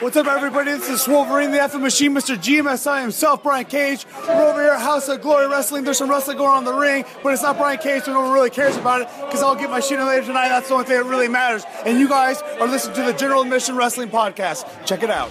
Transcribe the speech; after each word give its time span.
What's 0.00 0.16
up, 0.16 0.28
everybody? 0.28 0.70
This 0.70 0.88
is 0.88 1.06
Wolverine, 1.06 1.50
the 1.50 1.60
F 1.60 1.74
Machine, 1.74 2.14
Mr. 2.14 2.34
GMSI 2.34 3.02
himself, 3.02 3.42
Brian 3.42 3.66
Cage. 3.66 4.06
We're 4.26 4.48
over 4.48 4.62
here 4.62 4.70
at 4.70 4.80
House 4.80 5.08
of 5.08 5.20
Glory 5.20 5.46
Wrestling. 5.46 5.84
There's 5.84 5.98
some 5.98 6.08
wrestling 6.08 6.38
going 6.38 6.48
on 6.48 6.58
in 6.60 6.64
the 6.64 6.72
ring, 6.72 7.04
but 7.22 7.34
it's 7.34 7.42
not 7.42 7.58
Brian 7.58 7.78
Cage, 7.78 8.04
so 8.04 8.14
no 8.14 8.22
one 8.22 8.32
really 8.32 8.48
cares 8.48 8.78
about 8.78 9.02
it 9.02 9.08
because 9.26 9.42
I'll 9.42 9.54
get 9.54 9.68
my 9.68 9.80
shit 9.80 10.00
in 10.00 10.06
later 10.06 10.24
tonight. 10.24 10.48
That's 10.48 10.68
the 10.68 10.74
only 10.74 10.86
thing 10.86 10.96
that 10.96 11.04
really 11.04 11.28
matters. 11.28 11.64
And 11.84 12.00
you 12.00 12.08
guys 12.08 12.40
are 12.40 12.66
listening 12.66 12.96
to 12.96 13.02
the 13.02 13.12
General 13.12 13.42
Admission 13.42 13.76
Wrestling 13.76 14.08
Podcast. 14.08 14.64
Check 14.86 15.02
it 15.02 15.10
out. 15.10 15.30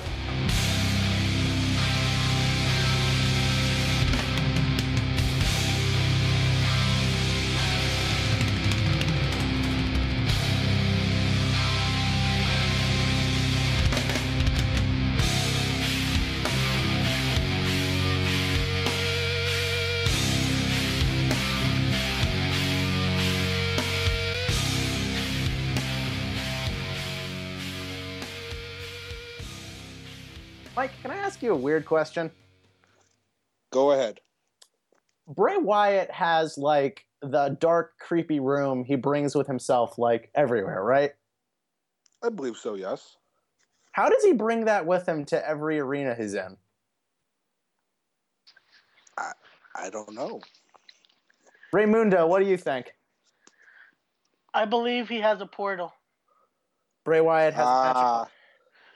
Ask 31.39 31.45
you 31.45 31.53
a 31.53 31.55
weird 31.55 31.85
question? 31.85 32.31
Go 33.71 33.93
ahead. 33.93 34.19
Bray 35.25 35.55
Wyatt 35.55 36.11
has 36.11 36.57
like 36.57 37.05
the 37.21 37.55
dark, 37.61 37.93
creepy 37.97 38.41
room 38.41 38.83
he 38.83 38.97
brings 38.97 39.35
with 39.35 39.47
himself 39.47 39.97
like 39.97 40.31
everywhere, 40.35 40.83
right? 40.83 41.11
I 42.21 42.27
believe 42.27 42.57
so, 42.57 42.73
yes. 42.75 43.15
How 43.93 44.09
does 44.09 44.21
he 44.21 44.33
bring 44.33 44.65
that 44.65 44.85
with 44.85 45.07
him 45.07 45.23
to 45.27 45.47
every 45.47 45.79
arena 45.79 46.13
he's 46.13 46.33
in? 46.33 46.57
I 49.17 49.31
I 49.77 49.89
don't 49.89 50.13
know. 50.13 50.41
Ramundo, 51.73 52.27
what 52.27 52.39
do 52.39 52.49
you 52.49 52.57
think? 52.57 52.91
I 54.53 54.65
believe 54.65 55.07
he 55.07 55.21
has 55.21 55.39
a 55.39 55.45
portal. 55.45 55.93
Bray 57.05 57.21
Wyatt 57.21 57.53
has 57.53 57.65
a 57.65 57.83
magical 57.83 58.03
Ah, 58.03 58.27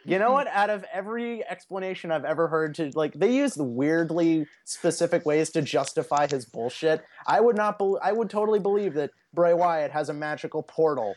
You 0.05 0.19
know 0.19 0.27
hmm. 0.27 0.33
what? 0.33 0.47
Out 0.47 0.69
of 0.69 0.85
every 0.93 1.47
explanation 1.47 2.11
I've 2.11 2.25
ever 2.25 2.47
heard 2.47 2.75
to 2.75 2.91
like 2.95 3.13
they 3.13 3.33
use 3.33 3.55
weirdly 3.57 4.47
specific 4.65 5.25
ways 5.25 5.49
to 5.51 5.61
justify 5.61 6.27
his 6.27 6.45
bullshit. 6.45 7.03
I 7.27 7.39
would 7.39 7.55
not 7.55 7.79
bel 7.79 7.99
I 8.01 8.11
would 8.11 8.29
totally 8.29 8.59
believe 8.59 8.93
that 8.95 9.11
Bray 9.33 9.53
Wyatt 9.53 9.91
has 9.91 10.09
a 10.09 10.13
magical 10.13 10.63
portal 10.63 11.15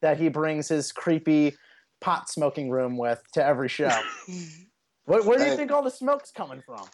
that 0.00 0.18
he 0.18 0.28
brings 0.28 0.68
his 0.68 0.92
creepy 0.92 1.56
pot 2.00 2.28
smoking 2.28 2.70
room 2.70 2.96
with 2.98 3.22
to 3.34 3.44
every 3.44 3.68
show. 3.68 3.90
Where, 5.04 5.20
where 5.24 5.36
do 5.36 5.44
you 5.44 5.56
think 5.56 5.72
all 5.72 5.82
the 5.82 5.90
smoke's 5.90 6.30
coming 6.30 6.62
from? 6.64 6.84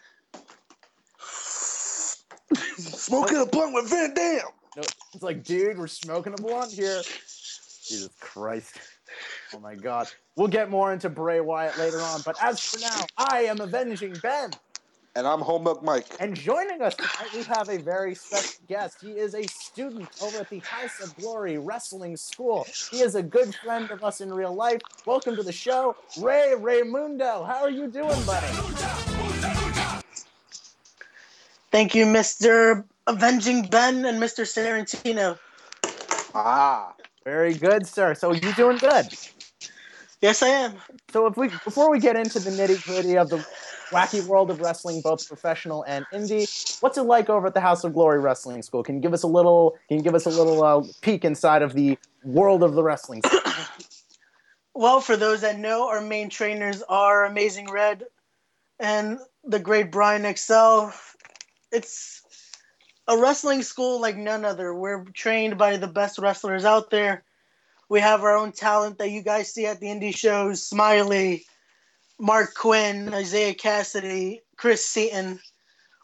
smoking 2.79 3.37
a 3.37 3.45
blunt 3.45 3.75
with 3.75 3.91
Van 3.91 4.15
Dam. 4.15 4.41
No, 4.77 4.83
It's 5.13 5.23
like, 5.23 5.45
dude, 5.45 5.77
we're 5.77 5.89
smoking 5.89 6.33
a 6.33 6.37
blunt 6.37 6.73
here. 6.73 7.03
Jesus 7.03 8.11
Christ. 8.19 8.79
Oh 9.55 9.61
my 9.61 9.75
god. 9.75 10.09
We'll 10.37 10.49
get 10.49 10.71
more 10.71 10.93
into 10.93 11.09
Bray 11.09 11.41
Wyatt 11.41 11.79
later 11.79 12.01
on, 12.01 12.21
but 12.25 12.37
as 12.43 12.61
for 12.61 12.79
now, 12.81 13.07
I 13.17 13.43
am 13.45 13.61
avenging 13.61 14.15
Ben. 14.23 14.51
And 15.17 15.27
I'm 15.27 15.41
Home 15.41 15.65
Milk 15.65 15.83
Mike. 15.83 16.07
And 16.21 16.37
joining 16.37 16.81
us 16.83 16.95
tonight, 16.95 17.33
we 17.35 17.43
have 17.45 17.69
a 17.71 17.79
very 17.79 18.15
special 18.15 18.63
guest. 18.69 18.99
He 19.01 19.13
is 19.13 19.35
a 19.35 19.43
student 19.49 20.09
over 20.23 20.39
at 20.39 20.51
the 20.51 20.61
House 20.61 21.01
of 21.01 21.17
Glory 21.17 21.59
Wrestling 21.59 22.17
School. 22.17 22.67
He 22.91 23.01
is 23.01 23.15
a 23.17 23.23
good 23.23 23.55
friend 23.55 23.91
of 23.91 24.05
us 24.05 24.21
in 24.21 24.33
real 24.33 24.55
life. 24.55 24.81
Welcome 25.07 25.35
to 25.37 25.43
the 25.43 25.51
show, 25.53 25.97
Ray 26.21 26.55
Ramundo. 26.57 27.45
How 27.47 27.63
are 27.63 27.71
you 27.71 27.89
doing, 27.89 28.23
buddy? 28.25 28.47
Thank 31.73 31.95
you, 31.95 32.07
Mr. 32.07 32.85
Avenging 33.07 33.67
Ben 33.67 34.05
and 34.05 34.23
Mr. 34.23 34.45
Sarantino. 34.45 35.39
Ah, 36.35 36.93
Very 37.25 37.55
good, 37.55 37.87
sir. 37.87 38.15
So 38.15 38.33
you 38.33 38.53
doing 38.55 38.79
good? 38.79 39.07
Yes, 40.21 40.43
I 40.43 40.49
am. 40.49 40.75
So 41.13 41.27
if 41.27 41.37
we 41.37 41.49
before 41.49 41.91
we 41.91 42.01
get 42.01 42.17
into 42.17 42.41
the 42.41 42.51
nitty 42.51 42.85
gritty 42.85 43.17
of 43.17 43.29
the 43.29 43.39
wacky 43.91 44.25
world 44.27 44.51
of 44.51 44.61
wrestling, 44.61 45.01
both 45.01 45.27
professional 45.29 45.85
and 45.85 46.05
indie, 46.13 46.49
what's 46.83 46.99
it 46.99 47.03
like 47.03 47.31
over 47.31 47.47
at 47.47 47.55
the 47.55 47.61
House 47.61 47.85
of 47.85 47.95
Glory 47.95 48.19
Wrestling 48.19 48.63
School? 48.63 48.83
Can 48.83 48.97
you 48.97 49.01
give 49.01 49.15
us 49.15 49.23
a 49.23 49.29
little? 49.29 49.77
Can 49.89 49.99
you 49.99 50.03
give 50.03 50.15
us 50.15 50.27
a 50.27 50.31
little 50.31 50.65
uh, 50.65 50.83
peek 51.03 51.25
inside 51.25 51.63
of 51.63 51.75
the 51.75 51.97
world 52.25 52.63
of 52.63 52.75
the 52.75 52.83
wrestling? 52.83 53.23
School? 53.23 53.41
Well, 54.75 55.01
for 55.01 55.17
those 55.17 55.41
that 55.41 55.59
know, 55.59 55.89
our 55.89 56.01
main 56.01 56.31
trainers 56.31 56.85
are 56.89 57.25
Amazing 57.25 57.69
Red 57.69 58.05
and 58.79 59.19
the 59.43 59.59
great 59.59 59.91
Brian 59.91 60.23
XL. 60.37 60.91
It's 61.73 62.23
a 63.09 63.19
wrestling 63.19 63.63
school 63.63 64.01
like 64.01 64.17
none 64.17 64.45
other. 64.45 64.73
We're 64.73 65.05
trained 65.07 65.59
by 65.59 65.79
the 65.79 65.89
best 65.89 66.19
wrestlers 66.19 66.65
out 66.65 66.91
there. 66.91 67.25
We 67.89 68.01
have 68.01 68.23
our 68.23 68.37
own 68.37 68.53
talent 68.53 68.99
that 68.99 69.11
you 69.11 69.23
guys 69.23 69.53
see 69.53 69.67
at 69.67 69.81
the 69.81 69.87
indie 69.87 70.15
shows 70.15 70.67
Smiley, 70.67 71.45
Mark 72.19 72.55
Quen, 72.55 73.13
Isiah 73.15 73.55
Kassidy, 73.55 74.41
Chris 74.57 74.87
Seaton, 74.87 75.39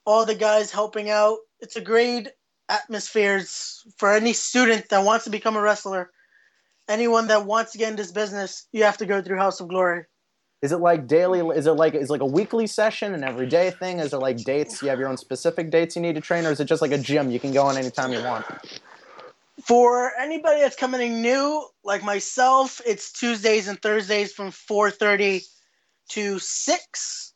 all 0.04 0.24
the 0.24 0.34
guys 0.34 0.70
helping 0.70 1.10
out. 1.10 1.38
It's 1.60 1.76
a 1.76 1.80
great 1.80 2.28
atmosphere 2.68 3.36
It's 3.36 3.84
for 3.98 4.12
any 4.12 4.32
student 4.32 4.88
that 4.88 5.04
wants 5.04 5.24
to 5.24 5.30
become 5.30 5.56
a 5.56 5.60
wrestler 5.60 6.10
anyone 6.88 7.28
that 7.28 7.46
wants 7.46 7.72
to 7.72 7.78
get 7.78 7.90
in 7.90 7.96
this 7.96 8.12
business, 8.12 8.66
you 8.72 8.84
have 8.84 8.98
to 8.98 9.06
go 9.06 9.22
through 9.22 9.38
House 9.38 9.60
of 9.60 9.68
Glory. 9.68 10.04
Is 10.62 10.72
it 10.72 10.78
like 10.78 11.06
daily? 11.06 11.40
Is 11.56 11.66
it 11.66 11.72
like 11.72 11.94
is 11.94 12.08
it 12.08 12.12
like 12.12 12.22
a 12.22 12.26
weekly 12.26 12.66
session, 12.66 13.12
an 13.12 13.22
everyday 13.22 13.70
thing? 13.70 13.98
Is 13.98 14.14
it 14.14 14.18
like 14.18 14.38
dates? 14.38 14.82
You 14.82 14.88
have 14.88 14.98
your 14.98 15.08
own 15.08 15.18
specific 15.18 15.70
dates 15.70 15.94
you 15.94 16.00
need 16.00 16.14
to 16.14 16.22
train, 16.22 16.46
or 16.46 16.52
is 16.52 16.60
it 16.60 16.64
just 16.64 16.80
like 16.80 16.92
a 16.92 16.98
gym 16.98 17.30
you 17.30 17.38
can 17.38 17.52
go 17.52 17.68
in 17.68 17.76
anytime 17.76 18.12
you 18.12 18.22
want? 18.22 18.46
For 19.66 20.12
anybody 20.18 20.60
that's 20.60 20.76
coming 20.76 21.00
in 21.00 21.22
new, 21.22 21.66
like 21.82 22.04
myself, 22.04 22.82
it's 22.84 23.12
Tuesdays 23.12 23.66
and 23.66 23.80
Thursdays 23.80 24.32
from 24.32 24.50
4:30 24.50 25.42
to 26.10 26.38
6. 26.38 27.34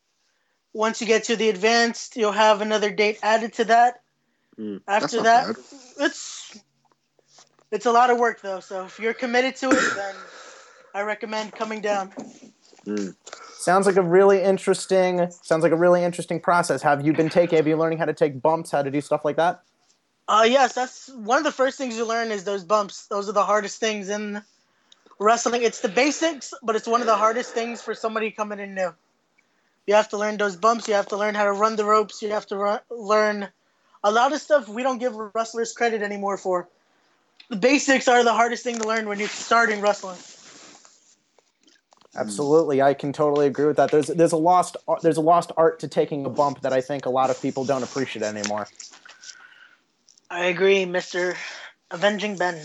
Once 0.74 1.00
you 1.00 1.06
get 1.06 1.24
to 1.24 1.36
the 1.36 1.48
advanced, 1.48 2.16
you'll 2.16 2.32
have 2.32 2.60
another 2.60 2.90
date 2.90 3.18
added 3.22 3.54
to 3.54 3.64
that. 3.64 4.02
Mm, 4.58 4.82
After 4.86 5.22
that, 5.22 5.46
bad. 5.46 5.56
it's 6.00 6.60
it's 7.70 7.86
a 7.86 7.92
lot 7.92 8.10
of 8.10 8.18
work 8.18 8.42
though. 8.42 8.60
So 8.60 8.84
if 8.84 8.98
you're 8.98 9.14
committed 9.14 9.56
to 9.56 9.70
it, 9.70 9.94
then 9.94 10.14
I 10.94 11.02
recommend 11.02 11.52
coming 11.52 11.80
down. 11.80 12.10
Mm. 12.86 13.14
Sounds 13.54 13.86
like 13.86 13.96
a 13.96 14.02
really 14.02 14.42
interesting. 14.42 15.30
Sounds 15.30 15.62
like 15.62 15.72
a 15.72 15.76
really 15.76 16.04
interesting 16.04 16.40
process. 16.40 16.82
Have 16.82 17.06
you 17.06 17.12
been 17.12 17.28
taking? 17.28 17.56
Have 17.56 17.66
you 17.66 17.76
learning 17.76 17.98
how 17.98 18.04
to 18.04 18.14
take 18.14 18.42
bumps? 18.42 18.70
How 18.70 18.82
to 18.82 18.90
do 18.90 19.00
stuff 19.00 19.24
like 19.24 19.36
that? 19.36 19.62
Uh, 20.28 20.46
yes, 20.46 20.74
that's 20.74 21.08
one 21.08 21.38
of 21.38 21.44
the 21.44 21.52
first 21.52 21.78
things 21.78 21.96
you 21.96 22.04
learn 22.06 22.30
is 22.30 22.44
those 22.44 22.62
bumps. 22.62 23.06
Those 23.06 23.30
are 23.30 23.32
the 23.32 23.44
hardest 23.44 23.80
things 23.80 24.10
in 24.10 24.42
wrestling. 25.18 25.62
It's 25.62 25.80
the 25.80 25.88
basics, 25.88 26.52
but 26.62 26.76
it's 26.76 26.86
one 26.86 27.00
of 27.00 27.06
the 27.06 27.16
hardest 27.16 27.54
things 27.54 27.80
for 27.80 27.94
somebody 27.94 28.30
coming 28.30 28.58
in 28.58 28.74
new. 28.74 28.92
You 29.86 29.94
have 29.94 30.10
to 30.10 30.18
learn 30.18 30.36
those 30.36 30.54
bumps. 30.54 30.86
You 30.86 30.94
have 30.94 31.08
to 31.08 31.16
learn 31.16 31.34
how 31.34 31.44
to 31.44 31.52
run 31.52 31.76
the 31.76 31.84
ropes. 31.86 32.20
You 32.20 32.28
have 32.30 32.46
to 32.48 32.82
learn 32.90 33.48
a 34.04 34.10
lot 34.10 34.34
of 34.34 34.40
stuff 34.40 34.68
we 34.68 34.82
don't 34.82 34.98
give 34.98 35.14
wrestlers 35.34 35.72
credit 35.72 36.02
anymore 36.02 36.36
for. 36.36 36.68
The 37.48 37.56
basics 37.56 38.06
are 38.06 38.22
the 38.22 38.34
hardest 38.34 38.64
thing 38.64 38.78
to 38.78 38.86
learn 38.86 39.08
when 39.08 39.18
you're 39.18 39.28
starting 39.28 39.80
wrestling. 39.80 40.18
Absolutely, 42.14 42.82
I 42.82 42.92
can 42.92 43.14
totally 43.14 43.46
agree 43.46 43.64
with 43.64 43.76
that. 43.76 43.90
There's 43.90 44.08
there's 44.08 44.32
a 44.32 44.36
lost 44.36 44.76
there's 45.02 45.16
a 45.16 45.22
lost 45.22 45.52
art 45.56 45.80
to 45.80 45.88
taking 45.88 46.26
a 46.26 46.30
bump 46.30 46.60
that 46.62 46.74
I 46.74 46.82
think 46.82 47.06
a 47.06 47.10
lot 47.10 47.30
of 47.30 47.40
people 47.40 47.64
don't 47.64 47.82
appreciate 47.82 48.22
anymore. 48.22 48.66
I 50.30 50.46
agree, 50.46 50.84
Mister 50.84 51.36
Avenging 51.90 52.36
Ben. 52.36 52.56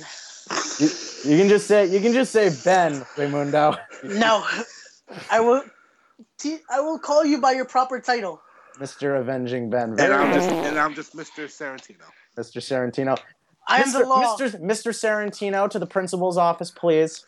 You, 0.79 0.90
you 1.25 1.38
can 1.38 1.47
just 1.47 1.68
say 1.68 1.85
you 1.88 2.00
can 2.01 2.13
just 2.13 2.31
say 2.31 2.50
Ben 2.63 3.01
Ramundo, 3.16 3.78
No, 4.03 4.46
I 5.31 5.40
will. 5.40 5.63
T- 6.38 6.59
I 6.69 6.82
will 6.82 6.99
call 6.99 7.26
you 7.26 7.40
by 7.40 7.52
your 7.53 7.66
proper 7.66 7.99
title. 7.99 8.41
Mr. 8.79 9.20
Avenging 9.20 9.70
Ben, 9.70 9.91
And 9.99 10.14
I'm 10.14 10.34
just 10.34 10.49
and 10.49 10.79
I'm 10.79 10.93
just 10.93 11.16
Mr. 11.16 11.46
Sarantino. 11.46 12.03
Mr. 12.37 12.58
Sarantino. 12.59 13.17
I 13.67 13.82
am 13.82 13.87
Mr. 13.87 13.99
the 13.99 14.05
law. 14.05 14.37
Mr. 14.37 14.59
Mr. 14.59 14.91
Sarantino 14.91 15.70
to 15.70 15.79
the 15.79 15.85
principal's 15.85 16.37
office, 16.37 16.72
please. 16.72 17.26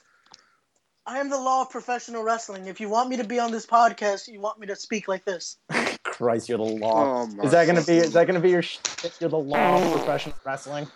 I 1.06 1.20
am 1.20 1.30
the 1.30 1.40
law 1.40 1.62
of 1.62 1.70
professional 1.70 2.24
wrestling. 2.24 2.66
If 2.66 2.82
you 2.82 2.90
want 2.90 3.10
me 3.10 3.18
to 3.18 3.24
be 3.24 3.40
on 3.40 3.52
this 3.52 3.66
podcast, 3.66 4.28
you 4.28 4.42
want 4.42 4.60
me 4.60 4.66
to 4.68 4.76
speak 4.76 5.08
like 5.08 5.24
this. 5.24 5.58
Christ, 6.06 6.48
you're 6.48 6.60
the 6.60 6.64
law. 6.64 7.28
Oh, 7.28 7.44
is 7.44 7.52
that 7.52 7.66
gonna 7.66 7.84
be? 7.84 7.98
Is 7.98 8.14
that 8.14 8.28
gonna 8.28 8.40
be 8.40 8.52
your? 8.52 8.62
Sh- 8.62 8.78
you're 9.20 9.30
the 9.30 9.38
law 9.38 9.84
of 9.84 9.92
professional 9.92 10.36
wrestling. 10.46 10.88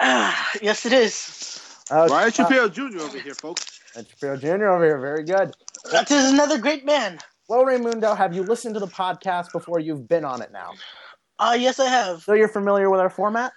Ah, 0.00 0.50
yes, 0.60 0.84
it 0.86 0.92
is. 0.92 1.60
Uh, 1.90 2.08
Ryan 2.10 2.28
uh, 2.28 2.30
Shapiro 2.30 2.68
Jr. 2.68 3.00
over 3.00 3.18
here, 3.20 3.34
folks. 3.34 3.80
Ed 3.94 4.08
Shapiro 4.08 4.36
Jr. 4.36 4.66
over 4.66 4.84
here. 4.84 4.98
Very 4.98 5.22
good. 5.22 5.54
That 5.92 6.10
is 6.10 6.32
another 6.32 6.58
great 6.58 6.84
man. 6.84 7.18
Well, 7.48 7.64
Ramundo, 7.64 8.16
have 8.16 8.34
you 8.34 8.42
listened 8.42 8.74
to 8.74 8.80
the 8.80 8.86
podcast 8.86 9.52
before 9.52 9.78
you've 9.78 10.08
been 10.08 10.24
on 10.24 10.40
it 10.40 10.50
now? 10.50 10.72
Uh, 11.38 11.56
yes, 11.58 11.78
I 11.78 11.88
have. 11.88 12.22
So 12.22 12.32
you're 12.32 12.48
familiar 12.48 12.88
with 12.88 13.00
our 13.00 13.10
format? 13.10 13.52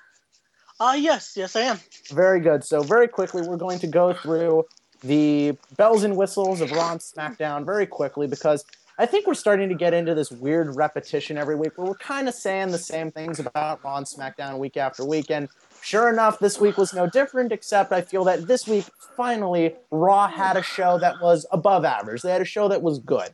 Uh, 0.79 0.95
yes, 0.97 1.33
yes, 1.35 1.55
I 1.55 1.61
am. 1.61 1.79
Very 2.11 2.41
good. 2.41 2.63
So 2.63 2.83
very 2.83 3.07
quickly, 3.07 3.41
we're 3.41 3.57
going 3.57 3.79
to 3.79 3.87
go 3.87 4.13
through 4.13 4.65
the 5.01 5.57
bells 5.77 6.03
and 6.03 6.17
whistles 6.17 6.59
of 6.59 6.71
Raw 6.71 6.91
and 6.91 6.99
SmackDown 6.99 7.65
very 7.65 7.87
quickly 7.87 8.27
because 8.27 8.65
I 8.99 9.05
think 9.05 9.27
we're 9.27 9.35
starting 9.35 9.69
to 9.69 9.75
get 9.75 9.93
into 9.93 10.15
this 10.15 10.31
weird 10.31 10.75
repetition 10.75 11.37
every 11.37 11.55
week 11.55 11.77
where 11.77 11.85
we're 11.85 11.95
kind 11.95 12.27
of 12.27 12.33
saying 12.33 12.71
the 12.71 12.79
same 12.79 13.11
things 13.11 13.39
about 13.39 13.83
Raw 13.83 13.97
and 13.97 14.07
SmackDown 14.07 14.57
week 14.57 14.75
after 14.75 15.05
week. 15.05 15.29
And 15.29 15.49
sure 15.83 16.09
enough, 16.09 16.39
this 16.39 16.59
week 16.59 16.77
was 16.77 16.95
no 16.95 17.07
different, 17.07 17.51
except 17.51 17.91
I 17.91 18.01
feel 18.01 18.23
that 18.23 18.47
this 18.47 18.67
week, 18.67 18.85
finally, 19.15 19.75
Raw 19.91 20.27
had 20.27 20.57
a 20.57 20.63
show 20.63 20.97
that 20.97 21.21
was 21.21 21.45
above 21.51 21.85
average. 21.85 22.23
They 22.23 22.31
had 22.31 22.41
a 22.41 22.45
show 22.45 22.67
that 22.69 22.81
was 22.81 22.97
good. 22.97 23.29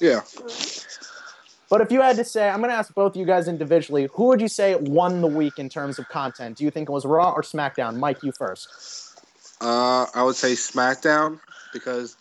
Yeah. 0.00 0.20
But 1.68 1.80
if 1.80 1.90
you 1.90 2.00
had 2.00 2.14
to 2.16 2.24
say, 2.24 2.48
I'm 2.48 2.58
going 2.58 2.70
to 2.70 2.76
ask 2.76 2.94
both 2.94 3.12
of 3.12 3.16
you 3.16 3.26
guys 3.26 3.48
individually, 3.48 4.08
who 4.12 4.26
would 4.26 4.40
you 4.40 4.46
say 4.46 4.76
won 4.76 5.22
the 5.22 5.26
week 5.26 5.58
in 5.58 5.68
terms 5.68 5.98
of 5.98 6.08
content? 6.08 6.56
Do 6.56 6.62
you 6.62 6.70
think 6.70 6.88
it 6.88 6.92
was 6.92 7.04
Raw 7.04 7.32
or 7.32 7.42
SmackDown? 7.42 7.96
Mike, 7.96 8.22
you 8.22 8.30
first. 8.30 8.68
Uh, 9.60 10.06
I 10.14 10.22
would 10.22 10.36
say 10.36 10.52
SmackDown 10.52 11.40
because 11.72 12.16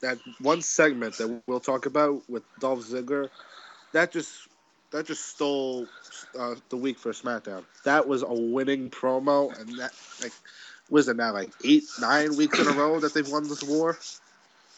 that 0.00 0.18
one 0.40 0.62
segment 0.62 1.16
that 1.18 1.42
we'll 1.46 1.60
talk 1.60 1.86
about 1.86 2.22
with 2.28 2.42
Dolph 2.58 2.80
Ziggler, 2.80 3.28
that 3.92 4.12
just 4.12 4.48
that 4.90 5.06
just 5.06 5.26
stole 5.26 5.86
uh, 6.38 6.54
the 6.68 6.76
week 6.76 6.98
for 6.98 7.12
SmackDown. 7.12 7.64
That 7.84 8.08
was 8.08 8.22
a 8.22 8.32
winning 8.32 8.90
promo, 8.90 9.58
and 9.58 9.78
that 9.78 9.92
like 10.22 10.32
was 10.90 11.08
it 11.08 11.16
now 11.16 11.32
like 11.32 11.50
eight 11.64 11.84
nine 12.00 12.36
weeks 12.36 12.58
in 12.58 12.66
a 12.66 12.72
row 12.72 12.98
that 13.00 13.14
they've 13.14 13.28
won 13.28 13.48
this 13.48 13.62
war. 13.62 13.98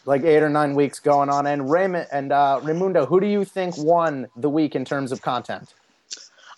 Like 0.04 0.24
eight 0.24 0.42
or 0.42 0.50
nine 0.50 0.74
weeks 0.74 0.98
going 0.98 1.28
on. 1.28 1.46
And 1.46 1.70
Raymond 1.70 2.08
and 2.10 2.32
uh, 2.32 2.60
Ramundo, 2.62 3.06
who 3.06 3.20
do 3.20 3.26
you 3.26 3.44
think 3.44 3.78
won 3.78 4.26
the 4.36 4.50
week 4.50 4.74
in 4.74 4.84
terms 4.84 5.12
of 5.12 5.22
content? 5.22 5.74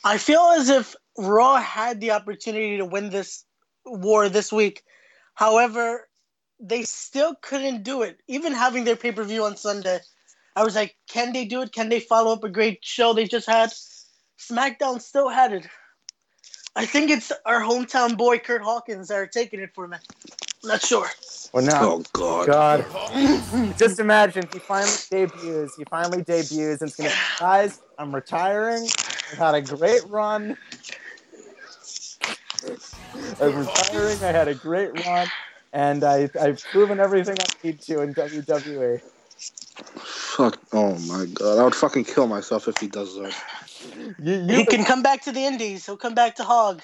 I 0.02 0.16
feel 0.16 0.40
as 0.56 0.70
if 0.70 0.96
Raw 1.18 1.56
had 1.56 2.00
the 2.00 2.12
opportunity 2.12 2.78
to 2.78 2.86
win 2.86 3.10
this 3.10 3.44
war 3.84 4.30
this 4.30 4.50
week. 4.50 4.82
However, 5.34 6.08
they 6.60 6.82
still 6.82 7.34
couldn't 7.42 7.82
do 7.82 8.02
it, 8.02 8.18
even 8.28 8.52
having 8.52 8.84
their 8.84 8.96
pay 8.96 9.12
per 9.12 9.24
view 9.24 9.44
on 9.44 9.56
Sunday. 9.56 10.00
I 10.56 10.64
was 10.64 10.74
like, 10.74 10.96
can 11.08 11.32
they 11.32 11.44
do 11.44 11.62
it? 11.62 11.72
Can 11.72 11.88
they 11.88 12.00
follow 12.00 12.32
up 12.32 12.44
a 12.44 12.48
great 12.48 12.78
show 12.82 13.12
they 13.12 13.26
just 13.26 13.46
had? 13.46 13.72
SmackDown 14.38 15.00
still 15.00 15.28
had 15.28 15.52
it. 15.52 15.66
I 16.76 16.86
think 16.86 17.10
it's 17.10 17.32
our 17.46 17.60
hometown 17.60 18.16
boy 18.16 18.38
Kurt 18.38 18.62
Hawkins 18.62 19.08
that 19.08 19.16
are 19.16 19.26
taking 19.26 19.60
it 19.60 19.70
for 19.74 19.86
me. 19.86 19.96
Not 20.64 20.82
sure. 20.82 21.08
Well, 21.52 21.64
now, 21.64 21.84
Oh 21.84 22.04
God. 22.12 22.46
God, 22.46 22.84
just 23.78 24.00
imagine 24.00 24.48
he 24.52 24.58
finally 24.58 24.96
debuts. 25.10 25.76
He 25.76 25.84
finally 25.84 26.22
debuts, 26.22 26.82
and 26.82 26.88
it's 26.88 26.96
gonna, 26.96 27.12
guys. 27.38 27.80
I'm 27.96 28.14
retiring. 28.14 28.88
I've 29.32 29.38
had 29.38 29.54
a 29.54 29.62
great 29.62 30.08
run. 30.08 30.56
I'm 33.40 33.54
retiring. 33.54 34.22
I 34.22 34.32
had 34.32 34.48
a 34.48 34.54
great 34.54 34.90
run, 35.06 35.28
and 35.74 36.04
I, 36.04 36.30
I've 36.40 36.64
proven 36.70 37.00
everything 37.00 37.36
I 37.38 37.66
need 37.66 37.80
to 37.82 38.00
in. 38.00 38.14
WWE. 38.14 39.02
Fuck. 39.98 40.58
Oh 40.72 40.96
my 41.00 41.26
God. 41.26 41.58
I 41.58 41.64
would 41.64 41.74
fucking 41.74 42.04
kill 42.04 42.28
myself 42.28 42.68
if 42.68 42.78
he 42.78 42.86
does 42.86 43.14
that. 43.16 43.34
You, 44.22 44.40
you 44.40 44.56
He 44.58 44.64
can 44.66 44.84
come 44.84 45.02
back 45.02 45.22
to 45.22 45.32
the 45.32 45.44
Indies. 45.44 45.84
He'll 45.84 45.96
come 45.96 46.14
back 46.14 46.36
to 46.36 46.44
Hog. 46.44 46.80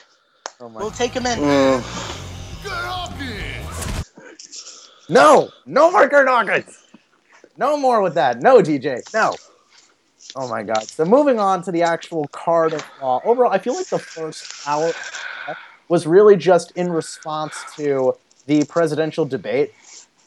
oh 0.60 0.68
my 0.68 0.80
We'll 0.80 0.90
take 0.90 1.12
him 1.12 1.24
in. 1.24 1.38
Uh, 1.42 1.82
No, 5.08 5.48
no 5.66 5.90
more 5.90 6.08
Kurt 6.08 6.28
Hawkins. 6.28 6.84
No 7.56 7.76
more 7.76 8.00
with 8.00 8.14
that. 8.14 8.40
No, 8.42 8.58
DJ. 8.58 9.02
No. 9.12 9.34
Oh 10.36 10.48
my 10.48 10.62
God. 10.62 10.88
So 10.88 11.04
moving 11.04 11.40
on 11.40 11.64
to 11.64 11.72
the 11.72 11.82
actual 11.82 12.28
card 12.28 12.74
of 12.74 12.84
Raw. 13.02 13.20
Overall, 13.24 13.50
I 13.50 13.58
feel 13.58 13.74
like 13.74 13.88
the 13.88 13.98
first 13.98 14.68
hour 14.68 14.92
was 15.88 16.06
really 16.06 16.36
just 16.36 16.70
in 16.76 16.92
response 16.92 17.56
to 17.76 18.14
the 18.46 18.64
presidential 18.64 19.24
debate. 19.24 19.72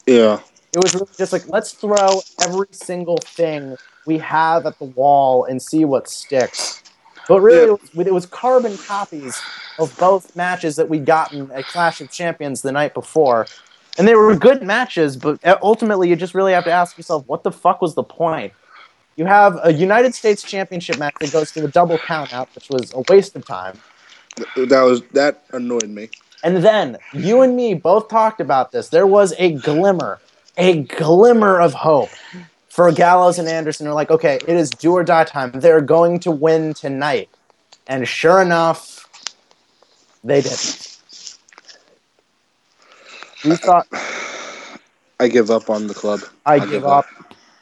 yeah. 0.06 0.40
It 0.76 0.82
was 0.82 0.92
really 0.92 1.06
just 1.16 1.32
like 1.32 1.46
let's 1.48 1.70
throw 1.72 2.20
every 2.42 2.66
single 2.72 3.18
thing 3.18 3.76
we 4.06 4.18
have 4.18 4.66
at 4.66 4.76
the 4.80 4.86
wall 4.86 5.44
and 5.44 5.62
see 5.62 5.84
what 5.84 6.08
sticks. 6.08 6.82
But 7.28 7.42
really, 7.42 7.58
Yeah. 7.68 7.74
it, 7.74 7.94
was, 7.96 8.06
it 8.08 8.12
was 8.12 8.26
carbon 8.26 8.76
copies 8.78 9.40
of 9.78 9.96
both 9.98 10.34
matches 10.34 10.74
that 10.74 10.88
we'd 10.88 11.06
gotten 11.06 11.48
at 11.52 11.64
Clash 11.66 12.00
of 12.00 12.10
Champions 12.10 12.62
the 12.62 12.72
night 12.72 12.92
before. 12.92 13.46
And 13.98 14.08
they 14.08 14.16
were 14.16 14.34
good 14.34 14.64
matches, 14.64 15.16
but 15.16 15.38
ultimately, 15.62 16.08
you 16.08 16.16
just 16.16 16.34
really 16.34 16.52
have 16.52 16.64
to 16.64 16.72
ask 16.72 16.96
yourself, 16.98 17.24
what 17.28 17.44
the 17.44 17.52
fuck 17.52 17.80
was 17.80 17.94
the 17.94 18.02
point? 18.02 18.52
You 19.14 19.26
have 19.26 19.56
a 19.62 19.72
United 19.72 20.12
States 20.16 20.42
Championship 20.42 20.98
match 20.98 21.14
that 21.20 21.30
goes 21.30 21.52
to 21.52 21.64
a 21.64 21.68
double 21.68 21.98
countout, 21.98 22.48
which 22.56 22.68
was 22.68 22.92
a 22.92 23.04
waste 23.08 23.36
of 23.36 23.46
time. 23.46 23.78
That 24.56 24.82
was 24.82 25.02
that 25.12 25.44
annoyed 25.52 25.88
me. 25.88 26.10
And 26.44 26.58
then 26.58 26.98
you 27.14 27.40
and 27.40 27.56
me 27.56 27.72
both 27.72 28.08
talked 28.08 28.38
about 28.38 28.70
this. 28.70 28.90
There 28.90 29.06
was 29.06 29.32
a 29.38 29.52
glimmer, 29.54 30.20
a 30.58 30.82
glimmer 30.82 31.58
of 31.58 31.72
hope 31.72 32.10
for 32.68 32.92
Gallows 32.92 33.38
and 33.38 33.48
Anderson. 33.48 33.86
They're 33.86 33.94
like, 33.94 34.10
okay, 34.10 34.38
it 34.46 34.54
is 34.54 34.68
do 34.68 34.92
or 34.92 35.02
die 35.02 35.24
time. 35.24 35.52
They're 35.52 35.80
going 35.80 36.20
to 36.20 36.30
win 36.30 36.74
tonight. 36.74 37.30
And 37.86 38.06
sure 38.06 38.42
enough, 38.42 39.08
they 40.22 40.42
didn't. 40.42 40.98
We 43.46 43.56
thought 43.56 43.86
I 45.18 45.28
give 45.28 45.50
up 45.50 45.70
on 45.70 45.86
the 45.86 45.94
club. 45.94 46.20
I 46.44 46.56
I'll 46.56 46.68
give 46.68 46.84
up 46.84 47.06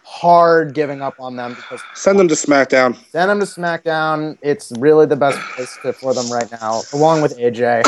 hard 0.04 0.74
giving 0.74 1.02
up 1.02 1.14
on 1.20 1.36
them 1.36 1.54
because 1.54 1.80
Send 1.94 2.18
them 2.18 2.28
to 2.28 2.34
SmackDown. 2.34 2.96
send 3.10 3.30
them 3.30 3.38
to 3.40 3.46
SmackDown. 3.46 4.38
It's 4.42 4.72
really 4.78 5.06
the 5.06 5.16
best 5.16 5.38
place 5.54 5.76
for 6.00 6.14
them 6.14 6.30
right 6.30 6.50
now, 6.50 6.82
along 6.92 7.22
with 7.22 7.38
AJ. 7.38 7.82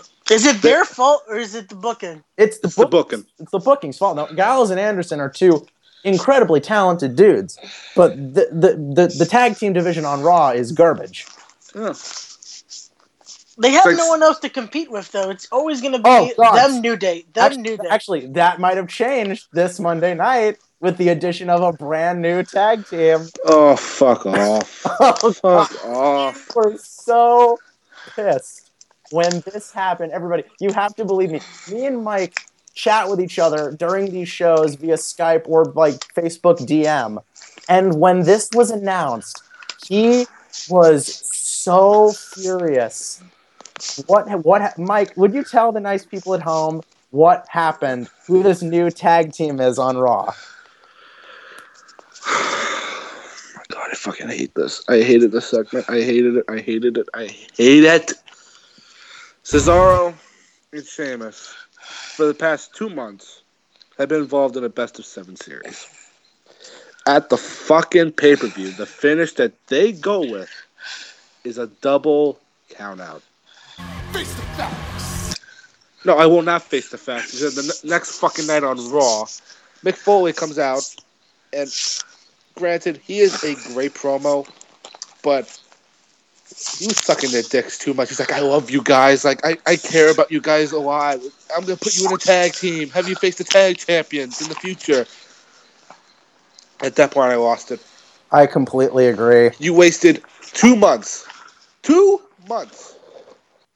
is 0.30 0.46
it 0.46 0.62
their 0.62 0.84
fault 0.84 1.22
or 1.28 1.36
is 1.36 1.54
it 1.54 1.68
the 1.68 1.74
booking? 1.74 2.22
It's 2.36 2.58
the, 2.60 2.68
It's 2.68 2.76
the 2.76 2.86
booking. 2.86 3.26
it's 3.38 3.50
the 3.50 3.58
booking's 3.58 3.98
fault. 3.98 4.16
Now, 4.16 4.26
Gallows 4.26 4.70
and 4.70 4.78
Anderson 4.80 5.20
are 5.20 5.28
two 5.30 5.66
incredibly 6.04 6.60
talented 6.60 7.16
dudes, 7.16 7.58
but 7.94 8.16
the, 8.16 8.48
the, 8.50 8.76
the, 9.08 9.14
the 9.18 9.26
tag 9.26 9.56
team 9.56 9.72
division 9.72 10.04
on 10.04 10.22
Raw 10.22 10.50
is 10.50 10.72
garbage. 10.72 11.26
Yeah. 11.74 11.92
They 13.58 13.72
have 13.72 13.84
Like- 13.84 13.96
no 13.96 14.08
one 14.08 14.22
else 14.22 14.38
to 14.40 14.48
compete 14.48 14.90
with, 14.90 15.10
though. 15.12 15.28
It's 15.28 15.46
always 15.52 15.80
going 15.82 15.92
to 15.92 15.98
be 15.98 16.04
Oh, 16.08 16.54
them 16.54 16.80
New 16.80 16.96
Day. 16.96 17.26
Them 17.34 17.44
Actually, 17.44 17.62
New 17.62 17.76
Day. 17.76 17.88
actually, 17.90 18.26
that 18.28 18.58
might 18.58 18.76
have 18.78 18.88
changed 18.88 19.48
this 19.52 19.78
Monday 19.78 20.14
night 20.14 20.56
with 20.80 20.96
the 20.96 21.10
addition 21.10 21.50
of 21.50 21.60
a 21.62 21.72
brand 21.76 22.22
new 22.22 22.42
tag 22.42 22.86
team. 22.88 23.26
Oh 23.44 23.76
fuck 23.76 24.24
off. 24.24 24.86
Oh, 25.00 25.34
God. 25.42 25.68
Fuck 25.68 25.84
off. 25.84 26.56
were 26.56 26.76
so 26.78 27.58
pissed 28.16 28.69
when 29.10 29.40
this 29.40 29.72
happened. 29.72 30.12
Everybody, 30.12 30.44
you 30.60 30.72
have 30.72 30.94
to 30.96 31.04
believe 31.04 31.30
me. 31.30 31.40
Me 31.70 31.86
and 31.86 32.02
Mike 32.02 32.40
chat 32.74 33.08
with 33.08 33.20
each 33.20 33.38
other 33.38 33.72
during 33.72 34.10
these 34.10 34.28
shows 34.28 34.76
via 34.76 34.94
Skype 34.94 35.42
or 35.46 35.64
like 35.66 35.94
Facebook 36.14 36.58
DM. 36.60 37.22
And 37.68 38.00
when 38.00 38.20
this 38.20 38.48
was 38.54 38.70
announced, 38.70 39.42
he 39.86 40.26
was 40.68 41.06
so 41.32 42.12
furious. 42.12 43.22
What 44.06 44.28
what 44.44 44.78
Mike, 44.78 45.16
would 45.16 45.34
you 45.34 45.44
tell 45.44 45.72
the 45.72 45.80
nice 45.80 46.04
people 46.04 46.34
at 46.34 46.42
home 46.42 46.82
what 47.10 47.46
happened, 47.48 48.08
who 48.26 48.42
this 48.42 48.62
new 48.62 48.90
tag 48.90 49.32
team 49.32 49.60
is 49.60 49.78
on 49.78 49.96
Raw? 49.96 50.32
god, 53.70 53.88
I 53.90 53.94
fucking 53.94 54.28
hate 54.28 54.54
this. 54.54 54.84
I 54.88 55.00
hated 55.00 55.32
this 55.32 55.48
segment. 55.48 55.88
I 55.88 56.02
hated 56.02 56.36
it. 56.36 56.44
I 56.48 56.58
hated 56.58 56.98
it. 56.98 57.08
I 57.14 57.26
hate 57.26 57.84
it. 57.84 58.12
Cesaro 59.50 60.14
and 60.72 60.86
Sheamus, 60.86 61.52
for 61.80 62.26
the 62.26 62.34
past 62.34 62.72
two 62.72 62.88
months, 62.88 63.42
have 63.98 64.08
been 64.08 64.20
involved 64.20 64.56
in 64.56 64.62
a 64.62 64.68
best 64.68 65.00
of 65.00 65.04
seven 65.04 65.34
series. 65.34 65.88
At 67.04 67.30
the 67.30 67.36
fucking 67.36 68.12
pay 68.12 68.36
per 68.36 68.46
view, 68.46 68.70
the 68.70 68.86
finish 68.86 69.32
that 69.34 69.52
they 69.66 69.90
go 69.90 70.20
with 70.20 70.48
is 71.42 71.58
a 71.58 71.66
double 71.66 72.38
count 72.68 73.00
out. 73.00 73.22
Face 74.12 74.32
the 74.34 74.42
facts. 74.42 75.34
No, 76.04 76.16
I 76.16 76.26
will 76.26 76.42
not 76.42 76.62
face 76.62 76.90
the 76.90 76.98
facts. 76.98 77.32
Because 77.32 77.56
the 77.56 77.80
ne- 77.84 77.90
next 77.90 78.20
fucking 78.20 78.46
night 78.46 78.62
on 78.62 78.76
Raw, 78.92 79.24
Mick 79.84 79.96
Foley 79.96 80.32
comes 80.32 80.60
out, 80.60 80.94
and 81.52 81.68
granted, 82.54 82.98
he 82.98 83.18
is 83.18 83.42
a 83.42 83.56
great 83.74 83.94
promo, 83.94 84.48
but 85.24 85.60
he 86.78 86.86
was 86.86 86.98
sucking 86.98 87.30
their 87.30 87.42
dicks 87.42 87.78
too 87.78 87.94
much. 87.94 88.08
He's 88.08 88.20
like, 88.20 88.32
I 88.32 88.40
love 88.40 88.70
you 88.70 88.82
guys. 88.82 89.24
Like, 89.24 89.44
I, 89.44 89.56
I 89.66 89.76
care 89.76 90.10
about 90.10 90.30
you 90.30 90.40
guys 90.40 90.72
a 90.72 90.78
lot. 90.78 91.18
I'm 91.56 91.64
going 91.64 91.76
to 91.78 91.84
put 91.84 91.96
you 91.98 92.06
in 92.06 92.12
a 92.12 92.18
tag 92.18 92.52
team, 92.52 92.90
have 92.90 93.08
you 93.08 93.14
face 93.16 93.36
the 93.36 93.44
tag 93.44 93.78
champions 93.78 94.40
in 94.42 94.48
the 94.48 94.54
future. 94.54 95.06
At 96.82 96.96
that 96.96 97.12
point, 97.12 97.32
I 97.32 97.36
lost 97.36 97.70
it. 97.70 97.80
I 98.32 98.46
completely 98.46 99.08
agree. 99.08 99.50
You 99.58 99.74
wasted 99.74 100.22
two 100.40 100.76
months, 100.76 101.26
two 101.82 102.20
months 102.48 102.94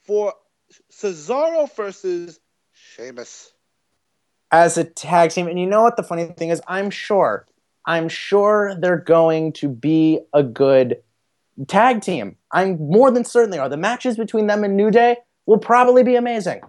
for 0.07 0.35
Cesaro 0.91 1.75
versus 1.75 2.39
Sheamus. 2.73 3.53
as 4.53 4.79
a 4.79 4.85
tag 4.85 5.31
team. 5.31 5.49
And 5.49 5.59
you 5.59 5.67
know 5.67 5.83
what 5.83 5.97
the 5.97 6.03
funny 6.03 6.27
thing 6.27 6.51
is? 6.51 6.63
I'm 6.69 6.91
sure, 6.91 7.47
I'm 7.85 8.09
sure 8.09 8.75
they're 8.79 8.97
going 8.97 9.53
to 9.55 9.69
be 9.69 10.21
a 10.33 10.43
good 10.43 11.03
tag 11.69 12.01
team. 12.01 12.37
I'm 12.53 12.79
more 12.79 13.11
than 13.11 13.25
certain 13.25 13.51
they 13.51 13.59
are. 13.59 13.69
The 13.69 13.77
matches 13.77 14.17
between 14.17 14.47
them 14.47 14.65
and 14.65 14.77
New 14.77 14.91
Day 14.91 15.17
will 15.47 15.59
probably 15.59 16.03
be 16.03 16.17
amazing. 16.17 16.61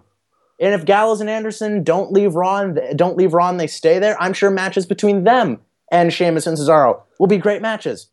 And 0.60 0.74
if 0.74 0.84
Gallows 0.84 1.20
and 1.20 1.28
Anderson 1.28 1.84
don't 1.84 2.12
leave 2.12 2.34
Raw 2.34 2.58
and 2.58 2.80
don't 2.96 3.16
leave 3.16 3.34
Raw 3.34 3.48
and 3.48 3.60
they 3.60 3.66
stay 3.66 3.98
there, 3.98 4.20
I'm 4.20 4.32
sure 4.32 4.50
matches 4.50 4.86
between 4.86 5.24
them 5.24 5.60
and 5.90 6.12
Sheamus 6.12 6.46
and 6.46 6.56
Cesaro 6.56 7.02
will 7.18 7.26
be 7.26 7.38
great 7.38 7.62
matches. 7.62 8.08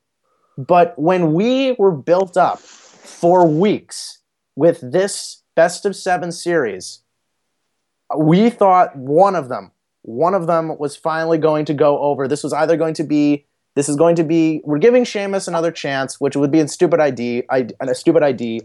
But 0.58 0.98
when 1.00 1.34
we 1.34 1.74
were 1.80 1.92
built 1.92 2.38
up 2.38 2.60
for 2.60 3.48
weeks 3.48 4.20
with 4.56 4.80
this 4.92 5.42
best 5.56 5.86
of 5.86 5.96
seven 5.96 6.32
series, 6.32 7.00
we 8.16 8.50
thought 8.50 8.96
one 8.96 9.36
of 9.36 9.50
them, 9.50 9.72
one 10.02 10.34
of 10.34 10.48
them 10.48 10.78
was 10.78 10.96
finally 10.96 11.38
going 11.38 11.66
to 11.66 11.74
go 11.74 12.00
over. 12.00 12.28
This 12.28 12.44
was 12.44 12.54
either 12.54 12.78
going 12.78 12.94
to 12.96 13.04
be, 13.04 13.46
this 13.76 13.90
is 13.90 13.96
going 13.96 14.16
to 14.16 14.24
be, 14.24 14.62
we're 14.64 14.78
giving 14.78 15.04
Sheamus 15.04 15.48
another 15.48 15.72
chance, 15.72 16.20
which 16.20 16.36
would 16.36 16.52
be 16.52 16.60
a 16.60 16.68
stupid 16.68 17.00
ID, 17.00 17.44
a 17.50 17.96
stupid 17.96 18.24
ID, 18.24 18.62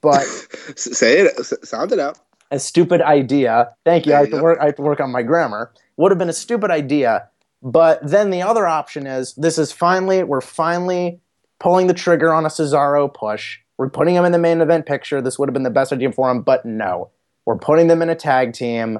but 0.00 0.22
say 0.76 1.20
it, 1.20 1.66
sound 1.66 1.92
it 1.92 1.98
out. 1.98 2.18
A 2.50 2.58
stupid 2.58 3.00
idea. 3.00 3.70
Thank 3.84 4.04
you. 4.04 4.10
There 4.10 4.18
I 4.18 4.22
you 4.22 4.24
have 4.26 4.30
to 4.32 4.36
go. 4.38 4.42
work. 4.42 4.58
I 4.60 4.66
have 4.66 4.76
to 4.76 4.82
work 4.82 5.00
on 5.00 5.10
my 5.10 5.22
grammar. 5.22 5.72
Would 5.96 6.10
have 6.12 6.18
been 6.18 6.28
a 6.28 6.34
stupid 6.34 6.70
idea, 6.70 7.28
but 7.62 8.00
then 8.02 8.30
the 8.30 8.42
other 8.42 8.66
option 8.66 9.06
is 9.06 9.34
this 9.36 9.56
is 9.56 9.72
finally 9.72 10.22
we're 10.22 10.42
finally 10.42 11.20
pulling 11.60 11.86
the 11.86 11.94
trigger 11.94 12.34
on 12.34 12.44
a 12.44 12.48
Cesaro 12.48 13.12
push. 13.12 13.58
We're 13.78 13.88
putting 13.88 14.14
him 14.14 14.24
in 14.24 14.32
the 14.32 14.38
main 14.38 14.60
event 14.60 14.84
picture. 14.84 15.22
This 15.22 15.38
would 15.38 15.48
have 15.48 15.54
been 15.54 15.62
the 15.62 15.70
best 15.70 15.92
idea 15.92 16.12
for 16.12 16.30
him, 16.30 16.42
but 16.42 16.66
no. 16.66 17.10
We're 17.46 17.56
putting 17.56 17.86
them 17.86 18.02
in 18.02 18.10
a 18.10 18.14
tag 18.14 18.52
team, 18.52 18.98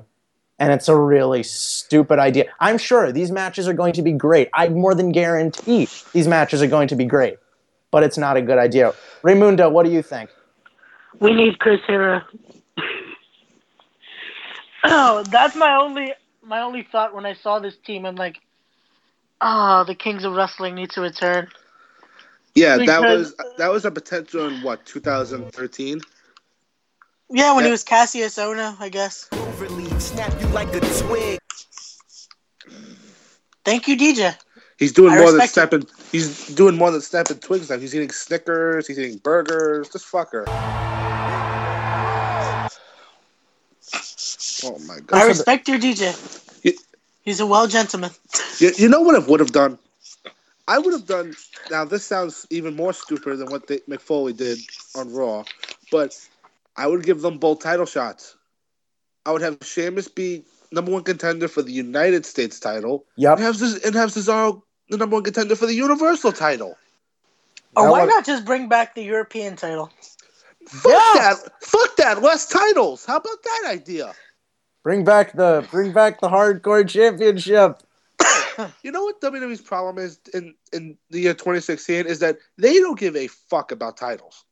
and 0.63 0.71
it's 0.71 0.89
a 0.89 0.97
really 0.97 1.43
stupid 1.43 2.21
idea. 2.21 2.45
I'm 2.61 2.79
sure 2.79 3.11
these 3.11 3.33
matches 3.33 3.67
are 3.67 3.73
going 3.73 3.95
to 3.95 4.03
be 4.03 4.13
great. 4.13 4.49
I 4.55 4.69
more 4.69 4.95
than 4.95 5.11
guarantee 5.11 5.89
these 6.13 6.29
matches 6.29 6.63
are 6.63 6.69
going 6.69 6.87
to 6.87 6.95
be 6.95 7.05
great, 7.05 7.39
but 7.91 8.05
it's 8.05 8.17
not 8.17 8.37
a 8.37 8.43
good 8.43 8.59
idea. 8.59 8.95
Ramundo, 9.25 9.73
what 9.73 9.85
do 9.85 9.91
you 9.91 10.03
think? 10.03 10.31
We 11.19 11.35
need 11.35 11.59
Chris 11.59 11.81
Hero. 11.89 12.23
oh, 14.85 15.25
that's 15.25 15.57
my 15.57 15.75
only 15.75 16.15
my 16.45 16.61
only 16.61 16.87
thought 16.93 17.13
when 17.13 17.27
I 17.27 17.35
saw 17.35 17.59
this 17.59 17.75
team. 17.85 18.07
I'm 18.07 18.15
like, 18.15 18.39
ah, 19.41 19.83
the 19.83 19.97
Kings 19.97 20.25
of 20.25 20.33
Wrestling 20.33 20.77
need 20.77 20.91
to 20.91 21.01
return. 21.01 21.49
Yeah, 22.55 22.77
that 22.77 23.01
was 23.01 23.35
that 23.59 23.73
was 23.73 23.85
a 23.85 23.91
potential 23.91 24.47
in 24.47 24.63
what 24.63 24.87
2013. 24.87 26.01
Yeah, 27.35 27.55
when 27.55 27.65
Yeah. 27.65 27.69
he 27.69 27.71
was 27.73 27.83
Cassius 27.83 28.37
Ohno, 28.37 28.77
I 28.79 28.89
guess. 28.91 29.29
snap 29.99 30.39
you 30.41 30.47
like 30.49 30.69
a 30.75 30.81
twig. 30.81 31.39
Thank 33.65 33.89
you, 33.89 33.97
DJ. 33.97 34.37
He's 34.79 34.93
doing 34.93 35.15
I 35.15 35.19
more 35.19 35.33
than 35.33 35.47
stepping. 35.47 35.87
He's 36.11 36.49
doing 36.49 36.77
more 36.77 36.91
than 36.91 37.01
stepping 37.01 37.39
twigs 37.39 37.71
now. 37.71 37.79
He's 37.79 37.95
eating 37.95 38.11
Snickers. 38.11 38.87
He's 38.87 38.99
eating 38.99 39.19
burgers. 39.19 39.89
This 39.91 40.05
fucker. 40.05 40.45
Oh 44.65 44.79
my 44.87 44.99
god! 45.07 45.23
I 45.23 45.27
respect 45.27 45.69
your 45.69 45.79
DJ. 45.79 46.15
You- 46.63 46.77
He's 47.23 47.41
a 47.41 47.47
well 47.47 47.67
gentleman. 47.69 48.11
You, 48.59 48.73
you 48.77 48.89
know 48.89 49.01
what 49.01 49.15
I 49.15 49.21
would 49.21 49.41
have 49.41 49.53
done? 49.53 49.79
I 50.69 50.79
would 50.79 50.93
have 50.93 51.07
done. 51.07 51.35
Now 51.71 51.85
this 51.85 52.05
sounds 52.05 52.47
even 52.51 52.75
more 52.75 52.93
stupid 52.93 53.39
than 53.39 53.51
what 53.51 53.67
they, 53.69 53.79
Mick 53.89 54.01
Foley 54.01 54.33
did 54.33 54.59
on 54.97 55.13
Raw, 55.13 55.45
but 55.91 56.19
I 56.77 56.87
would 56.87 57.05
give 57.05 57.21
them 57.21 57.39
both 57.39 57.61
title 57.61 57.87
shots. 57.87 58.37
I 59.27 59.33
would 59.33 59.43
have 59.43 59.59
Sheamus 59.63 60.09
be 60.09 60.45
number 60.73 60.91
one 60.91 61.05
contender 61.05 61.49
for 61.49 61.63
the 61.63 61.73
United 61.73 62.25
States 62.27 62.59
title, 62.59 63.05
Yep. 63.17 63.39
and 63.39 63.45
have 63.47 63.57
Ces- 63.57 63.85
and 63.85 63.95
have 63.95 64.11
Cesaro 64.11 64.63
the 64.89 64.97
number 64.97 65.15
one 65.17 65.23
contender 65.25 65.55
for 65.55 65.67
the 65.67 65.75
Universal 65.75 66.33
title. 66.33 66.77
Oh, 67.77 67.83
or 67.83 67.87
That 67.87 67.91
why 67.93 68.05
not 68.07 68.27
just 68.27 68.45
bring 68.45 68.69
back 68.69 68.95
the 68.95 69.03
European 69.03 69.57
title? 69.57 69.91
Fuck 70.69 70.93
Yeah. 70.93 71.35
that! 71.35 71.63
Fuck 71.63 71.97
that! 71.97 72.23
Less 72.23 72.47
titles. 72.49 73.05
How 73.05 73.17
about 73.17 73.43
that 73.43 73.63
idea? 73.67 74.15
Bring 74.83 75.05
back 75.05 75.33
the 75.35 75.67
bring 75.71 75.93
back 75.93 76.21
the 76.21 76.29
hardcore 76.29 76.89
championship. 76.89 77.83
You 78.83 78.93
know 78.93 79.03
what 79.05 79.21
WWE's 79.23 79.63
problem 79.63 79.97
is 79.99 80.21
in 80.35 80.55
in 80.73 80.99
the 81.11 81.21
year 81.21 81.33
2016 81.35 82.07
is 82.07 82.19
that 82.19 82.37
they 82.59 82.75
don't 82.81 82.99
give 82.99 83.17
a 83.17 83.27
fuck 83.29 83.73
about 83.73 83.97
titles. 83.97 84.45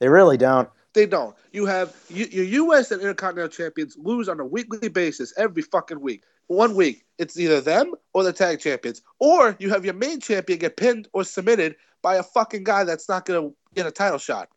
They 0.00 0.08
really 0.08 0.36
don't. 0.36 0.68
They 0.94 1.06
don't. 1.06 1.34
You 1.52 1.66
have 1.66 1.94
you, 2.08 2.26
your 2.26 2.44
U.S. 2.44 2.92
and 2.92 3.00
Intercontinental 3.00 3.48
champions 3.48 3.96
lose 3.98 4.28
on 4.28 4.38
a 4.38 4.44
weekly 4.44 4.88
basis 4.88 5.34
every 5.36 5.62
fucking 5.62 6.00
week. 6.00 6.22
One 6.46 6.76
week, 6.76 7.04
it's 7.18 7.38
either 7.38 7.60
them 7.60 7.94
or 8.12 8.22
the 8.22 8.32
tag 8.32 8.60
champions, 8.60 9.02
or 9.18 9.56
you 9.58 9.70
have 9.70 9.84
your 9.84 9.94
main 9.94 10.20
champion 10.20 10.58
get 10.58 10.76
pinned 10.76 11.08
or 11.12 11.24
submitted 11.24 11.74
by 12.00 12.16
a 12.16 12.22
fucking 12.22 12.64
guy 12.64 12.84
that's 12.84 13.08
not 13.08 13.26
to 13.26 13.54
get 13.74 13.86
a 13.86 13.90
title 13.90 14.18
shot. 14.18 14.48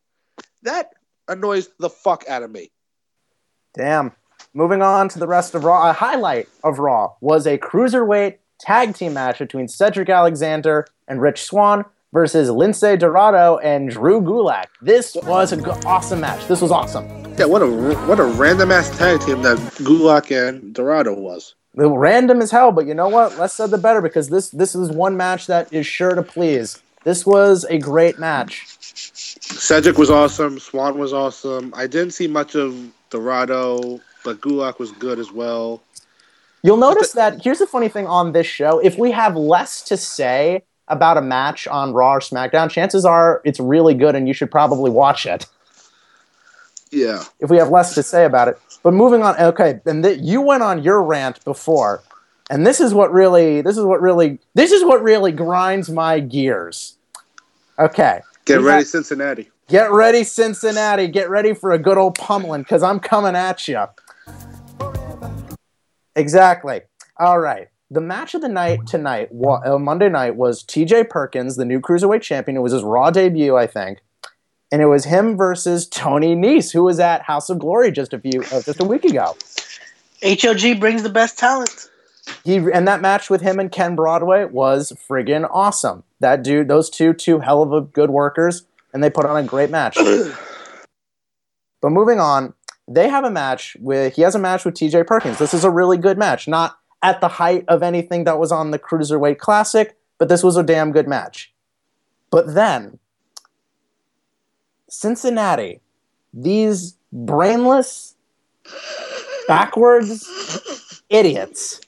That 0.62 0.92
annoys 1.28 1.70
the 1.80 1.90
fuck 1.90 2.24
out 2.30 2.44
of 2.44 2.52
me. 2.52 2.72
Damn. 3.74 4.12
Moving 4.54 4.82
on 4.82 5.10
to 5.10 5.20
the 5.20 5.28
rest 5.28 5.56
of 5.56 5.64
Raw. 5.64 5.90
A 5.90 5.94
highlight 5.94 6.50
of 6.64 6.80
Raw 6.80 7.14
was 7.22 7.48
a 7.48 7.58
cruiserweight 7.58 8.38
tag 8.60 8.96
team 8.96 9.14
match 9.14 9.40
between 9.40 9.68
Cedric 9.68 10.10
Alexander 10.10 10.86
and 11.08 11.22
Rich 11.22 11.44
Swann 11.44 11.86
versus 12.14 12.50
Lince 12.50 13.00
Dorado 13.00 13.58
and 13.58 13.90
Drew 13.90 14.22
Gulak. 14.22 14.66
This 14.82 15.16
was 15.24 15.52
an 15.52 15.66
awesome 15.86 16.22
match. 16.22 16.48
This 16.48 16.62
was 16.62 16.72
awesome. 16.72 17.06
Yeah, 17.38 17.46
what 17.46 17.62
a 17.62 17.68
what 18.08 18.20
a 18.20 18.24
random 18.24 18.72
ass 18.72 18.96
tag 18.98 19.22
team 19.22 19.42
that 19.44 19.58
Gulak 19.58 20.32
and 20.32 20.74
Dorado 20.74 21.14
was. 21.14 21.56
Random 21.76 22.42
as 22.42 22.50
hell, 22.50 22.72
but 22.72 22.88
you 22.88 22.96
know 22.96 23.08
what? 23.08 23.38
Less 23.38 23.54
said 23.54 23.70
the 23.70 23.78
better 23.78 24.02
because 24.02 24.30
this 24.30 24.50
this 24.50 24.74
is 24.74 24.90
one 24.90 25.16
match 25.16 25.48
that 25.48 25.72
is 25.72 25.86
sure 25.86 26.16
to 26.16 26.24
please. 26.24 26.82
This 27.04 27.26
was 27.26 27.66
a 27.70 27.78
great 27.78 28.18
match. 28.18 28.66
Cedric 28.80 29.98
was 29.98 30.10
awesome. 30.10 30.60
Swann 30.60 30.98
was 30.98 31.14
awesome. 31.14 31.74
I 31.76 31.88
didn't 31.88 32.12
see 32.12 32.28
much 32.28 32.56
of 32.56 32.76
Dorado, 33.12 34.02
but 34.24 34.42
Gulak 34.42 34.80
was 34.80 34.92
good 34.94 35.20
as 35.20 35.32
well. 35.32 35.82
You'll 36.64 36.78
notice 36.78 37.12
that 37.14 37.42
here's 37.44 37.60
the 37.60 37.68
funny 37.68 37.88
thing 37.88 38.08
on 38.08 38.32
this 38.32 38.48
show. 38.48 38.80
If 38.80 38.98
we 38.98 39.12
have 39.12 39.36
less 39.36 39.84
to 39.84 39.96
say 39.96 40.64
about 40.88 41.18
a 41.18 41.22
match 41.22 41.68
on 41.68 41.94
Raw 41.94 42.14
or 42.14 42.20
SmackDown, 42.20 42.70
chances 42.70 43.06
are 43.06 43.42
it's 43.44 43.60
really 43.60 43.94
good 43.94 44.16
and 44.16 44.28
you 44.28 44.34
should 44.34 44.50
probably 44.52 44.90
watch 44.92 45.26
it 45.26 45.46
Yeah. 46.92 47.24
if 47.40 47.50
we 47.50 47.58
have 47.58 47.70
less 47.70 47.94
to 47.96 48.04
say 48.04 48.26
about 48.26 48.48
it. 48.48 48.58
But 48.84 48.94
moving 48.94 49.22
on, 49.24 49.38
okay, 49.40 49.82
and 49.86 50.04
th- 50.04 50.20
you 50.22 50.40
went 50.42 50.64
on 50.64 50.82
your 50.84 51.04
rant 51.04 51.44
before, 51.44 52.04
and 52.50 52.66
this 52.66 52.80
is 52.80 52.94
what 52.94 53.12
really, 53.12 53.62
this 53.62 53.78
is 53.78 53.84
what 53.84 54.02
really, 54.02 54.40
this 54.54 54.72
is 54.72 54.84
what 54.86 55.04
really 55.04 55.32
grinds 55.34 55.90
my 55.90 56.20
gears. 56.22 56.96
Okay, 57.78 58.22
Get 58.46 58.62
ready, 58.62 58.78
have- 58.80 58.88
Cincinnati. 58.88 59.52
get 59.68 59.92
ready, 59.92 60.24
Cincinnati. 60.24 61.08
Get 61.08 61.30
ready 61.30 61.54
for 61.54 61.72
a 61.74 61.78
good 61.78 61.98
old 61.98 62.16
pummeling 62.18 62.62
because 62.62 62.82
I'm 62.84 63.00
coming 63.02 63.36
at 63.36 63.68
you. 63.68 63.84
Exactly. 66.16 66.82
All 67.18 67.40
right. 67.40 67.68
The 67.90 68.02
match 68.02 68.34
of 68.34 68.42
the 68.42 68.50
night 68.50 68.86
tonight, 68.86 69.30
uh, 69.32 69.80
Monday 69.80 70.10
night, 70.10 70.36
was 70.36 70.62
T.J. 70.62 71.06
Perkins, 71.06 71.56
the 71.56 71.64
new 71.64 71.80
cruiserweight 71.80 72.22
champion. 72.22 72.58
It 72.58 72.62
was 72.62 72.74
his 72.74 72.84
Raw 72.84 73.12
debut, 73.12 73.56
I 73.56 73.66
think, 73.66 74.00
and 74.74 74.82
it 74.82 74.88
was 74.88 75.06
him 75.06 75.38
versus 75.38 75.88
Tony 75.88 76.36
Nese, 76.36 76.74
who 76.74 76.84
was 76.84 77.00
at 77.00 77.22
House 77.22 77.50
of 77.50 77.60
Glory 77.60 77.92
just 77.92 78.14
a 78.14 78.20
few, 78.20 78.42
uh, 78.52 78.62
just 78.62 78.82
a 78.82 78.84
week 78.84 79.06
ago. 79.06 79.38
HOG 80.22 80.82
brings 80.82 81.04
the 81.04 81.10
best 81.10 81.38
talent. 81.38 81.90
He 82.44 82.58
and 82.58 82.86
that 82.90 83.00
match 83.00 83.30
with 83.30 83.40
him 83.40 83.58
and 83.58 83.72
Ken 83.72 83.96
Broadway 83.96 84.44
was 84.44 84.92
friggin' 84.92 85.48
awesome. 85.50 86.04
That 86.20 86.44
dude, 86.44 86.68
those 86.68 86.90
two, 86.90 87.14
two 87.14 87.40
hell 87.40 87.62
of 87.62 87.72
a 87.72 87.80
good 87.80 88.10
workers, 88.10 88.66
and 88.94 89.02
they 89.02 89.10
put 89.10 89.26
on 89.26 89.38
a 89.38 89.44
great 89.44 89.70
match. 89.70 89.96
but 91.82 91.90
moving 91.90 92.20
on, 92.20 92.54
they 92.86 93.08
have 93.08 93.24
a 93.24 93.32
match 93.32 93.78
with 93.80 94.16
he 94.16 94.24
has 94.24 94.36
a 94.36 94.40
match 94.40 94.66
with 94.66 94.76
TJ 94.76 95.08
Perkins. 95.08 95.40
This 95.40 95.54
is 95.54 95.64
a 95.64 95.72
really 95.72 95.98
good 95.98 96.18
match. 96.18 96.50
Not 96.50 96.78
at 97.02 97.22
the 97.22 97.28
height 97.28 97.64
of 97.68 97.84
anything 97.84 98.24
that 98.26 98.40
was 98.40 98.52
on 98.52 98.72
the 98.72 98.80
Cruiserweight 98.80 99.38
Classic, 99.38 99.98
but 100.18 100.30
this 100.30 100.44
was 100.44 100.58
a 100.58 100.64
damn 100.64 100.92
good 100.92 101.08
match. 101.08 101.54
But 102.32 102.54
then 102.54 103.00
Cincinnati, 104.90 105.82
these 106.34 106.98
brainless, 107.12 108.16
backwards 109.48 111.02
idiots 111.10 111.80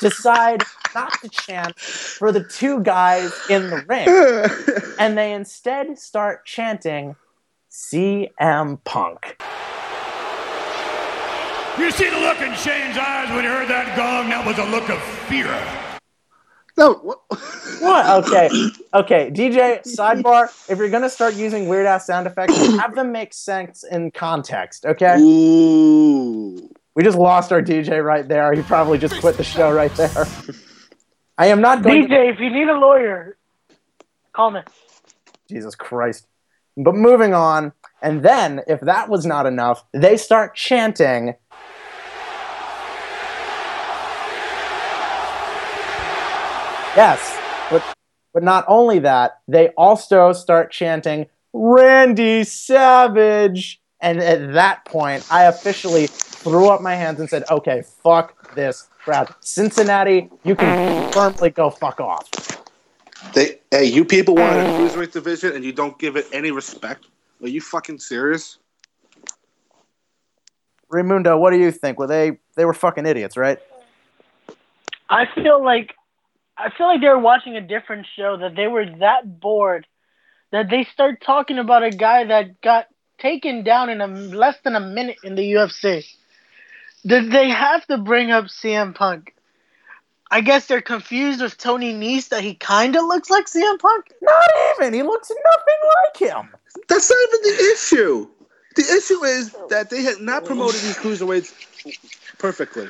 decide 0.00 0.62
not 0.94 1.12
to 1.20 1.28
chant 1.28 1.78
for 1.78 2.32
the 2.32 2.44
two 2.44 2.80
guys 2.82 3.32
in 3.50 3.70
the 3.70 3.84
ring. 3.86 4.08
And 4.98 5.18
they 5.18 5.34
instead 5.34 5.98
start 5.98 6.46
chanting 6.46 7.16
CM 7.70 8.82
Punk. 8.84 9.42
You 11.78 11.90
see 11.90 12.08
the 12.08 12.18
look 12.18 12.40
in 12.40 12.54
Shane's 12.54 12.96
eyes 12.96 13.28
when 13.30 13.44
he 13.44 13.50
heard 13.50 13.68
that 13.68 13.94
gong? 13.96 14.30
That 14.30 14.46
was 14.46 14.56
a 14.56 14.64
look 14.64 14.88
of 14.88 14.98
fear. 15.28 15.46
no, 16.78 16.94
what? 16.94 17.18
What? 17.80 18.24
Okay. 18.24 18.48
Okay. 18.94 19.30
DJ, 19.30 19.82
sidebar. 19.84 20.46
If 20.70 20.78
you're 20.78 20.88
going 20.88 21.02
to 21.02 21.10
start 21.10 21.34
using 21.34 21.68
weird 21.68 21.84
ass 21.84 22.06
sound 22.06 22.26
effects, 22.26 22.56
have 22.78 22.94
them 22.94 23.12
make 23.12 23.34
sense 23.34 23.84
in 23.84 24.10
context, 24.10 24.86
okay? 24.86 25.18
Ooh. 25.20 26.70
We 26.94 27.02
just 27.02 27.18
lost 27.18 27.52
our 27.52 27.60
DJ 27.60 28.02
right 28.02 28.26
there. 28.26 28.54
He 28.54 28.62
probably 28.62 28.96
just 28.96 29.20
quit 29.20 29.36
the 29.36 29.44
show 29.44 29.70
right 29.70 29.94
there. 29.96 30.26
I 31.36 31.48
am 31.48 31.60
not 31.60 31.82
going 31.82 32.08
to. 32.08 32.08
DJ, 32.08 32.32
if 32.32 32.40
you 32.40 32.48
need 32.48 32.68
a 32.68 32.78
lawyer, 32.78 33.36
call 34.32 34.50
me. 34.50 34.60
Jesus 35.46 35.74
Christ. 35.74 36.26
But 36.78 36.94
moving 36.94 37.34
on, 37.34 37.72
and 38.00 38.22
then 38.22 38.62
if 38.66 38.80
that 38.80 39.10
was 39.10 39.26
not 39.26 39.44
enough, 39.44 39.84
they 39.92 40.16
start 40.16 40.54
chanting 40.54 41.34
Yes, 46.96 47.38
but 47.70 47.82
but 48.32 48.42
not 48.42 48.64
only 48.68 49.00
that, 49.00 49.40
they 49.46 49.68
also 49.76 50.32
start 50.32 50.70
chanting 50.70 51.26
Randy 51.52 52.42
Savage, 52.44 53.80
and 54.00 54.18
at 54.18 54.54
that 54.54 54.84
point, 54.86 55.26
I 55.30 55.44
officially 55.44 56.06
threw 56.06 56.68
up 56.68 56.80
my 56.80 56.94
hands 56.94 57.20
and 57.20 57.28
said, 57.28 57.44
"Okay, 57.50 57.82
fuck 58.02 58.54
this 58.54 58.88
crowd. 59.04 59.34
Cincinnati, 59.40 60.30
you 60.42 60.56
can 60.56 61.12
firmly 61.12 61.50
go 61.50 61.68
fuck 61.68 62.00
off." 62.00 62.30
They, 63.34 63.58
hey, 63.70 63.84
you 63.84 64.04
people 64.04 64.34
want 64.34 64.56
a 64.56 64.62
cruiserweight 64.62 65.12
division 65.12 65.52
and 65.54 65.64
you 65.64 65.72
don't 65.72 65.98
give 65.98 66.16
it 66.16 66.26
any 66.32 66.50
respect? 66.50 67.06
Are 67.42 67.48
you 67.48 67.60
fucking 67.60 67.98
serious? 67.98 68.58
Ramundo, 70.90 71.38
what 71.38 71.50
do 71.50 71.58
you 71.58 71.70
think? 71.70 71.98
Were 71.98 72.06
they 72.06 72.38
they 72.54 72.64
were 72.64 72.74
fucking 72.74 73.04
idiots, 73.06 73.36
right? 73.36 73.58
I 75.10 75.26
feel 75.34 75.62
like 75.62 75.94
I 76.58 76.70
feel 76.70 76.86
like 76.86 77.00
they 77.00 77.08
were 77.08 77.18
watching 77.18 77.56
a 77.56 77.60
different 77.60 78.06
show 78.16 78.38
that 78.38 78.56
they 78.56 78.66
were 78.66 78.86
that 78.98 79.40
bored 79.40 79.86
that 80.52 80.70
they 80.70 80.84
start 80.84 81.20
talking 81.20 81.58
about 81.58 81.82
a 81.82 81.90
guy 81.90 82.24
that 82.24 82.60
got 82.60 82.86
taken 83.18 83.62
down 83.62 83.90
in 83.90 84.00
a 84.00 84.06
less 84.06 84.56
than 84.64 84.74
a 84.74 84.80
minute 84.80 85.18
in 85.24 85.34
the 85.34 85.42
UFC. 85.42 86.06
Did 87.04 87.30
they 87.30 87.50
have 87.50 87.86
to 87.86 87.98
bring 87.98 88.30
up 88.30 88.46
CM 88.46 88.94
Punk? 88.94 89.34
I 90.30 90.40
guess 90.40 90.66
they're 90.66 90.82
confused 90.82 91.40
with 91.40 91.56
Tony 91.56 91.94
Nese 91.94 92.30
that 92.30 92.42
he 92.42 92.54
kind 92.54 92.96
of 92.96 93.04
looks 93.04 93.30
like 93.30 93.46
CM 93.46 93.78
Punk. 93.78 94.06
Not 94.20 94.50
even. 94.74 94.94
He 94.94 95.02
looks 95.02 95.30
nothing 95.30 95.90
like 96.04 96.30
him. 96.30 96.54
That's 96.88 97.10
not 97.10 97.18
even 97.28 97.56
the 97.56 97.72
issue. 97.72 98.28
The 98.74 98.82
issue 98.82 99.24
is 99.24 99.54
that 99.70 99.88
they 99.90 100.02
had 100.02 100.20
not 100.20 100.44
promoted 100.44 100.80
these 100.80 100.96
cruiserweights 100.96 102.38
perfectly. 102.38 102.88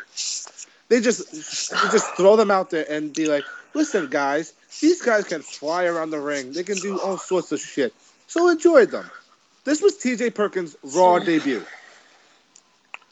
They 0.88 1.00
just 1.00 1.30
they 1.70 1.88
just 1.90 2.14
throw 2.16 2.36
them 2.36 2.50
out 2.50 2.70
there 2.70 2.86
and 2.88 3.12
be 3.12 3.26
like, 3.26 3.44
"Listen, 3.74 4.08
guys, 4.08 4.52
these 4.80 5.02
guys 5.02 5.24
can 5.24 5.42
fly 5.42 5.84
around 5.84 6.10
the 6.10 6.20
ring. 6.20 6.52
They 6.52 6.62
can 6.62 6.76
do 6.78 6.98
all 7.00 7.18
sorts 7.18 7.50
of 7.52 7.60
shit. 7.60 7.92
So 8.26 8.48
enjoy 8.48 8.86
them." 8.86 9.10
This 9.64 9.82
was 9.82 9.96
T.J. 9.96 10.30
Perkins' 10.30 10.76
Raw 10.94 11.18
debut, 11.18 11.62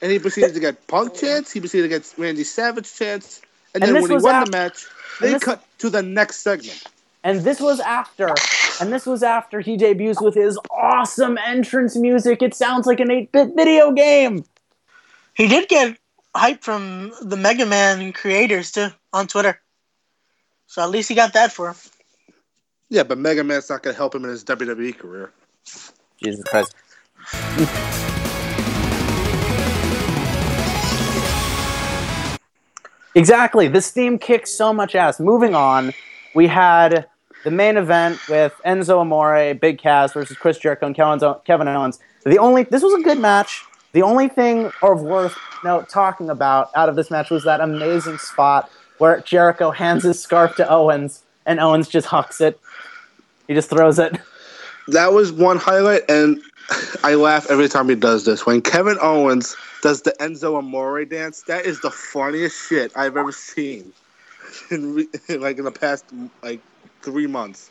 and 0.00 0.12
he 0.12 0.20
proceeded 0.20 0.54
to 0.54 0.60
get 0.60 0.86
Punk 0.86 1.14
chance. 1.14 1.50
He 1.50 1.58
proceeded 1.58 1.88
to 1.90 1.98
get 1.98 2.14
Randy 2.16 2.44
Savage 2.44 2.94
chance, 2.94 3.40
and, 3.74 3.82
And 3.82 3.96
then 3.96 4.02
when 4.02 4.10
he 4.12 4.16
won 4.18 4.42
af- 4.42 4.44
the 4.46 4.50
match, 4.52 4.86
they 5.20 5.32
this- 5.32 5.42
cut 5.42 5.64
to 5.78 5.90
the 5.90 6.02
next 6.02 6.42
segment. 6.42 6.84
And 7.24 7.40
this 7.40 7.58
was 7.58 7.80
after, 7.80 8.34
and 8.80 8.92
this 8.92 9.06
was 9.06 9.22
after 9.22 9.60
he 9.60 9.78
debuts 9.78 10.20
with 10.20 10.34
his 10.34 10.58
awesome 10.70 11.38
entrance 11.38 11.96
music. 11.96 12.42
It 12.42 12.54
sounds 12.54 12.86
like 12.86 13.00
an 13.00 13.08
8-bit 13.08 13.56
video 13.56 13.92
game. 13.92 14.44
He 15.32 15.48
did 15.48 15.68
get 15.70 15.96
hype 16.34 16.62
from 16.62 17.12
the 17.22 17.36
Mega 17.36 17.66
Man 17.66 18.12
creators 18.12 18.72
too 18.72 18.88
on 19.12 19.26
Twitter. 19.26 19.60
So 20.66 20.82
at 20.82 20.90
least 20.90 21.08
he 21.08 21.14
got 21.14 21.34
that 21.34 21.52
for 21.52 21.70
him. 21.70 21.76
Yeah, 22.88 23.02
but 23.04 23.18
Mega 23.18 23.44
Man's 23.44 23.70
not 23.70 23.82
going 23.82 23.94
to 23.94 23.96
help 23.96 24.14
him 24.14 24.24
in 24.24 24.30
his 24.30 24.44
WWE 24.44 24.96
career. 24.98 25.32
Jesus 26.22 26.42
Christ. 26.44 26.74
Exactly. 33.16 33.68
This 33.68 33.90
theme 33.90 34.18
kicks 34.18 34.52
so 34.52 34.72
much 34.72 34.94
ass. 34.94 35.20
Moving 35.20 35.54
on, 35.54 35.92
we 36.34 36.48
had 36.48 37.06
the 37.44 37.50
main 37.50 37.76
event 37.76 38.18
with 38.28 38.52
Enzo 38.66 38.98
Amore, 38.98 39.54
Big 39.54 39.78
Cass 39.78 40.12
versus 40.12 40.36
Chris 40.36 40.58
Jericho 40.58 40.86
and 40.86 40.96
Kevin 40.96 41.34
Kevin 41.44 41.68
Owens. 41.68 42.00
The 42.24 42.38
only 42.38 42.64
this 42.64 42.82
was 42.82 42.94
a 42.94 43.02
good 43.02 43.18
match. 43.20 43.64
The 43.94 44.02
only 44.02 44.26
thing 44.26 44.72
of 44.82 45.02
worth 45.02 45.38
note 45.62 45.88
talking 45.88 46.28
about 46.28 46.68
out 46.74 46.88
of 46.88 46.96
this 46.96 47.12
match 47.12 47.30
was 47.30 47.44
that 47.44 47.60
amazing 47.60 48.18
spot 48.18 48.68
where 48.98 49.20
Jericho 49.20 49.70
hands 49.70 50.02
his 50.02 50.20
scarf 50.20 50.56
to 50.56 50.68
Owens 50.68 51.22
and 51.46 51.60
Owens 51.60 51.88
just 51.88 52.08
hucks 52.08 52.40
it. 52.40 52.58
He 53.46 53.54
just 53.54 53.70
throws 53.70 54.00
it. 54.00 54.18
That 54.88 55.12
was 55.12 55.30
one 55.30 55.58
highlight, 55.58 56.02
and 56.10 56.42
I 57.04 57.14
laugh 57.14 57.48
every 57.48 57.68
time 57.68 57.88
he 57.88 57.94
does 57.94 58.24
this. 58.24 58.44
When 58.44 58.60
Kevin 58.62 58.98
Owens 59.00 59.54
does 59.80 60.02
the 60.02 60.10
Enzo 60.18 60.58
Amore 60.58 61.04
dance, 61.04 61.42
that 61.42 61.64
is 61.64 61.80
the 61.80 61.90
funniest 61.90 62.68
shit 62.68 62.90
I've 62.96 63.16
ever 63.16 63.30
seen. 63.30 63.92
In 64.70 64.94
re- 64.94 65.08
like 65.28 65.58
in 65.58 65.64
the 65.64 65.72
past 65.72 66.04
like 66.42 66.60
three 67.02 67.26
months. 67.26 67.70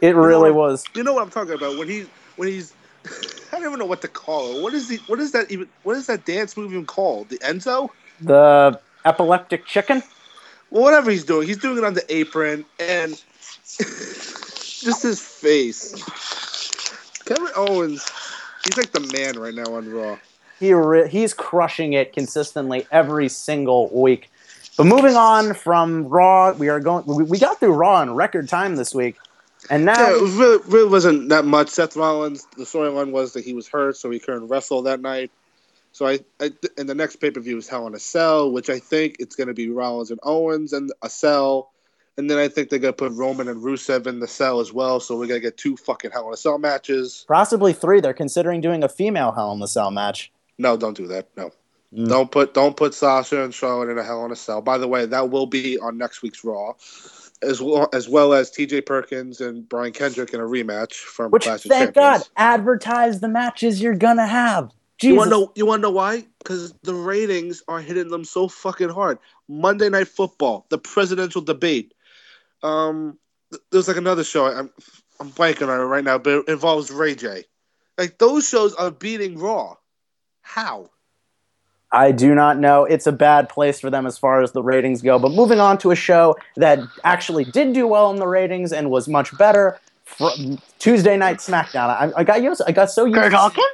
It 0.00 0.14
really 0.16 0.50
what? 0.50 0.70
was. 0.70 0.84
You 0.94 1.02
know 1.02 1.14
what 1.14 1.22
I'm 1.22 1.30
talking 1.30 1.54
about? 1.54 1.78
When 1.78 1.88
he 1.88 2.06
when 2.36 2.48
he's 2.48 2.74
I 3.52 3.58
don't 3.58 3.66
even 3.66 3.78
know 3.78 3.86
what 3.86 4.02
to 4.02 4.08
call 4.08 4.56
it. 4.56 4.62
What 4.62 4.74
is 4.74 4.88
the 4.88 4.96
what 5.06 5.20
is 5.20 5.32
that 5.32 5.50
even 5.50 5.68
what 5.82 5.96
is 5.96 6.06
that 6.06 6.24
dance 6.24 6.56
move 6.56 6.72
even 6.72 6.86
called? 6.86 7.28
The 7.28 7.38
Enzo? 7.38 7.90
The 8.20 8.80
epileptic 9.04 9.66
chicken. 9.66 10.02
Well, 10.70 10.82
whatever 10.82 11.10
he's 11.10 11.24
doing, 11.24 11.46
he's 11.46 11.58
doing 11.58 11.78
it 11.78 11.84
on 11.84 11.94
the 11.94 12.04
apron, 12.12 12.64
and 12.80 13.10
just 13.78 15.02
his 15.02 15.20
face. 15.20 15.94
Kevin 17.24 17.48
Owens, 17.56 18.10
he's 18.64 18.76
like 18.76 18.92
the 18.92 19.00
man 19.00 19.38
right 19.38 19.54
now 19.54 19.74
on 19.74 19.90
Raw. 19.90 20.18
He 20.60 20.72
re- 20.72 21.08
he's 21.08 21.34
crushing 21.34 21.92
it 21.92 22.12
consistently 22.12 22.86
every 22.90 23.28
single 23.28 23.88
week. 23.88 24.30
But 24.76 24.86
moving 24.86 25.14
on 25.14 25.54
from 25.54 26.06
Raw, 26.08 26.52
we 26.52 26.68
are 26.68 26.80
going. 26.80 27.04
We, 27.06 27.24
we 27.24 27.38
got 27.38 27.60
through 27.60 27.74
Raw 27.74 28.02
in 28.02 28.14
record 28.14 28.48
time 28.48 28.76
this 28.76 28.94
week, 28.94 29.16
and 29.70 29.84
now 29.84 29.98
Yeah, 29.98 30.16
it 30.16 30.22
was 30.22 30.32
really, 30.34 30.58
really 30.66 30.88
wasn't 30.90 31.28
that 31.30 31.44
much. 31.44 31.68
Seth 31.68 31.96
Rollins, 31.96 32.46
the 32.56 32.64
storyline 32.64 33.10
was 33.12 33.32
that 33.32 33.44
he 33.44 33.52
was 33.54 33.66
hurt, 33.68 33.96
so 33.96 34.10
he 34.10 34.18
couldn't 34.18 34.48
wrestle 34.48 34.82
that 34.82 35.00
night. 35.00 35.30
So 35.92 36.06
I, 36.08 36.18
I 36.40 36.50
and 36.76 36.88
the 36.88 36.94
next 36.94 37.16
pay 37.16 37.30
per 37.30 37.40
view 37.40 37.56
is 37.58 37.68
Hell 37.68 37.86
in 37.86 37.94
a 37.94 37.98
Cell, 38.00 38.50
which 38.50 38.68
I 38.68 38.78
think 38.80 39.16
it's 39.20 39.36
going 39.36 39.46
to 39.48 39.54
be 39.54 39.68
Rollins 39.70 40.10
and 40.10 40.18
Owens 40.24 40.72
and 40.72 40.90
a 41.02 41.08
cell, 41.08 41.70
and 42.18 42.28
then 42.28 42.36
I 42.38 42.48
think 42.48 42.68
they're 42.68 42.80
going 42.80 42.94
to 42.94 42.98
put 42.98 43.12
Roman 43.12 43.48
and 43.48 43.62
Rusev 43.62 44.06
in 44.08 44.18
the 44.18 44.26
cell 44.26 44.58
as 44.60 44.72
well. 44.72 44.98
So 45.00 45.14
we're 45.16 45.28
going 45.28 45.40
to 45.40 45.46
get 45.46 45.56
two 45.56 45.76
fucking 45.76 46.10
Hell 46.10 46.26
in 46.28 46.34
a 46.34 46.36
Cell 46.36 46.58
matches. 46.58 47.24
possibly 47.28 47.72
three. 47.72 48.00
They're 48.00 48.12
considering 48.12 48.60
doing 48.60 48.82
a 48.82 48.88
female 48.88 49.30
Hell 49.32 49.52
in 49.52 49.60
the 49.60 49.68
Cell 49.68 49.90
match. 49.92 50.32
No, 50.58 50.76
don't 50.76 50.96
do 50.96 51.06
that. 51.08 51.28
No, 51.36 51.52
Mm. 51.94 52.08
don't 52.08 52.28
put 52.28 52.54
don't 52.54 52.76
put 52.76 52.92
Sasha 52.92 53.44
and 53.44 53.54
Charlotte 53.54 53.88
in 53.88 53.98
a 53.98 54.02
Hell 54.02 54.24
in 54.24 54.32
a 54.32 54.36
Cell. 54.36 54.60
By 54.60 54.78
the 54.78 54.88
way, 54.88 55.06
that 55.06 55.30
will 55.30 55.46
be 55.46 55.78
on 55.78 55.96
next 55.96 56.22
week's 56.22 56.42
Raw, 56.42 56.72
as 57.44 57.60
well 57.60 57.88
as 57.92 58.08
well 58.08 58.32
as 58.32 58.50
T.J. 58.50 58.82
Perkins 58.82 59.40
and 59.40 59.68
Brian 59.68 59.92
Kendrick 59.92 60.32
in 60.32 60.40
a 60.40 60.44
rematch 60.44 60.94
from 60.94 61.30
Which, 61.30 61.44
Clash 61.44 61.62
thank. 61.62 61.94
God, 61.94 62.22
advertise 62.36 63.20
the 63.20 63.28
matches 63.28 63.80
you're 63.80 63.94
gonna 63.94 64.26
have. 64.26 64.70
You 65.02 65.16
want 65.16 65.28
to 65.28 65.36
know? 65.36 65.52
You 65.54 65.66
want 65.66 65.80
to 65.80 65.82
know 65.82 65.90
why? 65.90 66.24
Because 66.38 66.72
the 66.82 66.94
ratings 66.94 67.62
are 67.68 67.80
hitting 67.80 68.08
them 68.08 68.24
so 68.24 68.48
fucking 68.48 68.88
hard. 68.88 69.18
Monday 69.48 69.88
Night 69.88 70.08
Football, 70.08 70.66
the 70.70 70.78
presidential 70.78 71.42
debate. 71.42 71.92
Um, 72.62 73.18
th- 73.50 73.62
there's 73.70 73.88
like 73.88 73.96
another 73.96 74.24
show. 74.24 74.46
I'm 74.46 74.70
I'm 75.20 75.30
blanking 75.30 75.68
on 75.68 75.80
it 75.80 75.84
right 75.84 76.04
now, 76.04 76.18
but 76.18 76.38
it 76.38 76.48
involves 76.48 76.90
Ray 76.90 77.14
J. 77.14 77.44
Like 77.98 78.18
those 78.18 78.48
shows 78.48 78.74
are 78.74 78.90
beating 78.90 79.38
Raw. 79.38 79.76
How? 80.42 80.90
I 81.92 82.10
do 82.12 82.34
not 82.34 82.58
know. 82.58 82.84
It's 82.84 83.06
a 83.06 83.12
bad 83.12 83.48
place 83.48 83.78
for 83.80 83.88
them 83.90 84.04
as 84.06 84.18
far 84.18 84.42
as 84.42 84.52
the 84.52 84.62
ratings 84.62 85.00
go. 85.02 85.18
But 85.18 85.30
moving 85.32 85.60
on 85.60 85.78
to 85.78 85.90
a 85.92 85.96
show 85.96 86.36
that 86.56 86.80
actually 87.04 87.44
did 87.44 87.72
do 87.72 87.86
well 87.86 88.10
in 88.10 88.16
the 88.16 88.26
ratings 88.26 88.72
and 88.72 88.90
was 88.90 89.06
much 89.08 89.36
better. 89.38 89.78
Fr- 90.04 90.24
Tuesday 90.78 91.16
Night 91.16 91.38
SmackDown. 91.38 91.88
I, 91.88 92.12
I 92.16 92.24
got 92.24 92.42
used. 92.42 92.62
I 92.66 92.72
got 92.72 92.90
so 92.90 93.04
used. 93.04 93.16
Kurt 93.16 93.30
to- 93.30 93.36
Hawkins? 93.38 93.66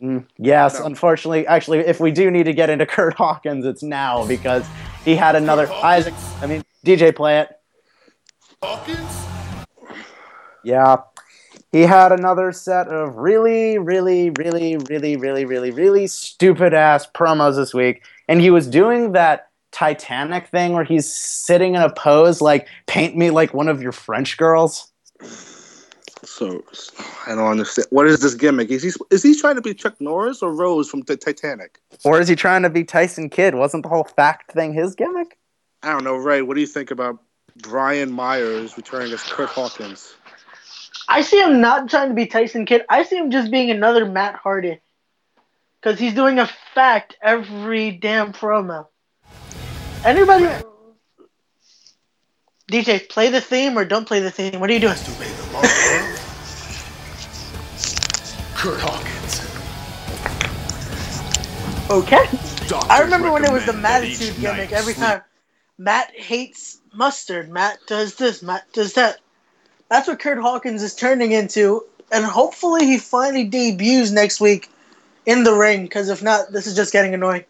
Mm, 0.00 0.24
yes, 0.38 0.78
No. 0.78 0.86
unfortunately, 0.86 1.44
actually, 1.48 1.80
if 1.80 1.98
we 1.98 2.12
do 2.12 2.30
need 2.30 2.44
to 2.44 2.52
get 2.52 2.70
into 2.70 2.86
Kurt 2.94 3.14
Hawkins, 3.14 3.66
it's 3.66 3.82
now 3.82 4.24
because 4.26 4.64
he 5.04 5.16
had 5.16 5.34
another 5.34 5.68
Isaac. 5.72 6.14
I 6.40 6.46
mean, 6.46 6.62
DJ, 6.86 7.14
play 7.14 7.40
it. 7.40 7.48
Hawkins? 8.62 9.24
Yeah. 10.62 10.98
He 11.70 11.82
had 11.82 12.12
another 12.12 12.50
set 12.52 12.88
of 12.88 13.16
really, 13.16 13.78
really, 13.78 14.30
really, 14.30 14.78
really, 14.88 15.16
really, 15.16 15.44
really, 15.44 15.70
really 15.70 16.06
stupid 16.06 16.72
ass 16.72 17.06
promos 17.14 17.56
this 17.56 17.74
week. 17.74 18.02
And 18.26 18.40
he 18.40 18.50
was 18.50 18.66
doing 18.66 19.12
that 19.12 19.48
Titanic 19.70 20.46
thing 20.48 20.72
where 20.72 20.84
he's 20.84 21.12
sitting 21.12 21.74
in 21.74 21.82
a 21.82 21.92
pose 21.92 22.40
like, 22.40 22.68
paint 22.86 23.16
me 23.16 23.30
like 23.30 23.52
one 23.52 23.68
of 23.68 23.82
your 23.82 23.92
French 23.92 24.38
girls. 24.38 24.90
So 26.24 26.64
I 27.26 27.34
don't 27.34 27.46
understand. 27.46 27.88
What 27.90 28.06
is 28.06 28.20
this 28.20 28.34
gimmick? 28.34 28.70
Is 28.70 28.82
he 28.82 28.92
is 29.10 29.22
he 29.22 29.38
trying 29.38 29.56
to 29.56 29.60
be 29.60 29.74
Chuck 29.74 30.00
Norris 30.00 30.42
or 30.42 30.52
Rose 30.52 30.88
from 30.88 31.02
the 31.02 31.16
Titanic? 31.16 31.80
Or 32.04 32.20
is 32.20 32.28
he 32.28 32.34
trying 32.34 32.62
to 32.62 32.70
be 32.70 32.84
Tyson 32.84 33.28
Kidd? 33.28 33.54
Wasn't 33.54 33.82
the 33.82 33.88
whole 33.88 34.04
fact 34.04 34.52
thing 34.52 34.72
his 34.72 34.94
gimmick? 34.94 35.38
I 35.82 35.92
don't 35.92 36.04
know, 36.04 36.16
Ray. 36.16 36.42
What 36.42 36.54
do 36.54 36.60
you 36.60 36.66
think 36.66 36.90
about 36.90 37.18
Brian 37.62 38.10
Myers 38.10 38.76
returning 38.76 39.12
as 39.12 39.22
Kurt 39.22 39.48
Hawkins? 39.48 40.14
I 41.08 41.22
see 41.22 41.40
him 41.40 41.62
not 41.62 41.88
trying 41.88 42.10
to 42.10 42.14
be 42.14 42.26
Tyson 42.26 42.66
Kidd. 42.66 42.84
I 42.88 43.02
see 43.02 43.16
him 43.16 43.30
just 43.30 43.50
being 43.50 43.70
another 43.70 44.04
Matt 44.04 44.34
Hardy. 44.34 44.78
Because 45.80 45.98
he's 45.98 46.12
doing 46.12 46.38
a 46.38 46.46
fact 46.74 47.16
every 47.22 47.92
damn 47.92 48.34
promo. 48.34 48.88
Anybody. 50.04 50.46
DJ, 52.70 53.08
play 53.08 53.30
the 53.30 53.40
theme 53.40 53.78
or 53.78 53.86
don't 53.86 54.06
play 54.06 54.20
the 54.20 54.30
theme. 54.30 54.60
What 54.60 54.68
are 54.68 54.74
you 54.74 54.80
doing? 54.80 54.96
To 54.96 55.10
make 55.12 55.34
them 55.34 55.56
all 55.56 55.62
world. 55.62 56.18
Kurt 58.54 58.80
Hawkins. 58.80 59.48
Okay. 61.90 62.26
I 62.90 63.00
remember 63.00 63.32
when 63.32 63.44
it 63.44 63.52
was 63.52 63.64
the 63.64 63.72
Mattitude 63.72 64.38
gimmick 64.38 64.72
every 64.72 64.92
sleep 64.92 65.06
time. 65.06 65.22
Matt 65.78 66.10
hates 66.14 66.80
mustard. 66.92 67.48
Matt 67.48 67.78
does 67.86 68.16
this. 68.16 68.42
Matt 68.42 68.70
does 68.72 68.92
that. 68.94 69.20
That's 69.88 70.06
what 70.08 70.18
Kurt 70.18 70.38
Hawkins 70.38 70.82
is 70.82 70.94
turning 70.94 71.32
into, 71.32 71.84
and 72.12 72.24
hopefully 72.24 72.86
he 72.86 72.98
finally 72.98 73.44
debuts 73.44 74.10
next 74.10 74.40
week 74.40 74.70
in 75.26 75.44
the 75.44 75.52
ring. 75.52 75.84
Because 75.84 76.08
if 76.08 76.22
not, 76.22 76.52
this 76.52 76.66
is 76.66 76.76
just 76.76 76.92
getting 76.92 77.14
annoying. 77.14 77.44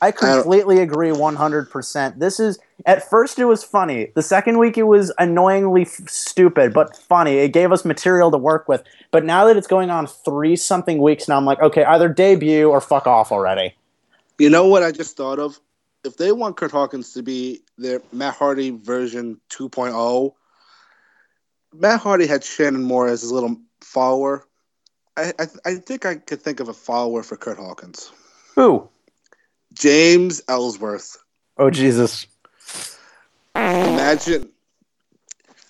I 0.00 0.10
completely 0.10 0.80
agree 0.80 1.10
100%. 1.10 2.18
This 2.18 2.38
is 2.38 2.58
at 2.84 3.08
first 3.08 3.38
it 3.38 3.46
was 3.46 3.64
funny. 3.64 4.12
The 4.14 4.22
second 4.22 4.58
week 4.58 4.76
it 4.76 4.82
was 4.82 5.12
annoyingly 5.18 5.82
f- 5.82 6.08
stupid, 6.08 6.74
but 6.74 6.94
funny. 6.96 7.38
It 7.38 7.48
gave 7.48 7.72
us 7.72 7.84
material 7.84 8.30
to 8.30 8.36
work 8.36 8.68
with. 8.68 8.82
But 9.10 9.24
now 9.24 9.46
that 9.46 9.56
it's 9.56 9.66
going 9.66 9.88
on 9.88 10.06
3 10.06 10.54
something 10.56 10.98
weeks 10.98 11.28
now, 11.28 11.38
I'm 11.38 11.46
like, 11.46 11.60
okay, 11.62 11.84
either 11.84 12.08
debut 12.10 12.68
or 12.68 12.80
fuck 12.80 13.06
off 13.06 13.32
already. 13.32 13.74
You 14.38 14.50
know 14.50 14.66
what 14.66 14.82
I 14.82 14.92
just 14.92 15.16
thought 15.16 15.38
of? 15.38 15.58
If 16.04 16.18
they 16.18 16.30
want 16.30 16.56
Kurt 16.56 16.70
Hawkins 16.70 17.14
to 17.14 17.22
be 17.22 17.62
their 17.78 18.02
Matt 18.12 18.34
Hardy 18.34 18.70
version 18.70 19.40
2.0, 19.48 20.34
Matt 21.78 22.00
Hardy 22.00 22.26
had 22.26 22.44
Shannon 22.44 22.82
Moore 22.82 23.08
as 23.08 23.22
his 23.22 23.32
little 23.32 23.56
follower. 23.80 24.46
I, 25.16 25.32
I 25.38 25.46
I 25.64 25.74
think 25.76 26.04
I 26.04 26.16
could 26.16 26.42
think 26.42 26.60
of 26.60 26.68
a 26.68 26.74
follower 26.74 27.22
for 27.22 27.36
Kurt 27.36 27.58
Hawkins. 27.58 28.12
Who? 28.54 28.88
James 29.72 30.42
Ellsworth. 30.48 31.16
Oh 31.58 31.70
Jesus. 31.70 32.26
Imagine. 33.54 34.50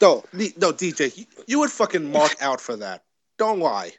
No, 0.01 0.25
no, 0.33 0.73
DJ, 0.73 1.17
you, 1.17 1.25
you 1.47 1.59
would 1.61 1.71
fucking 1.71 2.13
mark 2.13 2.37
out 2.41 2.61
for 2.61 2.77
that. 2.77 3.05
Don't 3.39 3.61
lie. 3.61 3.93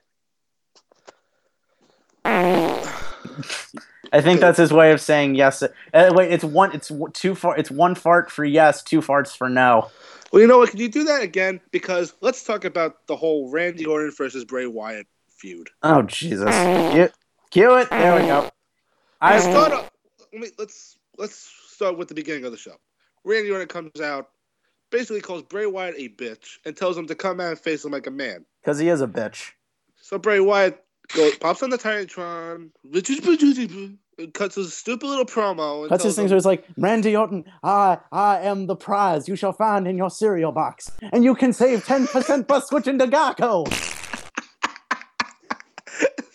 I 4.14 4.22
think 4.22 4.40
that's 4.40 4.58
his 4.58 4.72
way 4.72 4.92
of 4.92 5.02
saying 5.02 5.36
yes. 5.36 5.62
Uh, 5.62 5.70
wait, 6.14 6.32
it's 6.32 6.44
one. 6.44 6.72
It's 6.74 6.92
two 7.14 7.36
far. 7.36 7.58
It's 7.58 7.72
one 7.72 7.96
fart 7.96 8.32
for 8.32 8.46
yes, 8.46 8.84
two 8.84 9.02
farts 9.02 9.36
for 9.36 9.50
no. 9.50 9.90
Well, 10.32 10.42
you 10.42 10.48
know 10.48 10.58
what? 10.58 10.72
Can 10.72 10.80
you 10.80 10.90
do 10.90 11.04
that 11.06 11.22
again? 11.22 11.62
Because 11.72 12.14
let's 12.22 12.44
talk 12.44 12.66
about 12.66 13.08
the 13.08 13.16
whole 13.16 13.50
Randy 13.52 13.86
Orton 13.86 14.12
versus 14.18 14.44
Bray 14.46 14.66
Wyatt 14.68 15.08
feud. 15.30 15.70
Oh 15.84 16.02
Jesus! 16.04 16.50
Cue, 16.94 17.10
cue 17.52 17.76
it. 17.78 17.90
There 17.90 18.20
we 18.22 18.28
go. 18.28 18.50
I 19.22 19.40
start. 19.40 19.72
off- 19.72 19.92
Let 20.34 20.42
me 20.42 20.48
let's 20.58 20.98
let's 21.18 21.36
start 21.70 21.98
with 21.98 22.08
the 22.08 22.16
beginning 22.16 22.46
of 22.46 22.52
the 22.52 22.58
show. 22.58 22.76
Randy 23.24 23.52
Orton 23.52 23.68
comes 23.68 24.00
out, 24.02 24.30
basically 24.90 25.22
calls 25.22 25.44
Bray 25.44 25.66
Wyatt 25.66 25.96
a 25.98 26.10
bitch, 26.10 26.58
and 26.66 26.76
tells 26.78 26.98
him 26.98 27.08
to 27.08 27.16
come 27.16 27.40
out 27.40 27.50
and 27.50 27.60
face 27.60 27.84
him 27.86 27.92
like 27.92 28.08
a 28.08 28.12
man. 28.12 28.46
because 28.62 28.80
he 28.80 28.90
is 28.90 29.02
a 29.02 29.08
bitch. 29.08 29.52
So 30.02 30.18
Bray 30.18 30.40
Wyatt 30.40 30.84
goes, 31.14 31.36
pops 31.38 31.64
on 31.64 31.70
the 31.70 31.78
Titantron, 31.78 32.70
cuts 34.34 34.56
his 34.56 34.74
stupid 34.74 35.06
little 35.08 35.26
promo. 35.26 35.82
And 35.84 35.92
That's 35.92 36.04
his 36.04 36.16
tells 36.16 36.16
thing. 36.16 36.24
him- 36.26 36.30
So 36.30 36.36
it's 36.38 36.46
like 36.46 36.66
Randy 36.78 37.16
Orton. 37.16 37.46
I 37.64 38.00
I 38.12 38.40
am 38.42 38.68
the 38.68 38.76
prize 38.76 39.28
you 39.28 39.36
shall 39.36 39.54
find 39.54 39.88
in 39.88 39.98
your 39.98 40.10
cereal 40.10 40.52
box, 40.52 40.92
and 41.12 41.24
you 41.24 41.36
can 41.36 41.54
save 41.54 41.86
ten 41.86 42.08
percent 42.08 42.48
by 42.48 42.60
switching 42.60 42.98
to 43.00 43.06
Garco. 43.08 43.68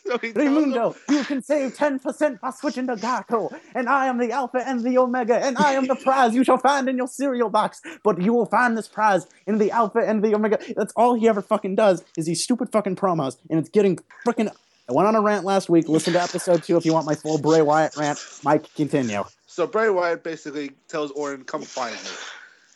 so 0.04 0.18
Ramundo, 0.18 0.94
you 1.08 1.24
can 1.24 1.42
save 1.42 1.74
10% 1.76 2.40
by 2.40 2.50
switching 2.50 2.86
to 2.88 2.96
Garco. 2.96 3.56
And 3.74 3.88
I 3.88 4.06
am 4.08 4.18
the 4.18 4.30
Alpha 4.32 4.58
and 4.66 4.82
the 4.82 4.98
Omega, 4.98 5.36
and 5.36 5.56
I 5.56 5.72
am 5.72 5.86
the 5.86 5.94
prize 5.94 6.34
you 6.34 6.44
shall 6.44 6.58
find 6.58 6.88
in 6.88 6.96
your 6.98 7.06
cereal 7.06 7.48
box. 7.48 7.80
But 8.02 8.20
you 8.20 8.34
will 8.34 8.44
find 8.46 8.76
this 8.76 8.88
prize 8.88 9.26
in 9.46 9.56
the 9.58 9.70
Alpha 9.70 10.00
and 10.00 10.22
the 10.22 10.34
Omega. 10.34 10.58
That's 10.76 10.92
all 10.96 11.14
he 11.14 11.28
ever 11.28 11.40
fucking 11.40 11.76
does 11.76 12.04
is 12.18 12.26
these 12.26 12.42
stupid 12.42 12.70
fucking 12.72 12.96
promos, 12.96 13.36
and 13.48 13.58
it's 13.58 13.70
getting 13.70 14.00
freaking. 14.26 14.52
I 14.88 14.92
went 14.92 15.08
on 15.08 15.14
a 15.14 15.20
rant 15.20 15.44
last 15.44 15.68
week. 15.68 15.88
Listen 15.88 16.12
to 16.14 16.22
episode 16.22 16.64
two 16.64 16.76
if 16.76 16.84
you 16.84 16.92
want 16.92 17.06
my 17.06 17.14
full 17.14 17.38
Bray 17.38 17.62
Wyatt 17.62 17.96
rant. 17.96 18.18
Mike, 18.42 18.72
continue. 18.74 19.22
So 19.46 19.66
Bray 19.66 19.90
Wyatt 19.90 20.24
basically 20.24 20.72
tells 20.88 21.10
Orton, 21.12 21.44
"Come 21.44 21.62
find 21.62 21.94
me." 21.94 22.10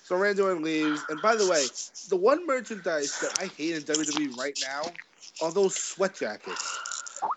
So 0.04 0.14
Randy 0.16 0.42
Orton 0.42 0.62
leaves, 0.62 1.02
and 1.08 1.20
by 1.20 1.34
the 1.34 1.48
way, 1.48 1.66
the 2.08 2.16
one 2.16 2.46
merchandise 2.46 3.18
that 3.20 3.40
I 3.42 3.46
hate 3.46 3.74
in 3.74 3.82
WWE 3.82 4.38
right 4.38 4.56
now 4.62 4.92
are 5.42 5.50
those 5.50 5.74
sweat 5.74 6.14
jackets. 6.14 6.78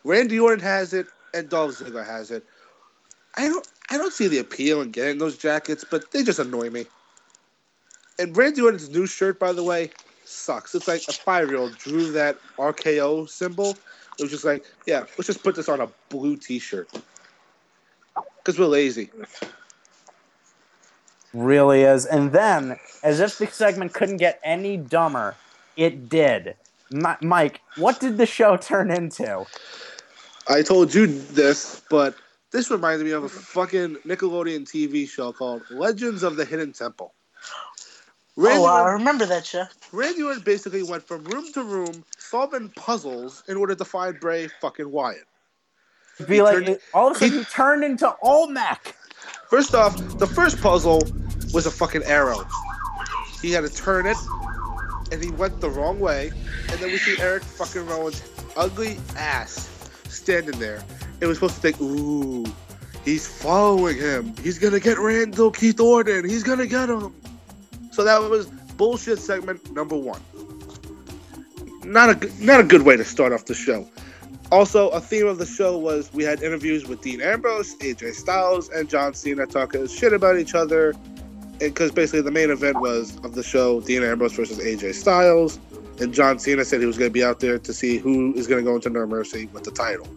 Randy 0.04 0.40
Orton 0.40 0.60
has 0.60 0.94
it, 0.94 1.08
and 1.34 1.50
Dolph 1.50 1.80
Ziggler 1.80 2.06
has 2.06 2.30
it. 2.30 2.46
I 3.36 3.48
don't, 3.48 3.68
I 3.90 3.98
don't 3.98 4.14
see 4.14 4.28
the 4.28 4.38
appeal 4.38 4.82
in 4.82 4.92
getting 4.92 5.18
those 5.18 5.36
jackets, 5.36 5.84
but 5.90 6.12
they 6.12 6.24
just 6.24 6.38
annoy 6.38 6.70
me. 6.70 6.86
And 8.20 8.38
Randy 8.38 8.62
Orton's 8.62 8.90
new 8.90 9.08
shirt, 9.08 9.40
by 9.40 9.52
the 9.52 9.64
way, 9.64 9.90
sucks. 10.26 10.76
It's 10.76 10.88
like 10.88 11.02
a 11.08 11.14
five-year-old 11.14 11.78
drew 11.78 12.12
that 12.12 12.38
RKO 12.58 13.28
symbol. 13.28 13.76
It 14.20 14.24
was 14.24 14.32
just 14.32 14.46
like, 14.46 14.66
yeah, 14.86 15.00
let's 15.18 15.28
just 15.28 15.44
put 15.44 15.56
this 15.56 15.70
on 15.70 15.80
a 15.82 15.88
blue 16.10 16.36
T-shirt 16.36 16.90
because 18.38 18.60
we're 18.60 18.66
lazy. 18.66 19.10
Really 21.34 21.84
is. 21.84 22.06
And 22.06 22.32
then, 22.32 22.78
as 23.04 23.20
if 23.20 23.38
the 23.38 23.48
segment 23.48 23.94
couldn't 23.94 24.18
get 24.18 24.40
any 24.44 24.78
dumber, 24.78 25.36
it 25.78 26.10
did. 26.10 26.56
Mi- 26.92 27.16
Mike, 27.22 27.62
what 27.78 28.00
did 28.00 28.18
the 28.18 28.26
show 28.26 28.58
turn 28.58 28.90
into? 28.92 29.46
I 30.48 30.64
told 30.64 30.94
you 30.94 31.06
this, 31.08 31.82
but 31.90 32.16
this 32.52 32.72
reminded 32.72 33.06
me 33.06 33.12
of 33.12 33.24
a 33.24 33.30
fucking 33.30 33.98
Nickelodeon 34.08 34.66
TV 34.66 35.08
show 35.08 35.32
called 35.32 35.62
Legends 35.70 36.24
of 36.24 36.36
the 36.36 36.46
Hidden 36.46 36.74
Temple. 36.74 37.14
Randy, 38.40 38.64
Oh, 38.64 38.66
I 38.66 38.92
remember 38.92 39.26
that 39.26 39.46
show. 39.46 39.66
Randy 39.92 40.24
Orton 40.24 40.44
basically 40.44 40.82
went 40.84 41.04
from 41.06 41.26
room 41.26 41.52
to 41.54 41.62
room 41.64 42.06
solving 42.18 42.70
puzzles 42.70 43.44
in 43.50 43.58
order 43.58 43.76
to 43.76 43.84
find 43.84 44.18
Bray 44.18 44.48
fucking 44.62 44.90
Wyatt. 44.90 45.26
Be 46.26 46.36
He 46.36 46.42
like, 46.42 46.54
turned- 46.54 46.70
it- 46.70 46.82
all 46.94 47.12
of 47.12 47.18
a 47.18 47.20
sudden, 47.20 47.38
he 47.40 47.44
turned 47.46 47.84
into 47.84 48.16
Olmec. 48.22 48.96
First 49.50 49.76
off, 49.76 49.96
the 50.20 50.28
first 50.28 50.62
puzzle 50.62 51.02
was 51.54 51.66
a 51.66 51.72
fucking 51.72 52.04
arrow. 52.04 52.46
He 53.42 53.52
had 53.52 53.62
to 53.62 53.74
turn 53.74 54.06
it, 54.06 54.18
and 55.12 55.22
he 55.22 55.32
went 55.32 55.60
the 55.60 55.70
wrong 55.70 56.00
way. 56.00 56.32
And 56.70 56.80
then 56.80 56.92
we 56.92 56.98
see 56.98 57.20
Eric 57.22 57.44
fucking 57.44 57.86
Rowan's 57.88 58.22
ugly 58.56 59.00
ass 59.18 59.70
standing 60.08 60.58
there. 60.60 60.82
It 61.20 61.26
was 61.26 61.38
supposed 61.38 61.56
to 61.56 61.62
think, 61.62 61.82
ooh, 61.82 62.46
he's 63.04 63.28
following 63.28 63.98
him. 63.98 64.34
He's 64.42 64.60
gonna 64.60 64.80
get 64.80 64.98
Randall 64.98 65.52
Keith 65.52 65.80
Orton. 65.82 66.24
He's 66.30 66.44
gonna 66.44 66.68
get 66.68 66.90
him. 66.90 67.14
So 67.92 68.04
that 68.04 68.22
was 68.22 68.48
bullshit 68.78 69.20
segment 69.20 69.72
number 69.74 69.96
one. 69.96 70.22
Not 71.84 72.24
a 72.24 72.44
not 72.44 72.60
a 72.60 72.64
good 72.64 72.84
way 72.84 72.98
to 72.98 73.04
start 73.04 73.34
off 73.34 73.46
the 73.46 73.54
show. 73.54 73.88
Also, 74.52 74.90
a 74.90 75.00
theme 75.00 75.28
of 75.28 75.38
the 75.38 75.46
show 75.46 75.78
was 75.78 76.12
we 76.12 76.24
had 76.24 76.42
interviews 76.42 76.88
with 76.88 77.02
Dean 77.02 77.22
Ambrose, 77.22 77.76
AJ 77.76 78.16
Styles, 78.16 78.70
and 78.70 78.90
John 78.90 79.14
Cena 79.14 79.46
talking 79.46 79.86
shit 79.88 80.12
about 80.12 80.38
each 80.38 80.56
other. 80.56 80.96
Because 81.60 81.92
basically, 81.92 82.22
the 82.22 82.32
main 82.32 82.50
event 82.50 82.80
was 82.80 83.18
of 83.18 83.36
the 83.36 83.44
show 83.44 83.82
Dean 83.82 84.02
Ambrose 84.02 84.34
versus 84.34 84.60
AJ 84.60 84.96
Styles. 84.96 85.60
And 86.00 86.14
John 86.14 86.40
Cena 86.40 86.64
said 86.64 86.80
he 86.80 86.86
was 86.86 86.98
going 86.98 87.10
to 87.10 87.14
be 87.14 87.24
out 87.24 87.42
there 87.42 87.60
to 87.60 87.74
see 87.74 87.98
who 87.98 88.34
is 88.36 88.48
going 88.48 88.64
to 88.64 88.68
go 88.68 88.76
into 88.76 88.90
No 88.90 89.06
Mercy 89.06 89.48
with 89.48 89.66
the 89.66 89.72
title. 89.72 90.08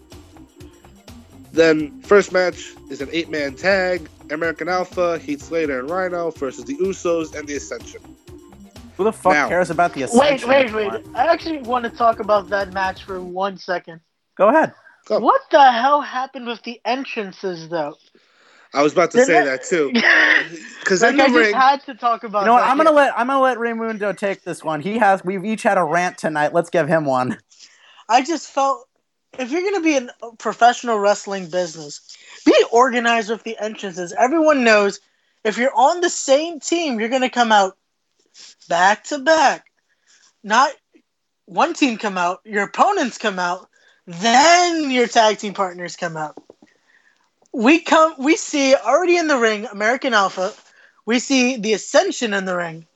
Then, 1.51 2.01
first 2.03 2.33
match 2.33 2.73
is 2.89 3.01
an 3.03 3.09
eight 3.13 3.29
man 3.29 3.55
tag 3.55 4.09
American 4.33 4.69
Alpha, 4.69 5.19
Heath 5.19 5.43
Slater, 5.43 5.81
and 5.81 5.91
Rhino 5.91 6.31
versus 6.31 6.65
the 6.65 6.77
Usos 6.77 7.35
and 7.39 7.47
the 7.47 7.57
Ascension. 7.57 8.01
Who 8.97 9.05
the 9.05 9.13
fuck 9.13 9.33
Now- 9.33 9.49
cares 9.49 9.71
about 9.71 9.95
the 9.95 10.03
Ascension 10.03 10.49
wait, 10.49 10.73
wait, 10.73 10.93
wait. 10.93 11.05
I 11.15 11.27
actually 11.27 11.59
want 11.63 11.85
to 11.85 11.91
talk 11.91 12.21
about 12.21 12.49
that 12.51 12.73
match 12.73 13.05
for 13.05 13.21
one 13.21 13.57
second. 13.59 14.01
Go 14.37 14.49
ahead. 14.49 14.73
Go. 15.07 15.19
What 15.19 15.41
the 15.51 15.73
hell 15.73 16.01
happened 16.01 16.47
with 16.47 16.63
the 16.63 16.81
entrances, 16.85 17.69
though? 17.69 17.97
I 18.75 18.83
was 18.83 18.93
about 18.95 19.11
to 19.11 19.19
Didn't 19.19 19.27
say 19.29 19.43
it- 19.43 19.45
that 19.45 19.65
too. 19.65 19.93
Because 20.81 21.03
like 21.03 21.15
I 21.15 21.27
just 21.29 21.35
ring, 21.35 21.55
had 21.55 21.83
to 21.85 21.95
talk 21.95 22.25
about. 22.25 22.41
You 22.41 22.47
know 22.47 22.55
what? 22.55 22.61
that 22.63 22.71
I'm 22.71 22.77
gonna 22.77 22.91
let 22.91 23.17
I'm 23.17 23.29
gonna 23.29 23.41
let 23.41 23.57
Ramundo 23.59 24.17
take 24.17 24.43
this 24.43 24.65
one. 24.65 24.81
He 24.81 24.99
has. 24.99 25.25
We've 25.25 25.45
each 25.45 25.63
had 25.63 25.79
a 25.79 25.85
rant 25.85 26.19
tonight. 26.19 26.53
Let's 26.53 26.71
give 26.71 26.89
him 26.89 27.05
one. 27.05 27.39
I 28.09 28.23
just 28.23 28.49
felt 28.51 28.89
if 29.39 29.51
you're 29.53 29.63
gonna 29.63 29.81
be 29.83 29.97
in 29.97 30.11
a 30.23 30.35
professional 30.37 30.99
wrestling 30.99 31.49
business, 31.49 32.12
be 32.45 32.65
organized 32.73 33.31
with 33.31 33.43
the 33.43 33.57
entrances. 33.59 34.13
Everyone 34.13 34.65
knows 34.65 35.01
if 35.45 35.59
you're 35.59 35.75
on 35.75 36.01
the 36.01 36.11
same 36.11 36.61
team, 36.61 37.01
you're 37.01 37.09
gonna 37.09 37.31
come 37.31 37.53
out 37.53 37.77
back 38.69 39.05
to 39.05 39.19
back. 39.19 39.67
Not 40.43 40.73
one 41.47 41.75
team 41.75 41.99
come 41.99 42.17
out, 42.19 42.41
your 42.45 42.65
opponents 42.65 43.19
come 43.19 43.39
out, 43.39 43.69
then 44.07 44.91
your 44.91 45.07
tag 45.07 45.39
team 45.39 45.55
partners 45.55 45.97
come 45.97 46.17
out. 46.17 46.37
We 47.53 47.81
come 47.81 48.15
we 48.19 48.37
see 48.37 48.75
already 48.75 49.17
in 49.17 49.29
the 49.29 49.37
ring 49.37 49.67
American 49.67 50.15
Alpha, 50.15 50.53
we 51.05 51.19
see 51.19 51.57
the 51.57 51.75
Ascension 51.75 52.33
in 52.35 52.45
the 52.45 52.57
ring. 52.57 52.87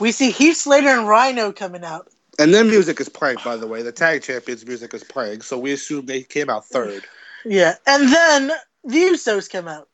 We 0.00 0.10
see 0.10 0.30
Heath 0.30 0.56
Slater 0.56 0.88
and 0.88 1.06
Rhino 1.06 1.52
coming 1.52 1.84
out. 1.84 2.08
and 2.38 2.52
then 2.52 2.68
music 2.68 2.98
is 3.00 3.08
playing. 3.08 3.36
By 3.44 3.56
the 3.56 3.66
way, 3.66 3.82
the 3.82 3.92
tag 3.92 4.22
champions 4.22 4.66
music 4.66 4.94
is 4.94 5.04
playing, 5.04 5.42
so 5.42 5.58
we 5.58 5.72
assume 5.72 6.06
they 6.06 6.22
came 6.22 6.50
out 6.50 6.64
third. 6.64 7.04
Yeah, 7.44 7.76
and 7.86 8.12
then 8.12 8.52
the 8.84 8.98
Usos 8.98 9.50
come 9.50 9.68
out. 9.68 9.88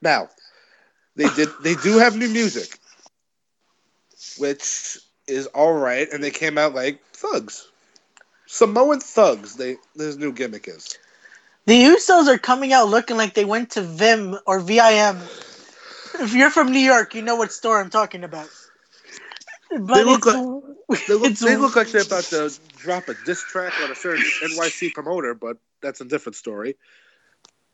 Now, 0.00 0.28
they 1.16 1.28
did 1.30 1.48
they 1.62 1.74
do 1.74 1.98
have 1.98 2.16
new 2.16 2.28
music, 2.28 2.78
which 4.38 4.98
is 5.26 5.46
all 5.48 5.74
right, 5.74 6.08
and 6.12 6.22
they 6.22 6.30
came 6.30 6.58
out 6.58 6.74
like 6.74 7.00
thugs, 7.12 7.68
Samoan 8.46 9.00
thugs. 9.00 9.56
They 9.56 9.76
this 9.94 10.16
new 10.16 10.32
gimmick 10.32 10.68
is. 10.68 10.98
The 11.66 11.84
Usos 11.84 12.26
are 12.26 12.38
coming 12.38 12.72
out 12.72 12.88
looking 12.88 13.16
like 13.16 13.34
they 13.34 13.44
went 13.44 13.70
to 13.70 13.82
Vim 13.82 14.36
or 14.46 14.58
VIM 14.58 15.18
If 16.18 16.34
you're 16.34 16.50
from 16.50 16.72
New 16.72 16.80
York, 16.80 17.14
you 17.14 17.22
know 17.22 17.36
what 17.36 17.52
store 17.52 17.80
I'm 17.80 17.90
talking 17.90 18.24
about. 18.24 18.48
But 19.70 19.94
They 19.94 20.04
look 20.04 20.26
it's, 20.26 21.06
They 21.08 21.14
look, 21.14 21.34
they 21.34 21.56
look 21.56 21.76
like 21.76 21.88
they're 21.88 22.02
about 22.02 22.24
to 22.24 22.52
drop 22.76 23.08
a 23.08 23.14
diss 23.24 23.42
track 23.42 23.72
on 23.82 23.90
a 23.90 23.94
certain 23.94 24.24
NYC 24.42 24.92
promoter, 24.92 25.34
but 25.34 25.56
that's 25.80 26.00
a 26.00 26.04
different 26.04 26.36
story. 26.36 26.76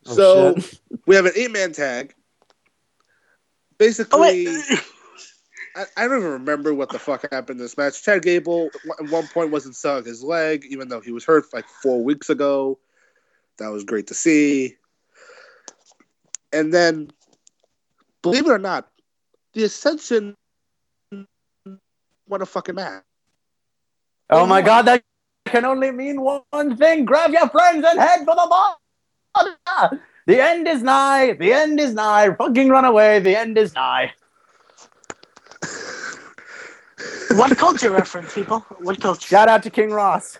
Oh, 0.07 0.15
so 0.15 0.55
shit. 0.55 0.79
we 1.05 1.15
have 1.15 1.25
an 1.25 1.33
eight 1.35 1.51
man 1.51 1.73
tag. 1.73 2.13
Oh 2.13 3.77
Basically, 3.77 4.19
wait, 4.19 4.79
I, 5.75 5.85
I 5.95 6.07
don't 6.07 6.17
even 6.19 6.31
remember 6.31 6.73
what 6.73 6.89
the 6.89 6.99
fuck 6.99 7.21
happened 7.31 7.59
in 7.59 7.63
this 7.65 7.77
match. 7.77 8.03
Chad 8.03 8.23
Gable 8.23 8.69
at 8.99 9.09
one 9.09 9.27
point 9.27 9.51
wasn't 9.51 9.75
selling 9.75 10.03
his 10.03 10.23
leg, 10.23 10.65
even 10.69 10.89
though 10.89 10.99
he 10.99 11.11
was 11.11 11.23
hurt 11.23 11.45
like 11.53 11.65
four 11.81 12.03
weeks 12.03 12.29
ago. 12.29 12.79
That 13.57 13.69
was 13.69 13.83
great 13.83 14.07
to 14.07 14.13
see. 14.13 14.75
And 16.51 16.73
then, 16.73 17.11
believe 18.21 18.47
it 18.47 18.51
or 18.51 18.57
not, 18.57 18.89
the 19.53 19.63
Ascension 19.63 20.35
won 22.27 22.41
a 22.41 22.45
fucking 22.45 22.75
match. 22.75 23.03
Oh 24.29 24.45
my 24.45 24.61
god, 24.61 24.83
that 24.83 25.03
can 25.45 25.65
only 25.65 25.91
mean 25.91 26.21
one 26.21 26.77
thing. 26.77 27.05
Grab 27.05 27.31
your 27.31 27.49
friends 27.49 27.85
and 27.87 27.99
head 27.99 28.19
for 28.19 28.35
the 28.35 28.47
ball. 28.49 28.79
The 30.29 30.39
end 30.39 30.67
is 30.67 30.83
nigh. 30.83 31.33
The 31.33 31.51
end 31.51 31.79
is 31.79 31.95
nigh. 31.95 32.35
Fucking 32.35 32.69
run 32.69 32.85
away. 32.85 33.19
The 33.19 33.35
end 33.35 33.57
is 33.57 33.73
nigh. 33.73 34.13
what 37.31 37.57
culture 37.57 37.89
reference, 37.89 38.35
people? 38.35 38.59
What 38.77 39.01
culture? 39.01 39.27
Shout 39.27 39.47
out 39.47 39.63
to 39.63 39.71
King 39.71 39.89
Ross. 39.89 40.37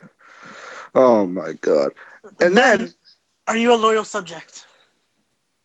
Oh 0.94 1.26
my 1.26 1.54
god! 1.54 1.94
And 2.40 2.56
then 2.56 2.94
Are 3.48 3.58
you 3.58 3.74
a 3.74 3.78
loyal 3.78 4.04
subject? 4.04 4.68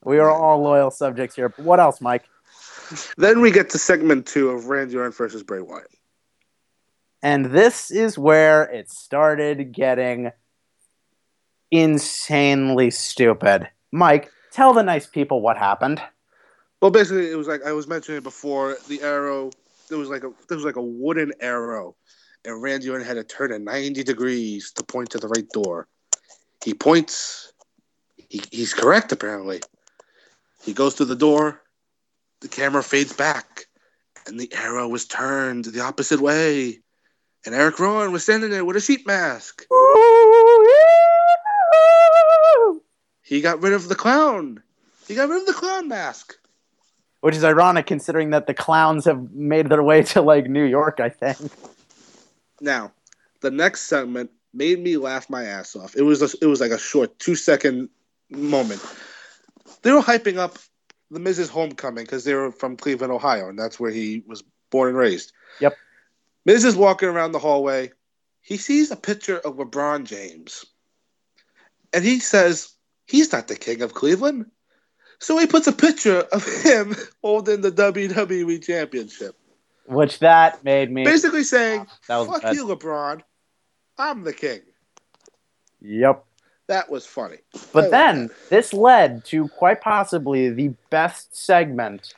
We 0.05 0.19
are 0.19 0.31
all 0.31 0.63
loyal 0.63 0.91
subjects 0.91 1.37
here. 1.37 1.53
What 1.57 1.79
else, 1.79 2.01
Mike? 2.01 2.25
then 3.19 3.43
we 3.43 3.51
get 3.51 3.69
to 3.71 3.79
segment 3.79 4.27
two 4.27 4.49
of 4.51 4.67
Randy 4.67 4.97
Orton 4.97 5.13
versus 5.13 5.43
Bray 5.43 5.61
Wyatt. 5.61 5.89
And 7.23 7.47
this 7.47 7.91
is 7.91 8.19
where 8.19 8.65
it 8.65 8.91
started 8.91 9.73
getting 9.73 10.31
insanely 11.75 12.91
stupid. 12.91 13.69
Mike, 13.93 14.31
tell 14.53 14.73
the 14.73 14.83
nice 14.83 15.07
people 15.07 15.41
what 15.41 15.57
happened. 15.57 16.01
Well, 16.81 16.91
basically, 16.91 17.31
it 17.31 17.37
was 17.37 17.49
like 17.49 17.63
I 17.65 17.73
was 17.73 17.87
mentioning 17.87 18.23
before. 18.23 18.77
The 18.89 19.03
arrow 19.03 19.51
there 19.89 19.99
was 19.99 20.09
like 20.09 20.25
a 20.25 20.33
there 20.49 20.57
was 20.57 20.65
like 20.65 20.77
a 20.77 20.83
wooden 20.83 21.33
arrow, 21.41 21.97
and 22.45 22.61
Randy 22.63 22.91
Orton 22.91 23.07
had 23.07 23.15
to 23.15 23.25
turn 23.25 23.53
it 23.53 23.61
ninety 23.61 24.03
degrees 24.03 24.73
to 24.73 24.85
point 24.85 25.11
to 25.11 25.19
the 25.19 25.29
right 25.29 25.49
door. 25.51 25.89
He 26.65 26.75
points. 26.75 27.53
He, 28.29 28.43
he's 28.51 28.75
correct 28.75 29.13
apparently. 29.13 29.61
He 30.63 30.73
goes 30.73 30.95
to 30.97 31.05
the 31.05 31.17
door. 31.17 31.63
The 32.41 32.49
camera 32.49 32.83
fades 32.83 33.13
back, 33.13 33.67
and 34.27 34.39
the 34.39 34.53
arrow 34.55 34.89
was 34.89 35.07
turned 35.07 35.67
the 35.67 35.81
opposite 35.81 36.21
way. 36.21 36.81
And 37.47 37.55
Eric 37.55 37.79
Rowan 37.79 38.13
was 38.13 38.23
standing 38.23 38.51
there 38.51 38.65
with 38.65 38.77
a 38.77 38.81
sheet 38.81 39.07
mask. 39.07 39.67
He 43.25 43.41
got 43.41 43.63
rid 43.63 43.73
of 43.73 43.89
the 43.89 43.95
clown. 43.95 44.63
He 45.09 45.15
got 45.15 45.31
rid 45.31 45.41
of 45.41 45.47
the 45.47 45.55
clown 45.55 45.89
mask. 45.89 46.35
Which 47.21 47.35
is 47.35 47.43
ironic 47.43 47.87
considering 47.87 48.31
that 48.31 48.47
the 48.47 48.53
clowns 48.53 49.07
have 49.07 49.33
made 49.33 49.71
their 49.71 49.83
way 49.83 50.03
to 50.03 50.21
like 50.21 50.47
New 50.47 50.65
York, 50.65 51.01
I 51.01 51.09
think. 51.09 51.39
Now, 52.61 52.93
the 53.41 53.51
next 53.51 53.85
segment 53.85 54.31
made 54.53 54.79
me 54.79 54.99
laugh 54.99 55.31
my 55.31 55.45
ass 55.45 55.75
off. 55.75 55.97
It 55.97 56.03
was 56.03 56.21
a, 56.21 56.29
it 56.43 56.47
was 56.47 56.61
like 56.61 56.71
a 56.71 56.79
short 56.79 57.19
two 57.19 57.35
second 57.35 57.89
moment. 58.29 58.83
They 59.81 59.91
were 59.91 60.03
hyping 60.03 60.37
up 60.37 60.59
the 61.11 61.19
Miz's 61.19 61.49
homecoming 61.49 62.05
because 62.05 62.25
they 62.25 62.35
were 62.35 62.53
from 62.53 62.77
Cleveland, 62.77 63.13
Ohio, 63.13 63.49
and 63.49 63.59
that's 63.59 63.81
where 63.81 63.91
he 63.91 64.23
was 64.27 64.43
born 64.69 64.91
and 64.91 64.99
raised. 64.99 65.33
Yep. 65.61 65.75
Miz 66.45 66.65
is 66.65 66.77
walking 66.77 67.09
around 67.09 67.33
the 67.33 67.39
hallway. 67.39 67.91
He 68.43 68.59
sees 68.59 68.91
a 68.91 68.97
picture 68.97 69.39
of 69.39 69.57
LeBron 69.57 70.05
James, 70.05 70.67
and 71.95 72.05
he 72.05 72.19
says 72.19 72.74
he's 73.07 73.33
not 73.33 73.49
the 73.49 73.57
king 73.57 73.83
of 73.83 73.95
Cleveland. 73.95 74.47
So 75.19 75.39
he 75.39 75.47
puts 75.47 75.67
a 75.67 75.73
picture 75.73 76.21
of 76.33 76.45
him 76.63 76.95
holding 77.23 77.61
the 77.61 77.71
WWE 77.71 78.63
Championship, 78.63 79.37
Which 79.87 80.19
that 80.19 80.65
made 80.65 80.91
me. 80.91 81.05
basically 81.05 81.45
saying, 81.45 81.87
was 82.09 82.27
"Fuck 82.29 82.43
bad. 82.43 82.55
you, 82.57 82.67
LeBron. 82.67 83.23
I'm 83.97 84.25
the 84.25 84.33
king." 84.33 84.61
Yep. 85.81 86.25
That 86.67 86.91
was 86.91 87.05
funny. 87.07 87.39
But 87.73 87.87
I 87.87 87.89
then 87.89 88.31
this 88.49 88.73
led 88.73 89.25
to 89.27 89.49
quite 89.49 89.81
possibly 89.83 90.49
the 90.49 90.69
best 90.91 91.37
segment 91.37 92.15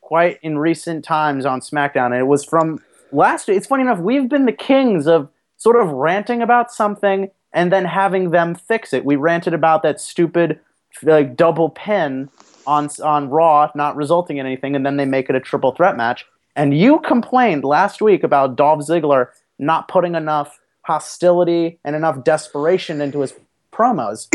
quite 0.00 0.38
in 0.42 0.58
recent 0.58 1.04
times 1.04 1.44
on 1.46 1.60
SmackDown. 1.60 2.06
And 2.06 2.14
it 2.14 2.26
was 2.26 2.44
from 2.44 2.80
last 3.12 3.48
It's 3.48 3.66
funny 3.66 3.82
enough, 3.82 3.98
we've 3.98 4.28
been 4.28 4.46
the 4.46 4.52
kings 4.52 5.06
of 5.06 5.28
sort 5.56 5.76
of 5.76 5.88
ranting 5.90 6.42
about 6.42 6.72
something 6.72 7.30
and 7.52 7.72
then 7.72 7.84
having 7.84 8.30
them 8.30 8.54
fix 8.54 8.92
it. 8.92 9.04
We 9.04 9.16
ranted 9.16 9.54
about 9.54 9.82
that 9.82 10.00
stupid 10.00 10.60
like 11.02 11.36
double 11.36 11.70
pin 11.70 12.28
on 12.66 12.88
on 13.02 13.30
Raw 13.30 13.70
not 13.74 13.96
resulting 13.96 14.36
in 14.36 14.46
anything 14.46 14.76
and 14.76 14.84
then 14.84 14.96
they 14.96 15.04
make 15.04 15.28
it 15.28 15.34
a 15.34 15.40
triple 15.40 15.72
threat 15.72 15.96
match. 15.96 16.26
And 16.54 16.76
you 16.76 17.00
complained 17.00 17.64
last 17.64 18.02
week 18.02 18.22
about 18.22 18.56
Dolph 18.56 18.80
Ziggler 18.80 19.28
not 19.58 19.88
putting 19.88 20.14
enough 20.14 20.58
hostility 20.82 21.78
and 21.84 21.96
enough 21.96 22.24
desperation 22.24 23.00
into 23.00 23.20
his 23.20 23.34
promos. 23.72 24.28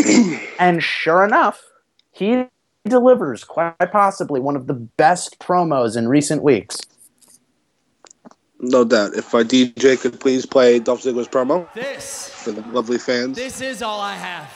and 0.59 0.81
sure 0.81 1.23
enough, 1.23 1.61
he 2.11 2.45
delivers 2.87 3.43
quite 3.43 3.75
possibly 3.91 4.39
one 4.39 4.55
of 4.55 4.67
the 4.67 4.73
best 4.73 5.39
promos 5.39 5.97
in 5.97 6.07
recent 6.07 6.41
weeks. 6.41 6.81
No 8.59 8.83
doubt. 8.83 9.13
If 9.13 9.33
our 9.33 9.43
DJ 9.43 9.99
could 9.99 10.19
please 10.19 10.45
play 10.45 10.79
Dolph 10.79 11.03
Ziggler's 11.03 11.27
promo 11.27 11.71
This, 11.73 12.29
for 12.29 12.51
the 12.51 12.61
lovely 12.71 12.97
fans. 12.97 13.35
this 13.35 13.61
is 13.61 13.81
all 13.81 13.99
I 13.99 14.15
have. 14.15 14.51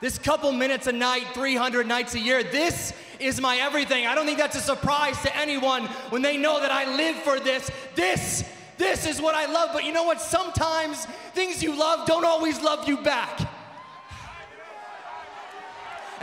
This 0.00 0.18
couple 0.18 0.52
minutes 0.52 0.86
a 0.86 0.92
night, 0.92 1.24
300 1.32 1.86
nights 1.86 2.14
a 2.14 2.18
year, 2.18 2.42
this 2.42 2.92
is 3.20 3.40
my 3.40 3.56
everything. 3.58 4.06
I 4.06 4.14
don't 4.14 4.26
think 4.26 4.38
that's 4.38 4.56
a 4.56 4.60
surprise 4.60 5.20
to 5.22 5.34
anyone 5.36 5.84
when 6.10 6.20
they 6.20 6.36
know 6.36 6.60
that 6.60 6.70
I 6.72 6.96
live 6.96 7.16
for 7.16 7.40
this. 7.40 7.70
This, 7.94 8.44
this 8.76 9.06
is 9.06 9.22
what 9.22 9.34
I 9.34 9.46
love. 9.50 9.70
But 9.72 9.84
you 9.84 9.92
know 9.92 10.02
what? 10.02 10.20
Sometimes 10.20 11.06
things 11.32 11.62
you 11.62 11.74
love 11.78 12.06
don't 12.06 12.24
always 12.24 12.60
love 12.60 12.86
you 12.88 12.98
back. 12.98 13.40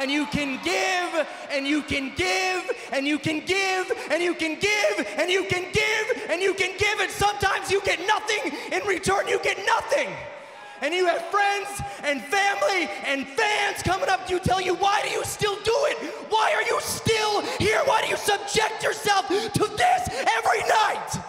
And 0.02 0.10
you 0.10 0.26
can 0.26 0.60
give, 0.64 1.28
and 1.52 1.68
you 1.68 1.84
can 1.84 2.12
give, 2.16 2.72
and 2.92 3.06
you 3.06 3.20
can 3.20 3.46
give, 3.46 3.92
and 4.10 4.24
you 4.24 4.34
can 4.34 4.60
give, 4.60 5.08
and 5.20 5.30
you 5.30 5.44
can 5.44 5.72
give, 5.72 6.28
and 6.28 6.42
you 6.42 6.56
can 6.56 6.76
give, 6.76 7.00
and 7.00 7.12
sometimes 7.12 7.70
you 7.70 7.82
get 7.82 8.00
nothing 8.08 8.52
in 8.72 8.82
return, 8.88 9.28
you 9.28 9.40
get 9.44 9.60
nothing. 9.64 10.10
And 10.82 10.92
you 10.92 11.06
have 11.06 11.24
friends 11.28 11.70
and 12.02 12.20
family 12.20 12.90
and 13.06 13.28
fans 13.28 13.84
coming 13.84 14.10
up 14.10 14.26
to 14.26 14.34
you 14.34 14.40
tell 14.40 14.60
you, 14.60 14.74
why 14.74 15.04
do 15.04 15.10
you 15.10 15.24
still 15.24 15.56
do 15.58 15.78
it? 15.92 15.98
Why 16.30 16.52
are 16.56 16.64
you 16.64 16.82
still 16.82 17.42
here? 17.60 17.82
Why 17.86 18.02
do 18.02 18.08
you 18.08 18.18
subject 18.18 18.82
yourself 18.82 19.28
to 19.28 19.68
this 19.78 20.10
every 20.10 20.62
night? 20.62 21.22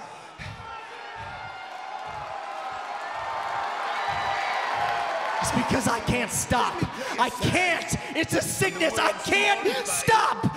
It's 5.42 5.52
because 5.52 5.88
I 5.88 6.00
can't 6.06 6.30
stop. 6.30 6.72
I 7.18 7.30
can't. 7.30 7.96
It's 8.16 8.34
a 8.34 8.42
sickness. 8.42 8.98
I 8.98 9.12
can't 9.12 9.86
stop. 9.86 10.56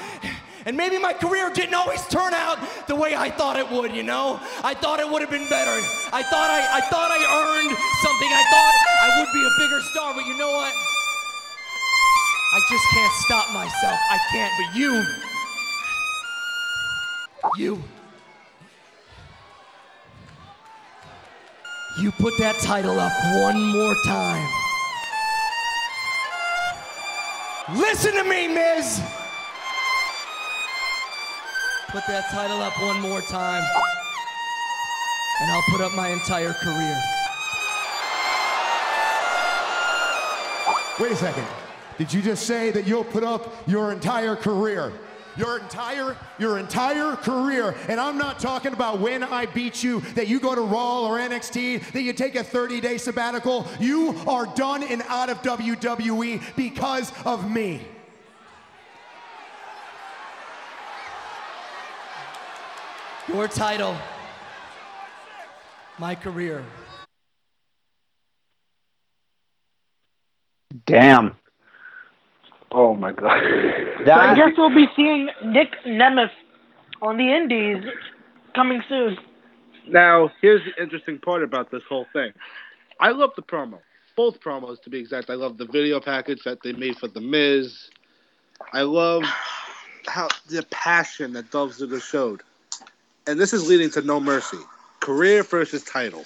And 0.65 0.75
maybe 0.75 0.97
my 0.97 1.13
career 1.13 1.51
didn't 1.53 1.75
always 1.75 2.05
turn 2.07 2.33
out 2.33 2.57
the 2.87 2.95
way 2.95 3.15
I 3.15 3.29
thought 3.29 3.57
it 3.57 3.69
would, 3.69 3.93
you 3.93 4.01
know? 4.01 4.39
I 4.63 4.73
thought 4.73 4.99
it 4.99 5.07
would 5.07 5.21
have 5.21 5.29
been 5.29 5.47
better. 5.47 5.77
I 6.11 6.23
thought 6.23 6.49
I, 6.49 6.77
I 6.77 6.81
thought 6.89 7.11
I 7.11 7.21
earned 7.21 7.77
something. 8.01 8.29
I 8.33 8.43
thought 8.49 8.73
I 9.03 9.19
would 9.19 9.31
be 9.31 9.45
a 9.45 9.53
bigger 9.59 9.79
star, 9.81 10.13
but 10.15 10.25
you 10.25 10.35
know 10.37 10.49
what? 10.49 10.73
I 12.53 12.61
just 12.67 12.85
can't 12.93 13.13
stop 13.13 13.53
myself. 13.53 13.99
I 14.09 14.17
can't, 14.31 14.53
but 14.57 14.75
you, 14.75 15.03
you, 17.57 17.83
you 22.01 22.11
put 22.11 22.37
that 22.39 22.57
title 22.59 22.99
up 22.99 23.13
one 23.43 23.61
more 23.61 23.95
time. 24.05 24.64
Listen 27.73 28.13
to 28.13 28.23
me, 28.23 28.47
Miz. 28.47 29.01
Put 31.89 32.05
that 32.07 32.29
title 32.29 32.61
up 32.61 32.79
one 32.79 33.01
more 33.01 33.21
time, 33.21 33.63
and 35.41 35.51
I'll 35.51 35.63
put 35.71 35.81
up 35.81 35.91
my 35.93 36.09
entire 36.09 36.53
career. 36.53 37.01
Wait 40.99 41.11
a 41.11 41.15
second. 41.15 41.47
Did 41.97 42.13
you 42.13 42.21
just 42.21 42.45
say 42.45 42.69
that 42.69 42.85
you'll 42.85 43.03
put 43.03 43.23
up 43.23 43.51
your 43.67 43.91
entire 43.91 44.35
career? 44.35 44.93
Your 45.37 45.59
entire, 45.59 46.15
your 46.39 46.59
entire 46.59 47.15
career. 47.15 47.75
And 47.87 47.99
I'm 47.99 48.17
not 48.17 48.39
talking 48.39 48.73
about 48.73 48.99
when 48.99 49.23
I 49.23 49.45
beat 49.45 49.83
you, 49.83 50.01
that 50.15 50.27
you 50.27 50.39
go 50.39 50.55
to 50.55 50.61
Raw 50.61 51.07
or 51.07 51.17
NXT, 51.17 51.91
that 51.91 52.01
you 52.01 52.13
take 52.13 52.35
a 52.35 52.43
30 52.43 52.81
day 52.81 52.97
sabbatical. 52.97 53.67
You 53.79 54.15
are 54.27 54.45
done 54.45 54.83
and 54.83 55.01
out 55.07 55.29
of 55.29 55.41
WWE 55.41 56.41
because 56.55 57.11
of 57.25 57.49
me. 57.49 57.81
Your 63.27 63.47
title, 63.47 63.97
my 65.97 66.13
career. 66.13 66.63
Damn. 70.85 71.35
Oh 72.75 72.93
my 72.93 73.11
god. 73.13 73.41
So 74.05 74.11
I 74.11 74.35
guess 74.35 74.51
we'll 74.55 74.69
be 74.69 74.85
seeing 74.95 75.29
Nick 75.45 75.69
Nemeth 75.83 76.29
on 77.01 77.17
the 77.17 77.33
Indies 77.33 77.83
coming 78.53 78.83
soon. 78.87 79.17
Now, 79.87 80.31
here's 80.41 80.61
the 80.63 80.79
interesting 80.83 81.17
part 81.17 81.41
about 81.41 81.71
this 81.71 81.81
whole 81.89 82.05
thing. 82.13 82.31
I 82.99 83.09
love 83.09 83.31
the 83.35 83.41
promo. 83.41 83.79
Both 84.15 84.41
promos, 84.41 84.79
to 84.83 84.91
be 84.91 84.99
exact. 84.99 85.31
I 85.31 85.33
love 85.33 85.57
the 85.57 85.65
video 85.65 85.99
package 85.99 86.43
that 86.43 86.61
they 86.61 86.73
made 86.73 86.97
for 86.97 87.07
The 87.07 87.19
Miz. 87.19 87.89
I 88.73 88.83
love 88.83 89.23
how 90.05 90.27
the 90.49 90.63
passion 90.69 91.33
that 91.33 91.49
Dolph 91.49 91.71
Ziggler 91.71 92.01
showed. 92.01 92.43
And 93.25 93.39
this 93.39 93.53
is 93.53 93.67
leading 93.67 93.89
to 93.91 94.01
No 94.03 94.19
Mercy. 94.19 94.59
Career 94.99 95.41
versus 95.41 95.83
title. 95.83 96.25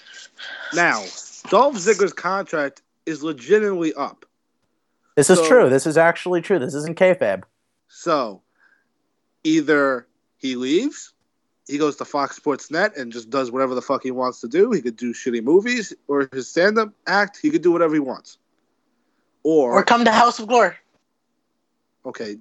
Now, 0.74 1.02
Dolph 1.50 1.76
Ziggler's 1.76 2.14
contract 2.14 2.82
is 3.06 3.24
legitimately 3.24 3.94
up. 3.94 4.26
This 5.20 5.30
is 5.30 5.40
So- 5.40 5.48
true. 5.50 5.70
This 5.70 5.86
is 5.86 5.98
actually 5.98 6.42
true. 6.42 6.60
This 6.60 6.74
isn't 6.74 6.98
kayfabe. 6.98 7.44
So, 7.90 8.42
either 9.44 10.08
he 10.38 10.56
leaves, 10.56 11.12
he 11.68 11.78
goes 11.78 11.98
to 11.98 12.06
Fox 12.06 12.38
Sports 12.38 12.72
Net 12.72 12.96
and 12.96 13.12
just 13.12 13.30
does 13.30 13.52
whatever 13.52 13.76
the 13.76 13.82
fuck 13.82 14.02
he 14.02 14.12
wants 14.12 14.40
to 14.40 14.48
do. 14.48 14.72
He 14.72 14.82
could 14.82 14.96
do 14.96 15.14
shitty 15.14 15.44
movies 15.44 15.94
or 16.08 16.30
his 16.32 16.48
stand 16.48 16.78
up 16.78 16.94
act. 17.06 17.38
He 17.42 17.50
could 17.50 17.62
do 17.62 17.70
whatever 17.74 17.94
he 17.94 18.00
wants. 18.00 18.38
Or, 19.44 19.74
Or 19.74 19.84
come 19.84 20.06
to 20.06 20.12
House 20.12 20.40
of 20.40 20.48
Glory. 20.48 20.76
okay, 22.06 22.38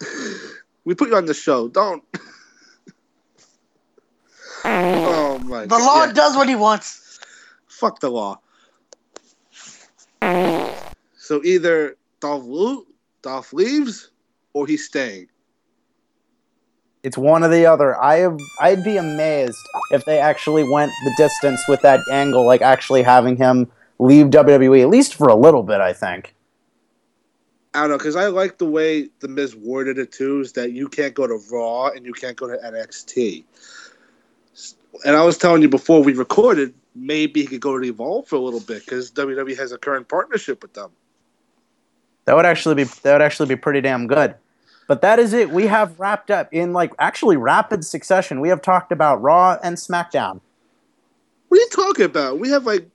we 0.84 0.94
put 0.94 1.08
you 1.08 1.16
on 1.16 1.26
the 1.26 1.34
show. 1.34 1.66
Don't. 1.66 2.04
oh 4.64 5.40
my 5.40 5.66
The 5.66 5.78
law 5.78 6.04
yeah, 6.04 6.12
does 6.12 6.36
what 6.36 6.48
he 6.48 6.54
wants. 6.54 7.18
Fuck 7.66 7.98
the 7.98 8.08
law. 8.08 8.38
So 11.16 11.42
either 11.42 11.96
Dolph, 12.24 12.86
Dolph 13.20 13.52
leaves 13.52 14.10
or 14.54 14.66
he's 14.66 14.86
staying. 14.86 15.26
It's 17.02 17.18
one 17.18 17.44
or 17.44 17.48
the 17.48 17.66
other. 17.66 18.02
I 18.02 18.16
have, 18.20 18.38
I'd 18.60 18.82
be 18.82 18.96
amazed 18.96 19.58
if 19.90 20.06
they 20.06 20.18
actually 20.18 20.66
went 20.66 20.90
the 21.04 21.12
distance 21.18 21.60
with 21.68 21.82
that 21.82 22.00
angle, 22.10 22.46
like 22.46 22.62
actually 22.62 23.02
having 23.02 23.36
him 23.36 23.70
leave 23.98 24.28
WWE 24.28 24.80
at 24.80 24.88
least 24.88 25.14
for 25.14 25.28
a 25.28 25.34
little 25.34 25.62
bit. 25.62 25.82
I 25.82 25.92
think. 25.92 26.34
I 27.74 27.80
don't 27.80 27.90
know 27.90 27.98
because 27.98 28.16
I 28.16 28.28
like 28.28 28.56
the 28.56 28.64
way 28.64 29.10
the 29.20 29.28
Miz 29.28 29.54
worded 29.54 29.98
it 29.98 30.10
too. 30.10 30.40
Is 30.40 30.52
that 30.52 30.72
you 30.72 30.88
can't 30.88 31.12
go 31.12 31.26
to 31.26 31.38
Raw 31.52 31.88
and 31.88 32.06
you 32.06 32.14
can't 32.14 32.38
go 32.38 32.48
to 32.48 32.56
NXT. 32.56 33.44
And 35.04 35.14
I 35.14 35.22
was 35.24 35.36
telling 35.36 35.60
you 35.60 35.68
before 35.68 36.02
we 36.02 36.14
recorded, 36.14 36.72
maybe 36.94 37.42
he 37.42 37.46
could 37.48 37.60
go 37.60 37.78
to 37.78 37.86
Evolve 37.86 38.28
for 38.28 38.36
a 38.36 38.40
little 38.40 38.60
bit 38.60 38.82
because 38.82 39.10
WWE 39.10 39.58
has 39.58 39.72
a 39.72 39.78
current 39.78 40.08
partnership 40.08 40.62
with 40.62 40.72
them. 40.72 40.90
That 42.26 42.36
would 42.36 42.46
actually 42.46 42.74
be 42.76 42.84
that 42.84 43.12
would 43.12 43.22
actually 43.22 43.48
be 43.48 43.56
pretty 43.56 43.80
damn 43.80 44.06
good. 44.06 44.34
But 44.86 45.00
that 45.02 45.18
is 45.18 45.32
it. 45.32 45.50
We 45.50 45.66
have 45.66 45.98
wrapped 45.98 46.30
up 46.30 46.48
in 46.52 46.72
like 46.72 46.92
actually 46.98 47.36
rapid 47.36 47.84
succession. 47.84 48.40
We 48.40 48.48
have 48.50 48.60
talked 48.62 48.92
about 48.92 49.22
Raw 49.22 49.58
and 49.62 49.76
SmackDown. 49.76 50.40
What 51.48 51.58
are 51.58 51.60
you 51.60 51.68
talking 51.70 52.04
about? 52.04 52.38
We 52.38 52.48
have 52.50 52.64
like 52.66 52.88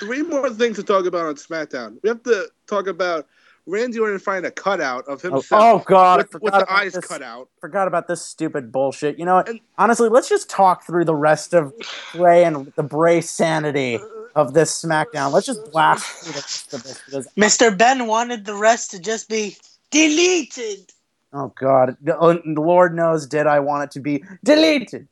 three 0.00 0.22
more 0.22 0.50
things 0.50 0.76
to 0.76 0.82
talk 0.82 1.06
about 1.06 1.26
on 1.26 1.34
SmackDown. 1.36 1.98
We 2.02 2.08
have 2.08 2.22
to 2.24 2.48
talk 2.66 2.86
about 2.86 3.26
Randy 3.66 3.98
Orton 3.98 4.18
finding 4.20 4.48
a 4.48 4.52
cutout 4.52 5.06
of 5.08 5.24
Oh, 5.24 5.34
himself. 5.34 5.82
oh, 5.82 5.84
God, 5.86 6.18
with, 6.18 6.40
with 6.42 6.52
the 6.54 6.72
eyes 6.72 6.92
this. 6.94 7.04
cut 7.04 7.20
out. 7.20 7.48
Forgot 7.60 7.88
about 7.88 8.06
this 8.08 8.22
stupid 8.22 8.70
bullshit. 8.70 9.18
You 9.18 9.24
know 9.24 9.34
what? 9.34 9.50
Honestly, 9.76 10.08
let's 10.08 10.28
just 10.28 10.48
talk 10.48 10.84
through 10.86 11.04
the 11.04 11.16
rest 11.16 11.52
of 11.52 11.72
Bray 12.14 12.44
and 12.44 12.72
the 12.76 12.84
Bray 12.84 13.20
sanity 13.20 13.96
uh, 13.96 14.00
of 14.36 14.52
this 14.52 14.82
SmackDown. 14.84 15.32
Let's 15.32 15.46
just 15.46 15.72
blast 15.72 16.04
through 16.06 16.32
the 16.32 16.38
rest 16.38 16.74
of 16.74 16.82
this 16.84 17.02
because 17.06 17.28
Mr. 17.36 17.76
Ben 17.76 18.06
wanted 18.06 18.44
the 18.44 18.54
rest 18.54 18.90
to 18.92 19.00
just 19.00 19.28
be 19.28 19.56
deleted. 19.90 20.92
oh 21.32 21.52
god, 21.58 21.96
oh, 22.20 22.38
Lord 22.44 22.94
knows, 22.94 23.26
did 23.26 23.46
I 23.46 23.58
want 23.60 23.84
it 23.84 23.90
to 23.92 24.00
be 24.00 24.22
deleted? 24.44 25.08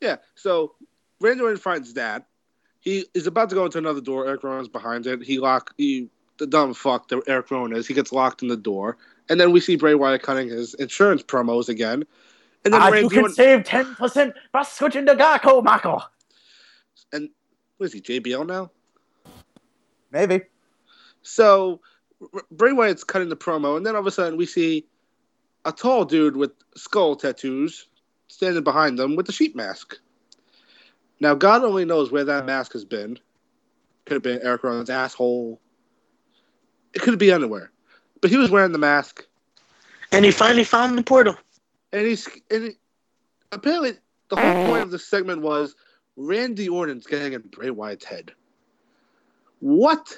Yeah. 0.00 0.16
So 0.36 0.74
Randy 1.20 1.42
Orton 1.42 1.58
finds 1.58 1.92
that 1.94 2.26
he 2.80 3.04
is 3.14 3.26
about 3.26 3.48
to 3.50 3.54
go 3.56 3.64
into 3.64 3.78
another 3.78 4.00
door. 4.00 4.26
Eric 4.28 4.44
Rowan's 4.44 4.68
behind 4.68 5.06
it. 5.06 5.22
He 5.22 5.38
lock 5.38 5.74
he 5.76 6.08
the 6.38 6.46
dumb 6.46 6.72
fuck 6.72 7.08
that 7.08 7.20
Eric 7.26 7.50
Rowan 7.50 7.74
is. 7.74 7.86
He 7.88 7.94
gets 7.94 8.12
locked 8.12 8.42
in 8.42 8.48
the 8.48 8.56
door, 8.56 8.96
and 9.28 9.40
then 9.40 9.50
we 9.50 9.58
see 9.60 9.74
Bray 9.76 9.94
Wyatt 9.94 10.22
cutting 10.22 10.48
his 10.48 10.74
insurance 10.74 11.22
promos 11.22 11.68
again. 11.68 12.04
And 12.64 12.74
then 12.74 12.80
Ah, 12.82 12.92
you 12.92 13.08
can 13.08 13.22
Orton, 13.22 13.34
save 13.34 13.64
ten 13.64 13.94
percent 13.96 14.34
by 14.52 14.62
switching 14.62 15.06
to 15.06 15.14
Gakko, 15.16 15.64
Mako. 15.64 16.00
and 17.12 17.30
what 17.76 17.86
is 17.86 17.92
he 17.92 18.00
JBL 18.00 18.46
now? 18.46 18.70
Maybe. 20.10 20.42
So 21.22 21.80
R- 22.34 22.44
Bray 22.50 22.72
Wyatt's 22.72 23.04
cutting 23.04 23.28
the 23.28 23.36
promo, 23.36 23.76
and 23.76 23.84
then 23.84 23.94
all 23.94 24.00
of 24.00 24.06
a 24.06 24.10
sudden 24.10 24.36
we 24.36 24.46
see 24.46 24.86
a 25.64 25.72
tall 25.72 26.04
dude 26.04 26.36
with 26.36 26.52
skull 26.76 27.16
tattoos 27.16 27.88
standing 28.28 28.62
behind 28.64 28.98
them 28.98 29.16
with 29.16 29.28
a 29.28 29.32
sheep 29.32 29.54
mask. 29.56 29.98
Now 31.20 31.34
God 31.34 31.64
only 31.64 31.84
knows 31.84 32.12
where 32.12 32.24
that 32.24 32.46
mask 32.46 32.72
has 32.72 32.84
been. 32.84 33.18
Could 34.04 34.14
have 34.14 34.22
been 34.22 34.40
Eric 34.42 34.62
Rowan's 34.62 34.90
asshole. 34.90 35.60
It 36.94 37.02
could 37.02 37.18
be 37.18 37.32
anywhere, 37.32 37.70
but 38.20 38.30
he 38.30 38.36
was 38.36 38.50
wearing 38.50 38.72
the 38.72 38.78
mask, 38.78 39.26
And 40.12 40.24
he 40.24 40.30
finally 40.30 40.64
found 40.64 40.96
the 40.96 41.02
portal. 41.02 41.36
and 41.92 42.06
he's 42.06 42.28
and 42.50 42.64
he, 42.64 42.70
apparently 43.52 43.92
the 44.28 44.36
whole 44.36 44.66
point 44.66 44.82
of 44.84 44.90
this 44.90 45.06
segment 45.06 45.42
was 45.42 45.74
Randy 46.16 46.68
Orton's 46.68 47.06
getting 47.06 47.34
in 47.34 47.42
Bray 47.42 47.70
Wyatt's 47.70 48.04
head. 48.04 48.32
What? 49.60 50.16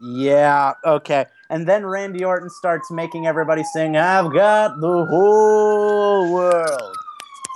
Yeah, 0.00 0.72
okay. 0.84 1.26
And 1.48 1.68
then 1.68 1.86
Randy 1.86 2.24
Orton 2.24 2.50
starts 2.50 2.90
making 2.90 3.26
everybody 3.26 3.62
sing, 3.62 3.96
I've 3.96 4.32
got 4.32 4.80
the 4.80 5.06
whole 5.06 6.32
world 6.32 6.96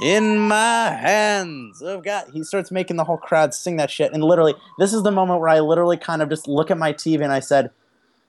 in 0.00 0.38
my 0.38 0.90
hands. 0.90 1.82
I've 1.82 2.04
got 2.04 2.30
he 2.30 2.44
starts 2.44 2.70
making 2.70 2.96
the 2.96 3.04
whole 3.04 3.16
crowd 3.16 3.54
sing 3.54 3.76
that 3.76 3.90
shit. 3.90 4.12
And 4.12 4.22
literally, 4.22 4.54
this 4.78 4.92
is 4.92 5.02
the 5.02 5.10
moment 5.10 5.40
where 5.40 5.48
I 5.48 5.60
literally 5.60 5.96
kind 5.96 6.22
of 6.22 6.28
just 6.28 6.46
look 6.46 6.70
at 6.70 6.78
my 6.78 6.92
TV 6.92 7.22
and 7.22 7.32
I 7.32 7.40
said, 7.40 7.70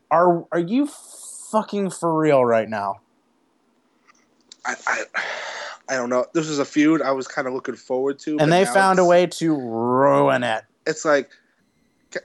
Are 0.10 0.46
are 0.52 0.60
you 0.60 0.88
fucking 1.52 1.92
for 1.92 2.18
real 2.18 2.44
right 2.44 2.70
now? 2.70 3.02
I, 4.66 4.76
I, 4.88 5.04
I 5.89 5.95
don't 5.95 6.10
know. 6.10 6.26
This 6.34 6.47
is 6.47 6.60
a 6.60 6.65
feud 6.65 7.02
I 7.02 7.12
was 7.12 7.28
kind 7.28 7.47
of 7.47 7.54
looking 7.54 7.76
forward 7.76 8.19
to. 8.19 8.38
And 8.39 8.52
they 8.52 8.65
found 8.65 9.00
a 9.00 9.06
way 9.06 9.28
to 9.28 9.56
ruin 9.56 10.43
it. 10.43 10.63
It's 10.86 11.06
like, 11.06 11.32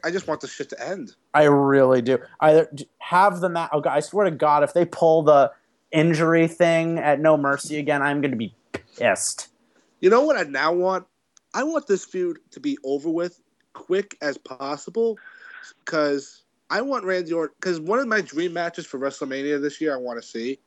I 0.04 0.10
just 0.10 0.26
want 0.26 0.40
this 0.40 0.52
shit 0.52 0.68
to 0.70 0.86
end. 0.86 1.14
I 1.34 1.44
really 1.44 2.02
do. 2.02 2.18
Either 2.40 2.68
have 2.98 3.40
the 3.40 3.48
match. 3.48 3.70
Oh, 3.72 3.82
I 3.86 4.00
swear 4.00 4.24
to 4.24 4.30
God, 4.30 4.62
if 4.62 4.74
they 4.74 4.84
pull 4.84 5.22
the 5.22 5.52
injury 5.90 6.48
thing 6.48 6.98
at 6.98 7.20
No 7.20 7.36
Mercy 7.36 7.78
again, 7.78 8.02
I'm 8.02 8.20
going 8.20 8.30
to 8.30 8.36
be 8.36 8.54
pissed. 8.96 9.48
You 10.00 10.10
know 10.10 10.22
what 10.22 10.36
I 10.36 10.42
now 10.42 10.72
want? 10.72 11.06
I 11.54 11.64
want 11.64 11.86
this 11.86 12.04
feud 12.04 12.38
to 12.52 12.60
be 12.60 12.78
over 12.84 13.10
with 13.10 13.40
quick 13.72 14.16
as 14.22 14.38
possible 14.38 15.18
because 15.84 16.42
I 16.70 16.80
want 16.80 17.04
Randy 17.04 17.32
Orton. 17.32 17.54
Because 17.60 17.78
one 17.78 17.98
of 17.98 18.08
my 18.08 18.20
dream 18.20 18.52
matches 18.52 18.86
for 18.86 18.98
WrestleMania 18.98 19.60
this 19.60 19.80
year, 19.80 19.94
I 19.94 19.98
want 19.98 20.20
to 20.20 20.26
see. 20.26 20.58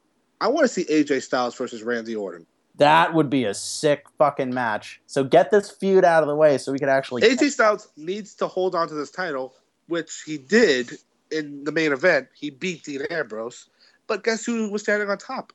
I 0.42 0.48
want 0.50 0.66
to 0.66 0.68
see 0.68 0.86
AJ 0.86 1.24
Styles 1.24 1.56
versus 1.56 1.84
Randy 1.84 2.16
Orton. 2.16 2.46
That 2.78 3.14
would 3.14 3.30
be 3.30 3.46
a 3.46 3.54
sick 3.54 4.06
fucking 4.18 4.54
match. 4.54 5.02
So 5.06 5.24
get 5.24 5.50
this 5.52 5.72
feud 5.72 6.04
out 6.04 6.24
of 6.24 6.28
the 6.28 6.36
way 6.36 6.58
so 6.58 6.72
we 6.72 6.80
could 6.80 6.90
actually. 6.90 7.22
AJ 7.22 7.52
Styles 7.52 7.88
needs 7.96 8.36
to 8.36 8.48
hold 8.48 8.76
on 8.76 8.88
to 8.90 8.94
this 8.94 9.12
title, 9.12 9.54
which 9.88 10.24
he 10.26 10.38
did 10.38 10.92
in 11.32 11.64
the 11.64 11.72
main 11.72 11.94
event. 11.94 12.28
He 12.34 12.50
beat 12.50 12.84
Dean 12.84 13.04
Ambrose, 13.10 13.70
but 14.08 14.24
guess 14.24 14.46
who 14.46 14.70
was 14.70 14.82
standing 14.82 15.10
on 15.10 15.18
top? 15.18 15.54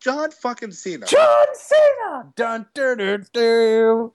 John 0.00 0.30
fucking 0.30 0.72
Cena. 0.72 1.06
John 1.06 1.46
Cena! 1.54 2.32
Dun, 2.34 2.66
dun, 2.74 2.98
dun, 2.98 3.26
dun. 3.32 4.10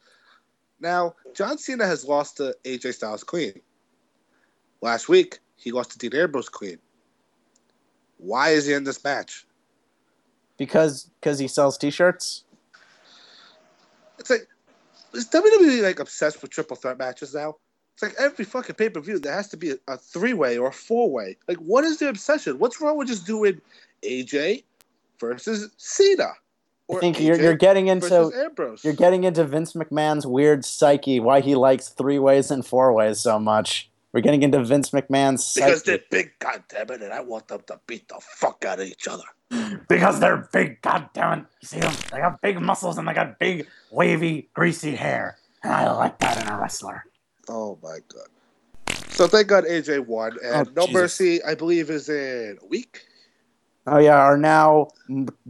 Now, 0.79 1.15
John 1.33 1.57
Cena 1.57 1.85
has 1.85 2.03
lost 2.03 2.37
to 2.37 2.55
AJ 2.65 2.95
Styles 2.95 3.23
clean. 3.23 3.61
Last 4.81 5.07
week, 5.07 5.39
he 5.55 5.71
lost 5.71 5.91
to 5.91 5.97
Dean 5.97 6.19
Ambrose 6.19 6.49
clean. 6.49 6.77
Why 8.17 8.49
is 8.49 8.65
he 8.65 8.73
in 8.73 8.83
this 8.83 9.03
match? 9.03 9.46
Because 10.57 11.09
because 11.19 11.39
he 11.39 11.47
sells 11.47 11.77
T-shirts. 11.77 12.43
It's 14.19 14.29
like, 14.29 14.47
is 15.13 15.27
WWE 15.29 15.83
like 15.83 15.99
obsessed 15.99 16.41
with 16.41 16.51
triple 16.51 16.75
threat 16.75 16.97
matches 16.97 17.33
now? 17.35 17.55
It's 17.93 18.03
like 18.03 18.15
every 18.19 18.45
fucking 18.45 18.75
pay 18.75 18.89
per 18.89 18.99
view 18.99 19.19
there 19.19 19.33
has 19.33 19.47
to 19.49 19.57
be 19.57 19.71
a, 19.71 19.77
a 19.87 19.97
three 19.97 20.33
way 20.33 20.57
or 20.57 20.69
a 20.69 20.73
four 20.73 21.09
way. 21.09 21.37
Like, 21.47 21.57
what 21.57 21.83
is 21.83 21.97
the 21.97 22.09
obsession? 22.09 22.59
What's 22.59 22.79
wrong 22.79 22.97
with 22.97 23.07
just 23.07 23.25
doing 23.25 23.59
AJ 24.03 24.63
versus 25.19 25.69
Cena? 25.77 26.33
I 26.89 26.99
think 26.99 27.19
you're 27.19 27.39
you're 27.39 27.55
getting 27.55 27.87
into 27.87 28.31
you're 28.83 28.93
getting 28.93 29.25
into 29.25 29.43
Vince 29.43 29.73
McMahon's 29.73 30.25
weird 30.25 30.63
psyche. 30.63 31.19
Why 31.19 31.41
he 31.41 31.55
likes 31.55 31.89
three 31.89 32.19
ways 32.19 32.49
and 32.49 32.65
four 32.65 32.93
ways 32.93 33.19
so 33.19 33.39
much. 33.39 33.89
We're 34.17 34.21
getting 34.21 34.41
into 34.41 34.63
Vince 34.63 34.89
McMahon's 34.89 35.53
Because 35.53 35.83
psyche. 35.83 35.91
they're 35.91 35.99
big, 36.09 36.31
goddammit, 36.39 37.03
and 37.03 37.13
I 37.13 37.21
want 37.21 37.49
them 37.49 37.61
to 37.67 37.79
beat 37.85 38.09
the 38.09 38.19
fuck 38.19 38.65
out 38.65 38.79
of 38.79 38.87
each 38.87 39.07
other. 39.07 39.21
Because 39.87 40.19
they're 40.19 40.49
big, 40.51 40.81
goddammit. 40.81 41.45
You 41.61 41.67
see 41.67 41.79
them? 41.81 41.93
They 42.11 42.17
got 42.17 42.41
big 42.41 42.59
muscles 42.59 42.97
and 42.97 43.07
they 43.07 43.13
got 43.13 43.37
big, 43.37 43.67
wavy, 43.91 44.49
greasy 44.55 44.95
hair. 44.95 45.37
And 45.61 45.71
I 45.71 45.91
like 45.93 46.17
that 46.17 46.41
in 46.41 46.51
a 46.51 46.59
wrestler. 46.59 47.03
Oh 47.47 47.77
my 47.83 47.99
god. 48.11 48.95
So 49.09 49.27
thank 49.27 49.49
God 49.49 49.65
AJ 49.65 50.07
won, 50.07 50.31
and 50.43 50.67
Oh, 50.67 50.71
No 50.75 50.87
Jesus. 50.87 50.93
Mercy, 50.93 51.43
I 51.43 51.53
believe, 51.53 51.91
is 51.91 52.09
in 52.09 52.57
a 52.59 52.65
week. 52.65 53.01
Oh 53.85 53.99
yeah, 53.99 54.17
are 54.17 54.35
now 54.35 54.87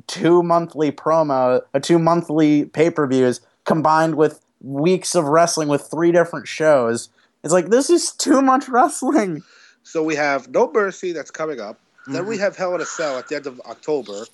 two 0.07 0.43
monthly 0.43 0.91
promo, 0.91 1.61
uh, 1.73 1.79
two 1.79 1.99
monthly 1.99 2.65
pay 2.65 2.89
per 2.89 3.07
views 3.07 3.39
combined 3.63 4.15
with 4.15 4.43
weeks 4.59 5.15
of 5.15 5.23
wrestling 5.23 5.69
with 5.69 5.87
three 5.89 6.11
different 6.11 6.49
shows. 6.49 7.07
It's 7.47 7.53
like 7.53 7.69
this 7.69 7.89
is 7.89 8.11
too 8.11 8.41
much 8.41 8.67
wrestling. 8.67 9.41
So 9.83 10.03
we 10.03 10.15
have 10.15 10.49
No 10.49 10.69
Mercy 10.69 11.13
that's 11.13 11.31
coming 11.31 11.61
up. 11.61 11.79
Then 12.05 12.23
Mm-hmm. 12.23 12.29
we 12.29 12.37
have 12.39 12.57
Hell 12.57 12.75
in 12.75 12.81
a 12.81 12.85
Cell 12.85 13.17
at 13.17 13.29
the 13.29 13.37
end 13.37 13.47
of 13.47 13.61
October. 13.61 14.25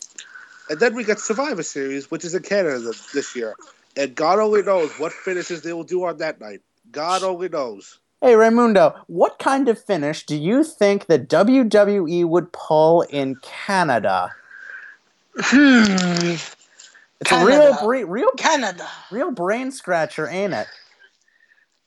And 0.72 0.80
then 0.80 0.95
we 0.95 1.03
get 1.03 1.20
Survivor 1.20 1.61
Series, 1.61 2.09
which 2.09 2.26
is 2.26 2.34
in 2.34 2.41
Canada 2.41 2.91
this 3.14 3.36
year. 3.36 3.53
And 3.95 4.16
God 4.16 4.39
only 4.39 4.64
knows 4.64 4.89
what 4.97 5.11
finishes 5.14 5.61
they 5.61 5.74
will 5.74 5.84
do 5.84 6.03
on 6.05 6.18
that 6.18 6.41
night. 6.41 6.61
God 6.91 7.22
only 7.22 7.49
knows. 7.49 7.99
Hey 8.20 8.34
Ramundo, 8.34 8.97
what 9.05 9.38
kind 9.38 9.70
of 9.70 9.78
finish 9.80 10.26
do 10.26 10.36
you 10.36 10.64
think 10.64 11.05
that 11.05 11.30
WWE 11.30 12.26
would 12.26 12.51
pull 12.51 13.03
in 13.03 13.36
Canada? 13.43 14.32
Hmm. 15.38 15.84
It's 17.22 17.32
a 17.32 17.45
real, 17.45 17.76
Canada. 17.76 18.05
real, 18.07 18.32
Canada. 18.38 18.88
real 19.11 19.30
brain 19.30 19.72
scratcher, 19.72 20.28
ain't 20.28 20.53
it? 20.53 20.66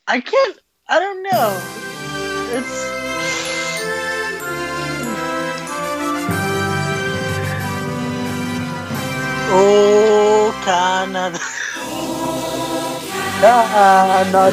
I 0.06 0.20
can't. 0.20 0.58
I 0.88 1.00
don't 1.00 1.20
know. 1.20 1.62
It's. 2.56 2.96
Oh, 9.48 10.52
Canada. 10.64 11.40
Not. 14.30 14.52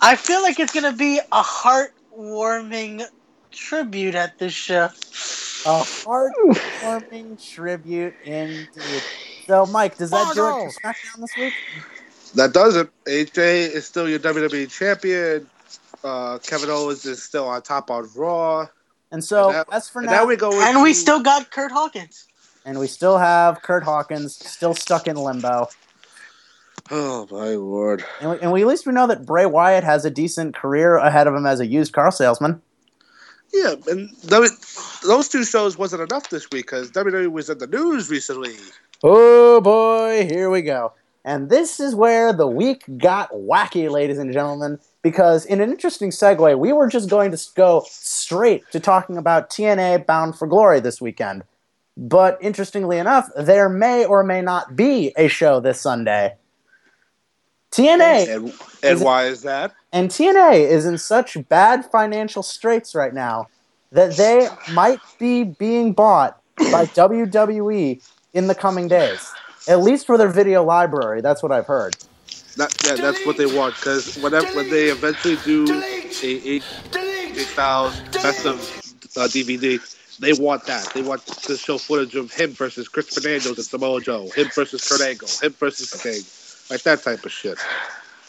I 0.00 0.16
feel 0.16 0.40
like 0.40 0.58
it's 0.58 0.72
gonna 0.72 0.94
be 0.94 1.18
a 1.18 1.42
heartwarming 1.42 3.04
tribute 3.50 4.14
at 4.14 4.38
this 4.38 4.54
show. 4.54 4.84
A 4.84 4.90
oh. 5.66 5.84
heartwarming 5.84 7.52
tribute 7.52 8.14
indeed. 8.24 9.02
So, 9.52 9.66
Mike, 9.66 9.98
does 9.98 10.08
that 10.08 10.32
do 10.34 10.46
it 10.48 10.72
for 10.72 10.80
SmackDown 10.80 11.20
this 11.20 11.36
week? 11.36 11.52
That 12.36 12.54
does 12.54 12.74
it. 12.74 12.88
AJ 13.04 13.70
is 13.74 13.84
still 13.84 14.08
your 14.08 14.18
WWE 14.18 14.70
champion. 14.70 15.46
Uh, 16.02 16.38
Kevin 16.38 16.70
Owens 16.70 17.04
is 17.04 17.22
still 17.22 17.46
on 17.46 17.60
top 17.60 17.90
on 17.90 18.08
Raw. 18.16 18.66
And 19.10 19.22
so, 19.22 19.48
And 19.50 19.56
now- 19.58 19.64
as 19.76 19.90
for 19.90 20.00
now, 20.00 20.10
now 20.12 20.24
we 20.24 20.36
go 20.36 20.50
And 20.62 20.80
we 20.82 20.88
into- 20.92 21.00
still 21.00 21.20
got 21.20 21.50
Curt 21.50 21.70
Hawkins. 21.70 22.24
and 22.64 22.78
we 22.78 22.86
still 22.86 23.18
have 23.18 23.60
Curt 23.60 23.82
Hawkins 23.84 24.36
still 24.36 24.72
stuck 24.74 25.06
in 25.06 25.16
limbo. 25.16 25.68
Oh 26.90 27.28
my 27.30 27.48
lord. 27.50 28.02
And, 28.22 28.30
we, 28.30 28.38
and 28.40 28.52
we 28.52 28.62
at 28.62 28.68
least 28.68 28.86
we 28.86 28.94
know 28.94 29.06
that 29.06 29.26
Bray 29.26 29.44
Wyatt 29.44 29.84
has 29.84 30.06
a 30.06 30.10
decent 30.10 30.54
career 30.54 30.96
ahead 30.96 31.26
of 31.26 31.34
him 31.34 31.44
as 31.44 31.60
a 31.60 31.66
used 31.66 31.92
car 31.92 32.10
salesman. 32.10 32.62
Yeah, 33.52 33.74
and 33.86 34.08
W- 34.28 34.48
those 35.06 35.28
two 35.28 35.44
shows 35.44 35.76
wasn't 35.76 36.00
enough 36.10 36.30
this 36.30 36.44
week 36.50 36.64
because 36.64 36.90
WWE 36.90 37.30
was 37.30 37.50
in 37.50 37.58
the 37.58 37.66
news 37.66 38.08
recently. 38.08 38.56
Oh 39.02 39.60
boy, 39.60 40.26
here 40.26 40.50
we 40.50 40.62
go. 40.62 40.92
And 41.24 41.50
this 41.50 41.78
is 41.80 41.94
where 41.94 42.32
the 42.32 42.46
week 42.46 42.84
got 42.98 43.30
wacky, 43.32 43.90
ladies 43.90 44.18
and 44.18 44.32
gentlemen, 44.32 44.78
because 45.02 45.44
in 45.44 45.60
an 45.60 45.70
interesting 45.70 46.10
segue, 46.10 46.58
we 46.58 46.72
were 46.72 46.88
just 46.88 47.08
going 47.08 47.30
to 47.30 47.38
go 47.54 47.84
straight 47.88 48.68
to 48.72 48.80
talking 48.80 49.16
about 49.16 49.50
TNA 49.50 50.06
Bound 50.06 50.36
for 50.36 50.46
Glory 50.48 50.80
this 50.80 51.00
weekend. 51.00 51.44
But 51.96 52.38
interestingly 52.40 52.98
enough, 52.98 53.28
there 53.36 53.68
may 53.68 54.04
or 54.04 54.24
may 54.24 54.40
not 54.40 54.74
be 54.74 55.12
a 55.16 55.28
show 55.28 55.60
this 55.60 55.80
Sunday. 55.80 56.36
TNA 57.70 58.28
And, 58.28 58.52
and 58.82 59.00
it- 59.00 59.04
why 59.04 59.26
is 59.26 59.42
that? 59.42 59.72
and 59.92 60.10
TNA 60.10 60.68
is 60.68 60.86
in 60.86 60.98
such 60.98 61.36
bad 61.48 61.84
financial 61.84 62.42
straits 62.42 62.94
right 62.94 63.12
now 63.14 63.46
that 63.90 64.16
they 64.16 64.48
might 64.72 65.00
be 65.18 65.44
being 65.44 65.92
bought 65.92 66.40
by 66.56 66.86
WWE 66.96 68.02
in 68.34 68.46
the 68.46 68.54
coming 68.54 68.88
days. 68.88 69.32
At 69.68 69.80
least 69.80 70.06
for 70.06 70.18
their 70.18 70.28
video 70.28 70.64
library, 70.64 71.20
that's 71.20 71.42
what 71.42 71.52
I've 71.52 71.66
heard. 71.66 71.96
That, 72.56 72.74
yeah, 72.84 72.96
that's 72.96 73.24
what 73.24 73.36
they 73.36 73.46
want 73.46 73.76
because 73.76 74.16
whenever 74.16 74.46
when 74.54 74.68
they 74.68 74.88
eventually 74.88 75.36
do 75.44 75.64
a 75.82 76.24
eight 76.26 76.62
eight 76.94 77.46
thousand 77.48 78.12
best 78.12 78.44
of 78.44 78.58
uh, 79.16 79.26
DVD, 79.28 79.80
they 80.18 80.32
want 80.34 80.66
that. 80.66 80.92
They 80.92 81.02
want 81.02 81.24
to 81.26 81.56
show 81.56 81.78
footage 81.78 82.14
of 82.14 82.32
him 82.32 82.50
versus 82.50 82.88
Chris 82.88 83.08
Fernandez 83.08 83.46
and 83.46 83.58
Samoa 83.58 84.00
Joe, 84.00 84.28
him 84.36 84.48
versus 84.54 84.86
Kurt 84.86 85.00
Angle, 85.00 85.28
him 85.40 85.52
versus 85.52 85.90
Sting, 85.90 86.22
like 86.70 86.82
that 86.82 87.02
type 87.02 87.24
of 87.24 87.32
shit. 87.32 87.58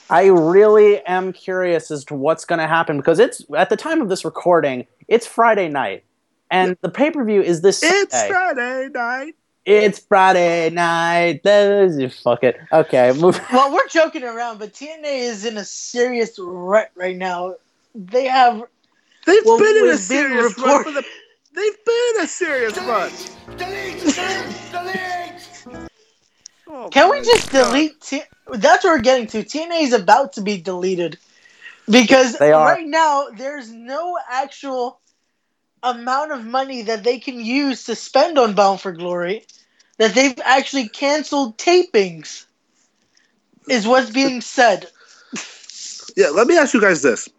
I 0.09 0.27
really 0.27 0.99
am 1.05 1.33
curious 1.33 1.91
as 1.91 2.05
to 2.05 2.13
what's 2.15 2.45
going 2.45 2.59
to 2.59 2.67
happen 2.67 2.97
because 2.97 3.19
it's 3.19 3.43
at 3.57 3.69
the 3.69 3.77
time 3.77 4.01
of 4.01 4.09
this 4.09 4.23
recording, 4.23 4.87
it's 5.07 5.27
Friday 5.27 5.67
night, 5.67 6.03
and 6.49 6.77
the 6.81 6.89
pay 6.89 7.11
per 7.11 7.25
view 7.25 7.41
is 7.41 7.61
this 7.61 7.81
It's. 7.83 8.27
Friday 8.27 8.89
night. 8.93 9.35
It's 9.65 9.99
Friday 9.99 10.69
night. 10.71 11.41
Those- 11.43 12.19
Fuck 12.21 12.43
it. 12.43 12.59
Okay, 12.71 13.13
move. 13.13 13.39
Well, 13.53 13.71
we're 13.73 13.87
joking 13.87 14.23
around, 14.23 14.59
but 14.59 14.73
TNA 14.73 15.03
is 15.21 15.45
in 15.45 15.57
a 15.57 15.63
serious 15.65 16.37
rut 16.37 16.91
right 16.95 17.15
now. 17.15 17.55
They 17.95 18.25
have 18.25 18.63
They've 19.25 19.45
Well, 19.45 19.57
been 19.57 19.77
in 19.77 19.89
a 19.89 19.97
serious 19.97 20.57
rut. 20.59 20.83
for 20.83 20.91
the. 20.91 21.03
They've 21.55 21.85
been 21.85 22.15
in 22.17 22.23
a 22.23 22.27
serious 22.27 22.77
run. 22.79 23.11
Oh 26.67 26.89
Can 26.89 27.09
we 27.09 27.21
just 27.21 27.51
God. 27.51 27.67
delete? 27.71 28.01
T- 28.01 28.23
That's 28.51 28.83
what 28.83 28.91
we're 28.91 29.01
getting 29.01 29.27
to. 29.27 29.43
TNA 29.43 29.83
is 29.83 29.93
about 29.93 30.33
to 30.33 30.41
be 30.41 30.57
deleted 30.59 31.17
because 31.89 32.37
right 32.41 32.85
now 32.87 33.27
there's 33.37 33.71
no 33.71 34.17
actual 34.29 34.99
amount 35.83 36.31
of 36.31 36.45
money 36.45 36.81
that 36.83 37.03
they 37.03 37.19
can 37.19 37.39
use 37.39 37.83
to 37.85 37.95
spend 37.95 38.39
on 38.39 38.55
Bound 38.55 38.81
for 38.81 38.91
Glory. 38.91 39.45
That 39.99 40.15
they've 40.15 40.39
actually 40.43 40.89
canceled 40.89 41.57
tapings 41.59 42.45
is 43.69 43.85
what's 43.87 44.09
being 44.09 44.41
said. 44.41 44.87
Yeah, 46.17 46.29
let 46.29 46.47
me 46.47 46.57
ask 46.57 46.73
you 46.73 46.81
guys 46.81 47.03
this: 47.03 47.29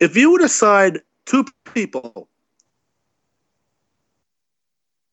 If 0.00 0.16
you 0.16 0.30
would 0.30 0.42
assign 0.42 0.98
two 1.26 1.44
people, 1.74 2.28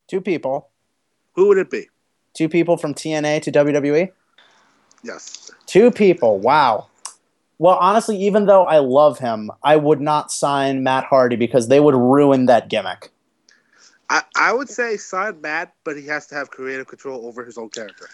Two 0.08 0.22
people. 0.22 0.70
who 1.34 1.48
would 1.48 1.58
it 1.58 1.70
be? 1.70 1.90
Two 2.34 2.48
people 2.48 2.78
from 2.78 2.94
TNA 2.94 3.42
to 3.44 3.52
WWE. 3.52 4.12
Yes. 5.04 5.52
Two 5.66 5.92
people. 5.92 6.40
Wow. 6.40 6.88
Well, 7.58 7.78
honestly, 7.80 8.18
even 8.18 8.46
though 8.46 8.66
I 8.66 8.80
love 8.80 9.20
him, 9.20 9.50
I 9.64 9.78
would 9.78 10.02
not 10.02 10.32
sign 10.32 10.84
Matt 10.84 11.06
Hardy 11.06 11.36
because 11.36 11.68
they 11.68 11.80
would 11.80 11.96
ruin 11.96 12.48
that 12.48 12.70
gimmick. 12.70 13.12
I, 14.10 14.24
I 14.36 14.54
would 14.54 14.70
say 14.70 14.98
sign 14.98 15.42
Matt, 15.42 15.74
but 15.84 15.98
he 15.98 16.06
has 16.08 16.28
to 16.28 16.36
have 16.36 16.52
creative 16.52 16.88
control 16.88 17.26
over 17.26 17.46
his 17.46 17.58
own 17.58 17.70
character. 17.70 18.10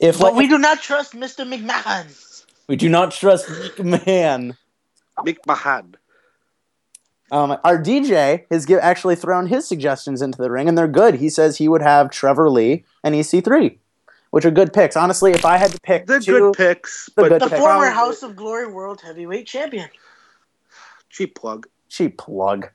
If 0.00 0.18
But 0.18 0.32
like, 0.32 0.34
we 0.34 0.48
do 0.48 0.58
not 0.58 0.80
trust 0.80 1.12
Mr. 1.12 1.46
McMahon. 1.46 2.44
we 2.68 2.76
do 2.76 2.88
not 2.88 3.12
trust 3.12 3.46
McMahon. 3.46 4.56
Mick 5.24 5.38
Mahan. 5.46 5.96
Um, 7.30 7.58
our 7.64 7.82
DJ 7.82 8.44
has 8.50 8.66
give, 8.66 8.78
actually 8.80 9.16
thrown 9.16 9.48
his 9.48 9.66
suggestions 9.66 10.22
into 10.22 10.38
the 10.38 10.50
ring, 10.50 10.68
and 10.68 10.78
they're 10.78 10.86
good. 10.86 11.16
He 11.16 11.28
says 11.28 11.56
he 11.56 11.68
would 11.68 11.82
have 11.82 12.10
Trevor 12.10 12.48
Lee 12.48 12.84
and 13.02 13.14
EC3, 13.14 13.78
which 14.36 14.44
are 14.44 14.50
good 14.50 14.70
picks. 14.70 14.98
Honestly, 14.98 15.32
if 15.32 15.46
I 15.46 15.56
had 15.56 15.70
to 15.72 15.80
pick 15.80 16.04
They're 16.04 16.20
two, 16.20 16.38
good 16.38 16.52
picks, 16.52 17.08
They're 17.16 17.24
but 17.24 17.28
good 17.30 17.40
The 17.40 17.46
Okay. 17.46 17.58
former 17.58 17.86
probably- 17.86 17.94
House 17.94 18.22
of 18.22 18.36
Glory 18.36 18.66
World 18.66 19.00
Heavyweight 19.00 19.46
Champion. 19.46 19.88
cheap 21.08 21.34
plug. 21.34 21.66
cheap 21.88 22.18
plug. 22.18 22.68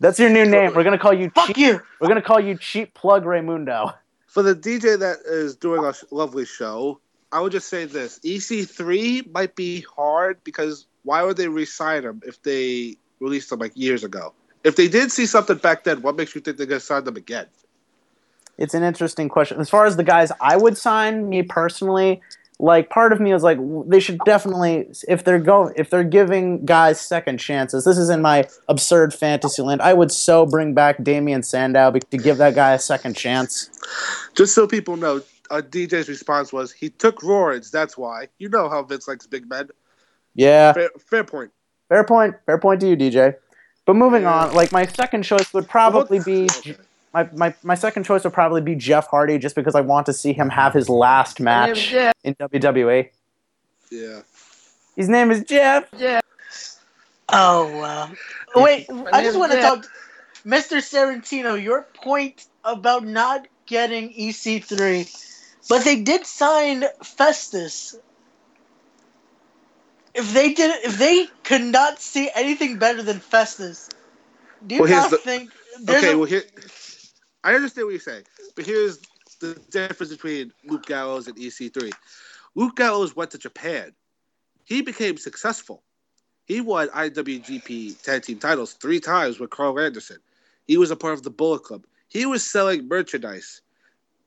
That's 0.00 0.18
your 0.18 0.30
new 0.30 0.46
name. 0.46 0.72
We're 0.74 0.84
gonna 0.84 0.96
call 0.98 1.12
you. 1.12 1.28
Fuck 1.34 1.48
cheap, 1.48 1.58
you. 1.58 1.82
We're 2.00 2.08
gonna 2.08 2.22
call 2.22 2.40
you 2.40 2.56
Cheap 2.56 2.94
Plug 2.94 3.24
Ramundo. 3.24 3.92
For 4.26 4.42
the 4.42 4.54
DJ 4.54 4.96
that 4.96 5.18
is 5.26 5.54
doing 5.54 5.84
a 5.84 5.92
lovely 6.10 6.46
show, 6.46 6.98
I 7.30 7.40
would 7.40 7.52
just 7.52 7.68
say 7.68 7.84
this: 7.84 8.18
EC3 8.24 9.30
might 9.32 9.54
be 9.54 9.82
hard 9.82 10.42
because 10.44 10.86
why 11.02 11.22
would 11.22 11.36
they 11.36 11.48
resign 11.48 12.04
him 12.04 12.22
if 12.24 12.40
they 12.42 12.96
released 13.20 13.52
him 13.52 13.58
like 13.58 13.72
years 13.74 14.02
ago? 14.02 14.32
If 14.64 14.76
they 14.76 14.88
did 14.88 15.12
see 15.12 15.26
something 15.26 15.58
back 15.58 15.84
then, 15.84 16.00
what 16.00 16.16
makes 16.16 16.34
you 16.34 16.40
think 16.40 16.56
they're 16.56 16.66
gonna 16.66 16.80
sign 16.80 17.04
them 17.04 17.16
again? 17.16 17.46
It's 18.58 18.74
an 18.74 18.82
interesting 18.82 19.28
question. 19.28 19.60
As 19.60 19.68
far 19.68 19.86
as 19.86 19.96
the 19.96 20.04
guys 20.04 20.32
I 20.40 20.56
would 20.56 20.78
sign, 20.78 21.28
me 21.28 21.42
personally, 21.42 22.22
like 22.58 22.88
part 22.88 23.12
of 23.12 23.20
me 23.20 23.32
is 23.32 23.42
like 23.42 23.58
they 23.86 24.00
should 24.00 24.18
definitely 24.24 24.88
if 25.08 25.24
they're 25.24 25.38
go 25.38 25.70
if 25.76 25.90
they're 25.90 26.04
giving 26.04 26.64
guys 26.64 26.98
second 27.00 27.38
chances. 27.38 27.84
This 27.84 27.98
is 27.98 28.08
in 28.08 28.22
my 28.22 28.48
absurd 28.68 29.12
fantasy 29.12 29.60
land. 29.62 29.82
I 29.82 29.92
would 29.92 30.10
so 30.10 30.46
bring 30.46 30.72
back 30.72 31.02
Damien 31.04 31.42
Sandow 31.42 31.90
to 31.92 32.16
give 32.16 32.38
that 32.38 32.54
guy 32.54 32.72
a 32.72 32.78
second 32.78 33.14
chance. 33.14 33.68
Just 34.34 34.54
so 34.54 34.66
people 34.66 34.96
know, 34.96 35.20
uh, 35.50 35.60
DJ's 35.60 36.08
response 36.08 36.50
was, 36.50 36.72
"He 36.72 36.88
took 36.88 37.20
roids. 37.20 37.70
That's 37.70 37.98
why." 37.98 38.28
You 38.38 38.48
know 38.48 38.70
how 38.70 38.82
Vince 38.82 39.06
likes 39.06 39.26
big 39.26 39.48
men. 39.50 39.68
Yeah, 40.34 40.72
Fair, 40.72 40.90
fair 40.98 41.24
point. 41.24 41.50
fair 41.90 42.04
point. 42.04 42.36
Fair 42.46 42.58
point 42.58 42.80
to 42.80 42.88
you, 42.88 42.96
DJ. 42.96 43.34
But 43.84 43.96
moving 43.96 44.24
on, 44.26 44.54
like 44.54 44.72
my 44.72 44.86
second 44.86 45.22
choice 45.24 45.52
would 45.54 45.68
probably 45.68 46.20
be 46.20 46.48
Okay. 46.58 46.74
My, 47.16 47.28
my, 47.34 47.54
my 47.62 47.74
second 47.74 48.02
choice 48.04 48.24
would 48.24 48.34
probably 48.34 48.60
be 48.60 48.74
Jeff 48.74 49.06
Hardy, 49.06 49.38
just 49.38 49.54
because 49.54 49.74
I 49.74 49.80
want 49.80 50.04
to 50.06 50.12
see 50.12 50.34
him 50.34 50.50
have 50.50 50.74
his 50.74 50.90
last 50.90 51.40
match 51.40 51.94
in 52.22 52.34
WWE. 52.34 53.08
Yeah. 53.90 54.20
His 54.96 55.08
name 55.08 55.30
is 55.30 55.42
Jeff. 55.44 55.88
Yeah. 55.96 56.20
Oh 57.30 57.78
wow. 57.80 58.10
Wait, 58.54 58.86
I 59.12 59.22
just 59.22 59.38
want 59.38 59.52
to 59.52 59.60
talk, 59.60 59.86
Mr. 60.44 60.76
Sarantino. 60.78 61.60
Your 61.60 61.82
point 62.02 62.46
about 62.64 63.04
not 63.04 63.48
getting 63.66 64.12
EC3, 64.12 65.10
but 65.70 65.84
they 65.84 66.02
did 66.02 66.26
sign 66.26 66.84
Festus. 67.02 67.96
If 70.14 70.32
they 70.34 70.52
did, 70.52 70.84
if 70.84 70.98
they 70.98 71.26
could 71.44 71.62
not 71.62 72.00
see 72.00 72.30
anything 72.34 72.78
better 72.78 73.02
than 73.02 73.20
Festus, 73.20 73.88
do 74.66 74.74
you 74.76 74.80
Well, 74.82 74.90
here's 74.90 75.02
not 75.02 75.10
the- 75.10 75.18
think 75.18 75.50
there's 75.80 76.04
Okay. 76.04 76.12
a, 76.12 76.18
Well, 76.18 76.26
here, 76.28 76.44
I 77.46 77.54
understand 77.54 77.86
what 77.86 77.92
you're 77.92 78.00
saying, 78.00 78.24
but 78.56 78.66
here's 78.66 78.98
the 79.38 79.54
difference 79.70 80.10
between 80.12 80.52
Luke 80.64 80.84
Gallows 80.86 81.28
and 81.28 81.36
EC3. 81.36 81.92
Luke 82.56 82.74
Gallows 82.74 83.14
went 83.14 83.30
to 83.30 83.38
Japan. 83.38 83.92
He 84.64 84.82
became 84.82 85.16
successful. 85.16 85.84
He 86.46 86.60
won 86.60 86.88
IWGP 86.88 88.02
Tag 88.02 88.22
Team 88.22 88.40
titles 88.40 88.72
three 88.72 88.98
times 88.98 89.38
with 89.38 89.50
Karl 89.50 89.78
Anderson. 89.78 90.16
He 90.66 90.76
was 90.76 90.90
a 90.90 90.96
part 90.96 91.14
of 91.14 91.22
the 91.22 91.30
Bullet 91.30 91.62
Club. 91.62 91.84
He 92.08 92.26
was 92.26 92.44
selling 92.44 92.88
merchandise, 92.88 93.60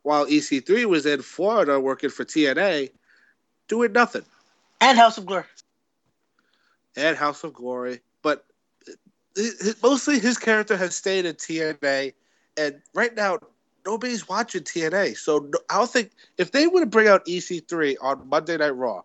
while 0.04 0.26
EC3 0.26 0.86
was 0.86 1.06
in 1.06 1.22
Florida 1.22 1.78
working 1.78 2.10
for 2.10 2.24
TNA, 2.24 2.90
doing 3.68 3.92
nothing. 3.92 4.24
and 4.80 4.98
House 4.98 5.18
of 5.18 5.26
Glory? 5.26 5.44
and 6.96 7.18
House 7.18 7.44
of 7.44 7.54
Glory, 7.54 8.00
but 8.22 8.46
uh, 8.88 9.42
hi- 9.62 9.74
mostly 9.84 10.20
his 10.20 10.38
character 10.38 10.78
has 10.78 10.96
stayed 10.96 11.26
in 11.26 11.36
TNA, 11.36 12.14
and 12.60 12.82
right 12.94 13.16
now 13.16 13.40
nobody's 13.86 14.28
watching 14.28 14.64
TNA. 14.64 15.18
So 15.18 15.50
I 15.70 15.78
don't 15.78 15.90
think 15.90 16.12
if 16.38 16.52
they 16.52 16.68
were 16.68 16.82
to 16.82 16.86
bring 16.86 17.08
out 17.08 17.26
EC3 17.26 17.96
on 18.02 18.28
Monday 18.28 18.58
Night 18.58 18.76
Raw, 18.76 19.02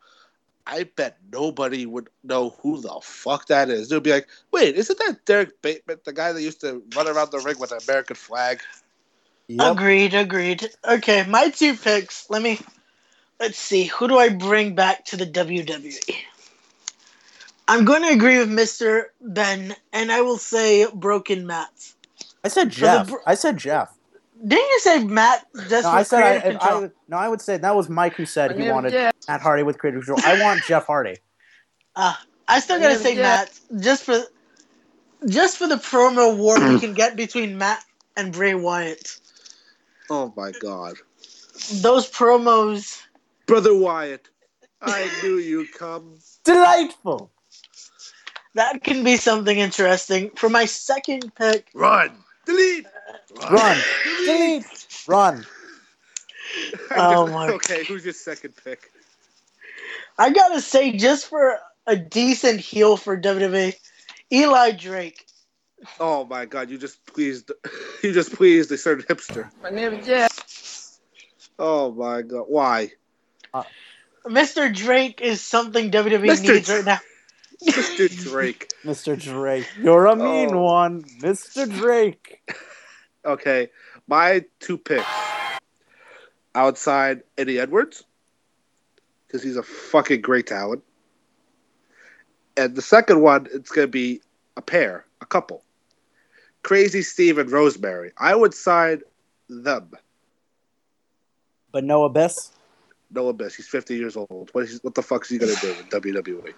I 0.66 0.84
bet 0.96 1.18
nobody 1.32 1.86
would 1.86 2.08
know 2.24 2.56
who 2.60 2.80
the 2.80 2.98
fuck 3.02 3.46
that 3.46 3.70
is. 3.70 3.88
They'll 3.88 4.00
be 4.00 4.12
like, 4.12 4.28
"Wait, 4.50 4.74
isn't 4.76 4.98
that 4.98 5.24
Derek 5.24 5.60
Bateman, 5.62 6.00
the 6.04 6.12
guy 6.12 6.32
that 6.32 6.42
used 6.42 6.60
to 6.62 6.82
run 6.96 7.06
around 7.06 7.30
the 7.30 7.38
ring 7.40 7.58
with 7.58 7.70
an 7.72 7.78
American 7.86 8.16
flag?" 8.16 8.60
Agreed, 9.60 10.14
agreed. 10.14 10.68
Okay, 10.88 11.24
my 11.28 11.50
two 11.50 11.76
picks. 11.76 12.28
Let 12.30 12.42
me 12.42 12.58
let's 13.38 13.58
see. 13.58 13.84
Who 13.84 14.08
do 14.08 14.18
I 14.18 14.30
bring 14.30 14.74
back 14.74 15.04
to 15.06 15.16
the 15.16 15.26
WWE? 15.26 16.16
I'm 17.68 17.84
going 17.84 18.02
to 18.02 18.08
agree 18.08 18.38
with 18.38 18.50
Mr. 18.50 19.04
Ben, 19.20 19.74
and 19.92 20.12
I 20.12 20.20
will 20.20 20.38
say 20.38 20.86
Broken 20.92 21.46
Matt. 21.46 21.93
I 22.44 22.48
said 22.48 22.70
Jeff. 22.70 23.08
br- 23.08 23.16
I 23.26 23.34
said 23.34 23.56
Jeff. 23.56 23.92
Didn't 24.46 24.68
you 24.68 24.78
say 24.80 25.02
Matt 25.04 25.46
just 25.68 25.84
No, 25.84 25.90
for 25.90 25.96
I 25.96 26.02
said 26.02 26.22
I, 26.22 26.38
creative 26.40 26.44
I, 26.62 26.68
control? 26.68 26.90
No, 27.08 27.16
I 27.16 27.28
would 27.28 27.40
say 27.40 27.56
that 27.56 27.74
was 27.74 27.88
Mike 27.88 28.14
who 28.16 28.26
said 28.26 28.58
he 28.58 28.68
wanted 28.70 28.92
Matt 29.26 29.40
Hardy 29.40 29.62
with 29.62 29.78
creative 29.78 30.04
control. 30.04 30.20
I 30.24 30.40
want 30.42 30.62
Jeff 30.68 30.86
Hardy. 30.86 31.16
Ah, 31.96 32.22
I 32.46 32.60
still 32.60 32.78
gotta 32.78 32.96
say 32.96 33.14
Matt 33.14 33.58
just 33.80 34.04
for 34.04 34.20
just 35.26 35.56
for 35.56 35.66
the 35.66 35.76
promo 35.76 36.36
war 36.36 36.58
we 36.68 36.78
can 36.78 36.92
get 36.92 37.16
between 37.16 37.56
Matt 37.56 37.82
and 38.16 38.32
Bray 38.32 38.54
Wyatt. 38.54 39.18
Oh 40.10 40.34
my 40.36 40.52
god, 40.60 40.96
Those 41.80 42.10
promos. 42.10 43.00
brother 43.46 43.74
Wyatt, 43.74 44.28
I 44.82 45.08
knew 45.22 45.36
you'd 45.38 45.72
come. 45.72 46.18
Delightful. 46.44 47.30
That 48.54 48.84
can 48.84 49.02
be 49.02 49.16
something 49.16 49.58
interesting. 49.58 50.30
For 50.36 50.48
my 50.50 50.66
second 50.66 51.34
pick, 51.34 51.68
Run, 51.74 52.16
delete, 52.46 52.86
Run. 53.50 53.78
Delete. 54.26 54.86
Run. 55.08 55.46
Oh 56.96 57.26
my- 57.26 57.48
Okay, 57.48 57.84
who's 57.84 58.04
your 58.04 58.12
second 58.14 58.54
pick? 58.62 58.90
I 60.18 60.30
gotta 60.30 60.60
say, 60.60 60.96
just 60.96 61.26
for 61.26 61.58
a 61.86 61.96
decent 61.96 62.60
heel 62.60 62.96
for 62.96 63.20
WWE, 63.20 63.74
Eli 64.32 64.70
Drake. 64.72 65.26
Oh 65.98 66.24
my 66.24 66.44
god, 66.44 66.70
you 66.70 66.78
just 66.78 67.04
pleased 67.06 67.50
you 68.02 68.12
just 68.12 68.32
pleased 68.32 68.70
a 68.72 68.78
certain 68.78 69.04
hipster. 69.04 69.50
My 69.62 69.70
name 69.70 69.94
is 69.94 70.06
Jeff. 70.06 70.98
Oh 71.58 71.90
my 71.92 72.22
god. 72.22 72.44
Why? 72.48 72.92
Uh, 73.52 73.64
Mr. 74.26 74.72
Drake 74.74 75.20
is 75.20 75.40
something 75.40 75.90
WWE 75.90 76.28
Mr. 76.30 76.42
needs 76.54 76.68
right 76.70 76.84
now. 76.84 77.00
Mr. 77.66 78.08
Drake. 78.30 78.72
Mr. 78.84 79.20
Drake. 79.20 79.66
You're 79.80 80.06
a 80.06 80.16
mean 80.16 80.54
Oh. 80.54 80.62
one. 80.62 81.02
Mr. 81.20 81.70
Drake. 81.70 82.40
Okay. 83.26 83.70
My 84.06 84.44
two 84.60 84.76
picks. 84.76 85.06
Outside 86.54 87.22
Eddie 87.38 87.58
Edwards. 87.58 88.04
Because 89.26 89.42
he's 89.42 89.56
a 89.56 89.62
fucking 89.62 90.20
great 90.20 90.46
talent. 90.46 90.82
And 92.58 92.76
the 92.76 92.82
second 92.82 93.22
one, 93.22 93.48
it's 93.50 93.70
gonna 93.70 93.86
be 93.86 94.20
a 94.58 94.60
pair, 94.62 95.06
a 95.22 95.26
couple. 95.26 95.64
Crazy 96.62 97.00
Steve 97.00 97.38
and 97.38 97.50
Rosemary. 97.50 98.12
I 98.18 98.34
would 98.34 98.52
sign 98.52 99.00
them. 99.48 99.90
But 101.72 101.84
no 101.84 102.04
abyss. 102.04 102.52
No 103.10 103.28
Abyss. 103.28 103.54
He's 103.54 103.68
50 103.68 103.96
years 103.96 104.16
old. 104.18 104.50
What, 104.52 104.64
is, 104.64 104.80
what 104.84 104.94
the 104.94 105.02
fuck 105.02 105.24
is 105.24 105.30
he 105.30 105.38
gonna 105.38 105.54
do 105.62 105.70
in 105.70 105.86
WWE? 105.86 106.52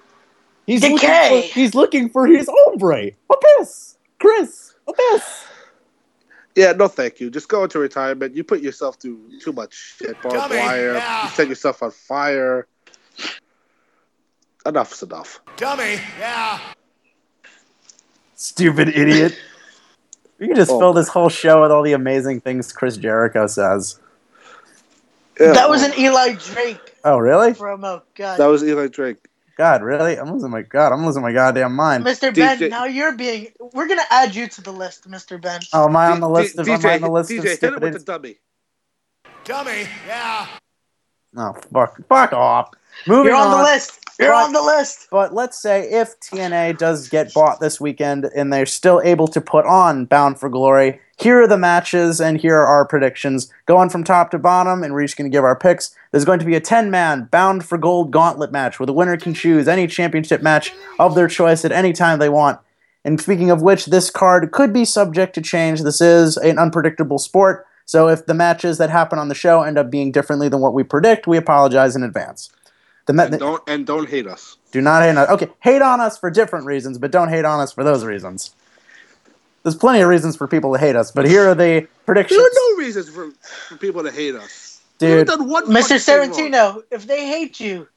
He's 0.67 0.81
Decay. 0.81 0.91
looking, 0.93 1.43
for, 1.49 1.55
he's 1.55 1.75
looking 1.75 2.09
for 2.11 2.27
his 2.27 2.49
ombre. 2.69 3.11
Abyss. 3.33 3.99
Chris. 4.19 4.75
Abyss. 4.89 5.45
Yeah, 6.57 6.73
no, 6.73 6.89
thank 6.89 7.21
you. 7.21 7.31
Just 7.31 7.49
go 7.49 7.63
into 7.65 7.79
retirement. 7.79 8.35
You 8.35 8.43
put 8.43 8.61
yourself 8.63 8.97
through 8.97 9.21
too 9.41 9.53
much 9.53 9.75
shit, 9.99 10.21
barbed 10.23 10.37
Dummy, 10.37 10.57
wire. 10.57 10.95
yeah. 10.95 11.25
You 11.25 11.31
set 11.31 11.49
yourself 11.49 11.83
on 11.83 11.91
fire. 11.91 12.67
Enough's 14.65 15.03
enough. 15.03 15.41
Dummy, 15.57 16.01
yeah. 16.19 16.59
Stupid 18.35 18.89
idiot. 18.89 19.39
We 20.39 20.49
can 20.49 20.57
just 20.57 20.71
Oh. 20.71 20.79
fill 20.79 20.93
this 20.93 21.09
whole 21.09 21.29
show 21.29 21.63
with 21.63 21.71
all 21.71 21.83
the 21.83 21.93
amazing 21.93 22.41
things 22.41 22.73
Chris 22.73 22.97
Jericho 22.97 23.47
says. 23.47 24.01
Yeah, 25.41 25.53
That 25.53 25.71
was 25.71 25.83
an 25.83 25.93
Eli 25.99 26.35
Drake 26.35 26.95
Oh, 27.05 27.19
really? 27.19 27.53
promo. 27.53 28.03
God. 28.15 28.39
that 28.39 28.47
was 28.47 28.65
Eli 28.65 28.89
Drake. 28.89 29.19
God, 29.57 29.83
really? 29.83 30.19
I'm 30.19 30.31
losing 30.33 30.51
my 30.51 30.63
God. 30.63 30.93
I'm 30.93 31.05
losing 31.07 31.23
my 31.23 31.33
goddamn 31.33 31.75
mind. 31.75 32.05
Mr. 32.05 32.35
Ben, 32.35 32.59
DJ 32.59 32.69
now 32.71 32.85
you're 32.85 33.17
being. 33.17 33.49
We're 33.73 33.89
gonna 33.89 34.03
add 34.11 34.35
you 34.35 34.47
to 34.49 34.61
the 34.61 34.73
list, 34.73 35.09
Mr. 35.11 35.41
Ben. 35.41 35.61
Oh, 35.73 35.87
am 35.89 35.97
I 35.97 36.11
on 36.11 36.21
the 36.21 36.29
list 36.29 36.57
D- 36.57 36.61
of? 36.63 36.69
Am 36.69 36.85
I 36.87 36.95
on 36.97 37.01
the 37.01 37.11
list 37.11 37.31
DJ, 37.31 37.39
of 37.39 37.45
hit 37.45 37.51
him 37.53 37.57
stupid 37.57 37.83
with 37.83 37.93
the 37.95 37.99
dummy. 38.01 38.37
Dummy, 39.45 39.87
yeah. 40.07 40.47
Oh, 41.37 41.55
fuck, 41.73 41.97
fuck 42.09 42.33
off. 42.33 42.71
Moving 43.07 43.27
You're 43.33 43.37
on 43.37 43.51
the 43.51 43.63
list. 43.63 44.01
You're 44.19 44.31
But- 44.31 44.45
on 44.47 44.53
the 44.53 44.63
list. 44.63 45.09
But 45.11 45.35
let's 45.35 45.61
say 45.61 45.91
if 45.91 46.19
TNA 46.21 46.79
does 46.79 47.09
get 47.09 47.33
bought 47.35 47.61
this 47.61 47.81
weekend 47.81 48.25
and 48.37 48.53
they're 48.53 48.67
still 48.67 49.01
able 49.05 49.29
to 49.29 49.41
put 49.41 49.65
on 49.67 50.07
Bound 50.07 50.39
for 50.41 50.49
Glory, 50.49 51.01
here 51.17 51.43
are 51.43 51.49
the 51.49 51.57
matches 51.59 52.21
and 52.21 52.39
here 52.39 52.57
are 52.57 52.67
our 52.67 52.85
predictions. 52.87 53.51
Going 53.65 53.89
from 53.89 54.05
top 54.05 54.31
to 54.33 54.39
bottom, 54.39 54.83
and 54.83 54.93
we're 54.93 55.03
each 55.03 55.17
going 55.17 55.31
to 55.31 55.35
give 55.35 55.45
our 55.45 55.57
picks. 55.59 55.95
There's 56.11 56.27
going 56.27 56.39
to 56.41 56.45
be 56.45 56.55
a 56.55 56.61
10 56.61 56.91
man 56.91 57.29
Bound 57.31 57.65
for 57.65 57.79
Gold 57.79 58.11
gauntlet 58.11 58.53
match 58.53 58.79
where 58.79 58.87
the 58.87 58.93
winner 58.93 59.17
can 59.17 59.33
choose 59.33 59.67
any 59.67 59.87
championship 59.87 60.43
match 60.43 60.73
of 60.99 61.15
their 61.15 61.29
choice 61.29 61.65
at 61.65 61.73
any 61.73 61.93
time 61.93 62.19
they 62.19 62.29
want. 62.29 62.61
And 63.05 63.21
speaking 63.21 63.51
of 63.51 63.63
which, 63.63 63.87
this 63.87 64.11
card 64.11 64.51
could 64.51 64.73
be 64.73 64.85
subject 64.85 65.35
to 65.37 65.41
change. 65.41 65.83
This 65.83 66.01
is 66.01 66.37
an 66.37 66.59
unpredictable 66.59 67.19
sport. 67.19 67.65
So 67.85 68.09
if 68.09 68.27
the 68.27 68.35
matches 68.35 68.79
that 68.79 68.91
happen 68.91 69.19
on 69.19 69.29
the 69.29 69.35
show 69.35 69.63
end 69.63 69.79
up 69.79 69.91
being 69.91 70.11
differently 70.11 70.49
than 70.49 70.61
what 70.61 70.75
we 70.75 70.83
predict, 70.83 71.29
we 71.29 71.37
apologize 71.37 71.95
in 71.95 72.03
advance. 72.03 72.51
The, 73.07 73.13
ma- 73.13 73.23
And 73.23 73.39
don't 73.39 73.63
and 73.69 73.87
don't 73.87 74.09
hate 74.09 74.27
us. 74.27 74.57
do 74.73 74.81
not 74.81 75.05
hate 75.05 75.17
us. 75.17 75.29
Okay, 75.31 75.49
hate 75.61 75.83
on 75.83 76.01
us 76.01 76.19
for 76.19 76.29
different 76.29 76.67
reasons, 76.67 76.99
but 76.99 77.13
don't 77.13 77.29
hate 77.29 77.45
on 77.45 77.61
us 77.61 77.73
for 77.73 77.85
those 77.85 78.05
reasons. 78.05 78.56
There's 79.67 79.75
plenty 79.75 80.01
of 80.01 80.09
reasons 80.09 80.37
for 80.37 80.47
people 80.47 80.73
to 80.75 80.79
hate 80.79 80.95
us, 80.95 81.11
but 81.11 81.27
here 81.27 81.49
are 81.49 81.55
the 81.57 81.89
predictions. 82.05 82.39
There 82.39 82.47
are 82.47 82.77
no 82.77 82.85
reasons 82.85 83.09
for, 83.09 83.33
for 83.69 83.77
people 83.77 84.05
to 84.05 84.13
hate 84.13 84.37
us. 84.37 84.81
Dude, 84.99 85.27
done 85.27 85.41
Mr. 85.49 85.65
fucking. 85.67 85.97
Sarantino, 85.97 86.85
if 86.93 87.09
they 87.09 87.27
hate 87.27 87.59
you, 87.59 87.89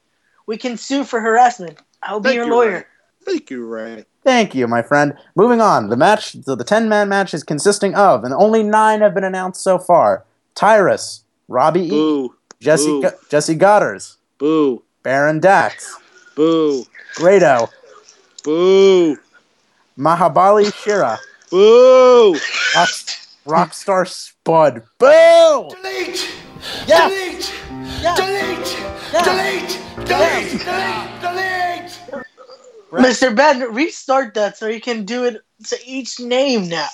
we 0.46 0.56
can 0.56 0.76
sue 0.76 1.04
for 1.04 1.20
harassment. 1.20 1.78
I'll 2.02 2.18
be 2.18 2.30
Thank 2.30 2.36
your 2.38 2.46
you, 2.46 2.54
lawyer. 2.54 2.72
Ray. 2.72 2.84
Thank 3.24 3.50
you, 3.52 3.64
Ray. 3.64 4.04
thank 4.24 4.52
you, 4.52 4.66
my 4.66 4.82
friend. 4.82 5.16
Moving 5.36 5.60
on. 5.60 5.90
The 5.90 5.96
match, 5.96 6.34
so 6.42 6.56
the 6.56 6.64
10 6.64 6.88
man 6.88 7.08
match 7.08 7.32
is 7.34 7.44
consisting 7.44 7.94
of, 7.94 8.24
and 8.24 8.34
only 8.34 8.64
nine 8.64 9.00
have 9.00 9.14
been 9.14 9.22
announced 9.22 9.62
so 9.62 9.78
far 9.78 10.24
Tyrus, 10.56 11.22
Robbie 11.46 11.86
E, 11.94 12.30
Jesse, 12.58 12.86
Boo. 12.86 13.02
Go- 13.02 13.18
Jessie 13.28 13.56
Godderz, 13.56 14.16
Boo. 14.38 14.82
Baron 15.04 15.38
Dax, 15.38 15.96
Boo. 16.34 16.84
Grado, 17.14 17.68
Boo. 18.42 19.16
Mahabali 19.96 20.74
Shira, 20.74 21.20
Boo. 21.50 22.32
Rock, 22.74 22.88
Rockstar 23.46 24.06
Spud. 24.08 24.82
Boo! 24.98 25.68
Delete. 25.70 26.30
Yes. 26.86 27.10
Delete! 27.10 27.54
Yes. 28.02 28.16
Delete! 28.16 28.78
Yes. 29.12 29.24
Delete! 29.24 30.08
Delete! 30.08 30.64
Delete! 30.64 31.20
Delete! 31.20 32.24
Mr. 32.92 33.34
Ben, 33.34 33.72
restart 33.72 34.34
that 34.34 34.56
so 34.56 34.66
you 34.66 34.80
can 34.80 35.04
do 35.04 35.24
it 35.24 35.42
to 35.68 35.76
each 35.84 36.18
name 36.20 36.68
now. 36.68 36.88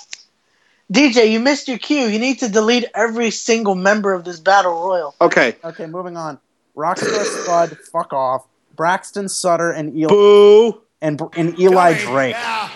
DJ, 0.91 1.31
you 1.31 1.39
missed 1.39 1.67
your 1.67 1.77
cue. 1.77 2.07
You 2.07 2.19
need 2.19 2.39
to 2.39 2.49
delete 2.49 2.85
every 2.95 3.29
single 3.29 3.75
member 3.75 4.13
of 4.13 4.23
this 4.23 4.39
battle 4.39 4.73
royal. 4.73 5.15
Okay. 5.21 5.55
Okay, 5.63 5.85
moving 5.85 6.15
on. 6.17 6.39
Rockstar 6.75 7.23
Spud, 7.25 7.77
fuck 7.91 8.13
off. 8.13 8.45
Braxton 8.75 9.27
Sutter 9.27 9.71
and 9.71 9.95
Eli 9.97 10.07
Boo. 10.07 10.81
and, 11.01 11.21
and 11.35 11.59
Eli 11.59 11.97
Drake. 11.97 12.35
Yeah. 12.35 12.69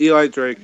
Eli 0.00 0.26
Drake. 0.26 0.58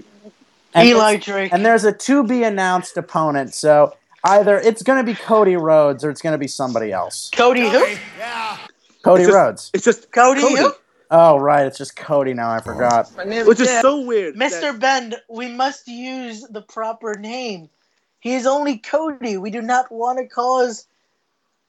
And 0.74 0.88
Eli 0.88 1.16
Drake. 1.16 1.52
And 1.52 1.64
there's 1.64 1.84
a 1.84 1.92
to 1.92 2.24
be 2.24 2.42
announced 2.44 2.96
opponent, 2.96 3.54
so 3.54 3.96
either 4.24 4.58
it's 4.58 4.82
going 4.82 5.04
to 5.04 5.04
be 5.04 5.16
Cody 5.16 5.56
Rhodes 5.56 6.04
or 6.04 6.10
it's 6.10 6.22
going 6.22 6.32
to 6.32 6.38
be 6.38 6.46
somebody 6.48 6.92
else. 6.92 7.30
Cody 7.34 7.68
who? 7.68 7.84
Yeah. 8.18 8.58
Cody 9.02 9.22
It's 9.22 9.28
just- 9.28 9.36
Rhodes. 9.36 9.70
It's 9.74 9.84
just 9.84 10.12
Cody, 10.12 10.40
who? 10.40 10.72
Oh 11.10 11.38
right, 11.38 11.66
it's 11.66 11.78
just 11.78 11.96
Cody 11.96 12.34
now. 12.34 12.50
I 12.50 12.60
forgot. 12.60 13.10
Which 13.46 13.58
is 13.58 13.80
so 13.80 14.00
weird. 14.00 14.36
Mr. 14.36 14.60
that- 14.60 14.78
Ben, 14.80 15.14
we 15.28 15.48
must 15.48 15.88
use 15.88 16.46
the 16.48 16.62
proper 16.62 17.14
name. 17.14 17.68
He 18.20 18.34
is 18.34 18.46
only 18.46 18.78
Cody. 18.78 19.36
We 19.36 19.50
do 19.50 19.62
not 19.62 19.90
want 19.90 20.18
to 20.18 20.26
cause 20.26 20.86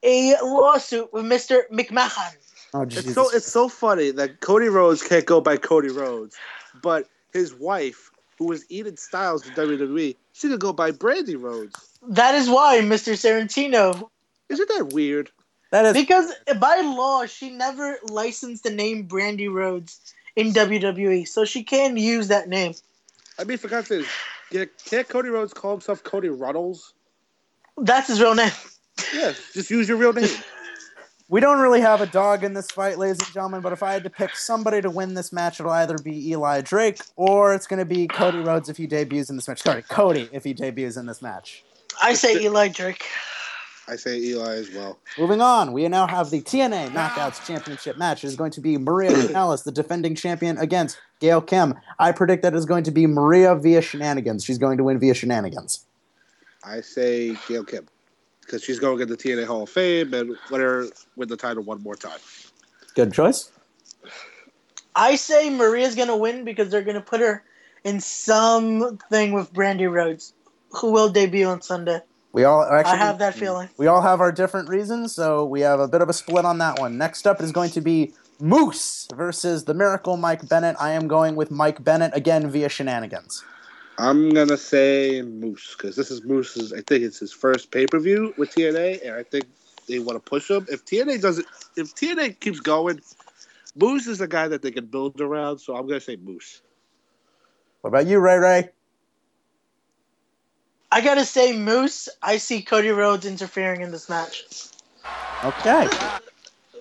a 0.03 0.35
lawsuit 0.43 1.11
with 1.13 1.25
Mr. 1.25 1.61
McMahon. 1.71 2.35
Oh 2.73 2.83
It's 2.83 3.13
so 3.13 3.29
it's 3.31 3.51
so 3.51 3.67
funny 3.67 4.11
that 4.11 4.41
Cody 4.41 4.67
Rhodes 4.67 5.01
can't 5.01 5.25
go 5.25 5.41
by 5.41 5.57
Cody 5.57 5.89
Rhodes, 5.89 6.35
but 6.81 7.07
his 7.33 7.53
wife, 7.53 8.10
who 8.41 8.47
was 8.47 8.65
Eden 8.69 8.97
Stiles 8.97 9.45
in 9.47 9.53
WWE, 9.53 10.15
she 10.33 10.47
could 10.47 10.59
go 10.59 10.73
by 10.73 10.89
Brandi 10.91 11.39
Rhodes. 11.39 11.75
That 12.09 12.33
is 12.33 12.49
why, 12.49 12.79
Mr. 12.79 13.13
Sarantino, 13.13 14.09
Isn't 14.49 14.67
that 14.69 14.93
weird? 14.93 15.29
that 15.69 15.85
is 15.85 15.93
because 15.93 16.33
by 16.59 16.81
law 16.81 17.27
she 17.27 17.51
never 17.51 17.99
licensed 18.09 18.63
the 18.63 18.71
name 18.71 19.07
Brandi 19.07 19.47
Rhodes 19.47 20.15
in 20.35 20.53
WWE, 20.53 21.27
so 21.27 21.45
she 21.45 21.61
can 21.61 21.97
use 21.97 22.29
that 22.29 22.49
name. 22.49 22.73
I 23.37 23.43
mean, 23.43 23.59
for 23.59 23.67
God's 23.67 23.89
sake, 23.89 24.07
yeah, 24.49 24.65
can't 24.85 25.07
Cody 25.07 25.29
Rhodes 25.29 25.53
call 25.53 25.73
himself 25.73 26.03
Cody 26.03 26.29
Runnels? 26.29 26.95
That's 27.77 28.07
his 28.07 28.19
real 28.19 28.33
name. 28.33 28.51
Yeah, 29.13 29.33
just 29.53 29.69
use 29.69 29.87
your 29.87 29.97
real 29.97 30.13
name. 30.13 30.29
We 31.31 31.39
don't 31.39 31.61
really 31.61 31.79
have 31.79 32.01
a 32.01 32.07
dog 32.07 32.43
in 32.43 32.53
this 32.53 32.69
fight, 32.69 32.97
ladies 32.97 33.19
and 33.19 33.33
gentlemen, 33.33 33.61
but 33.61 33.71
if 33.71 33.81
I 33.81 33.93
had 33.93 34.03
to 34.03 34.09
pick 34.09 34.35
somebody 34.35 34.81
to 34.81 34.89
win 34.89 35.13
this 35.13 35.31
match, 35.31 35.61
it'll 35.61 35.71
either 35.71 35.97
be 35.97 36.31
Eli 36.31 36.59
Drake 36.59 37.01
or 37.15 37.53
it's 37.53 37.67
going 37.67 37.79
to 37.79 37.85
be 37.85 38.05
Cody 38.05 38.39
Rhodes 38.39 38.67
if 38.67 38.75
he 38.75 38.85
debuts 38.85 39.29
in 39.29 39.37
this 39.37 39.47
match. 39.47 39.61
Sorry, 39.61 39.81
Cody 39.81 40.27
if 40.33 40.43
he 40.43 40.53
debuts 40.53 40.97
in 40.97 41.05
this 41.05 41.21
match. 41.21 41.63
I 42.03 42.15
say 42.15 42.43
Eli 42.43 42.67
Drake. 42.67 43.05
I 43.87 43.95
say 43.95 44.17
Eli 44.17 44.55
as 44.55 44.71
well. 44.71 44.99
Moving 45.17 45.39
on, 45.39 45.71
we 45.71 45.87
now 45.87 46.05
have 46.05 46.31
the 46.31 46.41
TNA 46.41 46.89
Knockouts 46.89 47.47
Championship 47.47 47.97
match. 47.97 48.25
It 48.25 48.27
is 48.27 48.35
going 48.35 48.51
to 48.51 48.61
be 48.61 48.77
Maria 48.77 49.11
Kanellis, 49.11 49.63
the 49.63 49.71
defending 49.71 50.15
champion, 50.15 50.57
against 50.57 50.99
Gail 51.21 51.39
Kim. 51.39 51.75
I 51.97 52.11
predict 52.11 52.43
that 52.43 52.53
it 52.53 52.57
is 52.57 52.65
going 52.65 52.83
to 52.83 52.91
be 52.91 53.07
Maria 53.07 53.55
via 53.55 53.81
shenanigans. 53.81 54.43
She's 54.43 54.57
going 54.57 54.77
to 54.79 54.83
win 54.83 54.99
via 54.99 55.13
shenanigans. 55.13 55.85
I 56.65 56.81
say 56.81 57.37
Gail 57.47 57.63
Kim 57.63 57.87
because 58.41 58.63
she's 58.63 58.79
going 58.79 58.97
to 58.97 59.05
get 59.05 59.09
the 59.09 59.29
TNA 59.29 59.45
Hall 59.45 59.63
of 59.63 59.69
Fame 59.69 60.13
and 60.13 60.35
let 60.49 60.61
her 60.61 60.87
win 61.15 61.29
the 61.29 61.37
title 61.37 61.63
one 61.63 61.81
more 61.81 61.95
time. 61.95 62.19
Good 62.95 63.13
choice. 63.13 63.51
I 64.95 65.15
say 65.15 65.49
Maria's 65.49 65.95
gonna 65.95 66.17
win 66.17 66.43
because 66.43 66.69
they're 66.69 66.81
gonna 66.81 67.01
put 67.01 67.21
her 67.21 67.43
in 67.83 67.99
something 67.99 69.31
with 69.31 69.53
Brandi 69.53 69.91
Rhodes, 69.91 70.33
who 70.71 70.91
will 70.91 71.09
debut 71.09 71.47
on 71.47 71.61
Sunday. 71.61 72.01
We 72.33 72.43
all 72.43 72.63
actually 72.63 72.93
I 72.93 72.95
have 72.97 73.19
that 73.19 73.35
feeling. 73.35 73.69
We 73.77 73.87
all 73.87 74.01
have 74.01 74.21
our 74.21 74.31
different 74.31 74.69
reasons, 74.69 75.13
so 75.13 75.45
we 75.45 75.61
have 75.61 75.79
a 75.79 75.87
bit 75.87 76.01
of 76.01 76.09
a 76.09 76.13
split 76.13 76.45
on 76.45 76.57
that 76.59 76.79
one. 76.79 76.97
Next 76.97 77.27
up 77.27 77.41
is 77.41 77.51
going 77.51 77.71
to 77.71 77.81
be 77.81 78.13
Moose 78.39 79.07
versus 79.13 79.65
the 79.65 79.73
Miracle 79.73 80.17
Mike 80.17 80.47
Bennett. 80.47 80.75
I 80.79 80.91
am 80.91 81.07
going 81.07 81.35
with 81.35 81.51
Mike 81.51 81.83
Bennett 81.83 82.11
again 82.15 82.49
via 82.49 82.69
shenanigans. 82.69 83.43
I'm 84.01 84.31
gonna 84.31 84.57
say 84.57 85.21
Moose 85.21 85.75
because 85.77 85.95
this 85.95 86.09
is 86.09 86.23
Moose's. 86.23 86.73
I 86.73 86.81
think 86.81 87.03
it's 87.03 87.19
his 87.19 87.31
first 87.31 87.69
pay 87.69 87.85
per 87.85 87.99
view 87.99 88.33
with 88.35 88.49
TNA, 88.49 89.05
and 89.05 89.13
I 89.13 89.21
think 89.21 89.45
they 89.87 89.99
want 89.99 90.15
to 90.15 90.27
push 90.27 90.49
him. 90.49 90.65
If 90.69 90.83
TNA 90.85 91.21
doesn't, 91.21 91.45
if 91.77 91.93
TNA 91.93 92.39
keeps 92.39 92.59
going, 92.59 92.99
Moose 93.75 94.07
is 94.07 94.19
a 94.19 94.27
guy 94.27 94.47
that 94.47 94.63
they 94.63 94.71
can 94.71 94.87
build 94.87 95.21
around. 95.21 95.59
So 95.59 95.75
I'm 95.75 95.87
gonna 95.87 96.01
say 96.01 96.15
Moose. 96.15 96.63
What 97.81 97.89
about 97.89 98.07
you, 98.07 98.17
Ray 98.17 98.39
Ray? 98.39 98.69
I 100.91 101.01
gotta 101.01 101.23
say 101.23 101.55
Moose. 101.55 102.09
I 102.23 102.37
see 102.37 102.63
Cody 102.63 102.89
Rhodes 102.89 103.27
interfering 103.27 103.81
in 103.81 103.91
this 103.91 104.09
match. 104.09 104.45
Okay. 105.43 105.87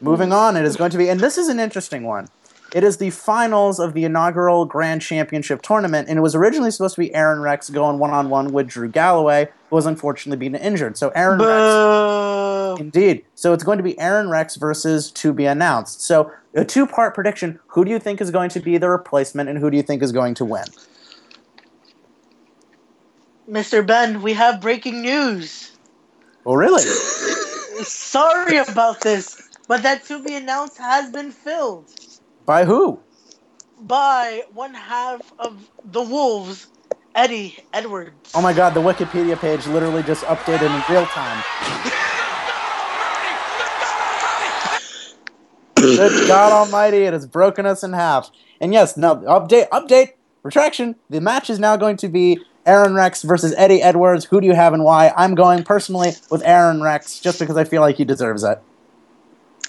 Moving 0.01 0.33
on, 0.33 0.57
it 0.57 0.65
is 0.65 0.77
going 0.77 0.91
to 0.93 0.97
be, 0.97 1.11
and 1.11 1.21
this 1.21 1.37
is 1.37 1.49
an 1.49 1.61
interesting 1.61 2.05
one. 2.05 2.29
It 2.73 2.85
is 2.85 2.99
the 2.99 3.11
finals 3.11 3.81
of 3.81 3.95
the 3.95 4.05
inaugural 4.05 4.65
Grand 4.65 5.03
Championship 5.03 5.61
tournament, 5.61 6.09
and 6.09 6.17
it 6.19 6.23
was 6.23 6.37
originally 6.37 6.71
supposed 6.71 6.95
to 6.95 7.01
be 7.01 7.13
Aron 7.15 7.41
Rex 7.41 7.69
going 7.69 7.99
one 7.99 8.11
on 8.11 8.31
one 8.31 8.53
with 8.53 8.69
Drew 8.69 8.89
Galloway, 8.89 9.49
who 9.69 9.77
was 9.77 9.87
unfortunately 9.87 10.39
being 10.39 10.55
injured. 10.55 10.97
So 10.97 11.09
Aron 11.11 11.41
Rex. 11.41 12.81
Indeed. 12.81 13.25
So 13.35 13.53
it's 13.53 13.65
going 13.65 13.79
to 13.79 13.85
be 13.85 13.99
Aron 13.99 14.29
Rex 14.29 14.55
versus 14.55 15.11
to 15.13 15.33
be 15.33 15.47
announced. 15.47 16.01
So 16.03 16.31
a 16.55 16.65
two 16.65 16.87
part 16.87 17.13
prediction. 17.15 17.59
Who 17.69 17.85
do 17.85 17.91
you 17.91 17.99
think 17.99 18.21
is 18.21 18.31
going 18.31 18.51
to 18.51 18.61
be 18.61 18.79
the 18.79 18.89
replacement, 18.89 19.49
and 19.49 19.59
who 19.59 19.69
do 19.69 19.77
you 19.77 19.83
think 19.83 20.01
is 20.01 20.13
going 20.13 20.35
to 20.35 20.45
win? 20.45 20.65
Mr. 23.49 23.85
Ben, 23.85 24.23
we 24.23 24.33
have 24.35 24.61
breaking 24.61 25.03
news. 25.03 25.73
Oh, 26.47 26.55
really? 26.55 26.83
Sorry 27.83 28.59
about 28.59 29.01
this, 29.01 29.43
but 29.67 29.83
that 29.83 30.05
to 30.05 30.23
be 30.23 30.37
announced 30.37 30.79
has 30.79 31.11
been 31.11 31.33
filled 31.33 31.89
By 32.51 32.65
who? 32.65 32.99
by 33.81 34.43
one 34.53 34.75
half 34.75 35.33
of 35.39 35.71
the 35.85 36.03
Wolves, 36.03 36.67
Eddie 37.15 37.57
Edwards. 37.73 38.33
Oh 38.35 38.43
my 38.43 38.53
god, 38.53 38.75
the 38.75 38.81
Wikipedia 38.81 39.39
page 39.39 39.69
literally 39.69 40.03
just 40.03 40.25
updated 40.25 40.63
in 40.63 40.93
real 40.93 41.07
time. 41.07 41.45
Good 45.77 46.27
God 46.27 46.53
Almighty, 46.53 47.05
it 47.05 47.13
has 47.13 47.25
broken 47.25 47.67
us 47.67 47.85
in 47.85 47.93
half. 47.93 48.33
And 48.61 48.73
yes, 48.73 48.97
now 48.97 49.15
update, 49.15 49.69
update, 49.69 50.15
retraction. 50.43 50.97
The 51.09 51.21
match 51.21 51.51
is 51.51 51.61
now 51.61 51.77
going 51.77 51.99
to 51.99 52.09
be 52.09 52.41
Aron 52.67 52.95
Rex 52.95 53.23
versus 53.23 53.55
Eddie 53.57 53.81
Edwards. 53.81 54.25
Who 54.25 54.41
do 54.41 54.49
you 54.49 54.55
have 54.55 54.75
and 54.75 54.83
why? 54.83 55.13
I'm 55.17 55.37
going 55.37 55.63
personally 55.63 56.15
with 56.33 56.43
Aron 56.45 56.83
Rex 56.83 57.21
just 57.21 57.39
because 57.39 57.57
I 57.57 57.63
feel 57.63 57.81
like 57.81 57.95
he 57.95 58.05
deserves 58.05 58.43
it. 58.43 58.61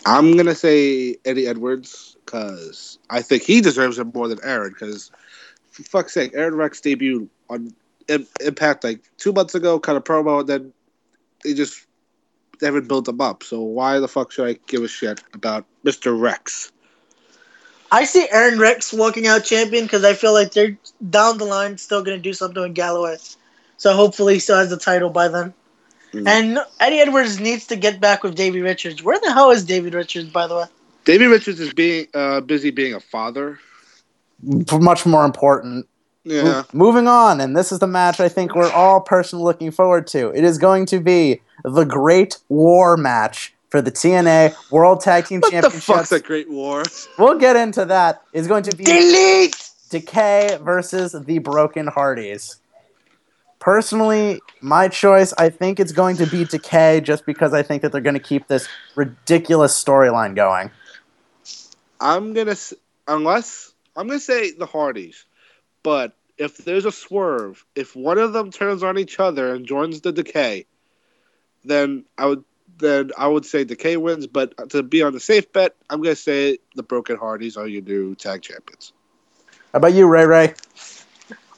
I'm 0.06 0.36
gonna 0.36 0.56
say 0.56 1.18
Eddie 1.26 1.48
Edwards 1.48 2.18
because 2.26 2.98
I 3.10 3.22
think 3.22 3.44
he 3.44 3.62
deserves 3.62 4.00
it 4.00 4.14
more 4.14 4.28
than 4.28 4.40
Aron. 4.44 4.72
Because 4.72 5.12
for 5.70 5.84
fuck's 5.84 6.14
sake, 6.14 6.32
Aron 6.34 6.56
Rex 6.56 6.82
debuted 6.82 7.28
on 7.50 7.74
Im- 8.08 8.28
Impact 8.40 8.84
like 8.84 9.02
two 9.18 9.32
months 9.32 9.56
ago, 9.56 9.80
kind 9.80 9.98
of 9.98 10.04
promo, 10.04 10.40
and 10.42 10.50
then 10.50 10.74
they 11.44 11.54
just 11.54 11.86
they 12.60 12.68
haven't 12.68 12.88
built 12.88 13.08
him 13.08 13.22
up. 13.22 13.44
So 13.44 13.62
why 13.62 14.00
the 14.00 14.08
fuck 14.08 14.32
should 14.32 14.48
I 14.48 14.60
give 14.68 14.84
a 14.84 14.88
shit 14.88 15.22
about 15.34 15.66
Mr. 15.86 16.20
Rex? 16.20 16.72
I 17.92 18.06
see 18.06 18.28
Aron 18.32 18.58
Rex 18.58 18.94
walking 18.94 19.28
out 19.28 19.44
champion 19.44 19.84
because 19.84 20.06
I 20.06 20.14
feel 20.14 20.34
like 20.34 20.54
they're 20.54 20.78
down 21.10 21.38
the 21.38 21.46
line 21.46 21.78
still 21.78 22.04
to 22.06 22.18
do 22.18 22.34
something 22.34 22.62
with 22.62 22.74
Galloway. 22.74 23.18
So 23.78 23.94
hopefully 23.94 24.36
he 24.36 24.40
still 24.40 24.58
has 24.58 24.70
the 24.70 24.78
title 24.78 25.10
by 25.10 25.28
then. 25.28 25.54
Mm. 26.14 26.28
And 26.28 26.60
Eddie 26.80 27.00
Edwards 27.00 27.40
needs 27.40 27.68
to 27.68 27.76
get 27.76 28.00
back 28.00 28.24
with 28.24 28.36
Davey 28.36 28.62
Richards. 28.62 29.02
Where 29.02 29.20
the 29.20 29.32
hell 29.32 29.52
is 29.52 29.64
David 29.64 29.94
Richards, 29.94 30.30
by 30.30 30.48
the 30.48 30.56
way? 30.56 30.66
Davey 31.06 31.26
Richards 31.26 31.60
is 31.60 31.74
being 31.74 32.08
uh, 32.14 32.42
busy 32.42 32.70
being 32.72 32.94
a 32.94 33.00
father. 33.00 33.60
Much 34.44 35.06
more 35.06 35.26
important. 35.26 35.88
Yeah. 36.24 36.44
Mo- 36.44 36.66
moving 36.74 37.08
on, 37.08 37.42
and 37.42 37.56
this 37.56 37.72
is 37.72 37.80
the 37.80 37.88
match 37.88 38.20
I 38.20 38.30
think 38.30 38.56
we're 38.56 38.72
all 38.72 39.02
personally 39.02 39.44
looking 39.46 39.72
forward 39.72 40.08
to. 40.08 40.30
It 40.30 40.44
is 40.44 40.58
going 40.58 40.86
to 40.88 41.00
be 41.00 41.42
the 41.64 41.84
Great 41.86 42.38
War 42.50 42.98
match 42.98 43.54
for 43.70 43.82
the 43.82 43.92
TNA 43.92 44.54
World 44.72 45.02
Tag 45.02 45.26
Team 45.26 45.42
Championship. 45.42 45.64
What 45.72 45.74
the 45.74 45.82
fuck's 45.82 46.10
Championships. 46.10 46.12
a 46.12 46.28
Great 46.28 46.50
War? 46.52 46.84
We'll 47.18 47.40
get 47.40 47.56
into 47.56 47.86
that. 47.86 48.22
It's 48.34 48.48
going 48.48 48.64
to 48.64 48.76
be 48.76 48.84
Delete! 48.84 49.70
Decay 49.90 50.58
versus 50.62 51.14
the 51.14 51.40
Broken 51.40 51.88
Hardys. 51.88 52.58
Personally, 53.62 54.42
my 54.60 54.88
choice, 54.88 55.34
I 55.38 55.50
think 55.50 55.80
it's 55.80 55.92
going 55.92 56.18
to 56.18 56.26
be 56.26 56.46
Decay 56.46 57.00
just 57.02 57.28
because 57.28 57.54
I 57.54 57.62
think 57.62 57.84
that 57.84 57.92
they're 57.92 58.02
going 58.02 58.16
to 58.16 58.20
keep 58.20 58.48
this 58.48 58.68
ridiculous 58.96 59.82
storyline 59.82 60.36
going. 60.36 60.72
I'm 62.02 62.34
gonna 62.34 62.56
unless 63.08 63.74
I'm 63.96 64.08
gonna 64.08 64.20
say 64.20 64.52
the 64.52 64.66
Hardys, 64.66 65.26
but 65.84 66.18
if 66.40 66.58
there's 66.58 66.86
a 66.86 66.92
swerve, 66.92 67.64
if 67.76 67.96
one 67.96 68.18
of 68.18 68.34
them 68.34 68.50
turns 68.50 68.82
on 68.82 68.98
each 68.98 69.20
other 69.20 69.54
and 69.54 69.68
joins 69.68 70.02
the 70.02 70.12
Decay, 70.12 70.66
then 71.64 72.04
I 72.18 72.26
would 72.26 72.44
then 72.80 73.12
I 73.16 73.28
would 73.28 73.46
say 73.46 73.64
Decay 73.64 73.98
wins. 73.98 74.26
But 74.26 74.72
to 74.72 74.82
be 74.82 75.04
on 75.04 75.14
the 75.14 75.20
safe 75.20 75.54
bet, 75.54 75.76
I'm 75.92 76.02
gonna 76.02 76.16
say 76.16 76.58
the 76.76 76.82
Broken 76.82 77.18
Hardys 77.18 77.56
are 77.56 77.68
your 77.68 77.84
new 77.84 78.16
tag 78.16 78.42
champions. 78.42 78.92
How 79.72 79.78
about 79.78 79.94
you, 79.94 80.08
Ray 80.08 80.26
Ray? 80.26 80.56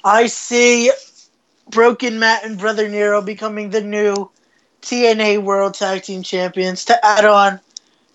I 0.04 0.28
see 0.28 0.92
Broken 1.70 2.20
Matt 2.20 2.46
and 2.46 2.58
Brother 2.58 2.88
Nero 2.90 3.22
becoming 3.22 3.70
the 3.70 3.82
new 3.82 4.30
TNA 4.82 5.44
World 5.44 5.74
Tag 5.74 6.04
Team 6.04 6.24
Champions 6.24 6.86
to 6.86 7.06
add 7.06 7.26
on 7.26 7.60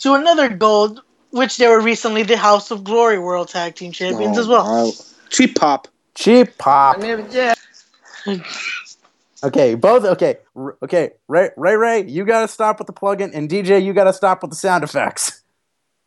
to 0.01 0.14
another 0.14 0.49
gold, 0.49 1.03
which 1.30 1.57
they 1.57 1.66
were 1.66 1.80
recently 1.80 2.22
the 2.22 2.36
House 2.36 2.70
of 2.70 2.84
Glory 2.84 3.18
World 3.18 3.49
Tag 3.49 3.74
Team 3.74 3.92
Champions 3.92 4.36
Oh, 4.36 4.40
as 4.42 4.46
well. 4.49 4.64
wow. 4.64 4.92
Cheap 5.30 5.59
pop. 5.59 5.88
Cheap 6.14 6.57
pop. 6.59 6.96
Okay, 9.44 9.74
both 9.76 10.05
okay. 10.05 10.38
r- 10.57 10.76
Okay, 10.82 11.12
Ray 11.28 11.51
Ray 11.57 11.76
Ray, 11.76 12.05
you 12.07 12.24
gotta 12.24 12.49
stop 12.49 12.78
with 12.78 12.86
the 12.86 12.92
plugin, 12.92 13.30
and 13.32 13.49
DJ, 13.49 13.82
you 13.84 13.92
gotta 13.92 14.12
stop 14.12 14.42
with 14.42 14.51
the 14.51 14.57
sound 14.57 14.82
effects. 14.84 15.42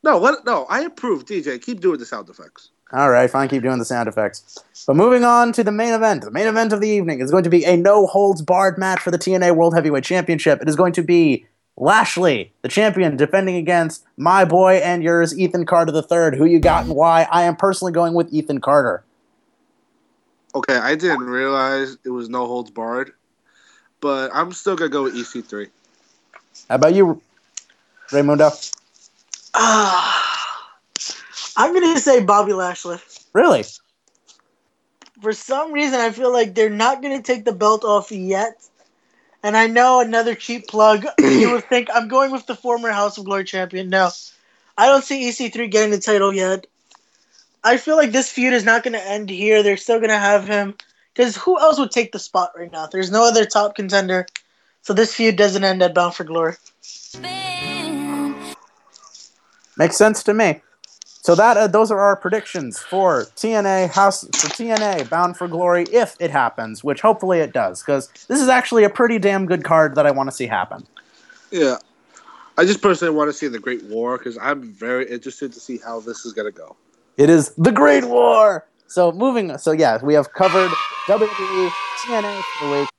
No, 0.04 0.18
what? 0.18 0.46
No, 0.46 0.66
I 0.66 0.82
approve. 0.82 1.26
DJ, 1.26 1.62
keep 1.62 1.80
doing 1.80 2.00
the 2.00 2.06
sound 2.06 2.30
effects. 2.30 2.72
All 2.94 3.10
right, 3.10 3.30
fine, 3.30 3.48
keep 3.48 3.64
doing 3.64 3.80
the 3.80 3.86
sound 3.86 4.10
effects. 4.10 4.60
But 4.86 4.96
moving 4.96 5.24
on 5.24 5.54
to 5.54 5.64
the 5.64 5.72
main 5.72 5.94
event. 5.94 6.24
The 6.24 6.32
main 6.32 6.48
event 6.48 6.74
of 6.74 6.82
the 6.82 6.90
evening 6.90 7.22
is 7.22 7.32
going 7.32 7.44
to 7.46 7.50
be 7.50 7.64
a 7.64 7.78
no 7.78 8.06
holds 8.06 8.42
barred 8.42 8.78
match 8.78 9.00
for 9.00 9.12
the 9.12 9.20
TNA 9.20 9.56
World 9.56 9.74
Heavyweight 9.74 10.04
Championship. 10.04 10.62
It 10.62 10.68
is 10.68 10.76
going 10.76 10.94
to 10.94 11.02
be 11.02 11.46
Lashley, 11.78 12.52
the 12.64 12.68
champion, 12.68 13.16
defending 13.16 13.56
against 13.56 14.06
my 14.18 14.44
boy 14.44 14.76
and 14.76 15.04
yours, 15.04 15.38
Ethan 15.38 15.66
Carter 15.66 15.94
III. 15.96 16.38
Who 16.38 16.46
you 16.46 16.60
got 16.60 16.86
and 16.86 16.96
why? 16.96 17.28
I 17.32 17.44
am 17.44 17.56
personally 17.56 17.94
going 17.94 18.14
with 18.14 18.32
Ethan 18.34 18.60
Carter. 18.60 19.04
Okay, 20.54 20.76
I 20.76 20.96
didn't 20.96 21.22
realize 21.22 21.98
it 22.04 22.10
was 22.10 22.28
no 22.28 22.46
holds 22.46 22.72
barred, 22.72 23.14
but 24.02 24.32
I'm 24.34 24.52
still 24.52 24.76
gonna 24.76 24.90
go 24.90 25.04
with 25.04 25.16
E 25.16 25.22
EC3. 25.22 25.70
How 26.68 26.76
about 26.76 26.94
you, 26.94 27.22
Ramundo? 28.10 28.74
Ah, 29.54 30.51
I'm 31.56 31.74
gonna 31.74 32.00
say 32.00 32.24
Bobby 32.24 32.54
Lashley. 32.54 32.98
Really? 33.34 33.64
For 35.22 35.34
some 35.34 35.72
reason, 35.72 36.00
I 36.00 36.12
feel 36.12 36.32
like 36.32 36.56
they're 36.56 36.70
not 36.70 37.02
gonna 37.02 37.22
take 37.22 37.46
the 37.46 37.54
belt 37.54 37.84
off 37.84 38.12
yet. 38.12 38.54
And 39.44 39.58
I 39.58 39.68
know 39.68 40.00
another 40.02 40.36
cheap 40.36 40.68
plug. 40.68 41.06
you 41.20 41.52
would 41.52 41.66
think 41.66 41.90
I'm 41.94 42.08
going 42.08 42.32
with 42.32 42.46
the 42.46 42.56
former 42.56 42.92
House 42.92 43.18
of 43.18 43.26
Glory 43.26 43.44
champion. 43.44 43.90
No, 43.90 44.10
I 44.78 44.88
don't 44.88 45.04
see 45.04 45.30
EC3 45.30 45.70
getting 45.72 45.92
the 45.92 46.00
title 46.00 46.34
yet. 46.34 46.68
I 47.64 47.78
feel 47.78 47.96
like 47.96 48.12
this 48.12 48.32
feud 48.32 48.54
is 48.54 48.64
not 48.64 48.84
going 48.84 48.94
to 48.94 49.08
end 49.08 49.30
here. 49.30 49.62
They're 49.62 49.78
still 49.78 50.00
going 50.00 50.10
to 50.10 50.18
have 50.18 50.48
him. 50.48 50.76
Because 51.14 51.36
who 51.36 51.60
else 51.60 51.78
would 51.78 51.92
take 51.92 52.12
the 52.12 52.20
spot 52.20 52.52
right 52.56 52.72
now? 52.72 52.88
There's 52.88 53.12
no 53.12 53.28
other 53.28 53.46
top 53.46 53.76
contender. 53.76 54.26
So 54.82 54.94
this 54.94 55.14
feud 55.14 55.36
doesn't 55.36 55.64
end 55.64 55.84
at 55.84 55.94
Bound 55.94 56.16
for 56.16 56.24
Glory. 56.24 56.56
Makes 59.78 59.98
sense 59.98 60.24
to 60.24 60.34
me. 60.34 60.62
So 61.24 61.36
that 61.36 61.56
uh, 61.56 61.68
those 61.68 61.92
are 61.92 62.00
our 62.00 62.16
predictions 62.16 62.80
for 62.80 63.26
TNA 63.36 63.92
House 63.92 64.24
for 64.24 64.48
TNA 64.48 65.08
Bound 65.08 65.38
for 65.38 65.48
Glory 65.48 65.84
if 65.92 66.16
it 66.20 66.32
happens, 66.32 66.84
which 66.84 67.02
hopefully 67.02 67.40
it 67.40 67.54
does, 67.54 67.84
because 67.84 68.08
this 68.28 68.42
is 68.42 68.48
actually 68.48 68.86
a 68.86 68.90
pretty 68.90 69.20
damn 69.20 69.46
good 69.46 69.64
card 69.64 69.94
that 69.96 70.08
I 70.08 70.12
want 70.12 70.32
to 70.32 70.36
see 70.36 70.48
happen. 70.48 70.88
Yeah, 71.52 71.78
I 72.58 72.66
just 72.66 72.82
personally 72.82 73.16
want 73.16 73.30
to 73.30 73.34
see 73.34 73.48
the 73.48 73.60
Great 73.60 73.84
War 73.84 74.18
because 74.18 74.36
I'm 74.40 74.64
very 74.64 75.08
interested 75.08 75.54
to 75.54 75.60
see 75.60 75.78
how 75.78 76.00
this 76.00 76.26
is 76.26 76.34
gonna 76.34 76.50
go. 76.50 76.76
It 77.18 77.30
is 77.30 77.54
the 77.56 77.72
Great 77.72 78.06
War. 78.06 78.68
So 78.88 79.12
moving, 79.12 79.56
so 79.60 79.74
yeah, 79.74 80.00
we 80.04 80.16
have 80.16 80.34
covered 80.34 80.72
WWE 81.06 81.72
TNA 82.04 82.42
for 82.42 82.66
the 82.66 82.72
week, 82.80 82.90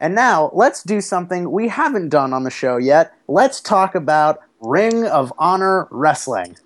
and 0.00 0.14
now 0.14 0.50
let's 0.52 0.82
do 0.82 1.00
something 1.00 1.50
we 1.50 1.68
haven't 1.68 2.10
done 2.10 2.34
on 2.34 2.44
the 2.44 2.50
show 2.50 2.76
yet. 2.76 3.14
Let's 3.26 3.62
talk 3.62 3.94
about 3.94 4.40
Ring 4.60 5.06
of 5.06 5.32
Honor 5.38 5.88
Wrestling. 5.90 6.58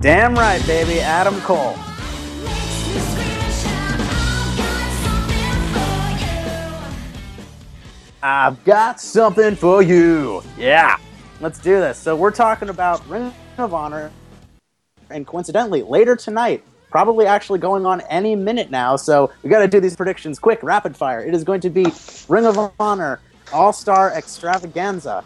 Damn 0.00 0.34
right, 0.34 0.66
baby, 0.66 0.98
Adam 0.98 1.38
Cole. 1.42 1.76
I've 8.22 8.64
got 8.64 8.98
something 8.98 9.54
for 9.56 9.82
you. 9.82 10.42
Yeah, 10.56 10.96
let's 11.42 11.58
do 11.58 11.80
this. 11.80 11.98
So 11.98 12.16
we're 12.16 12.30
talking 12.30 12.70
about 12.70 13.06
Ring 13.10 13.34
of 13.58 13.74
Honor, 13.74 14.10
and 15.10 15.26
coincidentally, 15.26 15.82
later 15.82 16.16
tonight, 16.16 16.64
probably 16.90 17.26
actually 17.26 17.58
going 17.58 17.84
on 17.84 18.00
any 18.02 18.34
minute 18.34 18.70
now. 18.70 18.96
So 18.96 19.30
we 19.42 19.50
got 19.50 19.58
to 19.58 19.68
do 19.68 19.80
these 19.80 19.96
predictions 19.96 20.38
quick, 20.38 20.62
rapid 20.62 20.96
fire. 20.96 21.20
It 21.20 21.34
is 21.34 21.44
going 21.44 21.60
to 21.60 21.68
be 21.68 21.84
Ring 22.26 22.46
of 22.46 22.72
Honor 22.80 23.20
All 23.52 23.74
Star 23.74 24.10
Extravaganza. 24.12 25.22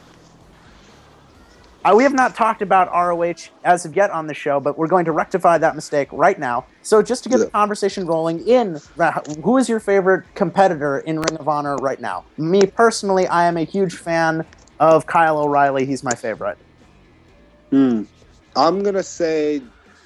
Uh, 1.85 1.95
we 1.95 2.03
have 2.03 2.14
not 2.14 2.35
talked 2.35 2.62
about 2.62 2.91
ROH 2.93 3.51
as 3.62 3.85
of 3.85 3.95
yet 3.95 4.11
on 4.11 4.26
the 4.26 4.32
show, 4.32 4.59
but 4.59 4.78
we're 4.78 4.87
going 4.87 5.05
to 5.05 5.12
rectify 5.12 5.59
that 5.59 5.74
mistake 5.74 6.09
right 6.12 6.39
now. 6.39 6.64
So, 6.82 7.03
just 7.03 7.24
to 7.24 7.28
get 7.28 7.39
the 7.39 7.47
conversation 7.47 8.07
rolling, 8.07 8.47
in 8.49 8.80
who 9.43 9.59
is 9.59 9.68
your 9.68 9.80
favorite 9.80 10.24
competitor 10.35 11.01
in 11.01 11.20
Ring 11.20 11.37
of 11.39 11.47
Honor 11.47 11.76
right 11.76 12.01
now? 12.01 12.24
Me 12.39 12.62
personally, 12.62 13.26
I 13.26 13.45
am 13.45 13.59
a 13.59 13.64
huge 13.64 13.97
fan 13.97 14.47
of 14.80 15.07
Kyle 15.07 15.39
O'Reilly. 15.39 15.85
He's 15.85 16.03
my 16.03 16.14
favorite. 16.14 16.57
Hmm. 17.70 18.05
I'm 18.57 18.82
gonna 18.82 19.03
say 19.03 19.61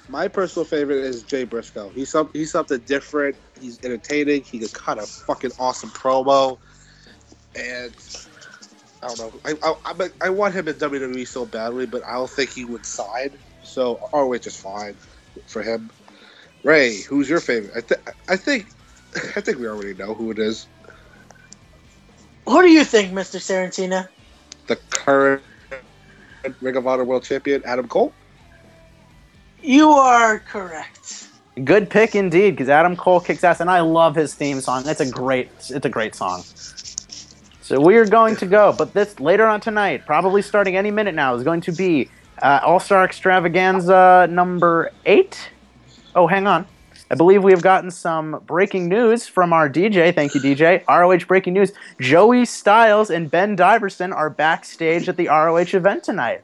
my 0.09 0.27
personal 0.27 0.65
favorite 0.65 0.97
is 0.97 1.23
Jay 1.23 1.45
Briscoe. 1.45 1.89
He's 1.89 2.09
some 2.09 2.29
he's 2.33 2.51
something 2.51 2.79
different. 2.79 3.37
He's 3.61 3.79
entertaining. 3.83 4.43
He 4.43 4.59
can 4.59 4.67
cut 4.69 4.97
a 4.97 5.03
fucking 5.03 5.51
awesome 5.59 5.91
promo, 5.91 6.57
and 7.55 7.93
I 9.01 9.07
don't 9.07 9.19
know. 9.19 9.55
I 9.63 9.75
I, 9.85 10.09
I, 10.21 10.29
want 10.29 10.53
him 10.53 10.67
in 10.67 10.75
WWE 10.75 11.27
so 11.27 11.45
badly, 11.45 11.85
but 11.85 12.03
I 12.05 12.13
don't 12.13 12.29
think 12.29 12.49
he 12.49 12.65
would 12.65 12.85
sign. 12.85 13.31
So 13.63 13.99
ROH 14.13 14.33
is 14.33 14.57
fine 14.57 14.95
for 15.45 15.61
him. 15.61 15.89
Ray, 16.63 17.01
who's 17.01 17.29
your 17.29 17.39
favorite? 17.39 17.71
I, 17.75 17.81
th- 17.81 18.01
I 18.27 18.35
think 18.35 18.67
I 19.35 19.41
think 19.41 19.59
we 19.59 19.67
already 19.67 19.93
know 19.93 20.13
who 20.13 20.31
it 20.31 20.39
is. 20.39 20.67
Who 22.45 22.61
do 22.61 22.69
you 22.69 22.83
think, 22.83 23.13
Mr. 23.13 23.37
Sarantina? 23.37 24.07
The 24.67 24.75
current 24.89 25.43
Ring 26.61 26.75
of 26.75 26.87
Honor 26.87 27.03
World 27.03 27.23
Champion, 27.23 27.61
Adam 27.65 27.87
Cole. 27.87 28.13
You 29.61 29.89
are 29.91 30.39
correct. 30.39 31.27
Good 31.63 31.89
pick 31.89 32.15
indeed, 32.15 32.51
because 32.51 32.69
Adam 32.69 32.95
Cole 32.95 33.19
kicks 33.19 33.43
ass, 33.43 33.59
and 33.59 33.69
I 33.69 33.81
love 33.81 34.15
his 34.15 34.33
theme 34.33 34.61
song. 34.61 34.83
It's 34.87 35.01
a 35.01 35.09
great, 35.09 35.49
it's 35.69 35.85
a 35.85 35.89
great 35.89 36.15
song. 36.15 36.43
So 37.69 37.79
we 37.79 37.97
are 37.97 38.05
going 38.05 38.35
to 38.37 38.47
go, 38.47 38.73
but 38.75 38.95
this 38.95 39.19
later 39.19 39.45
on 39.45 39.61
tonight, 39.61 40.03
probably 40.07 40.41
starting 40.41 40.75
any 40.75 40.89
minute 40.89 41.13
now, 41.13 41.35
is 41.35 41.43
going 41.43 41.61
to 41.61 41.71
be 41.71 42.09
uh, 42.41 42.61
All 42.63 42.79
Star 42.79 43.05
Extravaganza 43.05 44.27
number 44.27 44.91
eight. 45.05 45.51
Oh, 46.15 46.25
hang 46.25 46.47
on. 46.47 46.65
I 47.11 47.15
believe 47.15 47.43
we 47.43 47.51
have 47.51 47.61
gotten 47.61 47.91
some 47.91 48.41
breaking 48.47 48.89
news 48.89 49.27
from 49.27 49.53
our 49.53 49.69
DJ. 49.69 50.15
Thank 50.15 50.33
you, 50.33 50.41
DJ. 50.41 50.83
ROH 50.87 51.27
breaking 51.27 51.53
news. 51.53 51.71
Joey 52.01 52.43
Styles 52.45 53.11
and 53.11 53.29
Ben 53.29 53.55
Diverson 53.55 54.13
are 54.13 54.31
backstage 54.31 55.07
at 55.07 55.15
the 55.15 55.27
ROH 55.27 55.77
event 55.77 56.03
tonight. 56.03 56.41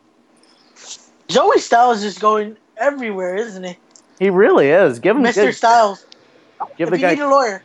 Joey 1.28 1.58
Styles 1.58 2.04
is 2.04 2.20
going 2.20 2.56
everywhere, 2.78 3.36
isn't 3.36 3.64
he? 3.64 3.78
He 4.20 4.30
really 4.30 4.68
is. 4.68 5.00
Give 5.00 5.18
him 5.18 5.24
Mr. 5.24 5.46
give, 5.46 5.56
Styles. 5.56 6.06
give 6.78 6.90
if 6.90 6.92
the 6.92 6.98
you 6.98 7.02
guy 7.02 7.16
need 7.16 7.22
a 7.22 7.28
lawyer, 7.28 7.64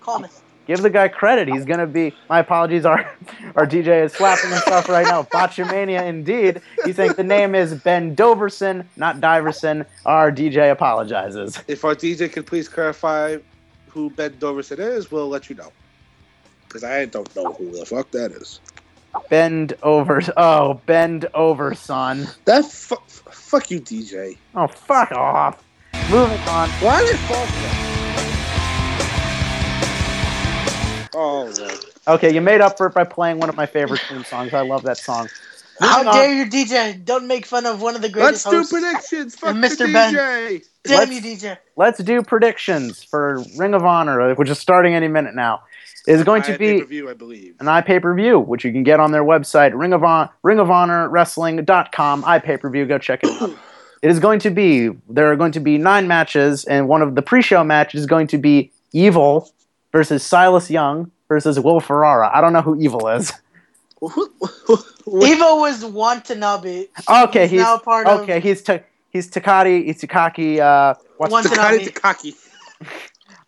call 0.00 0.20
me. 0.20 0.30
Give 0.70 0.82
the 0.82 0.90
guy 0.90 1.08
credit. 1.08 1.48
He's 1.48 1.64
gonna 1.64 1.86
be. 1.86 2.14
My 2.28 2.38
apologies. 2.38 2.84
Our 2.84 2.98
our 3.56 3.66
DJ 3.66 4.04
is 4.04 4.12
slapping 4.12 4.50
himself 4.50 4.88
right 4.88 5.04
now. 5.04 5.24
Botchamania, 5.24 6.06
indeed. 6.06 6.62
He's 6.84 6.96
saying 6.96 7.14
the 7.14 7.24
name 7.24 7.54
is 7.54 7.74
Ben 7.74 8.14
Doverson, 8.14 8.86
not 8.96 9.20
Diverson. 9.20 9.84
Our 10.06 10.30
DJ 10.30 10.70
apologizes. 10.70 11.58
If 11.66 11.84
our 11.84 11.96
DJ 11.96 12.32
could 12.32 12.46
please 12.46 12.68
clarify 12.68 13.38
who 13.88 14.10
Ben 14.10 14.30
Doverson 14.34 14.78
is, 14.78 15.10
we'll 15.10 15.28
let 15.28 15.50
you 15.50 15.56
know. 15.56 15.72
Because 16.68 16.84
I 16.84 17.04
don't 17.06 17.34
know 17.34 17.52
who 17.52 17.76
the 17.76 17.84
fuck 17.84 18.12
that 18.12 18.30
is. 18.30 18.60
Bend 19.28 19.72
over. 19.82 20.22
Oh, 20.36 20.80
bend 20.86 21.26
over, 21.34 21.74
son. 21.74 22.28
That 22.44 22.64
fu- 22.64 22.94
fuck 23.08 23.72
you, 23.72 23.80
DJ. 23.80 24.38
Oh, 24.54 24.68
fuck 24.68 25.10
off. 25.10 25.64
Moving 26.08 26.38
on. 26.46 26.68
Why 26.68 27.00
did 27.00 27.18
fall 27.18 27.89
Oh, 31.22 31.52
no. 31.58 32.14
Okay, 32.14 32.32
you 32.34 32.40
made 32.40 32.60
up 32.62 32.78
for 32.78 32.86
it 32.86 32.94
by 32.94 33.04
playing 33.04 33.38
one 33.38 33.48
of 33.50 33.56
my 33.56 33.66
favorite 33.66 34.00
theme 34.08 34.24
songs. 34.24 34.54
I 34.54 34.62
love 34.62 34.82
that 34.84 34.96
song. 34.96 35.28
How 35.80 35.98
Moving 35.98 36.08
on. 36.08 36.14
dare 36.14 36.34
you, 36.34 36.46
DJ? 36.46 37.04
Don't 37.04 37.26
make 37.26 37.44
fun 37.46 37.66
of 37.66 37.80
one 37.82 37.94
of 37.94 38.02
the 38.02 38.08
Let's 38.08 38.44
greatest 38.44 38.50
do 38.50 38.56
hosts. 38.56 38.72
predictions. 38.72 39.34
Fuck 39.36 39.50
And 39.50 39.62
the 39.62 39.68
Mr. 39.68 39.92
Ben. 39.92 40.14
DJ. 40.14 40.62
Damn 40.84 40.98
Let's- 40.98 41.12
you, 41.12 41.20
DJ. 41.20 41.58
Let's 41.76 41.98
do 42.02 42.22
predictions 42.22 43.02
for 43.02 43.42
Ring 43.58 43.74
of 43.74 43.84
Honor, 43.84 44.34
which 44.34 44.48
is 44.48 44.58
starting 44.58 44.94
any 44.94 45.08
minute 45.08 45.34
now. 45.34 45.62
Is 46.06 46.24
going 46.24 46.42
to 46.44 46.52
be 46.56 46.76
Pay-per-view, 46.78 47.10
I 47.10 47.12
believe. 47.12 47.54
an 47.60 47.66
iPay 47.66 48.00
per 48.00 48.14
view, 48.14 48.38
which 48.38 48.64
you 48.64 48.72
can 48.72 48.82
get 48.82 49.00
on 49.00 49.12
their 49.12 49.22
website, 49.22 49.72
Ring 49.78 49.92
of, 49.92 50.00
Hon- 50.00 50.30
Ring 50.42 50.58
of 50.58 50.70
Honor 50.70 51.06
Wrestling.com. 51.10 52.22
iPay 52.22 52.58
per 52.58 52.70
view, 52.70 52.86
go 52.86 52.96
check 52.98 53.20
it 53.22 53.42
out. 53.42 53.50
It 54.02 54.10
is 54.10 54.18
going 54.18 54.38
to 54.40 54.50
be 54.50 54.88
there 55.10 55.30
are 55.30 55.36
going 55.36 55.52
to 55.52 55.60
be 55.60 55.76
nine 55.76 56.08
matches, 56.08 56.64
and 56.64 56.88
one 56.88 57.02
of 57.02 57.14
the 57.14 57.20
pre-show 57.22 57.62
matches 57.64 58.00
is 58.00 58.06
going 58.06 58.28
to 58.28 58.38
be 58.38 58.72
Evil 58.92 59.50
versus 59.92 60.22
Silas 60.22 60.70
Young 60.70 61.10
versus 61.28 61.58
Will 61.60 61.80
Ferrara. 61.80 62.30
I 62.32 62.40
don't 62.40 62.52
know 62.52 62.62
who 62.62 62.80
Evil 62.80 63.08
is. 63.08 63.32
Evo 64.02 65.60
was 65.60 65.84
Watanabe. 65.84 66.86
Okay, 67.08 67.42
He's 67.42 67.50
he's, 67.52 67.60
now 67.60 67.78
part 67.78 68.06
of- 68.06 68.20
okay. 68.20 68.40
He's 68.40 68.62
ta- 68.62 68.80
he's 69.10 69.30
Takati. 69.30 69.84
He's 69.84 70.00
Takaki. 70.02 70.58
Uh, 70.58 70.94
what's 71.18 71.32
Watanabe. 71.32 71.84
Takati 71.86 72.34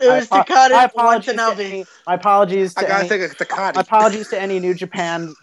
It 0.00 0.08
was 0.08 0.28
I, 0.32 0.40
apo- 0.40 0.54
my 0.74 0.84
apologies 0.84 1.26
to 1.26 1.32
Watanabe. 1.36 1.64
any, 1.70 1.84
my 2.06 2.14
apologies 2.14 2.74
I 2.76 2.82
gotta 2.82 2.94
any, 3.00 3.08
think 3.08 3.22
of 3.32 3.38
Takati. 3.38 3.74
my 3.76 3.80
apologies 3.80 4.28
to 4.28 4.40
any 4.40 4.58
New 4.60 4.74
Japan. 4.74 5.34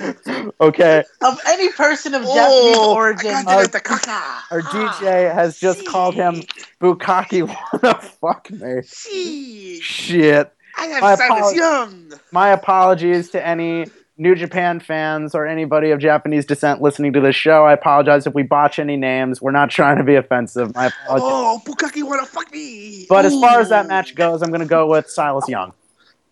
okay, 0.60 1.04
Of 1.22 1.40
any 1.46 1.70
person 1.72 2.14
of 2.14 2.22
Japanese 2.22 2.76
Oh, 2.76 2.94
origin. 2.94 3.30
I 3.34 3.42
gotta 3.42 3.68
think 3.68 3.90
our 3.90 4.00
ah, 4.06 4.46
DJ 4.50 5.32
has 5.32 5.58
just 5.58 5.86
called 5.86 6.14
him 6.14 6.42
Bukaki. 6.80 7.46
What 7.70 7.82
the 7.82 7.94
fuck, 7.94 8.50
me? 8.50 8.80
Gee, 8.82 9.80
Shit. 9.80 10.52
I 10.76 10.86
My 10.88 11.00
got 11.00 11.18
Silas 11.18 11.20
apologies. 11.30 11.58
Young. 11.58 12.12
My 12.32 12.48
apologies 12.50 13.30
to 13.30 13.46
any 13.46 13.86
New 14.16 14.34
Japan 14.34 14.80
fans 14.80 15.34
or 15.34 15.46
anybody 15.46 15.90
of 15.90 15.98
Japanese 15.98 16.44
descent 16.44 16.82
listening 16.82 17.12
to 17.14 17.20
this 17.20 17.34
show. 17.36 17.64
I 17.64 17.72
apologize 17.72 18.26
if 18.26 18.34
we 18.34 18.42
botch 18.42 18.78
any 18.78 18.96
names. 18.96 19.40
We're 19.40 19.50
not 19.50 19.70
trying 19.70 19.96
to 19.98 20.04
be 20.04 20.14
offensive. 20.14 20.74
My 20.74 20.86
apologies. 20.86 21.28
Oh, 21.30 21.62
Bukaki 21.64 22.02
wanna 22.02 22.26
fuck 22.26 22.52
me. 22.52 23.06
But 23.08 23.24
as 23.24 23.32
far 23.34 23.60
as 23.60 23.70
that 23.70 23.88
match 23.88 24.14
goes, 24.14 24.42
I'm 24.42 24.50
going 24.50 24.60
to 24.60 24.66
go 24.66 24.86
with 24.86 25.08
Silas 25.10 25.48
Young. 25.48 25.72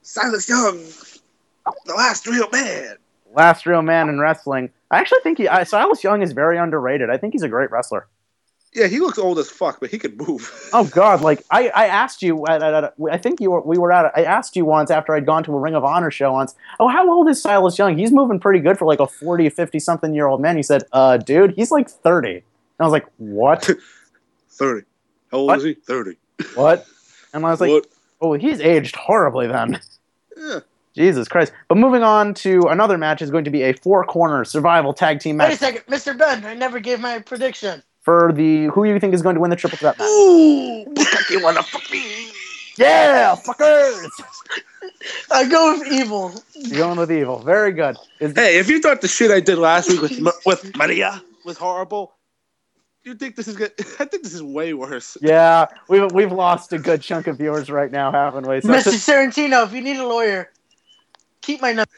Silas 0.02 0.48
Young, 0.48 0.78
the 1.86 1.94
last 1.94 2.26
real 2.26 2.48
man. 2.50 2.96
Last 3.34 3.66
real 3.66 3.82
man 3.82 4.08
in 4.08 4.18
wrestling. 4.18 4.70
I 4.90 4.98
actually 4.98 5.20
think 5.22 5.38
he, 5.38 5.48
I, 5.48 5.64
Silas 5.64 6.02
Young 6.02 6.22
is 6.22 6.32
very 6.32 6.58
underrated. 6.58 7.10
I 7.10 7.16
think 7.18 7.34
he's 7.34 7.42
a 7.42 7.48
great 7.48 7.70
wrestler. 7.70 8.06
Yeah, 8.74 8.86
he 8.86 9.00
looks 9.00 9.18
old 9.18 9.38
as 9.38 9.50
fuck, 9.50 9.80
but 9.80 9.90
he 9.90 9.98
could 9.98 10.18
move. 10.18 10.52
Oh 10.74 10.84
God, 10.84 11.22
like 11.22 11.42
I, 11.50 11.68
I 11.70 11.86
asked 11.86 12.22
you, 12.22 12.46
at, 12.46 12.62
I 13.10 13.16
think 13.16 13.40
you 13.40 13.50
were, 13.50 13.62
we 13.62 13.78
were 13.78 13.90
at, 13.90 14.12
I 14.14 14.24
asked 14.24 14.54
you 14.56 14.66
once 14.66 14.90
after 14.90 15.14
I'd 15.14 15.24
gone 15.24 15.42
to 15.44 15.52
a 15.52 15.58
Ring 15.58 15.74
of 15.74 15.84
Honor 15.84 16.10
show 16.10 16.32
once. 16.32 16.54
Oh, 16.78 16.88
how 16.88 17.10
old 17.10 17.28
is 17.30 17.40
Silas 17.40 17.78
Young? 17.78 17.96
He's 17.96 18.12
moving 18.12 18.38
pretty 18.38 18.60
good 18.60 18.78
for 18.78 18.84
like 18.84 19.00
a 19.00 19.06
40, 19.06 19.48
50 19.48 19.78
something 19.80 20.14
year 20.14 20.26
old 20.26 20.42
man. 20.42 20.56
He 20.58 20.62
said, 20.62 20.84
uh, 20.92 21.16
dude, 21.16 21.54
he's 21.54 21.70
like 21.70 21.88
30. 21.88 22.30
And 22.32 22.42
I 22.78 22.84
was 22.84 22.92
like, 22.92 23.06
what? 23.16 23.70
30. 24.50 24.86
How 25.30 25.38
old 25.38 25.46
What? 25.48 25.58
is 25.58 25.64
he? 25.64 25.74
30. 25.74 26.16
what? 26.54 26.86
And 27.32 27.44
I 27.46 27.50
was 27.50 27.60
like, 27.62 27.70
what? 27.70 27.86
oh, 28.20 28.34
he's 28.34 28.60
aged 28.60 28.96
horribly 28.96 29.46
then. 29.46 29.80
Yeah. 30.36 30.60
Jesus 30.98 31.28
Christ. 31.28 31.52
But 31.68 31.78
moving 31.78 32.02
on 32.02 32.34
to 32.34 32.62
another 32.68 32.98
match 32.98 33.22
is 33.22 33.30
going 33.30 33.44
to 33.44 33.50
be 33.50 33.62
a 33.62 33.72
four 33.72 34.04
corner 34.04 34.44
survival 34.44 34.92
tag 34.92 35.20
team 35.20 35.36
match. 35.36 35.48
Wait 35.48 35.54
a 35.54 35.58
second, 35.58 35.82
Mr. 35.86 36.18
Ben. 36.18 36.44
I 36.44 36.54
never 36.54 36.80
gave 36.80 37.00
my 37.00 37.20
prediction. 37.20 37.82
for 38.02 38.32
the, 38.32 38.66
who 38.66 38.84
you 38.84 38.98
think 38.98 39.14
is 39.14 39.22
going 39.22 39.36
to 39.36 39.40
win 39.40 39.50
the 39.50 39.56
triple 39.56 39.78
threat 39.78 39.96
match? 39.98 40.08
Ooh, 40.08 40.84
Bukaki 40.94 41.42
wanna 41.42 41.62
fuck 41.62 41.88
me. 41.90 42.28
Yeah, 42.76 43.34
fuckers! 43.36 44.08
I 45.32 45.48
go 45.48 45.78
with 45.78 45.92
evil. 45.92 46.32
You're 46.54 46.78
going 46.78 46.98
with 46.98 47.10
evil. 47.12 47.38
Very 47.40 47.72
good. 47.72 47.96
Is 48.20 48.34
Hey, 48.34 48.58
if 48.58 48.68
you 48.68 48.80
thought 48.80 49.00
the 49.00 49.08
shit 49.08 49.30
I 49.30 49.40
did 49.40 49.58
last 49.58 49.88
week 49.88 50.00
with 50.02 50.20
with 50.46 50.76
Maria 50.76 51.22
was 51.44 51.56
horrible, 51.58 52.12
you 53.02 53.14
think 53.14 53.36
this 53.36 53.48
is 53.48 53.56
good? 53.56 53.72
I 53.98 54.04
think 54.04 54.22
this 54.22 54.34
is 54.34 54.42
way 54.42 54.74
worse. 54.74 55.16
yeah, 55.20 55.66
we've 55.88 56.10
we've 56.12 56.32
lost 56.32 56.72
a 56.72 56.78
good 56.78 57.00
chunk 57.02 57.26
of 57.26 57.38
viewers 57.38 57.68
right 57.70 57.90
now, 57.90 58.12
haven't 58.12 58.46
we? 58.46 58.60
So 58.60 58.68
Mr. 58.68 58.92
Sorrentino, 58.92 59.64
if 59.66 59.72
you 59.72 59.80
need 59.80 59.96
a 59.96 60.06
lawyer, 60.06 60.50
keep 61.48 61.62
my 61.62 61.72
number. 61.72 61.90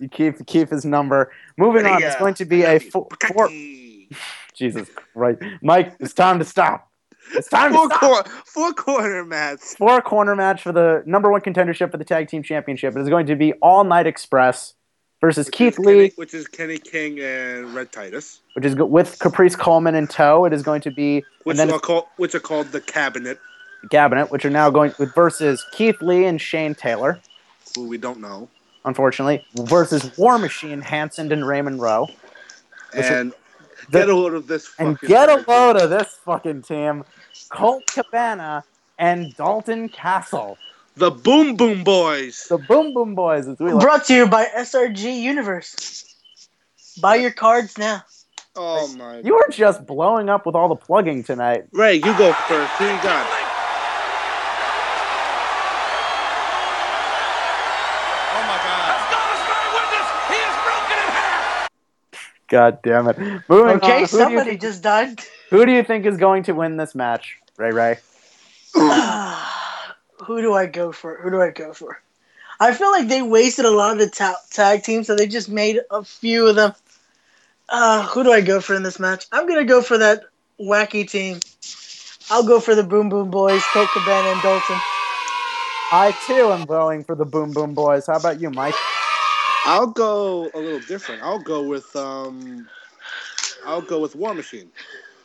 you 0.00 0.08
keep 0.08 0.44
keep 0.46 0.70
his 0.70 0.84
number. 0.84 1.30
Moving 1.58 1.86
on, 1.86 2.02
it's 2.02 2.16
going 2.16 2.34
to 2.34 2.44
be 2.44 2.62
a 2.62 2.78
four, 2.78 3.06
four. 3.32 3.48
Jesus 4.54 4.88
Christ, 5.14 5.42
Mike, 5.62 5.94
it's 6.00 6.14
time 6.14 6.38
to 6.38 6.44
stop. 6.44 6.90
It's 7.34 7.48
time 7.48 7.72
to 7.72 7.76
Four, 7.78 7.86
stop. 7.90 8.00
cor- 8.00 8.24
four 8.46 8.72
corner 8.72 9.24
match. 9.24 9.58
Four 9.60 10.00
corner 10.00 10.34
match 10.36 10.62
for 10.62 10.72
the 10.72 11.02
number 11.06 11.30
one 11.30 11.40
contendership 11.42 11.90
for 11.90 11.96
the 11.98 12.04
tag 12.04 12.28
team 12.28 12.42
championship. 12.42 12.96
It 12.96 13.00
is 13.00 13.08
going 13.08 13.26
to 13.26 13.36
be 13.36 13.52
All 13.54 13.84
Night 13.84 14.06
Express 14.06 14.74
versus 15.20 15.46
which 15.46 15.54
Keith 15.54 15.72
is 15.78 15.84
Kenny- 15.84 15.98
Lee, 15.98 16.12
which 16.16 16.32
is 16.34 16.46
Kenny 16.46 16.78
King 16.78 17.18
and 17.20 17.74
Rhett 17.74 17.92
Titus, 17.92 18.40
which 18.54 18.64
is 18.64 18.76
with 18.76 19.18
Caprice 19.18 19.56
Coleman 19.56 19.94
in 19.94 20.06
tow. 20.06 20.44
It 20.46 20.52
is 20.54 20.62
going 20.62 20.80
to 20.82 20.90
be 20.90 21.22
which 21.44 21.58
are 21.58 21.78
called 21.80 22.04
which 22.16 22.34
are 22.34 22.40
called 22.40 22.68
the 22.68 22.80
Cabinet, 22.80 23.38
Cabinet, 23.90 24.30
which 24.30 24.44
are 24.46 24.50
now 24.50 24.70
going 24.70 24.94
with 24.98 25.12
versus 25.14 25.66
Keith 25.72 26.00
Lee 26.00 26.24
and 26.24 26.40
Shane 26.40 26.74
Taylor. 26.76 27.20
Who 27.76 27.86
we 27.86 27.98
don't 27.98 28.20
know, 28.20 28.48
unfortunately, 28.84 29.44
versus 29.54 30.16
War 30.18 30.38
Machine, 30.38 30.80
Hanson 30.80 31.30
and 31.32 31.46
Raymond 31.46 31.80
Rowe. 31.80 32.08
And 32.94 33.32
the- 33.90 34.00
get 34.00 34.08
a 34.08 34.16
load 34.16 34.34
of 34.34 34.46
this. 34.48 34.72
And 34.78 34.94
fucking 34.98 35.08
get 35.08 35.28
a 35.28 35.44
load 35.46 35.76
of 35.76 35.90
this 35.90 36.08
fucking 36.24 36.62
team. 36.62 37.04
Colt 37.50 37.84
Cabana 37.86 38.64
and 38.98 39.36
Dalton 39.36 39.88
Castle. 39.88 40.58
The 40.96 41.10
Boom 41.10 41.56
Boom 41.56 41.84
Boys. 41.84 42.46
The 42.48 42.56
Boom 42.56 42.94
Boom 42.94 43.14
Boys, 43.14 43.46
as 43.46 43.58
we 43.58 43.70
like. 43.72 43.82
Brought 43.82 44.06
to 44.06 44.14
you 44.14 44.26
by 44.26 44.46
SRG 44.46 45.20
Universe. 45.20 46.16
Buy 47.00 47.16
your 47.16 47.30
cards 47.32 47.76
now. 47.76 48.02
Oh 48.56 48.88
my. 48.96 49.18
You 49.18 49.36
are 49.36 49.48
just 49.50 49.84
blowing 49.86 50.30
up 50.30 50.46
with 50.46 50.54
all 50.54 50.70
the 50.70 50.76
plugging 50.76 51.22
tonight. 51.22 51.64
Ray, 51.72 51.96
you 51.96 52.00
go 52.16 52.32
first. 52.32 52.72
Who 52.72 52.84
you 52.86 53.02
got? 53.02 53.35
God 62.48 62.80
damn 62.82 63.08
it. 63.08 63.18
Moving. 63.48 63.76
Okay, 63.76 64.00
you 64.00 64.06
somebody 64.06 64.50
think, 64.50 64.60
just 64.60 64.82
died. 64.82 65.20
who 65.50 65.66
do 65.66 65.72
you 65.72 65.82
think 65.82 66.06
is 66.06 66.16
going 66.16 66.44
to 66.44 66.52
win 66.52 66.76
this 66.76 66.94
match, 66.94 67.36
Ray 67.56 67.72
Ray? 67.72 67.98
Who 70.24 70.40
do 70.40 70.54
I 70.54 70.66
go 70.66 70.92
for? 70.92 71.16
Who 71.18 71.30
do 71.30 71.40
I 71.40 71.50
go 71.50 71.72
for? 71.72 72.00
I 72.58 72.72
feel 72.72 72.90
like 72.90 73.08
they 73.08 73.22
wasted 73.22 73.64
a 73.64 73.70
lot 73.70 73.92
of 73.92 73.98
the 73.98 74.08
ta- 74.08 74.40
tag 74.50 74.82
teams, 74.82 75.06
so 75.06 75.14
they 75.14 75.26
just 75.26 75.48
made 75.48 75.80
a 75.90 76.02
few 76.02 76.46
of 76.46 76.56
them. 76.56 76.74
Uh, 77.68 78.06
who 78.06 78.22
do 78.22 78.32
I 78.32 78.40
go 78.40 78.60
for 78.60 78.74
in 78.74 78.82
this 78.82 78.98
match? 78.98 79.26
I'm 79.30 79.46
gonna 79.46 79.64
go 79.64 79.82
for 79.82 79.98
that 79.98 80.24
wacky 80.58 81.08
team. 81.08 81.40
I'll 82.30 82.46
go 82.46 82.60
for 82.60 82.74
the 82.74 82.82
Boom 82.82 83.08
Boom 83.08 83.30
Boys, 83.30 83.62
Colt 83.72 83.88
Cabana 83.92 84.28
and 84.28 84.42
Dalton. 84.42 84.78
I 85.92 86.16
too 86.26 86.52
am 86.52 86.64
going 86.64 87.04
for 87.04 87.14
the 87.14 87.24
Boom 87.24 87.52
Boom 87.52 87.74
Boys. 87.74 88.06
How 88.06 88.16
about 88.16 88.40
you, 88.40 88.50
Mike? 88.50 88.74
I'll 89.66 89.88
go 89.88 90.48
a 90.54 90.58
little 90.58 90.80
different. 90.80 91.22
I'll 91.22 91.40
go 91.42 91.62
with 91.62 91.94
um. 91.96 92.68
I'll 93.64 93.82
go 93.82 94.00
with 94.00 94.14
War 94.14 94.32
Machine. 94.32 94.70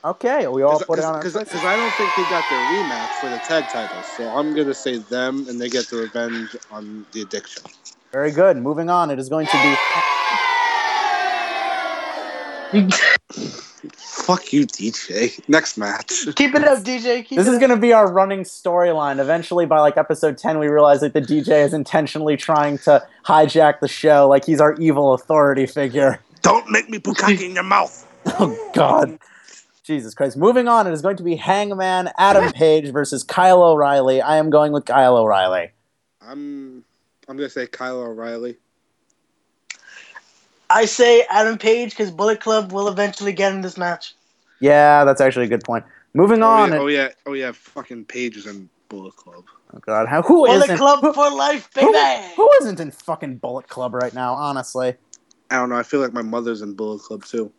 Okay, 0.03 0.47
we 0.47 0.63
all 0.63 0.79
put 0.79 0.97
it 0.97 1.05
on 1.05 1.19
Because 1.19 1.35
list. 1.35 1.53
I 1.53 1.75
don't 1.75 1.93
think 1.93 2.09
they 2.17 2.23
got 2.23 2.43
their 2.49 2.59
rematch 2.73 3.09
for 3.21 3.29
the 3.29 3.37
tag 3.47 3.65
titles, 3.71 4.05
so 4.17 4.27
I'm 4.29 4.55
gonna 4.55 4.73
say 4.73 4.97
them, 4.97 5.45
and 5.47 5.61
they 5.61 5.69
get 5.69 5.87
the 5.87 5.97
revenge 5.97 6.55
on 6.71 7.05
the 7.11 7.21
addiction. 7.21 7.61
Very 8.11 8.31
good. 8.31 8.57
Moving 8.57 8.89
on, 8.89 9.11
it 9.11 9.19
is 9.19 9.29
going 9.29 9.45
to 9.45 9.77
be 12.73 12.91
Fuck 13.89 14.53
you, 14.53 14.65
DJ. 14.67 15.39
Next 15.49 15.77
match. 15.77 16.25
Keep 16.35 16.55
it 16.55 16.63
up, 16.63 16.79
DJ. 16.83 17.25
Keep 17.25 17.37
This 17.37 17.47
it 17.47 17.51
is 17.51 17.55
up. 17.55 17.59
going 17.61 17.69
to 17.71 17.77
be 17.77 17.93
our 17.93 18.11
running 18.11 18.41
storyline. 18.41 19.19
Eventually, 19.19 19.65
by 19.65 19.79
like 19.79 19.97
episode 19.97 20.37
10, 20.37 20.59
we 20.59 20.67
realize 20.67 21.01
that 21.01 21.13
the 21.13 21.21
DJ 21.21 21.63
is 21.65 21.73
intentionally 21.73 22.37
trying 22.37 22.77
to 22.79 23.05
hijack 23.25 23.79
the 23.79 23.87
show, 23.87 24.27
like 24.27 24.45
he's 24.45 24.61
our 24.61 24.75
evil 24.75 25.13
authority 25.13 25.65
figure. 25.65 26.19
Don't 26.41 26.69
make 26.69 26.89
me 26.89 26.99
put 26.99 27.17
bukkake 27.17 27.41
in 27.41 27.53
your 27.55 27.63
mouth. 27.63 28.07
Oh, 28.39 28.71
God. 28.75 29.17
Jesus 29.83 30.13
Christ. 30.13 30.37
Moving 30.37 30.67
on, 30.67 30.85
it 30.85 30.93
is 30.93 31.01
going 31.01 31.17
to 31.17 31.23
be 31.23 31.35
Hangman 31.35 32.11
Adam 32.17 32.51
Page 32.53 32.91
versus 32.91 33.23
Kyle 33.23 33.63
O'Reilly. 33.63 34.21
I 34.21 34.37
am 34.37 34.51
going 34.51 34.71
with 34.71 34.85
Kyle 34.85 35.17
O'Reilly. 35.17 35.71
I'm 36.21 36.85
I'm 37.27 37.35
gonna 37.37 37.49
say 37.49 37.65
Kyle 37.65 37.99
O'Reilly. 37.99 38.57
I 40.71 40.85
say 40.85 41.25
Adam 41.29 41.57
Page 41.57 41.91
because 41.91 42.11
Bullet 42.11 42.39
Club 42.39 42.71
will 42.71 42.87
eventually 42.87 43.33
get 43.33 43.53
in 43.53 43.61
this 43.61 43.77
match. 43.77 44.15
Yeah, 44.61 45.03
that's 45.05 45.21
actually 45.21 45.45
a 45.45 45.49
good 45.49 45.63
point. 45.63 45.83
Moving 46.13 46.41
Oh 46.43 46.47
on. 46.47 46.69
yeah, 46.69 46.75
it- 46.75 46.79
oh 46.79 46.87
yeah, 46.87 47.09
oh 47.27 47.33
yeah, 47.33 47.51
fucking 47.51 48.05
Pages 48.05 48.45
and 48.45 48.69
Bullet 48.89 49.15
Club. 49.15 49.43
oh, 49.73 49.79
God. 49.79 50.07
How, 50.07 50.21
who 50.21 50.45
Bullet 50.45 50.63
isn't? 50.63 50.77
Club 50.77 50.99
who, 51.01 51.13
for 51.13 51.29
life, 51.31 51.69
who- 51.79 51.91
baby. 51.91 52.25
who 52.35 52.49
isn't 52.61 52.79
in 52.79 52.91
fucking 52.91 53.37
Bullet 53.37 53.67
Club 53.67 53.93
right 53.93 54.13
now, 54.13 54.33
honestly? 54.33 54.95
I 55.49 55.55
don't 55.57 55.69
know. 55.69 55.75
I 55.75 55.83
feel 55.83 55.99
like 55.99 56.13
my 56.13 56.21
mother's 56.21 56.61
in 56.61 56.73
Bullet 56.73 57.01
Club 57.01 57.25
too. 57.25 57.51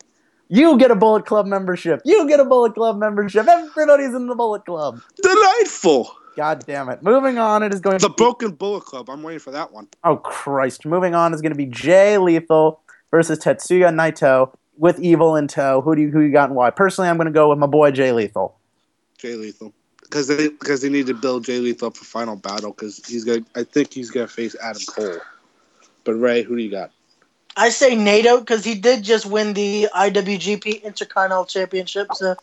You 0.49 0.77
get 0.77 0.91
a 0.91 0.95
Bullet 0.95 1.25
Club 1.25 1.45
membership. 1.45 2.01
You 2.05 2.27
get 2.27 2.39
a 2.39 2.45
Bullet 2.45 2.75
Club 2.75 2.97
membership. 2.97 3.47
Everybody's 3.47 4.13
in 4.13 4.27
the 4.27 4.35
Bullet 4.35 4.65
Club. 4.65 5.01
Delightful. 5.21 6.11
God 6.35 6.63
damn 6.65 6.89
it. 6.89 7.01
Moving 7.01 7.37
on, 7.37 7.63
it 7.63 7.73
is 7.73 7.79
going 7.79 7.99
The 7.99 8.07
to 8.09 8.13
be, 8.13 8.23
Broken 8.23 8.51
Bullet 8.51 8.83
Club. 8.85 9.09
I'm 9.09 9.23
waiting 9.23 9.39
for 9.39 9.51
that 9.51 9.71
one. 9.71 9.87
Oh 10.03 10.17
Christ. 10.17 10.85
Moving 10.85 11.15
on 11.15 11.33
is 11.33 11.41
going 11.41 11.51
to 11.53 11.57
be 11.57 11.65
Jay 11.67 12.17
Lethal 12.17 12.81
versus 13.13 13.37
Tetsuya 13.37 13.93
Naito 13.93 14.51
with 14.75 14.99
Evil 14.99 15.35
in 15.35 15.47
tow. 15.47 15.81
Who 15.81 15.95
do 15.95 16.01
you 16.01 16.09
who 16.09 16.21
you 16.21 16.31
got 16.31 16.49
and 16.49 16.55
why? 16.55 16.71
Personally, 16.71 17.11
I'm 17.11 17.17
going 17.17 17.27
to 17.27 17.31
go 17.31 17.47
with 17.49 17.59
my 17.59 17.67
boy 17.67 17.91
Jay 17.91 18.11
Lethal. 18.11 18.57
Jay 19.19 19.35
Lethal. 19.35 19.71
Because 20.01 20.27
they 20.27 20.47
because 20.47 20.81
they 20.81 20.89
need 20.89 21.05
to 21.07 21.13
build 21.13 21.45
Jay 21.45 21.59
Lethal 21.59 21.89
up 21.89 21.97
for 21.97 22.05
final 22.05 22.35
battle 22.35 22.71
because 22.71 23.05
he's 23.05 23.23
gonna 23.23 23.45
I 23.55 23.63
think 23.63 23.93
he's 23.93 24.09
gonna 24.09 24.27
face 24.27 24.55
Adam 24.61 24.81
Cole. 24.87 25.19
But 26.03 26.15
Ray, 26.15 26.41
who 26.41 26.55
do 26.55 26.63
you 26.63 26.71
got? 26.71 26.91
I 27.55 27.69
say 27.69 27.95
Naito 27.95 28.39
because 28.39 28.65
he 28.65 28.73
did 28.73 29.03
just 29.03 29.27
win 29.27 29.53
the 29.53 29.89
IWGP 29.95 30.83
Intercontinental 30.83 31.45
Championship, 31.45 32.07
so 32.15 32.35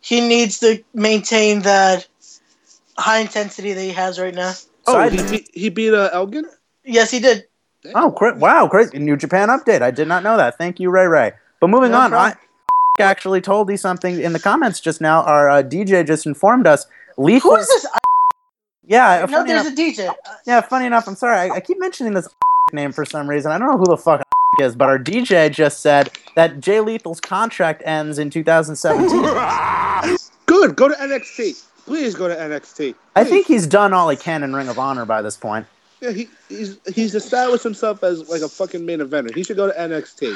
he 0.00 0.20
needs 0.20 0.58
to 0.58 0.82
maintain 0.92 1.62
that 1.62 2.06
high 2.98 3.20
intensity 3.20 3.72
that 3.72 3.80
he 3.82 3.90
has 3.90 4.18
right 4.18 4.34
now. 4.34 4.52
Oh, 4.88 4.94
Side 4.94 5.12
he 5.12 5.18
note- 5.18 5.30
beat, 5.30 5.50
he 5.54 5.68
beat 5.68 5.94
uh, 5.94 6.10
Elgin? 6.12 6.46
Yes, 6.84 7.12
he 7.12 7.20
did. 7.20 7.44
Oh, 7.94 8.10
cra- 8.10 8.36
wow, 8.36 8.68
crazy. 8.68 8.98
New 8.98 9.16
Japan 9.16 9.48
update. 9.48 9.82
I 9.82 9.90
did 9.90 10.08
not 10.08 10.22
know 10.22 10.36
that. 10.36 10.58
Thank 10.58 10.80
you, 10.80 10.90
Ray 10.90 11.06
Ray. 11.06 11.32
But 11.60 11.70
moving 11.70 11.92
No 11.92 12.00
on, 12.00 12.14
I 12.14 12.34
actually 13.00 13.40
told 13.40 13.70
you 13.70 13.76
something 13.76 14.20
in 14.20 14.32
the 14.32 14.38
comments 14.38 14.80
just 14.80 15.00
now. 15.00 15.22
Our 15.22 15.48
uh, 15.48 15.62
DJ 15.62 16.06
just 16.06 16.26
informed 16.26 16.66
us. 16.66 16.86
Leaf 17.16 17.42
Who 17.42 17.50
was, 17.50 17.68
is 17.68 17.82
this? 17.82 17.92
Yeah, 18.84 19.20
No, 19.20 19.36
funny 19.38 19.52
there's 19.52 19.66
enough, 19.66 19.78
a 19.78 19.82
DJ. 19.82 20.14
yeah, 20.46 20.60
funny 20.62 20.86
enough. 20.86 21.06
I'm 21.06 21.14
sorry. 21.14 21.36
I, 21.36 21.56
I 21.56 21.60
keep 21.60 21.78
mentioning 21.78 22.12
this 22.12 22.28
name 22.72 22.90
for 22.90 23.04
some 23.04 23.30
reason. 23.30 23.52
I 23.52 23.58
don't 23.58 23.70
know 23.70 23.78
who 23.78 23.84
the 23.84 23.96
fuck 23.96 24.22
is, 24.58 24.74
but 24.74 24.88
our 24.88 24.98
DJ 24.98 25.50
just 25.50 25.80
said 25.80 26.10
that 26.34 26.58
Jay 26.60 26.80
Lethal's 26.80 27.20
contract 27.20 27.82
ends 27.84 28.18
in 28.18 28.30
2017. 28.30 29.08
Good. 30.46 30.74
Go 30.74 30.88
to 30.88 30.94
NXT. 30.94 31.64
Please 31.84 32.14
go 32.16 32.26
to 32.26 32.34
NXT. 32.34 32.96
I 33.14 33.22
think 33.22 33.46
he's 33.46 33.66
done 33.66 33.92
all 33.92 34.08
he 34.08 34.16
can 34.16 34.42
in 34.42 34.54
Ring 34.54 34.68
of 34.68 34.78
Honor 34.78 35.04
by 35.04 35.22
this 35.22 35.36
point. 35.36 35.66
Yeah, 36.00 36.12
he, 36.12 36.28
he's 36.48 36.78
he's 36.94 37.14
established 37.14 37.62
himself 37.62 38.02
as 38.02 38.28
like 38.30 38.40
a 38.42 38.48
fucking 38.48 38.84
main 38.86 39.00
eventer. 39.00 39.34
He 39.34 39.42
should 39.44 39.56
go 39.56 39.66
to 39.66 39.78
NXT 39.78 40.34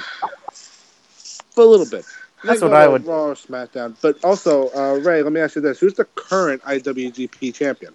for 1.55 1.65
a 1.65 1.67
little 1.67 1.87
bit. 1.87 2.05
That's 2.45 2.61
what 2.61 2.75
I 2.75 2.87
would- 2.87 3.07
Raw 3.07 3.29
or 3.29 3.35
SmackDown. 3.35 3.97
But 4.03 4.23
also, 4.23 4.69
uh, 4.77 4.97
Ray, 5.01 5.23
let 5.23 5.33
me 5.33 5.41
ask 5.41 5.57
you 5.57 5.63
this: 5.63 5.79
Who's 5.81 5.95
the 5.95 6.05
current 6.05 6.63
IWGP 6.65 7.55
champion? 7.55 7.95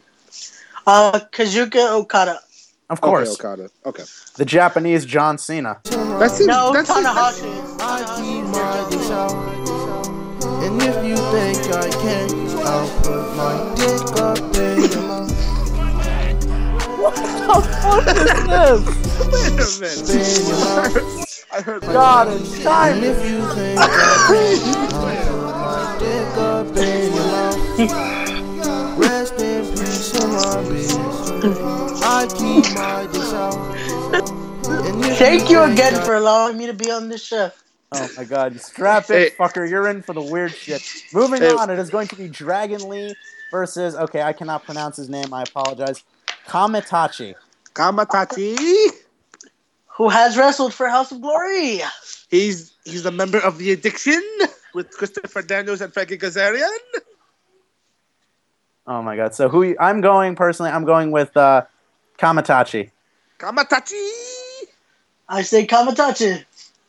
Uh, 0.88 1.20
Kazuchika 1.32 1.92
Okada. 1.92 2.40
Of 2.90 3.02
course, 3.02 3.34
Okay, 3.40 3.48
Okada. 3.48 3.70
Okay. 3.86 4.04
the 4.38 4.46
Japanese 4.46 5.06
John 5.06 5.38
Cena. 5.38 5.80
That 5.84 6.32
seems. 6.32 6.48
No, 6.48 6.74
that 6.74 6.88
seems- 6.88 7.06
Tanahashi. 7.06 8.50
And 10.66 10.82
if 10.82 10.96
you 11.06 11.16
think 11.16 11.58
I 11.76 11.90
can, 11.90 12.30
I'll 12.66 12.90
put 13.02 13.36
my 13.38 13.54
dick 13.76 14.02
up 14.20 14.38
in 14.38 14.39
your 14.39 14.39
mouth. 14.39 14.39
Wait 19.32 19.60
a 19.60 19.72
minute. 19.72 20.24
I 21.52 21.62
heard 21.62 21.86
my 21.86 21.98
God, 21.98 22.30
it's 22.30 22.60
And 22.84 23.04
time. 23.04 23.04
if 23.06 23.24
you 23.24 23.48
think 23.48 23.98
I 23.98 24.20
can, 24.20 24.62
I'll 24.94 25.54
put 25.54 26.00
dick 26.00 26.38
up 26.38 26.78
in 26.78 27.14
your 27.16 27.26
mouth. 27.26 27.62
Rest 28.98 29.42
in 29.42 29.66
peace 29.68 30.12
to 30.14 30.28
my 30.28 30.64
bitch. 30.64 31.42
I 32.02 32.28
keep 32.28 32.70
my 32.72 33.08
dick 33.12 33.34
out. 33.34 33.60
Thank 35.18 35.50
you 35.50 35.64
again 35.64 36.02
for 36.02 36.16
allowing 36.16 36.58
me 36.58 36.68
to 36.68 36.74
be 36.74 36.92
on 36.92 37.10
this 37.10 37.24
show. 37.26 37.52
Oh 37.92 38.12
my 38.18 38.26
god, 38.26 38.62
strap 38.62 39.12
Hey. 39.12 39.32
it, 39.32 39.36
fucker. 39.38 39.70
You're 39.70 39.88
in 39.90 40.04
for 40.04 40.14
the 40.14 40.22
weird 40.24 40.56
shit. 40.56 40.84
Moving 41.12 41.46
Hey. 41.46 41.48
on, 41.48 41.72
it 41.72 41.80
is 41.80 41.90
going 41.90 42.10
to 42.10 42.16
be 42.18 42.30
Dragon 42.30 42.90
Lee 42.90 43.18
versus, 43.52 43.96
okay, 43.96 44.22
I 44.22 44.34
cannot 44.34 44.64
pronounce 44.66 44.98
his 44.98 45.10
name, 45.10 45.34
I 45.34 45.44
apologize. 45.44 46.04
Kamitachi. 46.50 47.36
Kamatachi. 47.74 48.90
Who 49.98 50.10
has 50.10 50.38
wrestled 50.38 50.74
for 50.74 50.88
House 50.88 51.12
of 51.12 51.22
Glory? 51.22 51.82
He's 52.30 52.74
he's 52.86 53.06
a 53.06 53.12
member 53.12 53.38
of 53.38 53.58
the 53.58 53.72
Addiction 53.72 54.22
with 54.74 54.90
Christopher 54.92 55.42
Daniels 55.42 55.82
and 55.82 55.94
Frankie 55.94 56.18
Kazarian. 56.18 56.68
Oh 58.88 59.02
my 59.04 59.16
god. 59.16 59.36
So 59.36 59.50
who 59.50 59.64
you- 59.64 59.78
I'm 59.80 60.02
going 60.02 60.36
personally, 60.36 60.72
I'm 60.72 60.86
going 60.86 61.12
with 61.12 61.36
uh, 61.38 61.66
Kamitachi. 62.18 62.90
Kamatachi. 63.38 64.10
I 65.28 65.44
say 65.44 65.68
Kamatachi. 65.68 66.44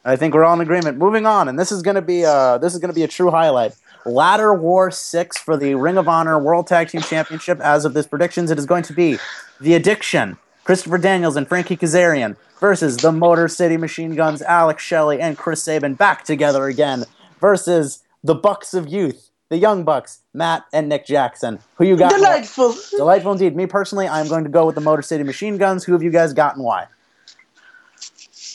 I 0.05 0.17
think 0.17 0.33
we're 0.33 0.45
all 0.45 0.55
in 0.55 0.63
agreement. 0.63 0.97
Moving 0.97 1.27
on, 1.27 1.49
and 1.49 1.59
this 1.59 1.71
is 1.71 1.83
gonna 1.83 2.01
be 2.01 2.25
uh 2.25 2.57
this 2.59 2.73
is 2.73 2.79
gonna 2.81 2.95
be 2.95 3.03
a 3.03 3.09
true 3.09 3.31
highlight. 3.31 3.75
Ladder 4.05 4.55
War 4.55 4.91
Six 4.91 5.39
for 5.39 5.57
the 5.57 5.75
Ring 5.75 5.97
of 5.97 6.09
Honor 6.09 6.39
World 6.39 6.67
Tag 6.67 6.89
Team 6.89 7.01
Championship. 7.01 7.61
As 7.61 7.85
of 7.85 7.95
this 7.95 8.07
predictions, 8.07 8.51
it 8.51 8.59
is 8.59 8.67
going 8.67 8.83
to 8.85 8.93
be 8.93 9.19
the 9.61 9.75
Addiction, 9.75 10.39
Christopher 10.65 10.99
Daniels 10.99 11.37
and 11.37 11.47
Frankie 11.49 11.77
Kazarian 11.77 12.37
versus 12.59 12.99
the 12.99 13.13
Motor 13.13 13.49
City 13.49 13.77
Machine 13.77 14.15
Guns, 14.15 14.43
Alex 14.43 14.83
Shelley 14.83 15.21
and 15.21 15.37
Chris 15.37 15.63
Sabin 15.63 15.95
back 15.95 16.25
together 16.25 16.67
again 16.67 17.05
versus 17.41 18.03
the 18.23 18.35
Bucks 18.35 18.75
of 18.75 18.89
Youth, 18.89 19.31
the 19.49 19.57
Young 19.57 19.85
Bucks, 19.85 20.21
Matt 20.33 20.65
and 20.73 20.89
Nick 20.89 21.07
Jackson. 21.07 21.59
Who 21.77 21.85
you 21.85 21.97
got? 21.97 22.11
Delightful. 22.11 22.75
Delightful 22.91 23.33
indeed. 23.33 23.57
Me 23.57 23.67
personally, 23.67 24.07
I'm 24.07 24.29
going 24.29 24.45
to 24.45 24.51
go 24.51 24.67
with 24.67 24.75
the 24.75 24.81
Motor 24.81 25.03
City 25.03 25.25
Machine 25.25 25.57
Guns. 25.57 25.85
Who 25.85 25.93
have 25.93 26.03
you 26.03 26.11
guys 26.11 26.33
got 26.33 26.57
and 26.57 26.65
why? 26.65 26.87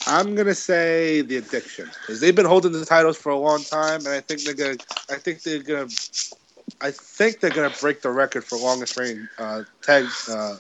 I'm 0.08 0.36
gonna 0.36 0.56
say 0.56 1.22
the 1.22 1.38
Addiction 1.38 1.90
because 2.02 2.20
they've 2.20 2.36
been 2.36 2.46
holding 2.46 2.72
the 2.72 2.86
titles 2.86 3.18
for 3.18 3.32
a 3.32 3.38
long 3.38 3.64
time, 3.64 4.00
and 4.02 4.10
I 4.10 4.20
think 4.22 4.44
they're 4.44 4.54
gonna. 4.54 4.78
I 5.10 5.16
think 5.16 5.44
they're 5.44 5.64
gonna. 5.64 5.88
I 6.82 6.92
think 6.92 7.40
they're 7.40 7.50
gonna 7.50 7.74
break 7.82 8.02
the 8.02 8.12
record 8.12 8.44
for 8.44 8.58
longest 8.58 8.98
reign 8.98 9.28
uh, 9.40 9.64
tag. 9.82 10.06
Uh, 10.30 10.58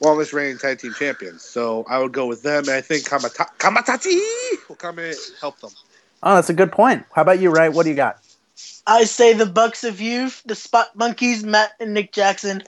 longest 0.00 0.32
reigning 0.32 0.58
tag 0.58 0.78
team 0.78 0.94
champions. 0.94 1.42
So 1.42 1.84
I 1.88 1.98
would 1.98 2.12
go 2.12 2.26
with 2.26 2.42
them, 2.42 2.64
and 2.64 2.70
I 2.70 2.80
think 2.80 3.04
Kamata- 3.04 3.56
Kamatachi 3.58 4.68
will 4.68 4.76
come 4.76 4.98
and 4.98 5.16
help 5.40 5.58
them. 5.60 5.70
Oh, 6.22 6.34
that's 6.34 6.50
a 6.50 6.54
good 6.54 6.72
point. 6.72 7.04
How 7.12 7.22
about 7.22 7.40
you, 7.40 7.50
Ray? 7.50 7.68
What 7.68 7.84
do 7.84 7.90
you 7.90 7.96
got? 7.96 8.18
I 8.86 9.04
say 9.04 9.34
the 9.34 9.46
Bucks 9.46 9.84
of 9.84 10.00
Youth, 10.00 10.42
the 10.46 10.54
Spot 10.54 10.94
Monkeys, 10.96 11.44
Matt 11.44 11.72
and 11.78 11.94
Nick 11.94 12.12
Jackson. 12.12 12.62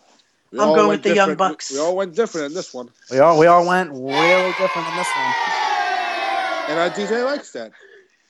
We 0.53 0.59
I'm 0.59 0.75
going 0.75 0.89
with 0.89 1.03
the 1.03 1.15
Young 1.15 1.37
Bucks. 1.37 1.71
We, 1.71 1.77
we 1.77 1.83
all 1.83 1.95
went 1.97 2.15
different 2.15 2.49
in 2.49 2.55
this 2.55 2.75
one, 2.75 2.91
We 3.11 3.19
all 3.19 3.39
we 3.39 3.47
all 3.47 3.67
went 3.67 3.91
really 3.91 4.51
different 4.59 4.89
in 4.89 4.97
this 4.97 5.09
one. 5.15 5.35
and 6.69 6.79
our 6.79 6.91
DJ 6.91 7.25
likes 7.25 7.53
that. 7.53 7.73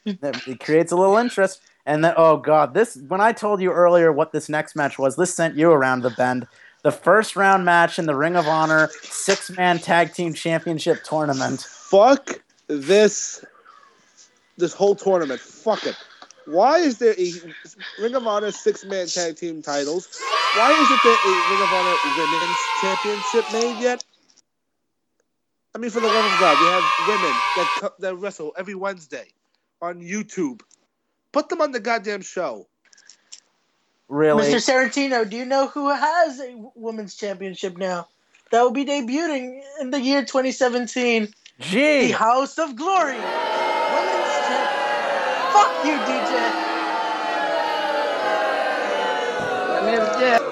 It 0.04 0.46
it 0.46 0.60
creates 0.60 0.92
a 0.92 0.96
little 0.96 1.16
interest. 1.16 1.60
And 1.86 2.04
then, 2.04 2.14
oh 2.16 2.36
god, 2.36 2.74
this 2.74 2.96
when 3.08 3.20
I 3.20 3.32
told 3.32 3.60
you 3.60 3.72
earlier 3.72 4.12
what 4.12 4.32
this 4.32 4.48
next 4.48 4.76
match 4.76 4.98
was, 4.98 5.16
this 5.16 5.34
sent 5.34 5.56
you 5.56 5.70
around 5.70 6.02
the 6.02 6.10
bend. 6.10 6.46
The 6.82 6.90
first 6.92 7.36
round 7.36 7.64
match 7.64 7.98
in 7.98 8.06
the 8.06 8.14
Ring 8.14 8.36
of 8.36 8.46
Honor 8.46 8.90
six 9.02 9.50
man 9.50 9.78
tag 9.78 10.14
team 10.14 10.32
championship 10.34 11.02
tournament. 11.04 11.62
Fuck 11.62 12.40
this. 12.66 13.44
This 14.56 14.72
whole 14.74 14.94
tournament. 14.94 15.40
Fuck 15.40 15.86
it. 15.86 15.96
Why 16.50 16.78
is 16.78 16.98
there 16.98 17.14
a 17.16 17.32
Ring 18.00 18.14
of 18.14 18.26
Honor 18.26 18.50
six 18.50 18.84
man 18.84 19.06
tag 19.06 19.36
team 19.36 19.62
titles? 19.62 20.08
Why 20.56 20.72
isn't 20.72 21.00
there 21.04 21.12
a 21.12 21.50
Ring 21.50 21.62
of 21.62 21.72
Honor 21.72 21.96
women's 22.16 22.58
championship 22.80 23.52
made 23.52 23.80
yet? 23.82 24.04
I 25.74 25.78
mean, 25.78 25.90
for 25.90 26.00
the 26.00 26.08
love 26.08 26.32
of 26.32 26.40
God, 26.40 26.58
we 26.60 26.66
have 26.66 26.84
women 27.08 27.32
that 27.56 27.68
co- 27.78 27.94
that 28.00 28.16
wrestle 28.16 28.52
every 28.58 28.74
Wednesday 28.74 29.28
on 29.80 30.00
YouTube. 30.00 30.62
Put 31.30 31.48
them 31.48 31.60
on 31.60 31.70
the 31.70 31.78
goddamn 31.78 32.22
show. 32.22 32.66
Really? 34.08 34.42
Mr. 34.42 34.56
Sarantino, 34.56 35.28
do 35.28 35.36
you 35.36 35.44
know 35.44 35.68
who 35.68 35.88
has 35.88 36.40
a 36.40 36.56
women's 36.74 37.14
championship 37.14 37.78
now? 37.78 38.08
That 38.50 38.62
will 38.62 38.72
be 38.72 38.84
debuting 38.84 39.62
in 39.80 39.90
the 39.90 40.00
year 40.00 40.24
2017. 40.24 41.28
Gee, 41.60 42.00
The 42.00 42.06
Gee. 42.08 42.10
House 42.10 42.58
of 42.58 42.74
Glory. 42.74 43.14
Women's 43.14 44.34
champ. 44.48 44.70
Fuck 45.52 45.84
you, 45.84 45.92
DJ. 45.92 46.19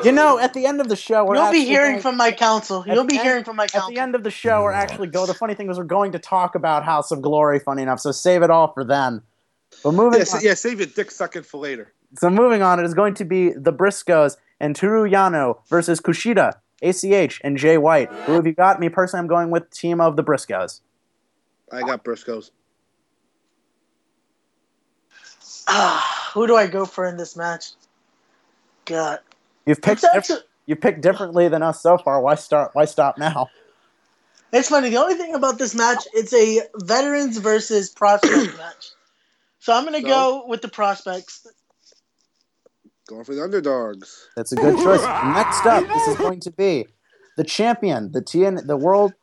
You 0.05 0.13
know, 0.13 0.39
at 0.39 0.55
the 0.55 0.65
end 0.65 0.81
of 0.81 0.89
the 0.89 0.97
show, 0.97 1.25
we're 1.25 1.35
You'll 1.37 1.51
be 1.51 1.65
hearing 1.65 1.93
going- 1.95 2.03
from 2.03 2.17
my 2.17 2.31
counsel. 2.31 2.83
At 2.83 2.95
You'll 2.95 3.03
the 3.05 3.09
be 3.09 3.19
end- 3.19 3.27
hearing 3.27 3.45
from 3.45 3.57
my 3.57 3.65
At 3.65 3.83
the 3.89 3.99
end 3.99 4.15
of 4.15 4.23
the 4.23 4.31
show, 4.31 4.63
we're 4.63 4.73
actually 4.73 5.09
go. 5.09 5.27
The 5.27 5.35
funny 5.35 5.55
thing 5.55 5.69
is, 5.71 5.77
we're 5.77 5.85
going 5.85 6.13
to 6.13 6.19
talk 6.21 6.55
about 6.55 6.85
House 6.85 7.11
of 7.11 7.21
Glory. 7.21 7.59
Funny 7.59 7.83
enough, 7.83 8.01
so 8.01 8.13
save 8.13 8.43
it 8.43 8.51
all 8.51 8.73
for 8.73 8.85
then. 8.85 9.23
But 9.83 9.93
moving 9.93 10.21
Yeah, 10.21 10.27
on, 10.35 10.41
yeah 10.41 10.55
save 10.55 10.79
your 10.79 10.87
dick 10.87 11.11
sucking 11.11 11.43
for 11.43 11.59
later. 11.59 11.93
so 12.17 12.31
moving 12.31 12.63
on, 12.63 12.79
it 12.81 12.85
is 12.85 12.95
going 12.95 13.15
to 13.15 13.25
be 13.25 13.51
the 13.51 13.73
Briscoes 13.73 14.37
and 14.61 14.75
Toru 14.75 15.09
Yano 15.11 15.59
versus 15.69 16.01
Kushida, 16.01 16.55
ACH, 16.81 17.41
and 17.45 17.57
Jay 17.59 17.77
White. 17.77 18.11
Who 18.27 18.33
have 18.33 18.47
you 18.47 18.55
got? 18.55 18.81
Me 18.81 18.89
personally, 18.89 19.23
I'm 19.23 19.29
going 19.29 19.51
with 19.51 19.69
team 19.71 20.01
of 20.01 20.17
the 20.17 20.23
Briscoes. 20.25 20.81
I 21.73 21.83
got 21.83 22.03
Briscoes. 22.05 22.51
Ah, 25.69 26.31
who 26.35 26.47
do 26.47 26.57
I 26.57 26.67
go 26.67 26.85
for 26.87 27.07
in 27.07 27.17
this 27.17 27.37
match? 27.37 27.73
God. 28.87 29.21
You've 29.67 29.83
picked 29.83 30.03
It's 30.03 30.13
diff- 30.13 30.17
actually- 30.17 30.49
you 30.67 30.77
picked 30.77 31.01
differently 31.03 31.49
than 31.49 31.63
us 31.63 31.83
so 31.83 31.97
far. 31.99 32.21
Why 32.21 32.35
start? 32.35 32.71
Why 32.75 32.85
stop 32.85 33.17
now? 33.19 33.49
It's 34.53 34.69
funny. 34.71 34.89
The 34.91 34.97
only 34.97 35.15
thing 35.15 35.35
about 35.35 35.59
this 35.59 35.75
match, 35.75 36.05
it's 36.15 36.33
a 36.33 36.61
veterans 36.77 37.37
versus 37.39 37.91
prospect 37.97 38.57
match. 38.57 38.91
So 39.61 39.73
I'm 39.75 39.85
gonna 39.85 40.01
So? 40.01 40.07
go 40.07 40.45
with 40.47 40.63
the 40.63 40.69
prospects. 40.69 41.47
Going 43.09 43.25
for 43.25 43.35
the 43.35 43.43
underdogs. 43.43 44.29
That's 44.37 44.53
a 44.53 44.57
good 44.57 44.77
choice. 44.79 45.03
Next 45.25 45.65
up, 45.67 45.87
this 45.87 46.09
is 46.09 46.17
going 46.17 46.41
to 46.41 46.51
be 46.51 46.87
the 47.39 47.45
champion, 47.45 48.13
the 48.13 48.21
TN, 48.21 48.67
the 48.67 48.77
world 48.77 49.15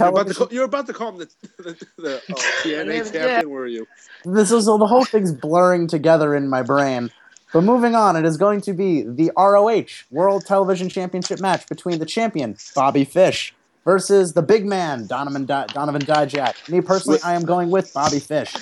You're 0.00 0.08
about, 0.08 0.28
to 0.28 0.34
call, 0.34 0.48
you're 0.50 0.64
about 0.64 0.86
to 0.86 0.92
call 0.92 1.08
him 1.10 1.18
the, 1.18 1.28
the, 1.62 1.86
the 1.96 2.22
oh, 2.30 2.34
TNA 2.62 3.12
champion, 3.12 3.50
were 3.50 3.66
you? 3.66 3.86
This 4.24 4.52
is 4.52 4.66
the 4.66 4.78
whole 4.78 5.04
thing's 5.04 5.32
blurring 5.32 5.86
together 5.86 6.34
in 6.34 6.48
my 6.48 6.62
brain. 6.62 7.10
But 7.52 7.62
moving 7.62 7.94
on, 7.94 8.16
it 8.16 8.26
is 8.26 8.36
going 8.36 8.60
to 8.62 8.72
be 8.74 9.02
the 9.02 9.32
ROH 9.36 10.04
World 10.10 10.44
Television 10.44 10.88
Championship 10.88 11.40
match 11.40 11.66
between 11.68 11.98
the 11.98 12.06
champion 12.06 12.56
Bobby 12.74 13.04
Fish 13.04 13.54
versus 13.84 14.34
the 14.34 14.42
big 14.42 14.66
man, 14.66 15.06
Donovan, 15.06 15.46
Di- 15.46 15.66
Donovan 15.68 16.02
Dijak. 16.02 16.68
Me 16.68 16.82
personally, 16.82 17.20
I 17.24 17.34
am 17.34 17.44
going 17.44 17.70
with 17.70 17.92
Bobby 17.94 18.18
Fish. 18.18 18.54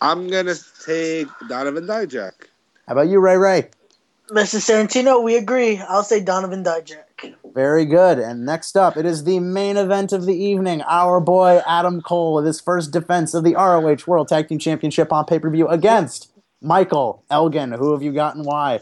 I'm 0.00 0.28
gonna 0.28 0.54
take 0.84 1.26
Donovan 1.48 1.86
Dijak. 1.86 2.32
How 2.86 2.92
about 2.92 3.08
you, 3.08 3.18
Ray 3.18 3.36
Ray? 3.36 3.70
Mr. 4.30 4.60
Sarantino, 4.60 5.22
we 5.22 5.36
agree. 5.36 5.78
I'll 5.78 6.04
say 6.04 6.20
Donovan 6.20 6.62
Dijak. 6.62 7.11
Very 7.54 7.84
good. 7.84 8.18
And 8.18 8.46
next 8.46 8.76
up, 8.76 8.96
it 8.96 9.04
is 9.04 9.24
the 9.24 9.38
main 9.40 9.76
event 9.76 10.12
of 10.12 10.24
the 10.24 10.34
evening. 10.34 10.82
Our 10.82 11.20
boy 11.20 11.60
Adam 11.66 12.00
Cole 12.00 12.34
with 12.34 12.46
his 12.46 12.60
first 12.60 12.92
defense 12.92 13.34
of 13.34 13.44
the 13.44 13.54
ROH 13.54 14.06
World 14.06 14.28
Tag 14.28 14.48
Team 14.48 14.58
Championship 14.58 15.12
on 15.12 15.24
pay 15.26 15.38
per 15.38 15.50
view 15.50 15.68
against 15.68 16.32
Michael 16.60 17.24
Elgin. 17.30 17.72
Who 17.72 17.92
have 17.92 18.02
you 18.02 18.12
gotten? 18.12 18.44
why? 18.44 18.80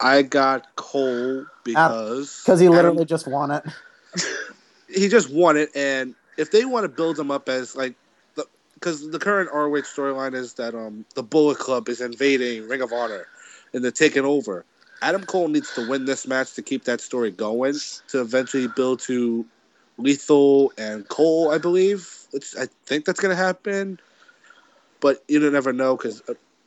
I 0.00 0.22
got 0.22 0.74
Cole 0.76 1.46
because 1.64 2.42
Because 2.42 2.60
he 2.60 2.66
Adam- 2.66 2.76
literally 2.76 3.04
just 3.04 3.26
won 3.26 3.50
it. 3.50 3.64
he 4.88 5.08
just 5.08 5.30
won 5.30 5.56
it, 5.56 5.70
and 5.74 6.14
if 6.36 6.50
they 6.50 6.64
want 6.64 6.84
to 6.84 6.88
build 6.88 7.18
him 7.18 7.30
up 7.30 7.48
as 7.48 7.76
like, 7.76 7.94
because 8.74 9.10
the, 9.10 9.18
current 9.18 9.50
ROH 9.52 9.82
storyline 9.82 10.34
is 10.34 10.54
that 10.54 10.74
um 10.74 11.04
the 11.14 11.22
Bullet 11.22 11.58
Club 11.58 11.88
is 11.88 12.00
invading 12.00 12.66
Ring 12.66 12.80
of 12.80 12.92
Honor, 12.92 13.26
and 13.72 13.84
they're 13.84 13.90
taking 13.90 14.24
over. 14.24 14.64
Adam 15.02 15.24
Cole 15.24 15.48
needs 15.48 15.72
to 15.74 15.88
win 15.88 16.04
this 16.04 16.26
match 16.26 16.54
to 16.54 16.62
keep 16.62 16.84
that 16.84 17.00
story 17.00 17.30
going 17.30 17.74
to 18.08 18.20
eventually 18.20 18.66
build 18.68 19.00
to 19.00 19.46
Lethal 19.98 20.72
and 20.78 21.08
Cole, 21.08 21.50
I 21.50 21.58
believe. 21.58 22.26
Which 22.32 22.54
I 22.56 22.66
think 22.86 23.04
that's 23.04 23.20
gonna 23.20 23.34
happen, 23.34 23.98
but 25.00 25.22
you 25.28 25.38
never 25.50 25.72
know 25.72 25.96
because 25.96 26.22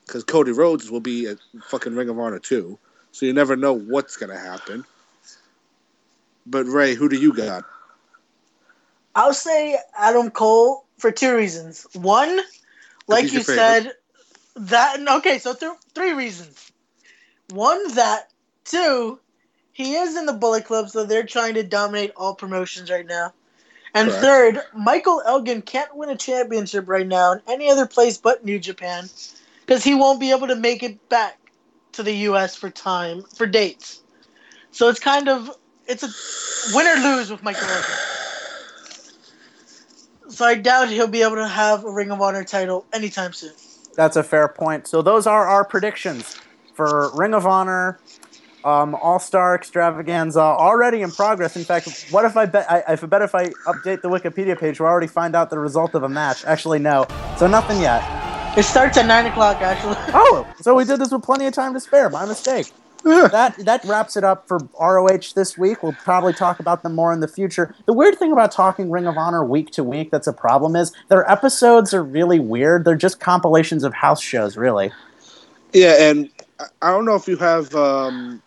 because 0.06 0.24
uh, 0.24 0.26
Cody 0.26 0.52
Rhodes 0.52 0.92
will 0.92 1.00
be 1.00 1.28
at 1.28 1.38
fucking 1.68 1.96
Ring 1.96 2.10
of 2.10 2.20
Honor 2.20 2.40
too, 2.40 2.78
so 3.12 3.26
you 3.26 3.34
never 3.34 3.56
know 3.56 3.74
what's 3.74 4.18
gonna 4.18 4.38
happen. 4.38 4.84
But 6.46 6.66
Ray, 6.66 6.96
who 6.96 7.08
do 7.08 7.16
you 7.16 7.34
got? 7.34 7.64
I'll 9.16 9.34
say 9.34 9.78
Adam 9.98 10.32
Cole 10.32 10.86
for 10.98 11.12
two 11.12 11.36
reasons. 11.36 11.88
One, 11.94 12.42
like 13.08 13.32
you 13.32 13.42
favorite. 13.42 13.84
said, 13.84 13.94
that 14.56 15.00
okay, 15.18 15.40
so 15.40 15.54
th- 15.54 15.72
three 15.96 16.14
reasons. 16.14 16.73
One, 17.50 17.94
that 17.96 18.30
two, 18.66 19.20
he 19.72 19.96
is 19.96 20.16
in 20.16 20.26
the 20.26 20.34
Bullet 20.34 20.66
Club, 20.66 20.90
so 20.90 21.04
they're 21.04 21.26
trying 21.26 21.56
to 21.56 21.64
dominate 21.64 22.12
all 22.16 22.36
promotions 22.36 22.90
right 22.90 23.06
now. 23.06 23.34
And 23.94 24.10
Correct. 24.10 24.24
third, 24.24 24.62
Michael 24.76 25.22
Elgin 25.26 25.62
can't 25.62 25.96
win 25.96 26.10
a 26.10 26.16
championship 26.16 26.88
right 26.88 27.06
now 27.06 27.34
in 27.34 27.42
any 27.48 27.70
other 27.70 27.86
place 27.86 28.18
but 28.18 28.44
New 28.44 28.60
Japan, 28.60 29.10
because 29.62 29.84
he 29.84 29.94
won't 29.94 30.20
be 30.20 30.32
able 30.32 30.48
to 30.48 30.56
make 30.56 30.82
it 30.82 31.10
back 31.10 31.38
to 31.92 32.04
the 32.04 32.14
U.S. 32.14 32.56
for 32.56 32.70
time 32.70 33.24
for 33.36 33.46
dates. 33.46 34.02
So 34.72 34.90
it's 34.90 35.00
kind 35.00 35.30
of 35.30 35.56
it's 35.88 36.04
a 36.04 36.76
win 36.76 36.88
or 36.88 37.02
lose 37.02 37.30
with 37.30 37.44
Michael 37.44 37.68
Elgin. 37.68 37.96
So 40.30 40.46
I 40.46 40.56
doubt 40.56 40.90
he'll 40.90 41.08
be 41.08 41.22
able 41.22 41.36
to 41.36 41.48
have 41.48 41.86
a 41.86 41.92
Ring 41.92 42.10
of 42.10 42.20
Honor 42.20 42.44
title 42.44 42.86
anytime 42.94 43.34
soon. 43.34 43.54
That's 43.96 44.16
a 44.16 44.24
fair 44.24 44.48
point. 44.48 44.88
So 44.88 45.04
those 45.04 45.28
are 45.28 45.48
our 45.48 45.64
predictions 45.64 46.40
for 46.74 47.12
Ring 47.16 47.34
of 47.34 47.46
Honor, 47.46 48.00
um, 48.64 48.96
All 48.96 49.20
Star 49.20 49.56
Extravaganza, 49.56 50.42
already 50.42 51.02
in 51.02 51.12
progress. 51.12 51.56
In 51.56 51.64
fact, 51.64 52.08
what 52.12 52.26
if 52.26 52.38
I 52.38 52.46
bet? 52.46 52.70
I, 52.72 52.94
if 52.94 53.04
I 53.04 53.08
bet 53.08 53.22
if 53.22 53.36
I 53.36 53.50
update 53.68 54.02
the 54.02 54.10
Wikipedia 54.10 54.60
page, 54.60 54.80
we'll 54.80 54.90
already 54.90 55.08
find 55.08 55.36
out 55.36 55.50
the 55.50 55.60
result 55.60 55.96
of 55.96 56.04
a 56.04 56.10
match. 56.10 56.46
Actually, 56.46 56.80
no. 56.80 57.06
So 57.38 57.48
nothing 57.48 57.82
yet. 57.82 58.04
It 58.58 58.64
starts 58.64 58.98
at 58.98 59.08
nine 59.08 59.26
o'clock, 59.26 59.62
actually. 59.62 59.96
Oh, 60.16 60.48
so 60.62 60.76
we 60.76 60.86
did 60.86 61.00
this 61.00 61.12
with 61.12 61.24
plenty 61.24 61.48
of 61.48 61.54
time 61.54 61.74
to 61.74 61.80
spare. 61.80 62.10
My 62.10 62.26
mistake. 62.26 62.72
That 63.04 63.56
that 63.66 63.84
wraps 63.84 64.16
it 64.16 64.24
up 64.24 64.48
for 64.48 64.60
ROH 64.80 65.34
this 65.36 65.58
week. 65.58 65.84
We'll 65.84 65.92
probably 65.92 66.34
talk 66.34 66.60
about 66.60 66.84
them 66.84 66.96
more 66.96 67.12
in 67.12 67.20
the 67.20 67.28
future. 67.28 67.76
The 67.86 67.94
weird 67.94 68.18
thing 68.18 68.32
about 68.32 68.52
talking 68.52 68.90
Ring 68.90 69.08
of 69.08 69.18
Honor 69.18 69.44
week 69.44 69.72
to 69.72 69.84
week 69.84 70.10
that's 70.12 70.28
a 70.28 70.34
problem 70.34 70.76
is 70.76 70.94
their 71.10 71.30
episodes 71.30 71.94
are 71.94 72.04
really 72.04 72.40
weird. 72.40 72.86
They're 72.86 72.96
just 72.96 73.20
compilations 73.20 73.84
of 73.84 73.94
house 73.94 74.22
shows, 74.22 74.56
really. 74.56 74.92
Yeah, 75.74 76.10
and 76.10 76.30
I- 76.60 76.92
don't 76.92 77.06
know 77.06 77.16
if 77.16 77.28
you 77.28 77.38
have 77.38 77.74
um, 77.76 78.42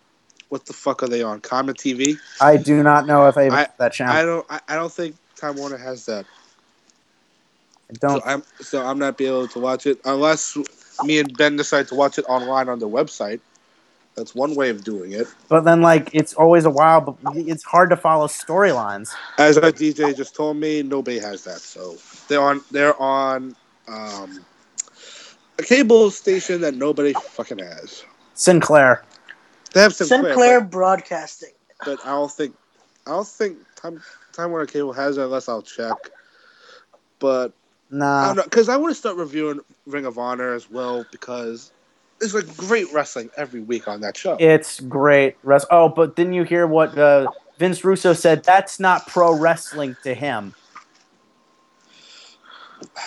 what 0.48 0.66
the 0.66 0.72
fuck 0.72 1.02
are 1.02 1.08
they 1.08 1.22
on? 1.22 1.40
Comet 1.40 1.76
TV. 1.76 2.18
I 2.40 2.56
do 2.56 2.82
not 2.82 3.06
know 3.06 3.26
if 3.28 3.36
I 3.36 3.46
even 3.46 3.54
I- 3.54 3.60
have 3.60 3.76
that 3.78 3.92
channel. 3.92 4.14
I 4.14 4.22
don't. 4.22 4.46
I, 4.50 4.60
I 4.68 4.74
don't 4.76 4.92
think 4.92 5.16
Time 5.36 5.56
Warner 5.56 5.76
has 5.76 6.06
that. 6.06 6.26
I 7.90 7.94
don't. 8.00 8.22
So 8.22 8.28
I'm 8.28 8.42
so 8.60 8.86
I'm 8.86 8.98
not 8.98 9.16
be 9.18 9.26
able 9.26 9.48
to 9.48 9.58
watch 9.58 9.86
it 9.86 10.00
unless 10.04 10.56
me 11.04 11.18
and 11.18 11.36
Ben 11.36 11.56
decide 11.56 11.88
to 11.88 11.94
watch 11.94 12.18
it 12.18 12.24
online 12.28 12.68
on 12.68 12.78
the 12.78 12.88
website. 12.88 13.40
That's 14.16 14.34
one 14.34 14.54
way 14.54 14.70
of 14.70 14.82
doing 14.82 15.12
it. 15.12 15.26
But 15.48 15.64
then, 15.64 15.82
like, 15.82 16.08
it's 16.14 16.32
always 16.32 16.64
a 16.64 16.70
while. 16.70 17.02
But 17.02 17.36
it's 17.36 17.62
hard 17.62 17.90
to 17.90 17.98
follow 17.98 18.26
storylines. 18.28 19.14
As 19.36 19.58
our 19.58 19.70
DJ 19.70 20.16
just 20.16 20.34
told 20.34 20.56
me, 20.56 20.82
nobody 20.82 21.18
has 21.18 21.44
that. 21.44 21.58
So 21.58 21.96
they're 22.26 22.40
on. 22.40 22.62
They're 22.70 23.00
on 23.00 23.54
um, 23.86 24.40
a 25.58 25.62
cable 25.62 26.10
station 26.10 26.60
that 26.60 26.74
nobody 26.74 27.12
fucking 27.12 27.58
has. 27.58 28.04
Sinclair. 28.34 29.02
They 29.72 29.80
have 29.80 29.94
Sinclair, 29.94 30.22
Sinclair 30.22 30.60
Broadcasting. 30.60 31.52
but, 31.84 31.98
but 31.98 32.06
I 32.06 32.10
don't 32.10 32.30
think 32.32 32.54
I 33.06 33.10
don't 33.10 33.26
think 33.26 33.58
Time 33.76 34.02
Time 34.32 34.50
Warner 34.50 34.66
Cable 34.66 34.92
has 34.92 35.18
it 35.18 35.22
unless 35.22 35.48
I'll 35.48 35.62
check. 35.62 35.96
But 37.18 37.52
I 37.92 37.94
Nah. 37.94 38.34
because 38.34 38.68
I 38.68 38.76
want 38.76 38.90
to 38.90 38.98
start 38.98 39.16
reviewing 39.16 39.60
Ring 39.86 40.06
of 40.06 40.18
Honor 40.18 40.52
as 40.54 40.70
well 40.70 41.06
because 41.12 41.70
there's 42.18 42.34
like 42.34 42.56
great 42.56 42.92
wrestling 42.92 43.30
every 43.36 43.60
week 43.60 43.86
on 43.86 44.00
that 44.00 44.16
show. 44.16 44.36
It's 44.40 44.80
great. 44.80 45.36
Res- 45.42 45.66
oh, 45.70 45.88
but 45.88 46.16
didn't 46.16 46.32
you 46.32 46.42
hear 46.42 46.66
what 46.66 46.96
uh, 46.98 47.28
Vince 47.58 47.84
Russo 47.84 48.12
said? 48.12 48.42
That's 48.44 48.80
not 48.80 49.06
pro 49.06 49.34
wrestling 49.36 49.96
to 50.02 50.14
him. 50.14 50.54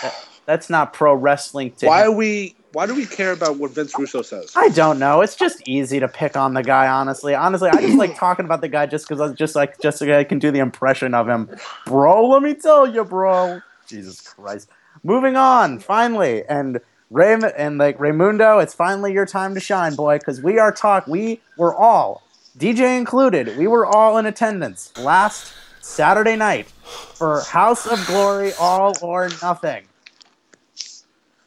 That- 0.02 0.26
That's 0.50 0.68
not 0.68 0.93
pro 0.93 1.14
wrestling 1.14 1.74
to 1.74 1.86
Why 1.86 2.08
him. 2.08 2.16
we? 2.16 2.56
Why 2.72 2.88
do 2.88 2.95
we 2.95 3.06
care 3.06 3.34
about 3.34 3.58
what 3.58 3.70
Vince 3.70 3.93
Russo 4.00 4.24
says? 4.24 4.52
I 4.56 4.70
don't 4.70 4.97
know. 4.97 5.22
It's 5.22 5.36
just 5.36 5.62
easy 5.68 6.00
to 6.00 6.08
pick 6.08 6.36
on 6.36 6.56
the 6.56 6.64
guy. 6.64 6.88
Honestly, 6.88 7.36
honestly, 7.36 7.70
I 7.70 7.80
just 7.80 8.00
like 8.00 8.16
talking 8.20 8.45
about 8.45 8.62
the 8.62 8.68
guy 8.68 8.88
just 8.88 9.08
because 9.08 9.22
I 9.22 9.32
just 9.36 9.56
like 9.56 9.80
just 9.80 10.00
so 10.00 10.12
I 10.12 10.24
can 10.24 10.39
do 10.39 10.50
the 10.50 10.58
impression 10.58 11.14
of 11.14 11.30
him, 11.30 11.52
bro. 11.86 12.28
Let 12.30 12.41
me 12.41 12.56
tell 12.56 12.88
you, 12.88 13.04
bro. 13.04 13.62
Jesus 13.86 14.22
Christ. 14.22 14.70
Moving 15.04 15.36
on, 15.36 15.78
finally, 15.78 16.43
and 16.45 16.82
Ray 17.12 17.38
and 17.56 17.78
like 17.78 18.00
Ramundo, 18.00 18.60
it's 18.64 18.74
finally 18.74 19.14
your 19.14 19.28
time 19.28 19.54
to 19.54 19.60
shine, 19.60 19.93
boy, 19.93 20.18
because 20.18 20.41
we 20.41 20.58
are 20.58 20.72
talk. 20.72 21.06
We 21.06 21.41
were 21.58 21.76
all, 21.76 22.24
DJ 22.58 22.97
included, 22.97 23.56
we 23.56 23.68
were 23.68 23.86
all 23.86 24.18
in 24.18 24.26
attendance 24.26 24.97
last 24.97 25.54
Saturday 25.80 26.36
night 26.36 26.66
for 26.72 27.41
House 27.41 27.86
of 27.86 28.04
Glory 28.08 28.54
All 28.60 28.95
or 29.04 29.30
Nothing 29.43 29.86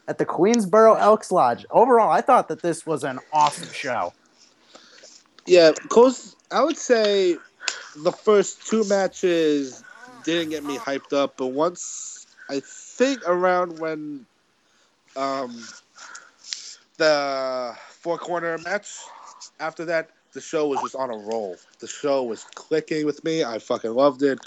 at 0.09 0.19
the 0.19 0.27
Queensboro 0.27 1.01
Elks 1.01 1.31
Lodge. 1.31 1.65
Overall, 1.71 2.11
I 2.11 2.21
thought 2.21 2.49
that 2.49 2.63
this 2.63 2.87
was 2.87 3.05
an 3.05 3.19
awesome 3.33 3.73
show. 3.73 4.13
Yeah, 5.47 5.73
cause 5.89 6.37
I 6.51 6.63
would 6.63 6.77
say 6.77 7.37
the 7.97 8.13
first 8.13 8.67
two 8.67 8.85
matches 8.85 9.83
didn't 10.25 10.51
get 10.51 10.65
me 10.65 10.77
hyped 10.77 11.13
up, 11.13 11.37
but 11.37 11.49
once 11.49 12.27
I 12.49 12.61
think 12.65 13.27
around 13.27 13.79
when 13.79 14.27
um 15.17 15.67
the 16.99 17.75
four 18.01 18.19
corner 18.19 18.59
match 18.59 18.89
after 19.61 19.85
that, 19.87 20.11
the 20.33 20.41
show 20.41 20.69
was 20.69 20.81
just 20.81 20.95
on 20.95 21.11
a 21.11 21.17
roll. 21.17 21.57
The 21.81 21.89
show 21.89 22.23
was 22.23 22.45
clicking 22.55 23.05
with 23.05 23.23
me. 23.25 23.45
I 23.45 23.59
fucking 23.59 23.93
loved 23.93 24.23
it. 24.23 24.39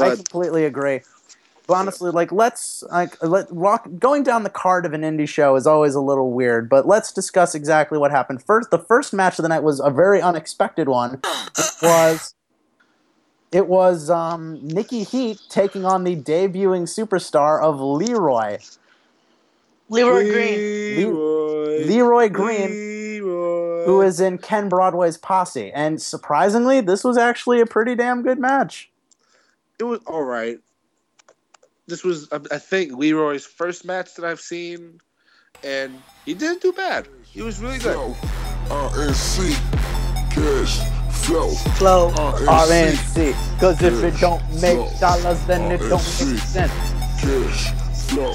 I 0.00 0.14
completely 0.14 0.64
agree. 0.64 1.00
But 1.66 1.74
honestly, 1.74 2.10
like 2.10 2.32
let's 2.32 2.82
like 2.90 3.22
let 3.22 3.46
rock 3.50 3.88
going 3.98 4.22
down 4.24 4.42
the 4.42 4.50
card 4.50 4.84
of 4.84 4.92
an 4.92 5.02
indie 5.02 5.28
show 5.28 5.54
is 5.56 5.66
always 5.66 5.94
a 5.94 6.00
little 6.00 6.32
weird. 6.32 6.68
But 6.68 6.86
let's 6.86 7.12
discuss 7.12 7.54
exactly 7.54 7.98
what 7.98 8.10
happened. 8.10 8.42
First, 8.42 8.70
the 8.70 8.78
first 8.78 9.12
match 9.12 9.38
of 9.38 9.44
the 9.44 9.48
night 9.48 9.62
was 9.62 9.80
a 9.80 9.90
very 9.90 10.20
unexpected 10.20 10.88
one. 10.88 11.20
It 11.58 11.74
was 11.82 12.34
it 13.52 13.68
was 13.68 14.08
um, 14.10 14.66
Nikki 14.66 15.04
Heat 15.04 15.40
taking 15.50 15.84
on 15.84 16.04
the 16.04 16.16
debuting 16.16 16.84
superstar 16.84 17.62
of 17.62 17.80
Leroy, 17.80 18.58
Leroy 19.88 20.30
Green. 20.30 20.96
Leroy, 20.96 21.86
Leroy 21.86 22.28
Green, 22.30 22.70
Leroy. 22.70 23.84
who 23.84 24.00
is 24.00 24.20
in 24.20 24.38
Ken 24.38 24.68
Broadway's 24.70 25.18
posse. 25.18 25.70
And 25.72 26.00
surprisingly, 26.00 26.80
this 26.80 27.04
was 27.04 27.18
actually 27.18 27.60
a 27.60 27.66
pretty 27.66 27.94
damn 27.94 28.22
good 28.22 28.38
match. 28.38 28.90
it 29.78 29.84
was 29.84 30.00
all 30.06 30.24
right. 30.24 30.58
This 31.92 32.04
was, 32.04 32.26
I 32.32 32.40
I 32.50 32.56
think, 32.56 32.96
Leroy's 32.96 33.44
first 33.44 33.84
match 33.84 34.14
that 34.14 34.24
I've 34.24 34.40
seen, 34.40 34.98
and 35.62 35.92
he 36.24 36.32
didn't 36.32 36.62
do 36.62 36.72
bad. 36.72 37.06
He 37.22 37.42
was 37.42 37.60
really 37.60 37.76
good. 37.76 37.98
RNC, 38.70 39.52
cash, 40.32 40.80
flow. 41.26 41.50
Flow. 41.76 42.10
RNC, 42.48 43.36
because 43.52 43.82
if 43.82 44.02
it 44.02 44.18
don't 44.18 44.42
make 44.62 44.80
dollars, 45.00 45.44
then 45.44 45.70
it 45.70 45.80
don't 45.80 46.00
make 46.00 46.40
sense. 46.40 46.72
Cash, 47.20 47.74
flow. 48.08 48.32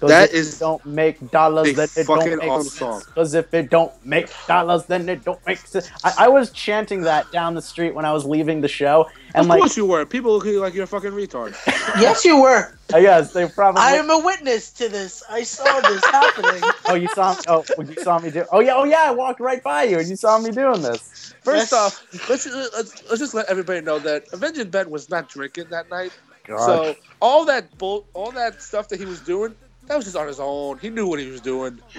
'Cause 0.00 0.10
That 0.10 0.30
if 0.30 0.30
is 0.34 0.54
it 0.54 0.58
don't 0.60 0.84
make 0.84 1.30
dollars, 1.30 1.74
a 1.74 1.76
then 1.76 1.88
it 1.96 2.12
don't 2.12 2.36
make 2.38 2.48
awesome 2.48 2.70
sense. 2.70 2.78
song. 2.78 3.02
Because 3.14 3.34
if 3.34 3.54
it 3.54 3.70
don't 3.70 3.92
make 4.04 4.30
dollars, 4.46 4.86
then 4.86 5.08
it 5.08 5.24
don't 5.24 5.40
make 5.46 5.66
sense. 5.66 5.88
I, 6.04 6.14
I 6.18 6.28
was 6.28 6.52
chanting 6.52 7.04
that 7.04 7.30
down 7.32 7.54
the 7.54 7.62
street 7.62 7.94
when 7.94 8.04
I 8.04 8.12
was 8.12 8.24
leaving 8.26 8.60
the 8.62 8.68
show, 8.68 9.08
and 9.34 9.44
of 9.44 9.48
like, 9.48 9.60
course 9.60 9.76
you 9.76 9.86
were. 9.86 10.06
People 10.06 10.32
look 10.34 10.46
at 10.46 10.52
you 10.52 10.60
like 10.60 10.74
you're 10.74 10.84
a 10.84 10.88
fucking 10.88 11.12
retard. 11.12 11.56
Yes, 12.00 12.24
you 12.24 12.40
were. 12.42 12.78
I 12.92 13.02
guess 13.02 13.32
they 13.32 13.48
probably. 13.48 13.82
I 13.82 13.94
am 13.94 14.10
a 14.10 14.18
witness 14.18 14.72
to 14.74 14.88
this. 14.88 15.22
I 15.30 15.42
saw 15.44 15.80
this 15.80 16.06
happening. 16.12 16.74
oh, 16.88 16.94
you 16.94 17.08
saw 17.08 17.34
me. 17.34 17.40
Oh, 17.48 17.66
you 17.78 17.96
saw 17.96 18.18
me 18.20 18.30
do. 18.30 18.46
Oh 18.52 18.60
yeah. 18.60 18.74
Oh 18.76 18.84
yeah. 18.84 19.04
I 19.06 19.12
walked 19.12 19.40
right 19.40 19.62
by 19.62 19.84
you, 19.84 19.98
and 19.98 20.08
you 20.10 20.16
saw 20.16 20.38
me 20.38 20.52
doing 20.52 20.82
this. 20.82 21.34
First 21.44 21.72
Yes. 21.72 21.72
off, 21.72 22.00
let's, 22.28 22.46
let's 22.76 23.02
let's 23.08 23.18
just 23.20 23.34
let 23.34 23.48
everybody 23.48 23.80
know 23.82 23.98
that 24.00 24.24
Avenging 24.32 24.70
Ben 24.70 24.90
was 24.90 25.10
not 25.10 25.28
drinking 25.28 25.70
that 25.70 25.90
night. 25.90 26.12
God. 26.46 26.58
So 26.60 26.96
all 27.20 27.46
that 27.46 27.78
bull, 27.78 28.08
all 28.14 28.32
that 28.32 28.62
stuff 28.62 28.88
that 28.88 28.98
he 29.00 29.06
was 29.06 29.22
doing, 29.22 29.56
that 29.88 29.96
was 29.96 30.04
just 30.04 30.16
on 30.16 30.26
his 30.26 30.40
own. 30.40 30.78
He 30.78 30.90
knew 30.90 31.06
what 31.06 31.18
he 31.18 31.26
was 31.30 31.40
doing. 31.40 31.80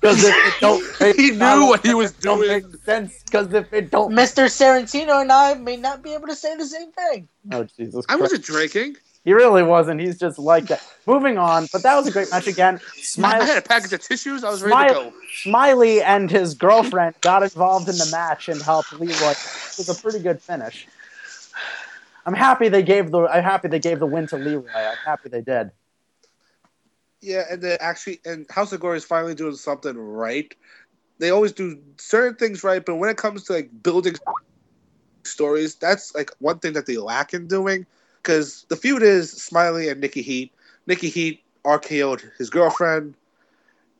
Because 0.00 0.24
if 0.24 0.34
it 0.46 0.54
don't, 0.60 0.82
make 1.00 1.16
He 1.16 1.30
knew 1.32 1.66
what 1.66 1.84
he 1.84 1.94
was 1.94 2.12
it 2.12 2.20
don't 2.20 2.38
doing. 2.40 2.48
make 2.48 2.64
sense. 2.84 3.22
Because 3.24 3.52
if 3.52 3.72
it 3.72 3.90
don't. 3.90 4.12
Mr. 4.12 4.46
Sarantino 4.46 5.20
and 5.20 5.30
I 5.30 5.54
may 5.54 5.76
not 5.76 6.02
be 6.02 6.14
able 6.14 6.28
to 6.28 6.34
say 6.34 6.56
the 6.56 6.64
same 6.64 6.92
thing. 6.92 7.28
Oh 7.52 7.64
Jesus. 7.64 8.04
I 8.08 8.16
wasn't 8.16 8.44
drinking. 8.44 8.96
He 9.24 9.32
really 9.32 9.64
wasn't. 9.64 10.00
He's 10.00 10.18
just 10.18 10.38
like 10.38 10.68
that. 10.68 10.80
Moving 11.04 11.36
on, 11.36 11.66
but 11.72 11.82
that 11.82 11.96
was 11.96 12.06
a 12.06 12.12
great 12.12 12.30
match 12.30 12.46
again. 12.46 12.76
I 12.76 13.02
Smiley, 13.02 13.46
had 13.46 13.58
a 13.58 13.62
package 13.62 13.92
of 13.92 14.00
tissues. 14.00 14.44
I 14.44 14.50
was 14.50 14.62
ready 14.62 14.88
to 14.88 14.94
go. 14.94 15.12
Smiley 15.34 16.00
and 16.00 16.30
his 16.30 16.54
girlfriend 16.54 17.14
got 17.22 17.42
involved 17.42 17.88
in 17.88 17.98
the 17.98 18.06
match 18.06 18.48
and 18.48 18.62
helped 18.62 18.92
Leroy. 18.92 19.32
It 19.32 19.38
was 19.78 19.88
a 19.88 19.94
pretty 19.94 20.20
good 20.20 20.40
finish. 20.40 20.86
I'm 22.24 22.34
happy 22.34 22.68
they 22.68 22.82
gave 22.82 23.10
the. 23.10 23.22
I'm 23.22 23.42
happy 23.42 23.68
they 23.68 23.78
gave 23.80 23.98
the 24.00 24.06
win 24.06 24.26
to 24.28 24.36
Leroy. 24.36 24.64
I'm 24.74 24.96
happy 25.04 25.28
they 25.28 25.42
did. 25.42 25.70
Yeah, 27.26 27.42
and 27.50 27.60
then 27.60 27.76
actually, 27.80 28.20
and 28.24 28.48
House 28.48 28.72
of 28.72 28.78
Glory 28.78 28.98
is 28.98 29.04
finally 29.04 29.34
doing 29.34 29.56
something 29.56 29.98
right. 29.98 30.54
They 31.18 31.30
always 31.30 31.50
do 31.50 31.76
certain 31.96 32.36
things 32.36 32.62
right, 32.62 32.84
but 32.84 32.96
when 32.96 33.10
it 33.10 33.16
comes 33.16 33.42
to 33.44 33.54
like 33.54 33.68
building 33.82 34.14
stories, 35.24 35.74
that's 35.74 36.14
like 36.14 36.30
one 36.38 36.60
thing 36.60 36.74
that 36.74 36.86
they 36.86 36.98
lack 36.98 37.34
in 37.34 37.48
doing. 37.48 37.84
Because 38.22 38.64
the 38.68 38.76
feud 38.76 39.02
is 39.02 39.32
Smiley 39.32 39.88
and 39.88 40.00
Nikki 40.00 40.22
Heat. 40.22 40.52
Nikki 40.86 41.08
Heat 41.08 41.42
RKO'd 41.64 42.30
his 42.38 42.48
girlfriend, 42.48 43.14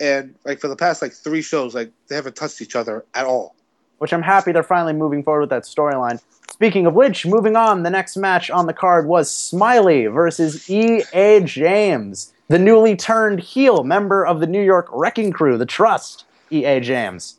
and 0.00 0.36
like 0.44 0.60
for 0.60 0.68
the 0.68 0.76
past 0.76 1.02
like 1.02 1.12
three 1.12 1.42
shows, 1.42 1.74
like 1.74 1.90
they 2.06 2.14
haven't 2.14 2.36
touched 2.36 2.62
each 2.62 2.76
other 2.76 3.04
at 3.14 3.26
all. 3.26 3.56
which 3.98 4.12
I'm 4.12 4.22
happy 4.22 4.52
they're 4.52 4.62
finally 4.62 4.92
moving 4.92 5.24
forward 5.24 5.40
with 5.40 5.50
that 5.50 5.64
storyline. 5.64 6.22
Speaking 6.52 6.86
of 6.86 6.94
which, 6.94 7.26
moving 7.26 7.56
on, 7.56 7.82
the 7.82 7.90
next 7.90 8.16
match 8.16 8.50
on 8.50 8.66
the 8.66 8.72
card 8.72 9.06
was 9.08 9.28
Smiley 9.28 10.06
versus 10.06 10.70
E.A. 10.70 11.40
James, 11.40 12.32
the 12.48 12.58
newly 12.58 12.96
turned 12.96 13.40
heel 13.40 13.84
member 13.84 14.24
of 14.24 14.40
the 14.40 14.46
New 14.46 14.62
York 14.62 14.88
Wrecking 14.92 15.32
Crew, 15.32 15.58
the 15.58 15.66
Trust, 15.66 16.24
E.A. 16.52 16.80
James. 16.80 17.38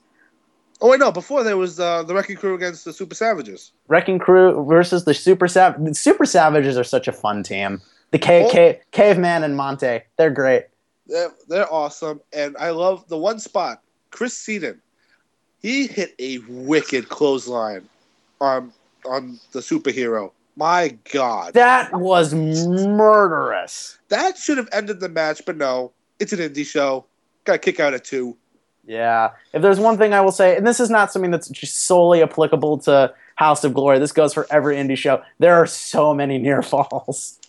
Oh 0.79 0.89
wait, 0.91 0.99
no! 0.99 1.11
Before 1.11 1.43
there 1.43 1.57
was 1.57 1.79
uh, 1.79 2.03
the 2.03 2.13
Wrecking 2.13 2.35
Crew 2.35 2.53
against 2.53 2.85
the 2.85 2.93
Super 2.93 3.15
Savages. 3.15 3.71
Wrecking 3.87 4.19
Crew 4.19 4.63
versus 4.65 5.05
the 5.05 5.13
Super 5.13 5.47
Sav. 5.47 5.75
Super 5.97 6.25
Savages 6.25 6.77
are 6.77 6.83
such 6.83 7.07
a 7.07 7.11
fun 7.11 7.41
team. 7.41 7.81
The 8.11 8.19
K- 8.19 8.45
Oh. 8.45 8.49
K- 8.51 8.79
Caveman 8.91 9.43
and 9.43 9.57
Monte, 9.57 10.01
they're 10.17 10.29
great. 10.29 10.65
They're, 11.07 11.31
they're 11.47 11.73
awesome, 11.73 12.21
and 12.31 12.55
I 12.57 12.69
love 12.69 13.07
the 13.07 13.17
one 13.17 13.39
spot. 13.39 13.81
Chris 14.11 14.37
Seaton, 14.37 14.79
he 15.61 15.87
hit 15.87 16.13
a 16.19 16.37
wicked 16.47 17.09
clothesline 17.09 17.89
on 18.39 18.71
on 19.05 19.39
the 19.53 19.59
superhero. 19.61 20.31
My 20.57 20.97
God, 21.13 21.53
That 21.53 21.93
was 21.93 22.33
murderous. 22.33 23.97
that 24.09 24.37
should 24.37 24.57
have 24.57 24.67
ended 24.71 24.99
the 24.99 25.07
match, 25.09 25.43
but 25.45 25.55
no, 25.55 25.91
it's 26.19 26.33
an 26.33 26.39
indie 26.39 26.65
show. 26.65 27.05
Got 27.43 27.53
a 27.55 27.59
kick 27.59 27.79
out 27.79 27.93
at 27.93 28.03
two. 28.03 28.35
Yeah. 28.85 29.31
If 29.53 29.61
there's 29.61 29.79
one 29.79 29.97
thing 29.97 30.13
I 30.13 30.21
will 30.21 30.31
say, 30.31 30.57
and 30.57 30.65
this 30.65 30.79
is 30.79 30.89
not 30.89 31.11
something 31.11 31.29
that's 31.31 31.47
just 31.49 31.85
solely 31.85 32.23
applicable 32.23 32.79
to 32.79 33.13
House 33.35 33.63
of 33.63 33.73
Glory, 33.73 33.99
this 33.99 34.11
goes 34.11 34.33
for 34.33 34.47
every 34.49 34.77
indie 34.77 34.97
show. 34.97 35.21
There 35.39 35.53
are 35.55 35.67
so 35.67 36.13
many 36.13 36.37
near 36.39 36.61
falls. 36.63 37.39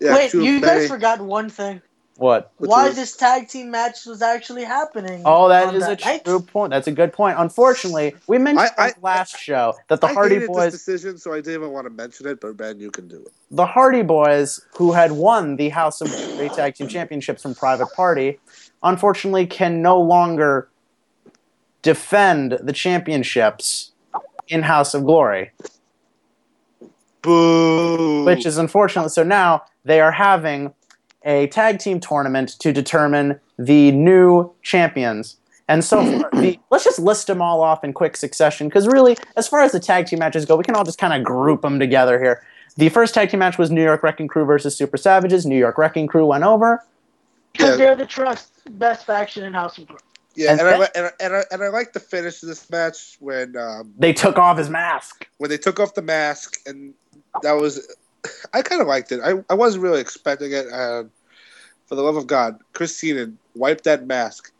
Yeah, 0.00 0.14
Wait, 0.14 0.32
you 0.34 0.60
many. 0.60 0.60
guys 0.60 0.88
forgot 0.88 1.20
one 1.20 1.48
thing. 1.50 1.80
What? 2.16 2.52
Which 2.58 2.68
Why 2.70 2.88
is- 2.88 2.94
this 2.94 3.16
tag 3.16 3.48
team 3.48 3.72
match 3.72 4.06
was 4.06 4.22
actually 4.22 4.62
happening. 4.62 5.22
Oh, 5.24 5.48
that 5.48 5.74
a 5.74 5.78
that 5.80 6.04
night. 6.04 6.24
true 6.24 6.40
point. 6.40 6.70
That's 6.70 6.86
a 6.86 6.92
good 6.92 7.12
point. 7.12 7.36
Unfortunately, 7.38 8.14
we 8.28 8.38
mentioned 8.38 8.70
I- 8.78 8.84
I- 8.84 8.86
this 8.90 9.02
last 9.02 9.36
show 9.38 9.74
that 9.88 10.00
the 10.00 10.06
I 10.06 10.12
Hardy 10.12 10.46
Boys, 10.46 10.72
this 10.72 10.84
decision, 10.84 11.18
so 11.18 11.32
I 11.32 11.36
didn't 11.38 11.54
even 11.54 11.72
want 11.72 11.86
to 11.86 11.90
mention 11.90 12.28
it. 12.28 12.40
But 12.40 12.56
Ben, 12.56 12.78
you 12.78 12.92
can 12.92 13.08
do 13.08 13.16
it. 13.16 13.32
the 13.50 13.66
Hardy 13.66 14.02
Boys, 14.02 14.60
who 14.76 14.92
had 14.92 15.10
won 15.12 15.56
the 15.56 15.70
House 15.70 16.00
of 16.00 16.08
Glory 16.08 16.50
Tag 16.50 16.76
Team 16.76 16.86
Championships 16.86 17.42
from 17.42 17.54
Private 17.56 17.88
Party, 17.94 18.38
unfortunately 18.84 19.46
can 19.46 19.82
no 19.82 20.00
longer 20.00 20.68
defend 21.82 22.58
the 22.62 22.72
championships 22.72 23.90
in 24.46 24.62
House 24.62 24.94
of 24.94 25.04
Glory. 25.04 25.50
Boo! 27.22 28.24
which 28.24 28.44
is 28.46 28.58
unfortunate. 28.58 29.08
So 29.10 29.22
now 29.22 29.64
they 29.84 30.00
are 30.00 30.12
having 30.12 30.74
a 31.24 31.46
tag 31.48 31.78
team 31.78 32.00
tournament 32.00 32.50
to 32.60 32.72
determine 32.72 33.40
the 33.58 33.92
new 33.92 34.50
champions. 34.62 35.36
And 35.68 35.82
so 35.84 36.04
far, 36.20 36.30
the, 36.40 36.58
let's 36.70 36.84
just 36.84 36.98
list 36.98 37.26
them 37.26 37.40
all 37.40 37.62
off 37.62 37.82
in 37.84 37.92
quick 37.92 38.16
succession 38.16 38.68
because 38.68 38.86
really, 38.86 39.16
as 39.36 39.48
far 39.48 39.60
as 39.60 39.72
the 39.72 39.80
tag 39.80 40.06
team 40.06 40.18
matches 40.18 40.44
go, 40.44 40.56
we 40.56 40.64
can 40.64 40.74
all 40.74 40.84
just 40.84 40.98
kind 40.98 41.14
of 41.14 41.24
group 41.24 41.62
them 41.62 41.78
together 41.78 42.18
here. 42.22 42.42
The 42.76 42.88
first 42.88 43.14
tag 43.14 43.30
team 43.30 43.38
match 43.40 43.56
was 43.56 43.70
New 43.70 43.82
York 43.84 44.02
Wrecking 44.02 44.26
Crew 44.28 44.44
versus 44.44 44.76
Super 44.76 44.96
Savages. 44.96 45.46
New 45.46 45.56
York 45.58 45.78
Wrecking 45.78 46.06
Crew 46.08 46.26
went 46.26 46.44
over. 46.44 46.84
Because 47.52 47.70
Yeah. 47.70 47.76
they're 47.76 47.96
the 47.96 48.06
trust 48.06 48.50
best 48.78 49.06
faction 49.06 49.44
in 49.44 49.52
House 49.54 49.78
of 49.78 49.86
Glory. 49.86 50.00
yeah, 50.34 50.50
and 50.50 50.60
and, 50.60 50.68
I, 50.68 50.78
li- 50.78 50.86
and, 50.96 51.06
I, 51.06 51.10
and, 51.20 51.36
I, 51.36 51.42
and 51.52 51.62
I 51.62 51.68
like 51.68 51.92
the 51.92 52.00
finish 52.00 52.42
of 52.42 52.48
this 52.48 52.68
match 52.68 53.16
when 53.20 53.56
um, 53.56 53.94
They 53.96 54.12
took 54.12 54.38
off 54.38 54.58
his 54.58 54.68
mask. 54.68 55.28
when 55.38 55.50
they 55.50 55.58
took 55.58 55.78
off 55.78 55.94
the 55.94 56.02
mask, 56.02 56.56
and 56.66 56.92
that 57.42 57.52
was 57.52 57.86
I 58.52 58.62
kind 58.62 58.80
of 58.80 58.88
liked 58.88 59.12
it. 59.12 59.20
I, 59.24 59.42
I 59.50 59.54
wasn't 59.54 59.82
really 59.82 60.00
expecting 60.00 60.52
it. 60.52 60.66
And 60.70 61.10
for 61.86 61.94
the 61.94 62.02
love 62.02 62.16
of 62.16 62.26
God, 62.26 62.58
Chris 62.72 63.04
wiped 63.54 63.84
that 63.84 64.06
mask 64.06 64.52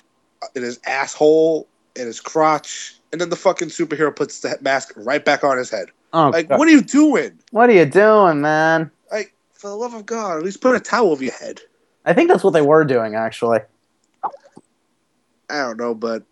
in 0.55 0.63
his 0.63 0.79
asshole, 0.87 1.67
in 1.97 2.07
his 2.07 2.21
crotch, 2.21 2.97
and 3.13 3.21
then 3.21 3.31
the 3.31 3.37
fucking 3.37 3.69
superhero 3.69 4.15
puts 4.15 4.41
that 4.41 4.63
mask 4.63 4.93
right 4.97 5.25
back 5.25 5.45
on 5.45 5.57
his 5.57 5.71
head. 5.71 5.89
Oh, 6.13 6.31
Like, 6.31 6.49
God. 6.49 6.59
what 6.59 6.69
are 6.69 6.73
you 6.73 6.83
doing? 6.83 7.39
what 7.51 7.69
are 7.71 7.73
you 7.73 7.87
doing, 7.87 8.41
man? 8.41 8.91
Like, 9.11 9.35
for 9.53 9.69
the 9.69 9.77
love 9.77 9.95
of 9.95 10.05
God, 10.05 10.39
at 10.39 10.43
least 10.45 10.61
put 10.61 10.77
a 10.77 10.81
towel 10.81 11.11
over 11.11 11.25
your 11.25 11.33
head. 11.35 11.61
I 12.05 12.13
think 12.13 12.29
that's 12.29 12.45
what 12.45 12.53
they 12.53 12.63
were 12.63 12.85
doing, 12.85 13.15
actually. 13.15 13.61
I 15.51 15.63
don't 15.63 15.77
know, 15.79 15.95
but 15.95 16.23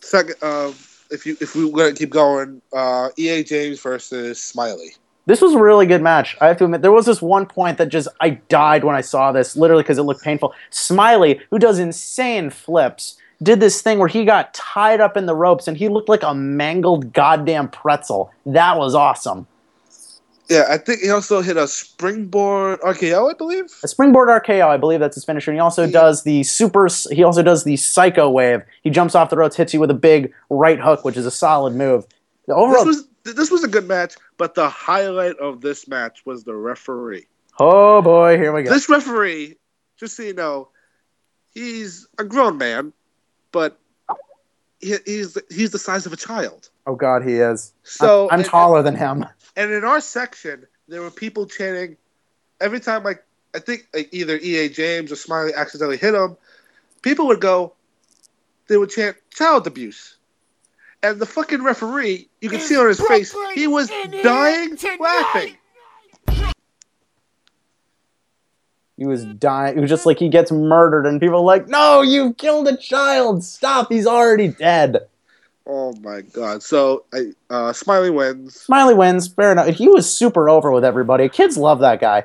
second, 0.00 0.36
um, 0.42 0.74
if 1.10 1.26
you 1.26 1.36
if 1.40 1.54
we 1.54 1.64
were 1.64 1.76
gonna 1.76 1.92
keep 1.92 2.10
going, 2.10 2.62
uh, 2.72 3.10
EA 3.16 3.42
James 3.44 3.80
versus 3.80 4.40
Smiley. 4.40 4.94
This 5.26 5.40
was 5.40 5.54
a 5.54 5.58
really 5.58 5.86
good 5.86 6.02
match. 6.02 6.36
I 6.40 6.46
have 6.46 6.56
to 6.58 6.64
admit, 6.64 6.82
there 6.82 6.92
was 6.92 7.04
this 7.04 7.20
one 7.20 7.46
point 7.46 7.78
that 7.78 7.88
just 7.88 8.06
I 8.20 8.30
died 8.30 8.84
when 8.84 8.94
I 8.94 9.00
saw 9.00 9.32
this, 9.32 9.56
literally 9.56 9.82
because 9.82 9.98
it 9.98 10.02
looked 10.02 10.22
painful. 10.22 10.54
Smiley, 10.70 11.40
who 11.50 11.58
does 11.58 11.80
insane 11.80 12.48
flips, 12.50 13.16
did 13.42 13.58
this 13.58 13.82
thing 13.82 13.98
where 13.98 14.08
he 14.08 14.24
got 14.24 14.54
tied 14.54 15.00
up 15.00 15.16
in 15.16 15.26
the 15.26 15.34
ropes 15.34 15.66
and 15.66 15.76
he 15.76 15.88
looked 15.88 16.08
like 16.08 16.22
a 16.22 16.32
mangled 16.32 17.12
goddamn 17.12 17.68
pretzel. 17.68 18.30
That 18.46 18.78
was 18.78 18.94
awesome. 18.94 19.48
Yeah, 20.48 20.66
I 20.70 20.78
think 20.78 21.00
he 21.00 21.10
also 21.10 21.42
hit 21.42 21.56
a 21.56 21.66
springboard 21.66 22.80
RKO, 22.80 23.28
I 23.28 23.34
believe. 23.34 23.64
A 23.82 23.88
springboard 23.88 24.28
RKO, 24.28 24.68
I 24.68 24.76
believe 24.76 25.00
that's 25.00 25.16
his 25.16 25.24
finisher. 25.24 25.50
And 25.50 25.56
he 25.56 25.60
also 25.60 25.86
Yeah. 25.86 25.90
does 25.90 26.22
the 26.22 26.44
super. 26.44 26.86
He 27.10 27.24
also 27.24 27.42
does 27.42 27.64
the 27.64 27.76
psycho 27.76 28.30
wave. 28.30 28.62
He 28.82 28.90
jumps 28.90 29.16
off 29.16 29.28
the 29.28 29.36
ropes, 29.36 29.56
hits 29.56 29.74
you 29.74 29.80
with 29.80 29.90
a 29.90 29.94
big 29.94 30.32
right 30.48 30.78
hook, 30.78 31.04
which 31.04 31.16
is 31.16 31.26
a 31.26 31.32
solid 31.32 31.74
move. 31.74 32.06
The 32.46 32.54
overall, 32.54 32.84
This 33.34 33.50
was 33.50 33.64
a 33.64 33.68
good 33.68 33.86
match, 33.88 34.14
but 34.36 34.54
the 34.54 34.68
highlight 34.68 35.36
of 35.38 35.60
this 35.60 35.88
match 35.88 36.24
was 36.24 36.44
the 36.44 36.54
referee. 36.54 37.26
oh 37.58 38.02
boy, 38.02 38.36
here 38.36 38.52
we 38.52 38.62
go. 38.62 38.70
This 38.70 38.88
referee, 38.88 39.56
just 39.98 40.16
so 40.16 40.22
you 40.22 40.34
know, 40.34 40.68
he's 41.54 42.06
a 42.18 42.24
grown 42.24 42.58
man, 42.58 42.92
but 43.52 43.78
he, 44.80 44.96
he's 45.06 45.36
he's 45.50 45.70
the 45.70 45.78
size 45.78 46.06
of 46.06 46.12
a 46.12 46.16
child. 46.16 46.70
oh 46.86 46.94
god, 46.94 47.24
he 47.24 47.34
is. 47.36 47.72
So 47.82 48.26
I'm, 48.26 48.34
I'm 48.34 48.40
and- 48.40 48.48
taller 48.48 48.82
than 48.82 48.94
him. 48.94 49.24
And 49.56 49.72
in 49.72 49.84
our 49.84 50.02
section, 50.02 50.66
there 50.86 51.00
were 51.00 51.10
people 51.10 51.46
chanting 51.46 51.96
every 52.60 52.78
time, 52.78 53.02
like 53.04 53.24
I 53.54 53.58
think 53.58 53.88
like 53.94 54.10
either 54.12 54.36
EA 54.36 54.68
James 54.68 55.10
or 55.10 55.16
Smiley 55.16 55.52
accidentally 55.54 55.96
hit 55.96 56.14
him. 56.14 56.36
People 57.00 57.26
would 57.28 57.40
go, 57.40 57.72
they 58.68 58.76
would 58.76 58.90
chant 58.90 59.16
child 59.30 59.66
abuse, 59.66 60.15
and 61.02 61.20
the 61.20 61.26
fucking 61.26 61.62
referee, 61.62 62.28
you 62.40 62.48
can 62.48 62.60
see 62.60 62.76
on 62.76 62.88
his 62.88 63.00
face, 63.00 63.34
he 63.54 63.66
was 63.66 63.90
dying 64.22 64.76
laughing. 64.98 65.56
He 68.96 69.04
was 69.04 69.24
dying. 69.26 69.76
It 69.76 69.80
was 69.80 69.90
just 69.90 70.06
like 70.06 70.18
he 70.18 70.28
gets 70.28 70.50
murdered, 70.50 71.06
and 71.06 71.20
people 71.20 71.36
are 71.36 71.44
like, 71.44 71.68
"No, 71.68 72.00
you 72.00 72.32
killed 72.34 72.66
a 72.66 72.76
child! 72.78 73.44
Stop! 73.44 73.92
He's 73.92 74.06
already 74.06 74.48
dead." 74.48 75.06
Oh 75.66 75.92
my 75.96 76.22
god! 76.22 76.62
So 76.62 77.04
I, 77.12 77.32
uh, 77.50 77.72
Smiley 77.74 78.08
wins. 78.08 78.54
Smiley 78.54 78.94
wins. 78.94 79.28
Fair 79.28 79.52
enough. 79.52 79.68
He 79.68 79.88
was 79.88 80.10
super 80.10 80.48
over 80.48 80.70
with 80.70 80.84
everybody. 80.84 81.28
Kids 81.28 81.58
love 81.58 81.80
that 81.80 82.00
guy. 82.00 82.24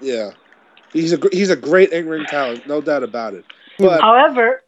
Yeah. 0.00 0.30
He's 0.92 1.12
a 1.12 1.16
gr- 1.16 1.28
he's 1.32 1.50
a 1.50 1.56
great 1.56 1.90
in 1.90 2.08
ring 2.08 2.24
talent, 2.26 2.66
no 2.66 2.80
doubt 2.80 3.02
about 3.02 3.34
it. 3.34 3.44
But 3.78 4.00
However, 4.00 4.62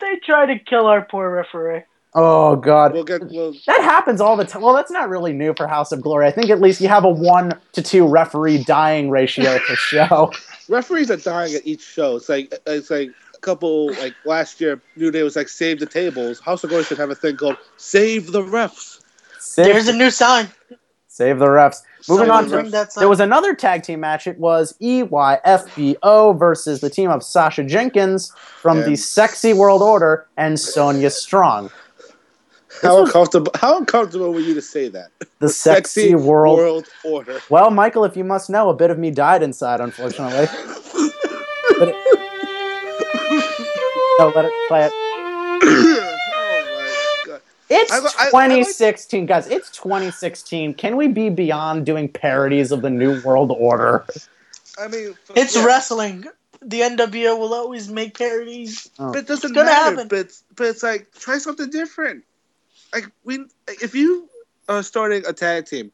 they 0.00 0.16
try 0.24 0.46
to 0.46 0.58
kill 0.58 0.86
our 0.86 1.02
poor 1.02 1.30
referee. 1.30 1.82
Oh 2.14 2.56
God, 2.56 2.92
we'll 2.92 3.04
get 3.04 3.26
we'll, 3.30 3.54
that 3.66 3.80
happens 3.80 4.20
all 4.20 4.36
the 4.36 4.44
time. 4.44 4.60
Well, 4.60 4.74
that's 4.74 4.90
not 4.90 5.08
really 5.08 5.32
new 5.32 5.54
for 5.56 5.66
House 5.66 5.92
of 5.92 6.02
Glory. 6.02 6.26
I 6.26 6.30
think 6.30 6.50
at 6.50 6.60
least 6.60 6.80
you 6.82 6.88
have 6.88 7.04
a 7.04 7.08
one 7.08 7.58
to 7.72 7.82
two 7.82 8.06
referee 8.06 8.64
dying 8.64 9.08
ratio 9.08 9.58
per 9.66 9.74
show. 9.76 10.30
referees 10.68 11.10
are 11.10 11.16
dying 11.16 11.54
at 11.54 11.66
each 11.66 11.82
show. 11.82 12.16
It's 12.16 12.28
like 12.28 12.52
it's 12.66 12.90
like 12.90 13.08
a 13.34 13.38
couple 13.38 13.92
like 13.94 14.14
last 14.26 14.60
year, 14.60 14.78
New 14.96 15.10
Day 15.10 15.22
was 15.22 15.36
like 15.36 15.48
save 15.48 15.80
the 15.80 15.86
tables. 15.86 16.38
House 16.38 16.62
of 16.64 16.70
Glory 16.70 16.84
should 16.84 16.98
have 16.98 17.10
a 17.10 17.14
thing 17.14 17.36
called 17.36 17.56
save 17.78 18.32
the 18.32 18.42
refs. 18.42 19.00
There's 19.56 19.88
a 19.88 19.96
new 19.96 20.10
sign. 20.10 20.48
Save 21.08 21.38
the 21.38 21.46
refs. 21.46 21.82
Moving 22.08 22.26
Save 22.26 22.34
on 22.34 22.48
to 22.48 22.56
refs. 22.56 22.94
There 22.94 23.08
was 23.08 23.20
another 23.20 23.54
tag 23.54 23.84
team 23.84 24.00
match. 24.00 24.26
It 24.26 24.38
was 24.38 24.74
EYFBO 24.82 26.38
versus 26.38 26.80
the 26.80 26.90
team 26.90 27.10
of 27.10 27.22
Sasha 27.22 27.64
Jenkins 27.64 28.32
from 28.60 28.82
the 28.82 28.96
Sexy 28.96 29.52
World 29.52 29.82
Order 29.82 30.26
and 30.36 30.58
Sonya 30.58 31.10
Strong. 31.10 31.70
How 32.80 33.04
uncomfortable? 33.04 33.52
How 33.54 33.78
uncomfortable 33.78 34.32
were 34.32 34.40
you 34.40 34.54
to 34.54 34.62
say 34.62 34.88
that? 34.88 35.08
The 35.40 35.48
Sexy, 35.66 36.14
World. 36.14 36.58
World 36.58 36.88
Order. 37.04 37.40
Well, 37.50 37.70
Michael, 37.70 38.04
if 38.04 38.16
you 38.16 38.24
must 38.24 38.48
know, 38.50 38.70
a 38.70 38.74
bit 38.74 38.90
of 38.90 38.98
me 38.98 39.10
died 39.10 39.42
inside, 39.42 39.80
unfortunately. 39.80 40.46
But 41.78 41.88
it- 41.88 42.18
no, 44.18 44.28
let 44.34 44.44
it 44.44 44.52
play 44.68 44.84
it. 44.86 44.92
oh 45.64 47.24
my 47.24 47.30
god! 47.32 47.40
It's 47.68 47.90
I- 47.92 47.96
I- 47.98 48.26
I 48.26 48.30
2016, 48.30 49.26
guys. 49.26 49.46
It's 49.48 49.70
2016. 49.70 50.74
Can 50.74 50.96
we 50.96 51.08
be 51.08 51.28
beyond 51.30 51.86
doing 51.86 52.08
parodies 52.08 52.72
of 52.72 52.82
the 52.82 52.90
New 52.90 53.20
World 53.22 53.50
Order? 53.52 54.04
I 54.78 54.88
mean, 54.88 55.14
It's 55.34 55.56
yeah, 55.56 55.64
wrestling. 55.66 56.24
The 56.64 56.80
NWO 56.80 57.38
will 57.38 57.54
always 57.54 57.88
make 57.90 58.16
parodies. 58.16 58.88
Oh. 58.98 59.12
But 59.12 59.20
it 59.20 59.26
doesn't 59.28 59.50
It's 59.50 59.54
gonna 59.56 59.70
matter. 59.70 59.90
happen. 59.96 60.08
But 60.08 60.18
it's, 60.18 60.44
but 60.54 60.66
it's 60.68 60.82
like 60.82 61.08
try 61.18 61.38
something 61.38 61.70
different. 61.70 62.22
Like 62.92 63.10
we, 63.24 63.46
if 63.68 63.94
you 63.94 64.28
are 64.68 64.82
starting 64.82 65.22
a 65.26 65.32
tag 65.32 65.66
team, 65.66 65.92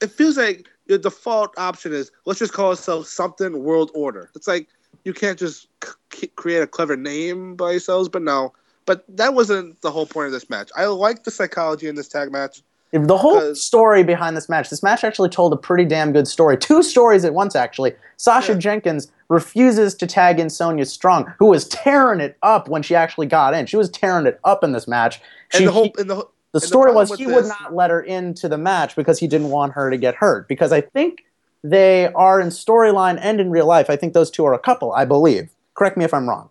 it 0.00 0.10
feels 0.10 0.36
like 0.36 0.68
your 0.86 0.98
default 0.98 1.56
option 1.58 1.92
is 1.92 2.10
let's 2.26 2.38
just 2.38 2.52
call 2.52 2.70
ourselves 2.70 3.10
something 3.10 3.62
World 3.62 3.90
Order. 3.94 4.30
It's 4.34 4.48
like 4.48 4.68
you 5.04 5.12
can't 5.12 5.38
just 5.38 5.68
c- 6.12 6.28
create 6.28 6.62
a 6.62 6.66
clever 6.66 6.96
name 6.96 7.56
by 7.56 7.72
yourselves. 7.72 8.08
But 8.08 8.22
no, 8.22 8.52
but 8.86 9.04
that 9.16 9.34
wasn't 9.34 9.80
the 9.82 9.90
whole 9.90 10.06
point 10.06 10.26
of 10.26 10.32
this 10.32 10.50
match. 10.50 10.70
I 10.76 10.86
like 10.86 11.24
the 11.24 11.30
psychology 11.30 11.88
in 11.88 11.94
this 11.94 12.08
tag 12.08 12.32
match. 12.32 12.62
The 12.92 13.16
whole 13.16 13.54
story 13.54 14.02
behind 14.02 14.36
this 14.36 14.48
match, 14.48 14.68
this 14.68 14.82
match 14.82 15.04
actually 15.04 15.28
told 15.28 15.52
a 15.52 15.56
pretty 15.56 15.84
damn 15.84 16.12
good 16.12 16.26
story. 16.26 16.56
Two 16.56 16.82
stories 16.82 17.24
at 17.24 17.34
once, 17.34 17.54
actually. 17.54 17.94
Sasha 18.16 18.52
Yeah. 18.52 18.58
Jenkins 18.58 19.12
refuses 19.28 19.94
to 19.94 20.08
tag 20.08 20.40
in 20.40 20.50
Sonya 20.50 20.84
Strong, 20.84 21.32
who 21.38 21.46
was 21.46 21.68
tearing 21.68 22.18
it 22.18 22.36
up 22.42 22.68
when 22.68 22.82
she 22.82 22.96
actually 22.96 23.28
got 23.28 23.54
in. 23.54 23.66
She 23.66 23.76
was 23.76 23.90
tearing 23.90 24.26
it 24.26 24.40
up 24.42 24.64
in 24.64 24.72
this 24.72 24.88
match. 24.88 25.20
And 25.54 25.68
the 25.68 25.72
whole, 25.72 25.92
and 25.98 26.10
the, 26.10 26.16
the 26.16 26.26
the 26.52 26.60
story 26.60 26.86
problem 26.92 27.08
was 27.08 27.18
he 27.18 27.26
would 27.28 27.46
not 27.46 27.74
let 27.74 27.90
her 27.90 28.02
into 28.02 28.48
the 28.48 28.58
match 28.58 28.96
because 28.96 29.20
he 29.20 29.28
didn't 29.28 29.50
want 29.50 29.72
her 29.74 29.88
to 29.88 29.96
get 29.96 30.16
hurt. 30.16 30.48
Because 30.48 30.72
I 30.72 30.80
think 30.80 31.24
they 31.62 32.08
are 32.14 32.40
in 32.40 32.48
storyline 32.48 33.18
and 33.22 33.40
in 33.40 33.50
real 33.50 33.66
life. 33.66 33.88
I 33.88 33.94
think 33.94 34.14
those 34.14 34.32
two 34.32 34.44
are 34.44 34.54
a 34.54 34.58
couple, 34.58 34.92
I 34.92 35.04
believe. 35.04 35.50
Correct 35.74 35.96
me 35.96 36.04
if 36.04 36.12
I'm 36.12 36.28
wrong. 36.28 36.50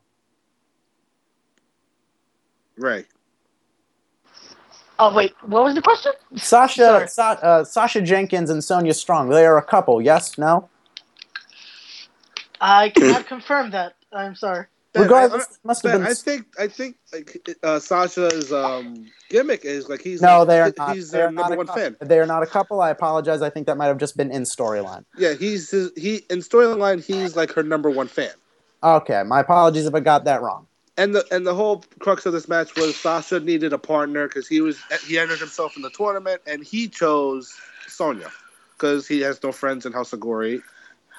right. 2.77 3.05
Oh 5.01 5.13
wait, 5.15 5.33
what 5.43 5.63
was 5.63 5.75
the 5.75 5.81
question? 5.81 6.11
Sasha, 6.35 7.07
Sa- 7.07 7.39
uh, 7.41 7.63
Sasha 7.63 8.01
Jenkins 8.01 8.49
and 8.49 8.61
Sonya 8.61 8.93
Strong. 8.93 9.29
They 9.29 9.45
are 9.45 9.57
a 9.57 9.63
couple. 9.63 10.01
Yes? 10.01 10.37
No? 10.37 10.67
I 12.59 12.89
cannot 12.89 13.25
confirm 13.25 13.71
that. 13.71 13.95
I'm 14.11 14.35
sorry. 14.35 14.65
Ben, 14.91 15.03
Regardless, 15.03 15.43
I, 15.43 15.53
it 15.53 15.57
must 15.63 15.83
have 15.83 15.91
Ben, 15.93 16.01
been. 16.01 16.09
I 16.09 16.13
think 16.13 16.45
I 16.59 16.67
think 16.67 16.97
like 17.13 17.49
uh, 17.63 17.79
Sasha's 17.79 18.51
um, 18.51 19.05
gimmick 19.29 19.63
is 19.63 19.87
like 19.87 20.01
he's 20.01 20.21
no, 20.21 20.39
like, 20.39 20.47
they 20.47 20.59
are 20.59 20.73
not. 20.77 20.95
He's 20.95 21.11
they 21.11 21.19
their 21.19 21.27
are 21.27 21.31
not 21.31 21.41
number 21.43 21.53
a 21.53 21.57
one 21.57 21.67
couple. 21.67 21.81
fan. 21.81 21.95
They 22.01 22.19
are 22.19 22.25
not 22.25 22.43
a 22.43 22.47
couple. 22.47 22.81
I 22.81 22.89
apologize. 22.89 23.41
I 23.41 23.49
think 23.49 23.67
that 23.67 23.77
might 23.77 23.85
have 23.85 23.99
just 23.99 24.17
been 24.17 24.31
in 24.31 24.43
storyline. 24.43 25.05
Yeah, 25.17 25.33
he's 25.33 25.69
his, 25.69 25.91
he 25.95 26.23
in 26.29 26.39
storyline 26.39 27.05
he's 27.05 27.37
like 27.37 27.53
her 27.53 27.63
number 27.63 27.89
one 27.89 28.07
fan. 28.07 28.31
Okay, 28.83 29.23
my 29.23 29.41
apologies 29.41 29.85
if 29.85 29.93
I 29.93 29.99
got 30.01 30.25
that 30.25 30.41
wrong. 30.41 30.65
And 30.99 31.15
the 31.15 31.25
and 31.31 31.47
the 31.47 31.55
whole 31.55 31.85
crux 31.99 32.25
of 32.25 32.33
this 32.33 32.49
match 32.49 32.75
was 32.75 32.93
Sasha 32.97 33.39
needed 33.39 33.71
a 33.71 33.77
partner 33.77 34.27
because 34.27 34.49
he 34.49 34.59
was 34.59 34.77
he 35.07 35.17
entered 35.17 35.39
himself 35.39 35.77
in 35.77 35.81
the 35.81 35.89
tournament 35.89 36.41
and 36.45 36.61
he 36.61 36.89
chose 36.89 37.55
Sonya 37.87 38.29
because 38.73 39.07
he 39.07 39.21
has 39.21 39.41
no 39.41 39.53
friends 39.53 39.85
in 39.85 39.93
House 39.93 40.11
of 40.11 40.19
Glory 40.19 40.61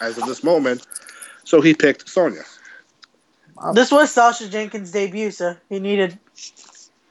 as 0.02 0.18
of 0.18 0.26
this 0.26 0.44
moment, 0.44 0.86
so 1.44 1.62
he 1.62 1.72
picked 1.72 2.10
Sonya. 2.10 2.42
This 3.72 3.90
was 3.90 4.10
Sasha 4.10 4.48
Jenkins' 4.48 4.90
debut, 4.90 5.30
so 5.30 5.56
he 5.70 5.78
needed. 5.80 6.18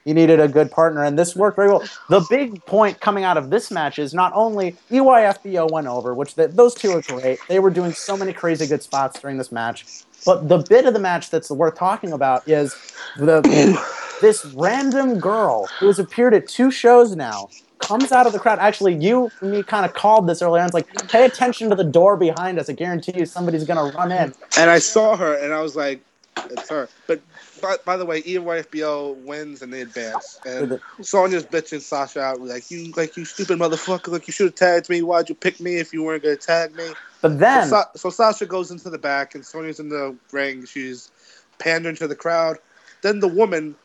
You 0.06 0.14
needed 0.14 0.40
a 0.40 0.48
good 0.48 0.72
partner, 0.72 1.04
and 1.04 1.18
this 1.18 1.36
worked 1.36 1.56
very 1.56 1.70
well. 1.70 1.84
The 2.10 2.26
big 2.30 2.66
point 2.66 3.00
coming 3.00 3.24
out 3.24 3.38
of 3.38 3.50
this 3.50 3.70
match 3.70 4.00
is 4.00 4.14
not 4.14 4.32
only 4.34 4.76
EYFBO 4.90 5.72
went 5.72 5.88
over, 5.88 6.14
which 6.16 6.36
the, 6.36 6.48
those 6.48 6.74
two 6.74 6.92
are 6.92 7.02
great. 7.02 7.40
They 7.48 7.60
were 7.60 7.70
doing 7.70 7.94
so 7.94 8.16
many 8.16 8.34
crazy 8.34 8.66
good 8.66 8.82
spots 8.82 9.20
during 9.20 9.38
this 9.38 9.52
match. 9.52 9.86
But 10.26 10.50
the 10.50 10.60
bit 10.60 10.86
of 10.86 10.94
the 10.94 11.00
match 11.00 11.30
that's 11.30 11.50
worth 11.50 11.76
talking 11.76 12.12
about 12.12 12.48
is 12.48 12.76
the 13.18 13.42
this 14.22 14.46
random 14.46 15.20
girl 15.20 15.68
who 15.80 15.88
has 15.88 16.00
appeared 16.00 16.34
at 16.34 16.48
two 16.48 16.72
shows 16.72 17.16
now 17.16 17.50
comes 17.80 18.12
out 18.12 18.28
of 18.28 18.34
the 18.34 18.40
crowd. 18.40 18.60
Actually, 18.60 18.96
you 18.96 19.32
and 19.42 19.52
me 19.52 19.64
kind 19.64 19.86
of 19.86 19.94
called 19.94 20.28
this 20.28 20.42
earlier. 20.42 20.62
on. 20.62 20.68
It's 20.68 20.74
like, 20.74 21.10
pay 21.10 21.26
attention 21.26 21.70
to 21.70 21.76
the 21.76 21.84
door 21.84 22.18
behind 22.18 22.60
us. 22.60 22.70
I 22.70 22.74
guarantee 22.74 23.14
you 23.18 23.26
somebody's 23.26 23.64
gonna 23.64 23.92
run 23.96 24.12
in. 24.12 24.34
And 24.58 24.70
I 24.70 24.80
saw 24.80 25.16
her 25.16 25.36
and 25.36 25.54
I 25.54 25.62
was 25.62 25.76
like, 25.76 26.02
it's 26.50 26.70
her. 26.70 26.90
But 27.08 27.22
by, 27.62 27.78
by 27.86 27.98
the 27.98 28.06
way, 28.06 28.22
EYFBO 28.22 29.16
wins 29.24 29.62
and 29.62 29.72
they 29.74 29.82
advance. 29.82 30.40
And 30.46 30.80
Sonya's 31.02 31.46
bitching 31.46 31.82
Sasha 31.82 32.22
out 32.22 32.42
like 32.42 32.70
you 32.72 32.92
like 32.94 33.16
you 33.18 33.26
stupid 33.26 33.60
motherfucker, 33.60 34.10
like 34.10 34.28
you 34.28 34.34
should 34.34 34.48
have 34.48 34.56
tagged 34.56 34.90
me. 34.90 35.02
Why'd 35.02 35.30
you 35.30 35.36
pick 35.36 35.60
me 35.60 35.76
if 35.78 35.94
you 35.94 36.04
weren't 36.04 36.24
gonna 36.24 36.36
tag 36.36 36.76
me? 36.76 36.90
But 37.22 37.40
then 37.40 37.68
So, 37.68 37.84
so 37.96 38.10
Sasha 38.10 38.46
goes 38.46 38.72
into 38.72 38.90
the 38.90 38.98
back, 38.98 39.36
and 39.36 39.46
Sonya's 39.46 39.80
in 39.80 39.90
the 39.90 40.16
ring. 40.32 40.66
She's 40.66 41.12
pandering 41.58 41.96
to 41.98 42.08
the 42.08 42.16
crowd. 42.16 42.58
Then 43.02 43.20
the 43.20 43.28
woman, 43.28 43.76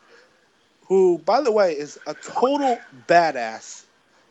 who, 0.87 1.19
by 1.19 1.41
the 1.41 1.51
way, 1.51 1.73
is 1.73 1.99
a 2.07 2.13
total 2.13 2.77
badass, 3.07 3.83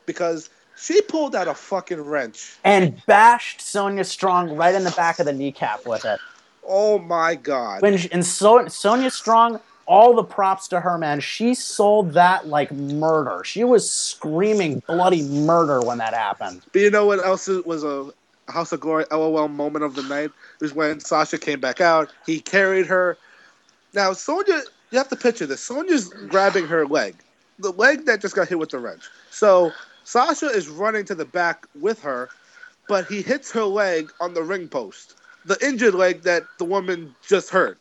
because 0.07 0.51
she 0.77 1.01
pulled 1.03 1.35
out 1.35 1.49
a 1.49 1.55
fucking 1.55 2.01
wrench. 2.01 2.57
and 2.65 3.01
bashed 3.07 3.61
Sonya 3.61 4.05
Strong 4.05 4.57
right 4.57 4.75
in 4.75 4.85
the 4.85 4.91
back 4.91 5.19
of 5.19 5.27
the 5.27 5.33
kneecap 5.33 5.87
with 5.87 6.05
it. 6.05 6.19
Oh 6.67 6.99
my 6.99 7.35
god! 7.35 7.83
when 7.83 7.97
she, 7.99 8.11
and 8.13 8.25
so 8.25 8.67
Sonya 8.69 9.11
Strong, 9.11 9.61
all 9.87 10.15
the 10.15 10.25
props 10.25 10.69
to 10.69 10.81
her, 10.81 10.99
man. 10.99 11.21
She 11.21 11.55
sold 11.55 12.13
that 12.13 12.49
like 12.49 12.73
murder. 12.73 13.45
She 13.45 13.65
was 13.65 13.89
screaming 13.91 14.83
bloody 14.87 15.23
murder 15.23 15.81
when 15.81 15.99
that 15.99 16.15
happened. 16.15 16.63
But 16.73 16.83
you 16.83 16.91
know 16.91 17.07
what 17.07 17.25
else 17.25 17.49
was 17.49 17.85
a 17.85 18.11
House 18.49 18.73
of 18.73 18.81
Glory 18.81 19.05
LOL 19.11 19.49
moment 19.49 19.85
of 19.85 19.95
the 19.95 20.03
night? 20.03 20.31
It 20.31 20.61
was 20.61 20.75
when 20.75 21.01
Sasha 21.01 21.39
came 21.39 21.61
back 21.61 21.81
out. 21.81 22.13
He 22.27 22.41
carried 22.41 22.87
her. 22.87 23.17
Now 23.93 24.13
Sonya, 24.13 24.63
you 24.91 24.99
have 24.99 25.09
to 25.09 25.17
picture 25.17 25.47
this. 25.47 25.61
Sonya's 25.61 26.09
grabbing 26.29 26.67
her 26.67 26.87
leg, 26.87 27.17
the 27.59 27.71
leg 27.73 28.07
that 28.07 28.21
just 28.21 28.35
got 28.35 28.49
hit 28.49 28.59
with 28.59 28.71
the 28.71 28.79
wrench. 28.79 29.03
So 29.31 29.73
Sasha 30.05 30.47
is 30.47 30.69
running 30.69 31.05
to 31.07 31.15
the 31.15 31.25
back 31.25 31.67
with 31.81 32.01
her, 32.03 32.29
but 32.89 33.07
he 33.07 33.23
hits 33.23 33.51
her 33.53 33.65
leg 33.65 34.11
on 34.21 34.35
the 34.35 34.43
ring 34.43 34.69
post, 34.69 35.15
the 35.45 35.57
injured 35.67 35.95
leg 35.95 36.23
that 36.23 36.45
the 36.59 36.65
woman 36.65 37.15
just 37.27 37.51
hurt. 37.51 37.79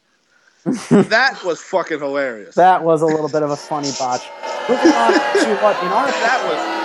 that 0.90 1.44
was 1.44 1.62
fucking 1.62 2.00
hilarious. 2.00 2.56
That 2.56 2.84
was 2.84 3.02
a 3.02 3.06
little 3.06 3.28
bit 3.28 3.44
of 3.44 3.50
a 3.52 3.58
funny 3.58 3.92
botch. 4.00 4.24
Moving 4.70 4.94
on 4.94 5.12
to 5.12 5.56
what 5.62 5.84
in 5.84 5.90
our 5.90 6.08
That 6.08 6.84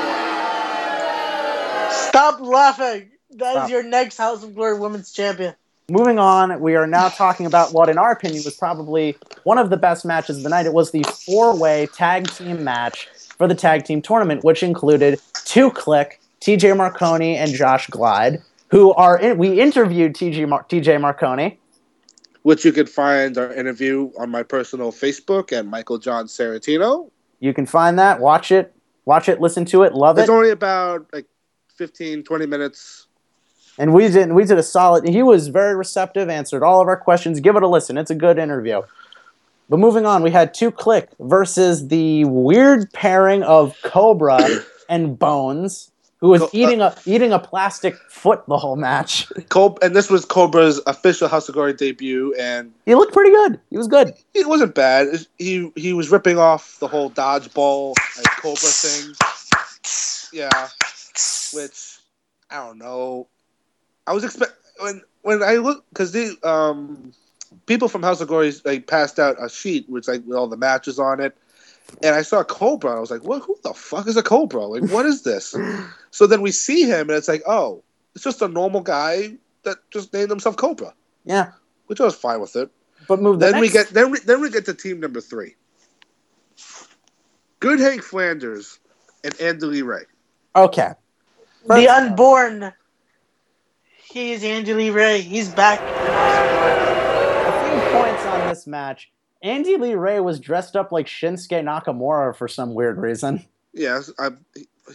Stop 2.11 2.41
laughing. 2.41 3.11
That 3.31 3.51
is 3.51 3.57
Stop. 3.57 3.71
your 3.71 3.85
next 3.85 4.17
House 4.17 4.43
of 4.43 4.55
Glory 4.55 4.79
Women's 4.79 5.13
Champion. 5.13 5.55
Moving 5.91 6.19
on, 6.19 6.61
we 6.61 6.75
are 6.75 6.87
now 6.87 7.09
talking 7.09 7.47
about 7.47 7.73
what, 7.73 7.89
in 7.89 7.97
our 7.97 8.11
opinion, 8.11 8.43
was 8.45 8.55
probably 8.55 9.17
one 9.45 9.57
of 9.59 9.71
the 9.71 9.77
best 9.77 10.05
matches 10.05 10.39
of 10.39 10.43
the 10.43 10.51
night. 10.51 10.67
It 10.67 10.75
was 10.75 10.91
the 10.91 11.03
four-way 11.25 11.87
tag 11.95 12.29
team 12.31 12.65
match 12.65 13.09
for 13.39 13.47
the 13.47 13.55
tag 13.55 13.85
team 13.85 14.03
tournament, 14.03 14.45
which 14.45 14.63
included 14.63 15.21
Two 15.45 15.71
Click, 15.71 16.21
TJ 16.41 16.77
Marconi, 16.77 17.37
and 17.37 17.55
Josh 17.55 17.87
Glide, 17.87 18.43
who 18.71 18.93
are 18.95 19.19
in, 19.19 19.39
we 19.39 19.61
interviewed 19.61 20.15
TJ 20.15 20.49
Mar- 20.49 20.65
TJ 20.69 21.01
Marconi. 21.01 21.59
which 22.43 22.65
you 22.65 22.73
can 22.73 22.87
find 22.87 23.37
our 23.37 23.53
interview 23.53 24.11
on 24.19 24.31
my 24.31 24.43
personal 24.43 24.93
Facebook 24.93 25.53
at 25.53 25.67
Michael 25.67 25.99
John 25.99 26.27
Saratino. 26.27 27.11
You 27.41 27.53
can 27.53 27.67
find 27.67 27.99
that, 27.99 28.21
watch 28.21 28.51
it, 28.51 28.75
watch 29.05 29.29
it, 29.29 29.41
listen 29.41 29.65
to 29.67 29.83
it, 29.83 29.93
love 29.95 30.19
it. 30.19 30.23
It's 30.23 30.31
only 30.31 30.51
about 30.51 31.07
like 31.13 31.27
15, 31.77 32.25
20 32.25 32.47
minutes. 32.47 33.07
And 33.79 33.93
we 33.95 34.09
did 34.09 34.33
we 34.33 34.45
did 34.45 34.59
a 34.59 34.63
solid. 34.63 35.07
He 35.09 35.23
was 35.23 35.49
very 35.49 35.77
receptive, 35.77 36.29
answered 36.29 36.65
all 36.65 36.81
of 36.81 36.89
our 36.89 36.97
questions. 36.97 37.39
Give 37.39 37.55
it 37.55 37.63
a 37.63 37.69
listen. 37.69 37.97
It's 37.97 38.11
a 38.11 38.15
good 38.15 38.39
interview. 38.39 38.83
But 39.69 39.79
moving 39.79 40.05
on, 40.05 40.23
we 40.23 40.31
had 40.31 40.53
two 40.53 40.73
click 40.73 41.11
versus 41.21 41.89
the 41.89 42.25
weird 42.25 42.93
pairing 42.93 43.43
of 43.45 43.77
Cobra 43.85 44.41
and 44.89 45.17
Bones. 45.19 45.93
Who 46.21 46.29
was 46.29 46.43
uh, 46.43 46.49
eating 46.53 46.81
a 46.81 46.95
eating 47.07 47.33
a 47.33 47.39
plastic 47.39 47.97
foot 48.09 48.45
the 48.47 48.57
whole 48.57 48.77
match. 48.77 49.27
Cob- 49.49 49.79
and 49.83 49.95
this 49.95 50.11
was 50.11 50.25
Cobra's 50.25 50.81
official 50.87 51.29
House 51.29 51.49
of 51.49 51.55
Glory 51.55 51.73
debut, 51.75 52.35
and 52.39 52.73
He 52.87 52.95
looked 52.95 53.13
pretty 53.13 53.31
good. 53.31 53.61
He 53.71 53.77
was 53.77 53.89
good. 53.89 54.15
it 54.35 54.49
wasn't 54.49 54.75
bad. 54.75 55.09
He 55.39 55.71
he 55.77 55.93
was 55.93 56.11
ripping 56.11 56.39
off 56.39 56.79
the 56.81 56.89
whole 56.89 57.11
dodgeball 57.11 57.95
like 58.17 58.27
Cobra 58.43 58.57
thing. 58.57 59.15
Yeah, 60.33 60.69
which 61.55 61.99
I 62.51 62.67
don't 62.67 62.79
know. 62.79 63.29
I 64.07 64.13
was 64.13 64.25
expect 64.25 64.53
when 64.81 65.03
when 65.23 65.43
I 65.43 65.57
look 65.57 65.85
because 65.91 66.13
the 66.13 66.37
um 66.43 67.13
people 67.67 67.89
from 67.89 68.03
House 68.03 68.21
of 68.21 68.29
Glory 68.29 68.53
like 68.65 68.87
passed 68.87 69.19
out 69.19 69.37
a 69.43 69.49
sheet 69.49 69.89
with 69.89 70.09
like 70.09 70.23
with 70.27 70.37
all 70.37 70.49
the 70.49 70.57
matches 70.57 70.99
on 70.99 71.21
it, 71.21 71.37
and 72.03 72.15
I 72.15 72.23
saw 72.23 72.43
Cobra. 72.45 72.97
I 72.97 73.01
was 73.01 73.11
like, 73.11 73.25
"What? 73.25 73.43
Who 73.43 73.57
the 73.63 73.75
fuck 73.75 74.07
is 74.07 74.17
a 74.17 74.23
Cobra? 74.23 74.65
Like, 74.67 74.91
what 74.91 75.07
is 75.07 75.23
this?" 75.23 75.55
so 76.11 76.27
then 76.27 76.41
we 76.43 76.51
see 76.51 76.85
him, 76.85 77.09
and 77.09 77.19
it's 77.19 77.29
like, 77.29 77.43
"Oh, 77.47 77.83
it's 78.15 78.25
just 78.25 78.43
a 78.43 78.49
normal 78.49 78.81
guy 78.81 79.35
that 79.65 79.79
just 79.91 80.13
named 80.13 80.31
himself 80.31 80.57
Cobra," 80.57 80.95
Yeah, 81.25 81.53
which 81.87 82.01
I 82.01 82.05
was 82.05 82.15
fine 82.15 82.41
with 82.41 82.57
it. 82.57 82.71
but 83.09 83.21
move 83.21 83.41
the 83.41 83.51
Then 83.51 83.61
we 83.61 83.69
get 83.69 83.89
then 83.89 84.11
we, 84.11 84.21
then 84.21 84.41
we 84.41 84.51
get 84.51 84.65
to 84.67 84.75
team 84.75 85.01
number 85.01 85.21
three. 85.21 85.55
Good 87.61 87.81
Hank 87.81 88.03
Flanders 88.03 88.79
and 89.25 89.39
Andy 89.41 89.83
Ray. 89.83 90.03
okay. 90.55 90.93
The 91.67 91.89
unborn. 91.89 92.73
He's 94.11 94.43
Andy 94.43 94.73
Lee 94.73 94.91
Ray. 94.91 95.21
He's 95.21 95.49
back. 95.51 95.81
A 95.81 97.53
few 97.69 97.99
points 97.99 98.25
on 98.25 98.49
this 98.49 98.67
match. 98.67 99.11
Andy 99.43 99.77
Lee 99.77 99.95
Ray 99.95 100.21
was 100.21 100.41
dressed 100.41 100.77
up 100.77 100.91
like 100.91 101.07
Shinsuke 101.07 101.63
Nakamura 101.63 102.35
for 102.35 102.49
some 102.49 102.75
weird 102.75 102.99
reason. 102.99 103.45
Yes, 103.73 104.11
I, 104.19 104.31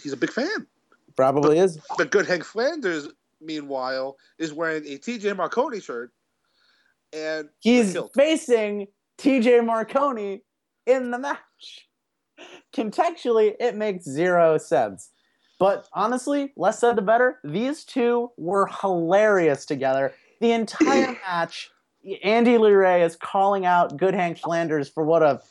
he's 0.01 0.13
a 0.13 0.17
big 0.17 0.31
fan. 0.31 0.67
Probably 1.15 1.59
is. 1.59 1.79
But 1.97 2.11
Good 2.11 2.25
Hank 2.25 2.43
Flanders, 2.43 3.07
meanwhile, 3.39 4.17
is 4.37 4.51
wearing 4.51 4.83
a 4.85 4.97
TJ 4.97 5.37
Marconi 5.37 5.79
shirt, 5.79 6.11
and 7.13 7.49
He's 7.59 7.95
facing 8.13 8.87
TJ 9.17 9.65
Marconi 9.65 10.41
in 10.85 11.11
the 11.11 11.19
match. 11.19 11.87
Contextually, 12.75 13.53
it 13.59 13.75
makes 13.75 14.05
zero 14.05 14.57
sense. 14.57 15.11
But 15.59 15.87
honestly, 15.93 16.51
less 16.57 16.79
said 16.79 16.95
the 16.95 17.01
better. 17.01 17.39
These 17.43 17.85
two 17.85 18.31
were 18.37 18.67
hilarious 18.81 19.65
together. 19.65 20.13
The 20.41 20.51
entire 20.51 21.17
match, 21.27 21.69
Andy 22.23 22.57
Lee 22.57 22.71
Ray 22.71 23.03
is 23.03 23.15
calling 23.15 23.65
out 23.65 23.97
Good 23.97 24.13
Hank 24.13 24.37
Flanders 24.37 24.89
for 24.89 25.03
what 25.03 25.23
a 25.23 25.41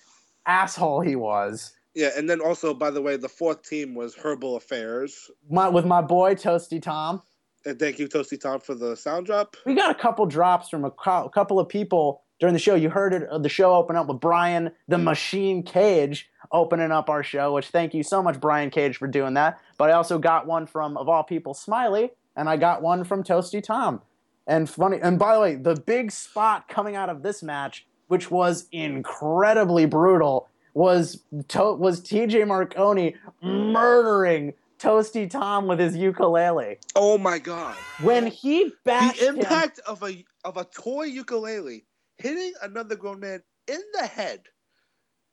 asshole 0.47 1.01
he 1.01 1.17
was. 1.17 1.73
yeah, 1.95 2.11
and 2.17 2.29
then 2.29 2.41
also, 2.41 2.75
by 2.75 2.91
the 2.91 3.01
way, 3.03 3.17
the 3.17 3.29
fourth 3.29 3.63
team 3.69 3.95
was 3.95 4.15
Herbal 4.15 4.57
Affairs. 4.57 5.31
My, 5.51 5.69
with 5.69 5.85
my 5.87 6.01
boy 6.03 6.35
Toasty 6.35 6.81
Tom. 6.83 7.23
And 7.65 7.79
thank 7.79 7.99
you, 8.01 8.09
Toasty 8.09 8.41
Tom, 8.41 8.59
for 8.61 8.75
the 8.75 8.97
sound 8.97 9.27
drop. 9.27 9.57
We 9.65 9.75
got 9.75 9.91
a 9.91 9.95
couple 9.95 10.27
drops 10.27 10.69
from 10.69 10.85
a 10.85 10.91
cou- 10.91 11.29
couple 11.29 11.61
of 11.61 11.69
people 11.69 12.23
during 12.41 12.55
the 12.55 12.59
show. 12.59 12.75
You 12.75 12.91
heard 12.91 13.15
it. 13.15 13.29
uh, 13.29 13.39
The 13.39 13.49
show 13.49 13.75
open 13.77 13.95
up 13.95 14.09
with 14.09 14.19
Brian 14.21 14.73
the 14.89 14.99
Machine 14.99 15.63
Cage 15.63 16.29
opening 16.51 16.91
up 16.91 17.09
our 17.09 17.23
show, 17.23 17.55
which 17.55 17.69
thank 17.69 17.95
you 17.95 18.03
so 18.03 18.21
much, 18.21 18.41
Brian 18.41 18.69
Cage, 18.71 18.97
for 18.97 19.07
doing 19.07 19.35
that. 19.35 19.61
But 19.79 19.91
I 19.91 19.93
also 19.93 20.19
got 20.19 20.47
one 20.47 20.67
from 20.67 20.97
of 20.97 21.09
all 21.09 21.23
people, 21.23 21.55
Smiley, 21.55 22.11
and 22.35 22.49
I 22.49 22.57
got 22.57 22.83
one 22.83 23.05
from 23.05 23.23
Toasty 23.23 23.63
Tom. 23.63 24.03
And 24.47 24.69
funny, 24.69 24.99
and 25.01 25.19
by 25.19 25.35
the 25.35 25.41
way, 25.41 25.55
the 25.55 25.77
big 25.77 26.11
spot 26.11 26.69
coming 26.69 26.97
out 26.97 27.09
of 27.09 27.23
this 27.23 27.43
match, 27.43 27.87
which 28.09 28.31
was 28.31 28.67
incredibly 28.73 29.87
brutal, 29.87 30.49
was 30.75 31.23
to- 31.49 31.75
was 31.75 32.01
TJ 32.01 32.45
Marconi 32.47 33.15
murdering 33.43 34.55
Toasty 34.79 35.31
Tom 35.31 35.67
with 35.69 35.79
his 35.79 35.97
ukulele. 35.97 36.79
Oh 36.97 37.19
my 37.19 37.39
god! 37.39 37.77
When 38.03 38.27
he 38.27 38.73
bashed 38.85 39.21
The 39.21 39.27
him- 39.27 39.39
impact 39.39 39.79
of 39.87 40.03
a 40.03 40.25
of 40.45 40.57
a 40.57 40.65
toy 40.65 41.05
ukulele 41.05 41.85
hitting 42.17 42.53
another 42.63 42.97
grown 42.97 43.21
man 43.21 43.43
in 43.69 43.81
the 43.93 44.07
head. 44.07 44.41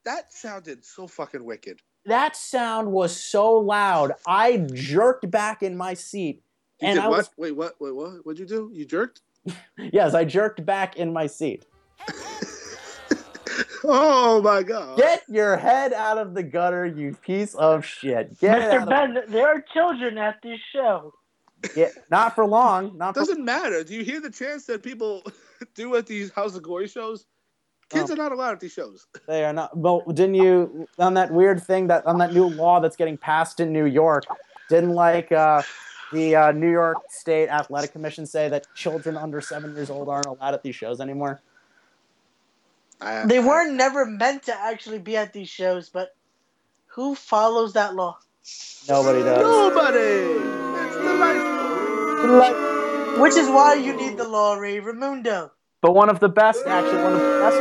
That 0.06 0.32
sounded 0.32 0.86
so 0.86 1.08
fucking 1.08 1.44
wicked. 1.44 1.80
that 2.06 2.36
sound 2.36 2.92
was 2.92 3.16
so 3.16 3.54
loud. 3.58 4.14
I 4.28 4.58
jerked 4.74 5.30
back 5.30 5.62
in 5.64 5.76
my 5.76 5.94
seat. 5.94 6.42
You 6.82 6.88
and 6.90 6.96
did 6.96 7.04
I 7.04 7.08
what? 7.08 7.18
was 7.18 7.30
Wait, 7.38 7.56
what? 7.56 7.74
Wait, 7.80 7.96
what? 7.96 8.26
What'd 8.26 8.40
you 8.40 8.46
do? 8.46 8.72
You 8.74 8.86
jerked? 8.86 9.22
yes, 9.78 10.14
I 10.14 10.26
jerked 10.26 10.66
back 10.66 10.96
in 10.98 11.12
my 11.14 11.28
seat. 11.28 11.66
Oh 13.84 14.42
my 14.42 14.62
god! 14.62 14.98
Get 14.98 15.24
your 15.30 15.56
head 15.56 15.94
out 15.94 16.18
of 16.18 16.34
the 16.34 16.44
gutter, 16.44 16.86
you 16.86 17.14
piece 17.22 17.56
of 17.56 17.86
shit. 17.86 18.38
Get 18.40 18.58
it 18.60 18.62
Mr. 18.64 18.74
out 18.74 18.84
of, 18.84 18.90
Ben, 18.90 19.24
there 19.30 19.48
are 19.48 19.64
children 19.74 20.18
at 20.18 20.36
this 20.44 20.60
show. 20.74 21.14
get, 21.76 21.94
not 22.12 22.36
for 22.36 22.46
long. 22.46 22.98
Not 22.98 23.16
Doesn't 23.16 23.44
matter. 23.44 23.84
Do 23.84 23.96
you 23.96 24.04
hear 24.04 24.20
the 24.20 24.30
chants 24.30 24.66
that 24.66 24.84
people 24.84 25.24
do 25.76 25.96
at 25.96 26.06
these 26.08 26.30
House 26.32 26.56
of 26.56 26.64
Glory 26.64 26.88
shows? 26.88 27.26
Kids 27.90 28.12
Oh. 28.12 28.14
are 28.14 28.18
not 28.18 28.32
allowed 28.34 28.52
at 28.52 28.60
these 28.60 28.74
shows. 28.74 29.08
They 29.28 29.46
are 29.46 29.54
not. 29.54 29.76
Well, 29.76 30.02
didn't 30.08 30.36
you 30.36 30.88
on 31.00 31.14
that 31.14 31.32
weird 31.32 31.64
thing 31.64 31.88
that 31.88 32.06
on 32.06 32.18
that 32.20 32.34
new 32.34 32.48
law 32.50 32.80
that's 32.82 32.98
getting 32.98 33.18
passed 33.18 33.60
in 33.62 33.72
New 33.72 33.86
York? 33.86 34.26
Didn't 34.70 34.92
like 34.94 35.32
uh, 35.32 35.64
the 36.12 36.36
uh, 36.36 36.52
New 36.52 36.72
York 36.72 36.98
State 37.10 37.50
Athletic 37.50 37.92
Commission 37.92 38.26
say 38.26 38.50
that 38.50 38.68
children 38.76 39.18
under 39.18 39.42
seven 39.42 39.76
years 39.76 39.90
old 39.90 40.10
aren't 40.10 40.26
allowed 40.26 40.54
at 40.54 40.64
these 40.64 40.76
shows 40.76 41.00
anymore? 41.00 41.42
I, 43.02 43.26
They 43.26 43.40
weren't 43.40 43.76
never 43.76 44.06
meant 44.06 44.44
to 44.44 44.56
actually 44.56 45.00
be 45.00 45.16
at 45.16 45.34
these 45.34 45.50
shows, 45.50 45.90
but 45.90 46.16
who 46.88 47.16
follows 47.16 47.74
that 47.74 47.96
law? 47.96 48.18
Nobody 48.88 49.20
does. 49.20 49.42
Nobody. 49.42 50.00
It's 50.00 50.96
delightful. 50.96 53.22
Which 53.22 53.36
is 53.36 53.48
why 53.48 53.76
you 53.76 53.96
need 53.96 54.18
the 54.18 54.28
law, 54.28 54.56
Ray 54.56 54.80
Ramundo. 54.80 55.52
But 55.82 55.94
one 55.94 56.10
of 56.10 56.20
the 56.20 56.30
best, 56.30 56.66
actually, 56.66 57.02
one 57.04 57.14
of 57.14 57.20
the 57.20 57.40
best. 57.40 57.58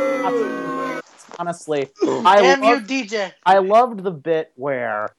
Honestly, 1.39 1.87
I 2.03 2.41
Damn 2.41 2.63
you, 2.63 2.79
DJ. 2.81 3.31
I 3.45 3.59
loved 3.59 4.03
the 4.03 4.11
bit 4.11 4.51
where 4.55 5.09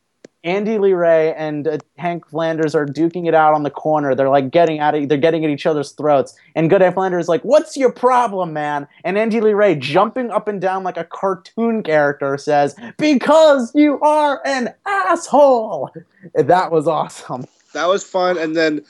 Andy 0.43 0.79
Lee 0.79 0.95
Ray 0.95 1.35
and 1.35 1.69
uh, 1.69 1.79
Hank 1.99 2.27
Flanders 2.27 2.75
are 2.75 2.87
duking 2.87 3.29
it 3.29 3.35
out 3.35 3.53
on 3.53 3.63
the 3.63 3.71
corner. 3.71 4.15
They're 4.15 4.31
like 4.31 4.51
getting 4.51 4.79
at 4.79 4.95
it, 4.95 5.09
they're 5.09 5.19
getting 5.19 5.45
at 5.45 5.51
each 5.51 5.67
other's 5.67 5.93
throats. 5.93 6.35
And 6.55 6.71
Good 6.71 6.81
Hank 6.81 6.95
Flanders 6.95 7.27
is 7.27 7.29
like, 7.29 7.43
"What's 7.43 7.77
your 7.77 7.93
problem, 7.93 8.53
man?" 8.53 8.89
And 9.05 9.19
Andy 9.19 9.41
Lee 9.41 9.53
Ray, 9.53 9.75
jumping 9.75 10.31
up 10.31 10.49
and 10.49 10.61
down 10.61 10.83
like 10.83 10.97
a 10.97 11.05
cartoon 11.05 11.83
character, 11.83 12.39
says, 12.39 12.75
"Because 12.97 13.71
you 13.75 14.01
are 14.01 14.41
an 14.47 14.73
asshole." 14.87 15.91
That 16.35 16.73
was 16.73 16.89
awesome. 16.89 17.45
That 17.75 17.87
was 17.87 18.03
fun, 18.03 18.39
and 18.39 18.57
then 18.57 18.83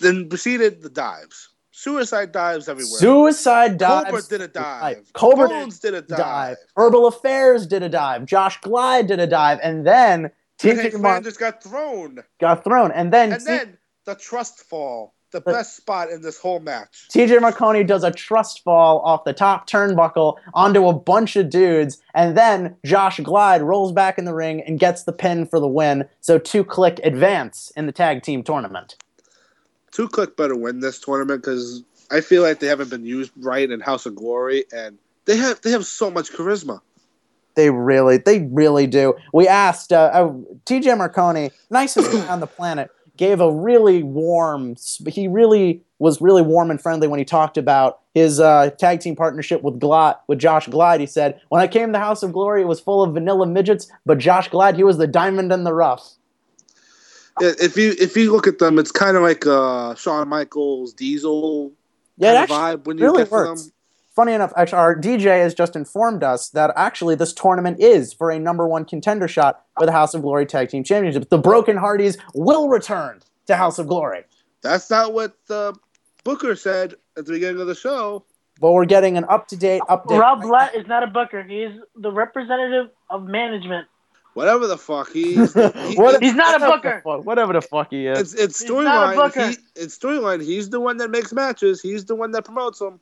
then 0.00 0.28
proceeded 0.28 0.82
the 0.82 0.90
dives, 0.90 1.48
suicide 1.70 2.32
dives 2.32 2.68
everywhere. 2.68 2.98
Suicide 3.00 3.78
dives. 3.78 4.06
Cobra 4.06 4.22
did 4.28 4.40
a 4.40 4.48
dive. 4.48 5.12
Cobra 5.14 5.48
Bones 5.48 5.78
did 5.78 5.94
a 5.94 6.02
dive. 6.02 6.18
dive. 6.18 6.56
Herbal 6.76 7.06
Affairs 7.06 7.66
did 7.66 7.82
a 7.82 7.88
dive. 7.88 8.26
Josh 8.26 8.60
Glide 8.60 9.06
did 9.06 9.18
a 9.18 9.26
dive, 9.26 9.58
and 9.62 9.86
then 9.86 10.30
TJ 10.62 10.92
Flanders 10.92 11.36
got 11.36 11.62
thrown, 11.62 12.22
got 12.40 12.64
thrown, 12.64 12.92
and 12.92 13.12
then, 13.12 13.32
and 13.32 13.46
then 13.46 13.78
the 14.04 14.14
trust 14.14 14.60
fall, 14.60 15.14
the 15.32 15.40
best 15.40 15.76
spot 15.76 16.10
in 16.10 16.22
this 16.22 16.38
whole 16.38 16.60
match. 16.60 17.08
TJ 17.12 17.40
Marconi 17.40 17.84
does 17.84 18.04
a 18.04 18.10
trust 18.10 18.62
fall 18.62 19.00
off 19.00 19.24
the 19.24 19.32
top 19.32 19.68
turnbuckle 19.68 20.36
onto 20.54 20.86
a 20.86 20.92
bunch 20.92 21.36
of 21.36 21.50
dudes, 21.50 22.00
and 22.14 22.36
then 22.36 22.76
Josh 22.84 23.18
Glide 23.20 23.62
rolls 23.62 23.92
back 23.92 24.18
in 24.18 24.24
the 24.24 24.34
ring 24.34 24.62
and 24.62 24.78
gets 24.78 25.04
the 25.04 25.12
pin 25.12 25.46
for 25.46 25.58
the 25.58 25.68
win. 25.68 26.08
So 26.20 26.38
two 26.38 26.64
click 26.64 27.00
advance 27.02 27.72
in 27.76 27.86
the 27.86 27.92
tag 27.92 28.22
team 28.22 28.42
tournament. 28.42 28.96
Two 29.92 30.08
Click 30.08 30.36
better 30.36 30.56
win 30.56 30.80
this 30.80 30.98
tournament 30.98 31.42
because 31.42 31.84
I 32.10 32.22
feel 32.22 32.42
like 32.42 32.60
they 32.60 32.66
haven't 32.66 32.90
been 32.90 33.04
used 33.04 33.30
right 33.36 33.70
in 33.70 33.80
House 33.80 34.06
of 34.06 34.16
Glory, 34.16 34.64
and 34.72 34.98
they 35.26 35.36
have 35.36 35.60
they 35.60 35.70
have 35.70 35.86
so 35.86 36.10
much 36.10 36.32
charisma. 36.32 36.80
They 37.54 37.70
really, 37.70 38.16
they 38.16 38.48
really 38.50 38.86
do. 38.86 39.14
We 39.32 39.46
asked 39.48 39.92
uh, 39.92 40.10
uh, 40.12 40.32
TJ 40.64 40.96
Marconi, 40.96 41.50
nicest 41.70 42.12
guy 42.12 42.26
on 42.28 42.40
the 42.40 42.46
planet, 42.46 42.90
gave 43.16 43.40
a 43.40 43.52
really 43.52 44.02
warm. 44.02 44.76
He 45.06 45.28
really 45.28 45.82
was 45.98 46.20
really 46.20 46.42
warm 46.42 46.70
and 46.70 46.80
friendly 46.80 47.08
when 47.08 47.18
he 47.18 47.24
talked 47.24 47.56
about 47.56 48.00
his 48.14 48.40
uh, 48.40 48.70
tag 48.78 49.00
team 49.00 49.16
partnership 49.16 49.62
with 49.62 49.78
Glide, 49.78 50.16
with 50.26 50.38
Josh 50.38 50.66
Glide. 50.68 51.00
He 51.00 51.06
said, 51.06 51.40
"When 51.48 51.60
I 51.60 51.66
came 51.66 51.88
to 51.88 51.92
the 51.92 51.98
House 51.98 52.22
of 52.22 52.32
Glory, 52.32 52.62
it 52.62 52.68
was 52.68 52.80
full 52.80 53.02
of 53.02 53.14
vanilla 53.14 53.46
midgets, 53.46 53.90
but 54.04 54.18
Josh 54.18 54.48
Glide, 54.48 54.76
he 54.76 54.84
was 54.84 54.98
the 54.98 55.06
diamond 55.06 55.52
in 55.52 55.64
the 55.64 55.74
rough." 55.74 56.14
If 57.40 57.76
you 57.76 57.94
if 57.98 58.16
you 58.16 58.32
look 58.32 58.46
at 58.46 58.58
them, 58.58 58.78
it's 58.78 58.92
kind 58.92 59.16
of 59.16 59.22
like 59.22 59.46
uh, 59.46 59.94
Shawn 59.94 60.28
Michaels, 60.28 60.92
Diesel 60.92 61.72
Yeah, 62.18 62.42
it 62.42 62.48
kind 62.48 62.74
of 62.74 62.80
vibe 62.82 62.86
when 62.86 62.98
you 62.98 63.04
really 63.04 63.22
get 63.24 63.30
works. 63.30 63.64
them. 63.64 63.72
Funny 64.14 64.32
enough, 64.34 64.52
actually, 64.56 64.78
our 64.78 64.94
DJ 64.94 65.40
has 65.40 65.54
just 65.54 65.74
informed 65.74 66.22
us 66.22 66.50
that 66.50 66.70
actually 66.76 67.14
this 67.14 67.32
tournament 67.32 67.80
is 67.80 68.12
for 68.12 68.30
a 68.30 68.38
number 68.38 68.68
one 68.68 68.84
contender 68.84 69.26
shot 69.26 69.64
for 69.78 69.86
the 69.86 69.92
House 69.92 70.12
of 70.12 70.20
Glory 70.20 70.44
Tag 70.44 70.68
Team 70.68 70.84
Championship. 70.84 71.30
The 71.30 71.38
Broken 71.38 71.78
Hardys 71.78 72.18
will 72.34 72.68
return 72.68 73.20
to 73.46 73.56
House 73.56 73.78
of 73.78 73.86
Glory. 73.86 74.24
That's 74.62 74.90
not 74.90 75.14
what 75.14 75.34
uh, 75.48 75.72
Booker 76.24 76.54
said 76.56 76.94
at 77.16 77.24
the 77.24 77.32
beginning 77.32 77.60
of 77.62 77.66
the 77.68 77.74
show. 77.74 78.24
But 78.60 78.72
we're 78.72 78.84
getting 78.84 79.16
an 79.16 79.24
up 79.30 79.48
to 79.48 79.56
date 79.56 79.80
update. 79.88 80.18
Rob 80.20 80.42
Blatt 80.42 80.74
is 80.76 80.86
not 80.86 81.02
a 81.02 81.06
booker. 81.06 81.42
He's 81.42 81.70
the 81.96 82.12
representative 82.12 82.90
of 83.08 83.24
management. 83.24 83.88
whatever 84.34 84.66
the 84.66 84.76
fuck 84.76 85.10
he's. 85.10 85.54
He, 85.54 85.94
What- 85.96 86.22
He's 86.22 86.34
not 86.34 86.60
a 86.60 86.64
whatever 86.64 86.66
the 86.66 86.70
booker. 86.76 87.00
fuck- 87.02 87.24
Whatever 87.26 87.52
the 87.54 87.62
fuck 87.62 87.88
he 87.90 88.06
is. 88.08 88.20
It's 88.20 88.34
it's 88.34 88.60
He's 88.60 88.70
not 88.70 89.14
a 89.14 89.16
storyline. 89.16 89.16
booker. 89.16 89.46
He, 89.48 89.56
it's 89.74 89.98
storyline. 89.98 90.42
He's 90.44 90.68
the 90.68 90.80
one 90.80 90.98
that 90.98 91.10
makes 91.10 91.32
matches. 91.32 91.80
He's 91.80 92.04
the 92.04 92.14
one 92.14 92.32
that 92.32 92.44
promotes 92.44 92.78
them. 92.78 93.00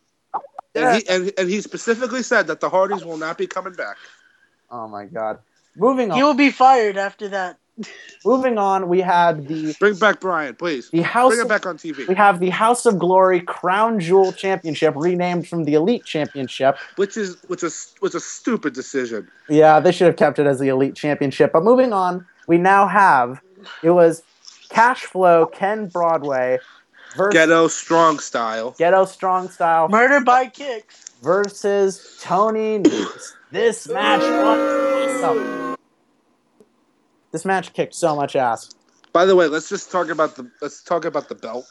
Yeah. 0.75 0.93
And, 0.95 1.03
he, 1.03 1.09
and 1.09 1.33
and 1.39 1.51
he 1.51 1.61
specifically 1.61 2.23
said 2.23 2.47
that 2.47 2.61
the 2.61 2.69
Hardys 2.71 3.05
will 3.05 3.17
not 3.19 3.37
be 3.39 3.47
coming 3.47 3.73
back. 3.73 3.97
Oh 4.71 4.87
my 4.89 5.05
god. 5.07 5.39
Moving 5.77 6.11
on. 6.11 6.17
he 6.17 6.23
will 6.23 6.35
be 6.35 6.51
fired 6.51 6.97
after 6.97 7.29
that. 7.29 7.59
Moving 8.27 8.59
on. 8.59 8.89
We 8.89 9.01
had 9.01 9.49
the 9.49 9.75
Bring 9.81 9.95
back 9.97 10.21
Brian, 10.21 10.55
please. 10.55 10.91
the 10.91 11.01
House. 11.03 11.31
Bring 11.31 11.41
Of, 11.41 11.45
him 11.45 11.49
back 11.49 11.65
on 11.67 11.79
TV. 11.79 12.07
we 12.07 12.15
have 12.15 12.39
the 12.41 12.51
House 12.51 12.85
of 12.87 12.99
Glory 12.99 13.41
Crown 13.41 13.99
Jewel 14.01 14.33
Championship, 14.33 14.95
renamed 14.97 15.49
from 15.49 15.65
the 15.65 15.75
Elite 15.75 16.05
Championship. 16.05 16.77
Which 16.97 17.17
is 17.17 17.37
which 17.47 17.63
is 17.63 17.95
was 18.03 18.15
a 18.15 18.21
stupid 18.21 18.75
decision. 18.75 19.29
Yeah, 19.49 19.81
they 19.81 19.93
should 19.93 20.07
have 20.09 20.17
kept 20.17 20.39
it 20.39 20.47
as 20.47 20.59
the 20.59 20.69
Elite 20.69 20.95
Championship. 20.95 21.53
But 21.53 21.63
moving 21.65 21.93
on, 21.93 22.27
we 22.47 22.59
now 22.59 22.87
have 22.87 23.41
it 23.83 23.91
was 23.91 24.23
Cash 24.69 25.05
Flow 25.05 25.47
Ken 25.47 25.87
Broadway 25.89 26.59
versus 27.17 27.33
Ghetto 27.33 27.69
strong 27.69 28.19
style. 28.19 28.75
Ghetto 28.79 29.05
Strong 29.05 29.51
Style 29.51 29.89
Murder 29.89 30.21
by 30.21 30.47
kicks. 30.47 31.11
versus 31.23 32.19
Tony 32.23 32.79
Nese. 32.81 33.33
This 33.51 33.89
match 33.89 34.21
was 34.21 35.23
awesome. 35.23 35.77
This 37.33 37.45
match 37.45 37.73
kicked 37.73 37.95
so 37.95 38.15
much 38.17 38.37
ass. 38.37 38.71
By 39.13 39.25
the 39.25 39.35
way, 39.37 39.47
let's 39.49 39.69
just 39.69 39.91
talk 39.91 40.09
about 40.09 40.37
the 40.37 40.51
let's 40.63 40.83
talk 40.83 41.05
about 41.05 41.29
the 41.29 41.35
belt 41.35 41.67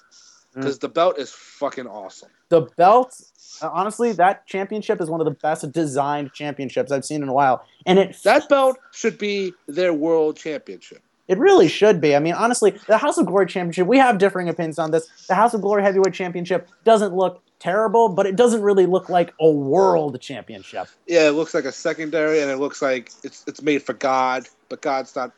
Mm. 0.56 0.62
because 0.62 0.80
the 0.80 0.90
belt 0.90 1.20
is 1.20 1.30
fucking 1.32 1.86
awesome. 1.86 2.30
The 2.50 2.62
belt, 2.76 3.14
honestly, 3.62 4.14
that 4.14 4.48
championship 4.48 5.00
is 5.00 5.08
one 5.08 5.22
of 5.22 5.26
the 5.26 5.32
best 5.32 5.72
designed 5.72 6.34
championships 6.34 6.92
I've 6.92 7.06
seen 7.06 7.22
in 7.22 7.30
a 7.30 7.34
while, 7.34 7.64
and 7.86 8.00
it 8.00 8.18
That 8.24 8.50
belt 8.50 8.78
should 8.92 9.20
be 9.20 9.54
their 9.68 9.94
world 9.94 10.38
championship. 10.38 11.04
It 11.30 11.38
really 11.38 11.68
should 11.70 12.02
be. 12.02 12.16
I 12.16 12.20
mean, 12.20 12.34
honestly, 12.34 12.72
the 12.88 12.98
House 12.98 13.18
of 13.18 13.28
Glory 13.28 13.46
Championship, 13.46 13.88
we 13.88 13.98
have 14.00 14.18
differing 14.18 14.50
opinions 14.50 14.80
on 14.80 14.92
this. 14.92 15.08
The 15.28 15.36
House 15.36 15.54
of 15.54 15.62
Glory 15.62 15.84
Heavyweight 15.84 16.14
Championship 16.14 16.68
doesn't 16.84 17.16
look 17.16 17.42
terrible, 17.60 18.10
but 18.10 18.26
it 18.26 18.36
doesn't 18.36 18.62
really 18.62 18.86
look 18.88 19.10
like 19.10 19.34
a 19.40 19.50
world 19.50 20.20
championship. 20.20 20.88
Yeah, 21.08 21.28
it 21.28 21.32
looks 21.34 21.54
like 21.54 21.66
a 21.66 21.72
secondary, 21.72 22.42
and 22.42 22.50
it 22.50 22.58
looks 22.58 22.82
like 22.82 23.12
it's 23.24 23.44
it's 23.48 23.62
made 23.62 23.84
for 23.84 23.94
God, 23.94 24.48
but 24.70 24.82
God's 24.82 25.16
not 25.16 25.32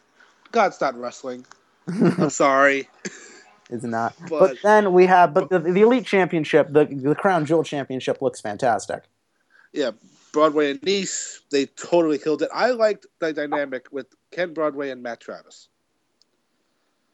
God's 0.52 0.80
not 0.80 0.98
wrestling. 0.98 1.46
I'm 1.88 2.30
sorry, 2.30 2.88
It's 3.70 3.84
not. 3.84 4.14
But, 4.30 4.40
But- 4.40 4.58
then 4.64 4.94
we 4.94 5.06
have, 5.08 5.34
but 5.34 5.50
the, 5.50 5.60
the 5.60 5.82
Elite 5.82 6.06
Championship, 6.06 6.68
the, 6.72 6.86
the 6.86 7.16
Crown 7.16 7.46
Jewel 7.46 7.64
Championship 7.64 8.22
looks 8.22 8.40
fantastic. 8.40 9.04
yeah. 9.74 9.92
Broadway 10.34 10.72
and 10.72 10.82
Nese, 10.84 11.40
they 11.50 11.66
totally 11.66 12.18
killed 12.18 12.42
it. 12.42 12.48
I 12.56 12.72
liked 12.72 13.06
the 13.20 13.34
dynamic 13.34 13.88
with 13.92 14.08
Ken 14.32 14.54
Broadway 14.54 14.90
and 14.90 15.04
Matt 15.04 15.20
Travis. 15.20 15.68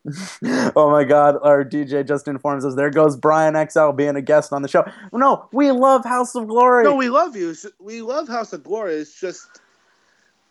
oh 0.75 0.89
my 0.89 1.03
God, 1.03 1.37
our 1.41 1.63
DJ 1.63 2.07
just 2.07 2.27
informs 2.27 2.65
us 2.65 2.75
there 2.75 2.89
goes 2.89 3.17
Brian 3.17 3.55
XL 3.69 3.91
being 3.91 4.15
a 4.15 4.21
guest 4.21 4.53
on 4.53 4.61
the 4.61 4.67
show. 4.67 4.85
No, 5.11 5.49
we 5.51 5.71
love 5.71 6.05
House 6.05 6.35
of 6.35 6.47
Glory. 6.47 6.83
No, 6.83 6.95
we 6.95 7.09
love 7.09 7.35
you. 7.35 7.53
We 7.79 8.01
love 8.01 8.27
House 8.27 8.53
of 8.53 8.63
Glory. 8.63 8.95
It's 8.95 9.19
just 9.19 9.47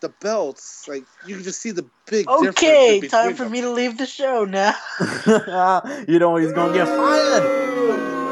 the 0.01 0.11
belts. 0.21 0.87
Like 0.89 1.05
you 1.25 1.37
can 1.37 1.45
just 1.45 1.61
see 1.61 1.71
the 1.71 1.89
big. 2.07 2.27
difference 2.27 2.59
Okay, 2.59 2.99
in 2.99 3.09
time 3.09 3.35
for 3.35 3.45
them. 3.45 3.53
me 3.53 3.61
to 3.63 3.71
leave 3.71 3.99
the 3.99 4.07
show 4.07 4.45
now. 4.45 4.75
you 6.09 6.19
know 6.19 6.37
he's 6.37 6.53
gonna 6.53 6.75
get 6.75 6.87
fired. 6.89 7.43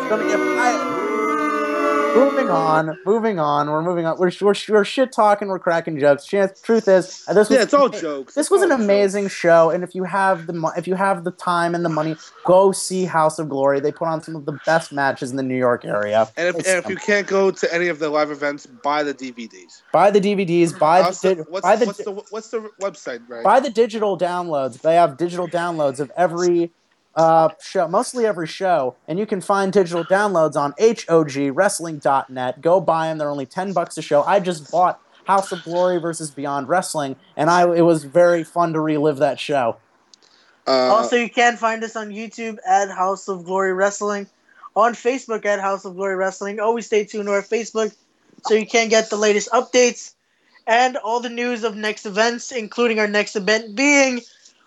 He's 0.01 0.09
gonna 0.11 0.29
get 0.29 0.39
fired. 0.39 1.04
Moving 2.15 2.49
on, 2.49 2.99
moving 3.05 3.39
on. 3.39 3.69
We're 3.71 3.83
moving 3.83 4.07
on. 4.07 4.19
We're, 4.19 4.31
we're, 4.41 4.55
we're 4.69 4.85
shit 4.85 5.13
talking. 5.13 5.49
We're 5.49 5.59
cracking 5.59 5.99
jokes. 5.99 6.25
Chance, 6.27 6.61
truth 6.61 6.87
is, 6.89 7.25
uh, 7.27 7.35
this 7.35 7.49
was 7.49 7.57
Yeah, 7.57 7.63
it's 7.65 7.75
all 7.75 7.89
jokes. 7.89 8.35
this 8.35 8.45
It's 8.47 8.51
was 8.51 8.63
an 8.63 8.71
amazing 8.73 9.25
jokes. 9.25 9.35
show, 9.35 9.71
and 9.71 9.83
if 9.83 9.95
you 9.95 10.05
have 10.05 10.47
the 10.47 10.73
if 10.77 10.87
you 10.87 10.95
have 10.95 11.25
the 11.25 11.31
time 11.33 11.75
and 11.75 11.85
the 11.85 11.89
money, 11.89 12.17
go 12.45 12.73
see 12.73 13.05
House 13.05 13.39
of 13.39 13.49
Glory. 13.49 13.81
They 13.81 13.93
put 13.93 14.09
on 14.09 14.23
some 14.23 14.37
of 14.37 14.45
the 14.47 14.59
best 14.65 14.93
matches 14.93 15.31
in 15.31 15.37
the 15.37 15.43
New 15.43 15.57
York 15.57 15.85
area. 15.85 16.29
And 16.37 16.49
if, 16.49 16.57
and 16.57 16.85
if 16.85 16.89
you 16.89 16.97
can't 16.97 17.27
go 17.27 17.51
to 17.51 17.75
any 17.75 17.89
of 17.89 17.99
the 17.99 18.09
live 18.11 18.31
events, 18.31 18.67
buy 18.67 19.03
the 19.03 19.15
DVDs. 19.15 19.83
buy 19.93 20.11
the 20.11 20.21
DVDs, 20.21 20.79
buy 20.79 21.01
the, 21.01 21.07
Also, 21.07 21.35
di- 21.35 21.41
what's, 21.43 21.63
buy 21.63 21.77
the 21.77 21.87
what's 21.87 22.05
the 22.05 22.13
what's 22.31 22.49
the 22.51 22.61
website, 22.81 23.21
right? 23.29 23.43
buy 23.45 23.61
the 23.61 23.71
digital 23.71 24.17
downloads. 24.19 24.81
They 24.83 24.95
have 24.95 25.17
digital 25.17 25.49
downloads 25.49 25.99
of 26.01 26.13
every 26.17 26.71
uh, 27.17 27.51
show, 27.61 27.87
mostly 27.89 28.27
every 28.27 28.47
show, 28.47 28.97
and 29.07 29.19
you 29.19 29.27
can 29.27 29.41
find 29.41 29.73
digital 29.73 30.05
downloads 30.05 30.57
on 30.57 30.73
hogwrestling.net. 30.73 32.61
Go 32.61 32.81
buy 32.81 33.09
them; 33.09 33.19
they're 33.19 33.31
only 33.31 33.47
ten 33.47 33.73
bucks 33.73 33.97
a 33.99 34.03
show. 34.03 34.23
I 34.23 34.41
just 34.41 34.71
bought 34.71 35.01
House 35.25 35.53
of 35.53 35.63
Glory 35.63 35.99
versus 35.99 36.31
Beyond 36.31 36.69
Wrestling, 36.69 37.17
and 37.37 37.51
I 37.51 37.63
it 37.75 37.83
was 37.83 38.05
very 38.05 38.45
fun 38.45 38.73
to 38.73 38.81
relive 38.81 39.19
that 39.19 39.39
show. 39.39 39.77
Uh, 40.67 40.95
also, 40.95 41.17
you 41.17 41.31
can 41.31 41.57
find 41.57 41.85
us 41.85 41.95
on 41.95 42.09
YouTube 42.09 42.59
at 42.67 42.91
House 42.91 43.29
of 43.29 43.45
Glory 43.45 43.75
Wrestling, 43.75 44.27
on 44.75 44.95
Facebook 44.95 45.45
at 45.45 45.61
House 45.61 45.85
of 45.85 45.95
Glory 45.95 46.17
Wrestling. 46.17 46.59
Always 46.59 46.87
stay 46.87 47.05
tuned 47.05 47.27
to 47.27 47.33
our 47.33 47.43
Facebook 47.43 47.95
so 48.47 48.55
you 48.55 48.67
can 48.67 48.89
get 48.89 49.11
the 49.11 49.17
latest 49.17 49.51
updates 49.51 50.15
and 50.67 50.97
all 50.97 51.21
the 51.21 51.29
news 51.29 51.65
of 51.65 51.77
next 51.77 52.07
events, 52.07 52.51
including 52.51 52.99
our 52.99 53.07
next 53.07 53.37
event 53.37 53.77
being 53.77 54.21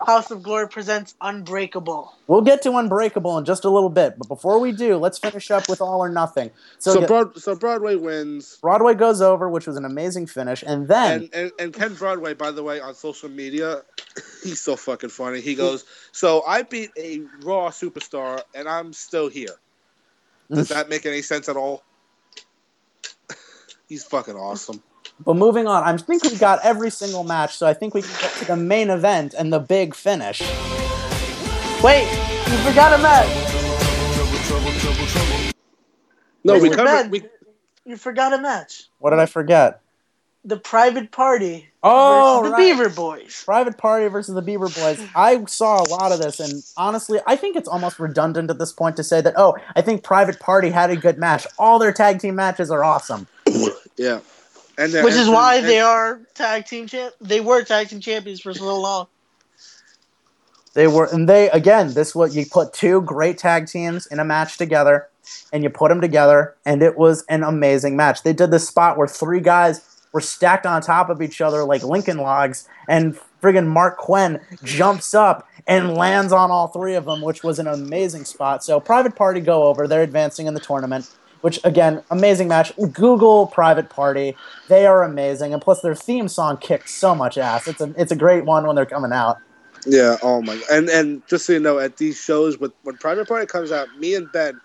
House 0.06 0.30
of 0.30 0.42
Glory 0.42 0.68
presents 0.68 1.14
Unbreakable. 1.20 2.14
We'll 2.28 2.42
get 2.42 2.62
to 2.62 2.76
Unbreakable 2.76 3.36
in 3.38 3.44
just 3.44 3.64
a 3.64 3.70
little 3.70 3.90
bit, 3.90 4.14
but 4.16 4.28
before 4.28 4.60
we 4.60 4.70
do, 4.70 4.96
let's 4.96 5.18
finish 5.18 5.50
up 5.50 5.68
with 5.68 5.80
All 5.80 6.00
or 6.00 6.08
Nothing. 6.08 6.50
So, 6.78 6.94
so 6.94 7.06
Broad, 7.06 7.38
so 7.38 7.56
Broadway 7.56 7.96
wins, 7.96 8.58
Broadway 8.62 8.94
goes 8.94 9.20
over, 9.20 9.48
which 9.48 9.66
was 9.66 9.76
an 9.76 9.84
amazing 9.84 10.26
finish, 10.26 10.62
and 10.64 10.86
then 10.86 11.22
and, 11.22 11.34
and 11.34 11.52
and 11.58 11.74
Ken 11.74 11.94
Broadway, 11.94 12.34
by 12.34 12.52
the 12.52 12.62
way, 12.62 12.80
on 12.80 12.94
social 12.94 13.28
media, 13.28 13.82
he's 14.44 14.60
so 14.60 14.76
fucking 14.76 15.10
funny. 15.10 15.40
He 15.40 15.54
goes, 15.54 15.84
"So 16.12 16.44
I 16.46 16.62
beat 16.62 16.90
a 16.96 17.22
Raw 17.42 17.70
superstar, 17.70 18.42
and 18.54 18.68
I'm 18.68 18.92
still 18.92 19.28
here." 19.28 19.56
Does 20.50 20.68
that 20.68 20.88
make 20.88 21.06
any 21.06 21.22
sense 21.22 21.48
at 21.48 21.56
all? 21.56 21.82
he's 23.88 24.04
fucking 24.04 24.36
awesome. 24.36 24.82
But 25.24 25.34
moving 25.36 25.66
on, 25.66 25.82
I 25.82 25.96
think 25.96 26.24
we 26.24 26.36
got 26.36 26.64
every 26.64 26.90
single 26.90 27.24
match, 27.24 27.56
so 27.56 27.66
I 27.66 27.74
think 27.74 27.92
we 27.94 28.02
can 28.02 28.10
get 28.20 28.32
to 28.34 28.44
the 28.46 28.56
main 28.56 28.88
event 28.90 29.34
and 29.36 29.52
the 29.52 29.58
big 29.58 29.94
finish. 29.94 30.40
Wait, 31.82 32.08
you 32.48 32.56
forgot 32.58 32.98
a 32.98 33.02
match. 33.02 33.54
No, 36.44 36.58
we 36.58 36.70
Mr. 36.70 36.74
covered. 36.76 37.10
We, 37.10 37.22
You 37.84 37.96
forgot 37.96 38.32
a 38.32 38.38
match. 38.38 38.84
What 38.98 39.10
did 39.10 39.18
I 39.18 39.26
forget? 39.26 39.80
The 40.44 40.56
Private 40.56 41.10
Party 41.10 41.68
Oh, 41.82 42.40
versus 42.42 42.50
the 42.50 42.52
right. 42.56 42.58
Beaver 42.78 42.88
Boys. 42.90 43.42
Private 43.44 43.76
Party 43.76 44.08
versus 44.08 44.34
the 44.34 44.40
Beaver 44.42 44.68
Boys. 44.68 45.04
I 45.14 45.44
saw 45.44 45.82
a 45.82 45.88
lot 45.88 46.10
of 46.12 46.20
this, 46.20 46.40
and 46.40 46.62
honestly, 46.76 47.18
I 47.26 47.36
think 47.36 47.56
it's 47.56 47.68
almost 47.68 47.98
redundant 47.98 48.50
at 48.50 48.58
this 48.58 48.72
point 48.72 48.96
to 48.96 49.04
say 49.04 49.20
that, 49.20 49.34
oh, 49.36 49.56
I 49.76 49.82
think 49.82 50.04
Private 50.04 50.38
Party 50.40 50.70
had 50.70 50.90
a 50.90 50.96
good 50.96 51.18
match. 51.18 51.46
All 51.58 51.78
their 51.78 51.92
tag 51.92 52.20
team 52.20 52.34
matches 52.36 52.70
are 52.70 52.82
awesome. 52.84 53.26
yeah, 53.96 54.20
and 54.78 54.92
Which 55.04 55.14
is 55.14 55.28
why 55.28 55.56
and- 55.56 55.66
they 55.66 55.80
are 55.80 56.20
tag 56.34 56.66
team 56.66 56.86
champ. 56.86 57.12
They 57.20 57.40
were 57.40 57.62
tag 57.64 57.88
team 57.88 58.00
champions 58.00 58.40
for 58.40 58.54
so 58.54 58.80
long. 58.80 59.08
They 60.74 60.86
were, 60.86 61.06
and 61.06 61.28
they 61.28 61.50
again, 61.50 61.94
this 61.94 62.14
what 62.14 62.32
you 62.32 62.46
put 62.46 62.72
two 62.72 63.02
great 63.02 63.36
tag 63.36 63.66
teams 63.66 64.06
in 64.06 64.20
a 64.20 64.24
match 64.24 64.56
together, 64.58 65.08
and 65.52 65.64
you 65.64 65.70
put 65.70 65.88
them 65.88 66.00
together, 66.00 66.54
and 66.64 66.82
it 66.82 66.96
was 66.96 67.24
an 67.28 67.42
amazing 67.42 67.96
match. 67.96 68.22
They 68.22 68.32
did 68.32 68.52
this 68.52 68.68
spot 68.68 68.96
where 68.96 69.08
three 69.08 69.40
guys 69.40 69.80
were 70.12 70.20
stacked 70.20 70.66
on 70.66 70.80
top 70.80 71.10
of 71.10 71.20
each 71.20 71.40
other 71.40 71.64
like 71.64 71.82
Lincoln 71.82 72.18
logs, 72.18 72.68
and 72.86 73.18
friggin' 73.42 73.66
Mark 73.66 73.98
Quen 73.98 74.40
jumps 74.62 75.14
up 75.14 75.48
and 75.66 75.94
lands 75.94 76.32
on 76.32 76.50
all 76.50 76.68
three 76.68 76.94
of 76.94 77.06
them, 77.06 77.22
which 77.22 77.42
was 77.42 77.58
an 77.58 77.66
amazing 77.66 78.24
spot. 78.24 78.62
So 78.62 78.78
Private 78.78 79.16
Party 79.16 79.40
go 79.40 79.64
over, 79.64 79.88
they're 79.88 80.02
advancing 80.02 80.46
in 80.46 80.54
the 80.54 80.60
tournament. 80.60 81.10
Which 81.40 81.60
again, 81.64 82.02
amazing 82.10 82.48
match. 82.48 82.72
Google 82.92 83.46
Private 83.46 83.90
Party; 83.90 84.36
they 84.68 84.86
are 84.86 85.02
amazing, 85.02 85.52
and 85.52 85.62
plus 85.62 85.80
their 85.82 85.94
theme 85.94 86.28
song 86.28 86.56
kicks 86.56 86.94
so 86.94 87.14
much 87.14 87.38
ass. 87.38 87.68
It's 87.68 87.80
a 87.80 87.94
it's 87.96 88.12
a 88.12 88.16
great 88.16 88.44
one 88.44 88.66
when 88.66 88.74
they're 88.76 88.86
coming 88.86 89.12
out. 89.12 89.38
Yeah. 89.86 90.16
Oh 90.22 90.42
my. 90.42 90.60
And 90.70 90.88
and 90.88 91.22
just 91.28 91.46
so 91.46 91.52
you 91.52 91.60
know, 91.60 91.78
at 91.78 91.96
these 91.96 92.20
shows, 92.20 92.58
with 92.58 92.72
when 92.82 92.96
Private 92.96 93.28
Party 93.28 93.46
comes 93.46 93.70
out, 93.70 93.88
me 93.98 94.14
and 94.14 94.30
Ben 94.32 94.60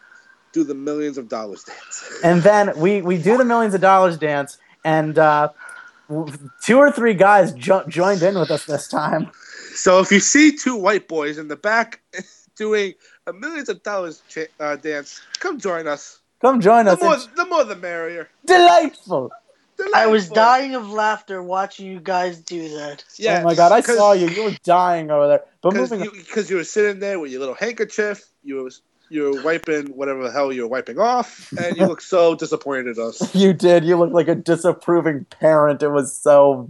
do 0.52 0.64
the 0.64 0.74
millions 0.76 1.18
of 1.18 1.28
dollars 1.30 1.64
dance. 1.68 2.20
and 2.24 2.42
then 2.44 2.78
we 2.80 3.02
we 3.02 3.18
do 3.18 3.38
the 3.38 3.46
millions 3.46 3.74
of 3.74 3.82
dollars 3.82 4.18
dance, 4.18 4.58
and 4.84 5.18
uh, 5.20 5.50
two 6.64 6.78
or 6.78 6.92
three 6.92 7.14
guys 7.14 7.54
jo- 7.54 7.86
joined 7.88 8.22
in 8.24 8.38
with 8.38 8.52
us 8.52 8.66
this 8.66 8.88
time. 8.88 9.30
So 9.76 10.00
if 10.00 10.12
you 10.12 10.20
see 10.20 10.56
two 10.56 10.76
white 10.76 11.08
boys 11.08 11.38
in 11.38 11.48
the 11.48 11.56
back 11.56 12.02
doing 12.56 12.94
a 13.28 13.34
millions 13.34 13.70
of 13.70 13.82
dollars 13.84 14.22
cha- 14.30 14.42
uh, 14.60 14.76
dance, 14.76 15.22
come 15.40 15.60
join 15.60 15.88
us. 15.88 16.20
Come 16.44 16.60
join 16.62 16.86
The 16.86 16.92
us. 16.92 17.02
more, 17.02 17.16
the 17.38 17.46
more, 17.50 17.64
the 17.64 17.76
merrier. 17.78 18.28
delightful. 18.46 19.32
I 19.96 20.08
was 20.08 20.30
dying 20.30 20.76
of 20.76 20.90
laughter 20.90 21.42
watching 21.42 21.88
you 21.88 22.00
guys 22.00 22.38
do 22.40 22.70
that. 22.78 23.04
Yeah, 23.18 23.40
oh 23.40 23.44
my 23.46 23.56
god, 23.56 23.72
I 23.72 23.80
saw 23.82 24.12
you. 24.12 24.28
You 24.28 24.44
were 24.44 24.58
dying 24.64 25.10
over 25.10 25.28
there. 25.28 25.44
But 25.62 25.72
Because 25.72 25.92
moving 25.92 26.06
you, 26.06 26.24
'cause 26.26 26.50
you 26.50 26.58
were 26.58 26.64
sitting 26.64 27.00
there 27.00 27.18
with 27.20 27.32
your 27.32 27.40
little 27.40 27.56
handkerchief, 27.56 28.24
you 28.44 28.56
were 28.64 28.70
you 29.10 29.24
were 29.32 29.42
wiping 29.44 29.88
whatever 29.96 30.24
the 30.24 30.32
hell 30.32 30.52
you 30.54 30.64
were 30.64 30.68
wiping 30.68 31.00
off, 31.00 31.52
and 31.58 31.76
you 31.78 31.86
look 31.88 32.02
so 32.02 32.36
disappointed 32.36 32.88
at 32.88 32.98
us. 33.00 33.34
you 33.34 33.54
did. 33.54 33.84
You 33.86 33.98
looked 33.98 34.14
like 34.14 34.28
a 34.28 34.36
disapproving 34.36 35.26
parent. 35.26 35.82
It 35.82 35.90
was 35.90 36.14
so 36.16 36.70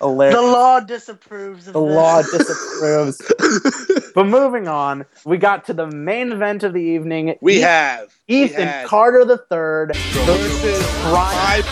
The 0.00 0.42
law 0.42 0.80
disapproves 0.80 1.66
of 1.68 1.74
The 1.74 1.84
this. 1.84 1.94
law 1.94 2.22
disapproves. 2.38 4.12
but 4.14 4.26
moving 4.26 4.68
on, 4.68 5.04
we 5.24 5.36
got 5.38 5.64
to 5.66 5.72
the 5.74 5.86
main 5.86 6.32
event 6.32 6.62
of 6.62 6.72
the 6.72 6.80
evening. 6.82 7.36
We 7.40 7.58
Eth- 7.58 7.64
have 7.68 8.14
we 8.28 8.44
Ethan 8.44 8.66
had 8.68 8.86
Carter 8.86 9.24
the 9.24 9.38
third 9.38 9.94
versus 9.96 10.86
Brian 11.02 11.62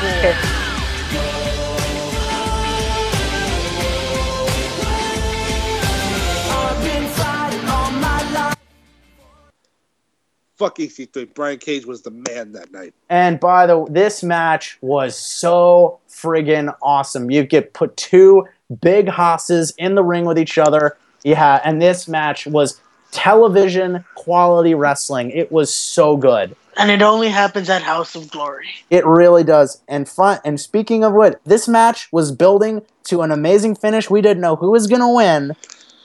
Fuck 10.56 10.78
EC3. 10.78 11.34
Brian 11.34 11.58
Cage 11.58 11.84
was 11.84 12.02
the 12.02 12.10
man 12.10 12.52
that 12.52 12.70
night. 12.72 12.94
And 13.10 13.40
by 13.40 13.66
the 13.66 13.78
way, 13.78 13.88
this 13.90 14.22
match 14.22 14.78
was 14.80 15.18
so 15.18 15.98
friggin' 16.08 16.74
awesome. 16.80 17.30
You 17.30 17.44
get 17.44 17.72
put 17.72 17.96
two 17.96 18.46
big 18.80 19.08
hosses 19.08 19.74
in 19.78 19.96
the 19.96 20.04
ring 20.04 20.24
with 20.24 20.38
each 20.38 20.56
other. 20.56 20.96
Yeah, 21.24 21.60
and 21.64 21.82
this 21.82 22.06
match 22.06 22.46
was 22.46 22.80
television 23.10 24.04
quality 24.14 24.74
wrestling. 24.74 25.30
It 25.30 25.50
was 25.50 25.74
so 25.74 26.16
good. 26.16 26.54
And 26.76 26.90
it 26.90 27.02
only 27.02 27.28
happens 27.28 27.70
at 27.70 27.82
House 27.82 28.14
of 28.14 28.30
Glory. 28.30 28.68
It 28.90 29.06
really 29.06 29.44
does. 29.44 29.80
And 29.88 30.08
fun. 30.08 30.40
And 30.44 30.60
speaking 30.60 31.04
of 31.04 31.12
what, 31.12 31.40
this 31.44 31.68
match 31.68 32.08
was 32.12 32.32
building 32.32 32.82
to 33.04 33.22
an 33.22 33.30
amazing 33.30 33.76
finish. 33.76 34.10
We 34.10 34.20
didn't 34.20 34.40
know 34.40 34.56
who 34.56 34.70
was 34.70 34.86
gonna 34.86 35.12
win, 35.12 35.56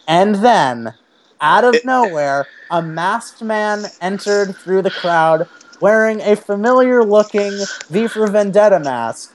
and 0.07 0.35
then, 0.35 0.93
out 1.41 1.63
of 1.63 1.83
nowhere, 1.85 2.47
a 2.71 2.81
masked 2.81 3.41
man 3.41 3.85
entered 4.01 4.55
through 4.55 4.81
the 4.81 4.91
crowd 4.91 5.47
wearing 5.81 6.21
a 6.21 6.35
familiar-looking 6.35 7.53
V 7.89 8.07
for 8.07 8.27
Vendetta 8.27 8.79
mask. 8.79 9.33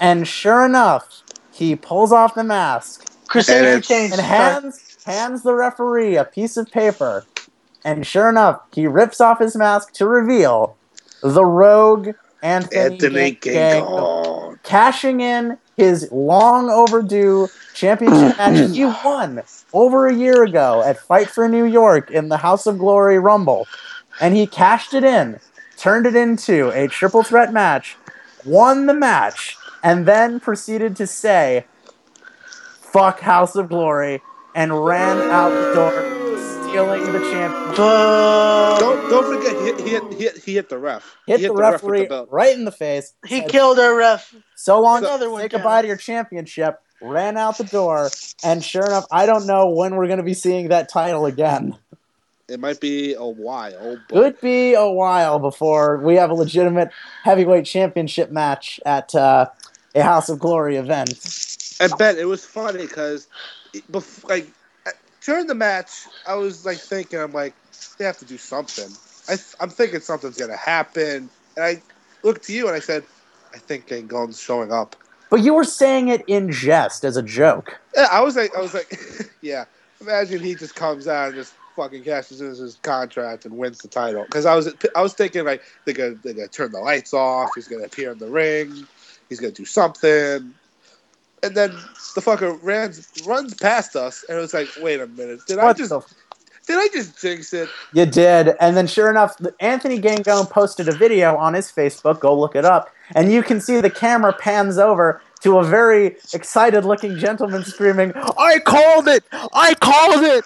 And 0.00 0.26
sure 0.26 0.64
enough, 0.64 1.22
he 1.52 1.76
pulls 1.76 2.12
off 2.12 2.34
the 2.34 2.44
mask 2.44 3.10
Crusader 3.26 3.80
And 3.80 4.12
and 4.12 4.20
hands 4.20 4.98
hands 5.04 5.42
the 5.42 5.54
referee 5.54 6.16
a 6.16 6.24
piece 6.24 6.56
of 6.56 6.70
paper. 6.70 7.24
And 7.84 8.06
sure 8.06 8.28
enough, 8.28 8.60
he 8.72 8.86
rips 8.86 9.20
off 9.20 9.38
his 9.38 9.54
mask 9.56 9.92
to 9.94 10.06
reveal 10.06 10.76
the 11.22 11.44
rogue 11.44 12.10
Anthony, 12.42 12.80
Anthony 12.80 13.34
King. 13.34 13.84
cashing 14.62 15.20
in 15.20 15.58
his 15.76 16.10
long 16.12 16.70
overdue 16.70 17.48
championship 17.74 18.36
match 18.38 18.74
he 18.74 18.84
won 18.84 19.42
over 19.72 20.06
a 20.06 20.14
year 20.14 20.44
ago 20.44 20.82
at 20.84 20.98
Fight 20.98 21.28
for 21.28 21.48
New 21.48 21.64
York 21.64 22.10
in 22.10 22.28
the 22.28 22.38
House 22.38 22.66
of 22.66 22.78
Glory 22.78 23.18
Rumble. 23.18 23.66
And 24.20 24.36
he 24.36 24.46
cashed 24.46 24.94
it 24.94 25.02
in, 25.04 25.40
turned 25.76 26.06
it 26.06 26.14
into 26.14 26.70
a 26.70 26.86
triple 26.86 27.22
threat 27.22 27.52
match, 27.52 27.96
won 28.44 28.86
the 28.86 28.94
match, 28.94 29.56
and 29.82 30.06
then 30.06 30.38
proceeded 30.40 30.96
to 30.96 31.06
say, 31.06 31.66
fuck 32.80 33.20
House 33.20 33.56
of 33.56 33.68
Glory, 33.68 34.22
and 34.54 34.84
ran 34.84 35.18
out 35.30 35.50
the 35.50 35.74
door, 35.74 36.13
stealing 36.74 37.12
the 37.12 37.20
championship. 37.20 37.76
But 37.76 38.78
Don't 38.80 39.08
don't 39.08 39.36
forget 39.36 39.78
he 39.78 39.90
hit, 39.90 40.10
he 40.10 40.24
he 40.24 40.40
he 40.40 40.54
hit 40.54 40.68
the 40.68 40.78
ref. 40.78 41.16
Hit 41.26 41.38
he 41.38 41.46
the 41.46 41.52
hit 41.52 41.58
ref 41.58 41.72
referee 41.74 42.06
the 42.06 42.26
right 42.30 42.56
in 42.56 42.64
the 42.64 42.72
face. 42.72 43.12
he 43.26 43.40
said, 43.40 43.48
killed 43.48 43.78
our 43.78 43.96
ref. 43.96 44.34
So 44.56 44.80
long, 44.80 44.98
Another 44.98 45.30
one 45.30 45.42
say 45.42 45.48
goodbye 45.48 45.82
to 45.82 45.88
your 45.88 45.96
championship. 45.96 46.80
Ran 47.00 47.36
out 47.36 47.58
the 47.58 47.64
door, 47.64 48.10
and 48.42 48.64
sure 48.64 48.84
enough, 48.86 49.04
I 49.12 49.26
don't 49.26 49.46
know 49.46 49.70
when 49.70 49.94
we're 49.94 50.06
going 50.06 50.18
to 50.18 50.24
be 50.24 50.34
seeing 50.34 50.68
that 50.68 50.88
title 50.88 51.26
again. 51.26 51.76
It 52.48 52.60
might 52.60 52.80
be 52.80 53.14
a 53.14 53.24
while. 53.24 53.98
But 54.08 54.14
Could 54.14 54.40
be 54.40 54.74
a 54.74 54.88
while 54.88 55.38
before 55.38 55.98
we 55.98 56.16
have 56.16 56.30
a 56.30 56.34
legitimate 56.34 56.90
heavyweight 57.22 57.66
championship 57.66 58.30
match 58.30 58.80
at 58.86 59.14
uh, 59.14 59.46
a 59.94 60.02
House 60.02 60.28
of 60.28 60.38
Glory 60.38 60.76
event. 60.76 61.76
And 61.80 61.92
Ben, 61.98 62.16
it 62.16 62.26
was 62.28 62.44
funny 62.44 62.82
because, 62.82 63.28
like, 64.26 64.50
during 65.24 65.46
the 65.46 65.54
match, 65.54 66.06
I 66.26 66.34
was 66.34 66.64
like 66.66 66.78
thinking, 66.78 67.18
I'm 67.18 67.32
like, 67.32 67.54
they 67.98 68.04
have 68.04 68.18
to 68.18 68.24
do 68.24 68.38
something. 68.38 68.90
I, 69.28 69.36
I'm 69.60 69.70
thinking 69.70 70.00
something's 70.00 70.36
gonna 70.36 70.56
happen, 70.56 71.30
and 71.56 71.64
I 71.64 71.82
looked 72.22 72.44
to 72.44 72.52
you 72.52 72.66
and 72.66 72.76
I 72.76 72.80
said, 72.80 73.04
I 73.54 73.58
think 73.58 73.86
Gangone's 73.86 74.40
showing 74.40 74.72
up. 74.72 74.96
But 75.30 75.42
you 75.42 75.54
were 75.54 75.64
saying 75.64 76.08
it 76.08 76.22
in 76.26 76.50
jest 76.50 77.04
as 77.04 77.16
a 77.16 77.22
joke. 77.22 77.78
Yeah, 77.96 78.08
I 78.10 78.20
was 78.20 78.36
like, 78.36 78.54
I 78.56 78.60
was 78.60 78.74
like, 78.74 78.98
yeah. 79.40 79.64
Imagine 80.00 80.40
he 80.40 80.54
just 80.54 80.74
comes 80.74 81.08
out 81.08 81.28
and 81.28 81.36
just 81.36 81.54
fucking 81.76 82.04
cashes 82.04 82.40
in 82.40 82.48
his 82.48 82.76
contract 82.82 83.46
and 83.46 83.56
wins 83.56 83.78
the 83.78 83.88
title. 83.88 84.24
Because 84.24 84.44
I 84.44 84.54
was, 84.54 84.74
I 84.94 85.00
was 85.00 85.14
thinking 85.14 85.44
like 85.44 85.62
they're 85.84 85.94
gonna, 85.94 86.14
they're 86.22 86.34
gonna 86.34 86.48
turn 86.48 86.72
the 86.72 86.80
lights 86.80 87.14
off. 87.14 87.50
He's 87.54 87.68
gonna 87.68 87.84
appear 87.84 88.12
in 88.12 88.18
the 88.18 88.28
ring. 88.28 88.86
He's 89.28 89.40
gonna 89.40 89.52
do 89.52 89.64
something. 89.64 90.54
And 91.44 91.54
then 91.54 91.70
the 92.14 92.20
fucker 92.20 92.58
runs 92.62 93.08
runs 93.26 93.54
past 93.54 93.96
us, 93.96 94.24
and 94.28 94.38
it 94.38 94.40
was 94.40 94.54
like, 94.54 94.68
wait 94.80 95.00
a 95.00 95.06
minute, 95.06 95.40
did 95.46 95.58
I 95.58 95.72
just 95.72 95.90
the 95.90 96.00
did 96.66 96.78
I 96.78 96.88
just 96.92 97.20
jinx 97.20 97.52
it? 97.52 97.68
You 97.92 98.06
did. 98.06 98.54
And 98.58 98.74
then, 98.74 98.86
sure 98.86 99.10
enough, 99.10 99.36
Anthony 99.60 100.00
Gangone 100.00 100.48
posted 100.48 100.88
a 100.88 100.92
video 100.92 101.36
on 101.36 101.52
his 101.52 101.70
Facebook. 101.70 102.20
Go 102.20 102.38
look 102.38 102.56
it 102.56 102.64
up. 102.64 102.90
And 103.14 103.30
you 103.30 103.42
can 103.42 103.60
see 103.60 103.82
the 103.82 103.90
camera 103.90 104.32
pans 104.32 104.78
over 104.78 105.20
to 105.42 105.58
a 105.58 105.64
very 105.64 106.16
excited 106.32 106.86
looking 106.86 107.18
gentleman 107.18 107.64
screaming, 107.64 108.12
I 108.38 108.60
called 108.60 109.08
it! 109.08 109.24
I 109.52 109.74
called 109.74 110.24
it! 110.24 110.44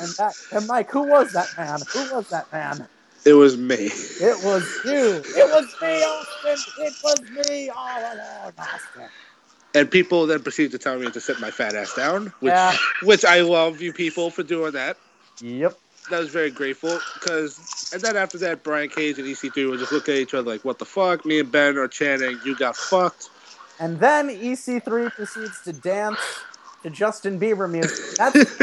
and, 0.00 0.08
that, 0.18 0.34
and 0.52 0.66
Mike, 0.68 0.88
who 0.92 1.02
was 1.02 1.32
that 1.32 1.48
man? 1.58 1.80
Who 1.92 2.14
was 2.14 2.28
that 2.28 2.52
man? 2.52 2.86
It 3.28 3.34
was 3.34 3.58
me. 3.58 3.74
It 3.74 4.42
was 4.42 4.64
you. 4.86 5.22
It 5.22 5.52
was 5.52 5.66
me, 5.82 6.02
Austin. 6.02 6.86
It 6.86 6.94
was 7.04 7.20
me 7.46 7.68
all 7.68 7.98
along, 7.98 8.52
Austin. 8.58 9.08
And 9.74 9.90
people 9.90 10.26
then 10.26 10.42
proceed 10.42 10.70
to 10.70 10.78
tell 10.78 10.98
me 10.98 11.10
to 11.10 11.20
sit 11.20 11.38
my 11.38 11.50
fat 11.50 11.74
ass 11.74 11.94
down, 11.94 12.32
which 12.40 12.52
Yeah. 12.52 12.74
which 13.02 13.26
I 13.26 13.42
love 13.42 13.82
you 13.82 13.92
people 13.92 14.30
for 14.30 14.42
doing 14.42 14.72
that. 14.72 14.96
Yep. 15.42 15.78
That 16.08 16.20
was 16.20 16.30
very 16.30 16.50
grateful 16.50 16.98
because, 17.20 17.90
and 17.92 18.00
then 18.00 18.16
after 18.16 18.38
that, 18.38 18.62
Brian 18.62 18.88
Cage 18.88 19.18
and 19.18 19.28
EC3 19.28 19.68
would 19.68 19.78
just 19.78 19.92
look 19.92 20.08
at 20.08 20.14
each 20.14 20.32
other 20.32 20.48
like, 20.50 20.64
"What 20.64 20.78
the 20.78 20.86
fuck?" 20.86 21.26
Me 21.26 21.38
and 21.38 21.52
Ben 21.52 21.76
are 21.76 21.86
chanting, 21.86 22.40
"You 22.46 22.56
got 22.56 22.78
fucked." 22.78 23.28
And 23.78 24.00
then 24.00 24.30
EC3 24.30 25.10
proceeds 25.10 25.60
to 25.64 25.74
dance 25.74 26.18
to 26.82 26.90
Justin 26.90 27.38
Bieber 27.40 27.70
music. 27.70 28.16
That's, 28.16 28.56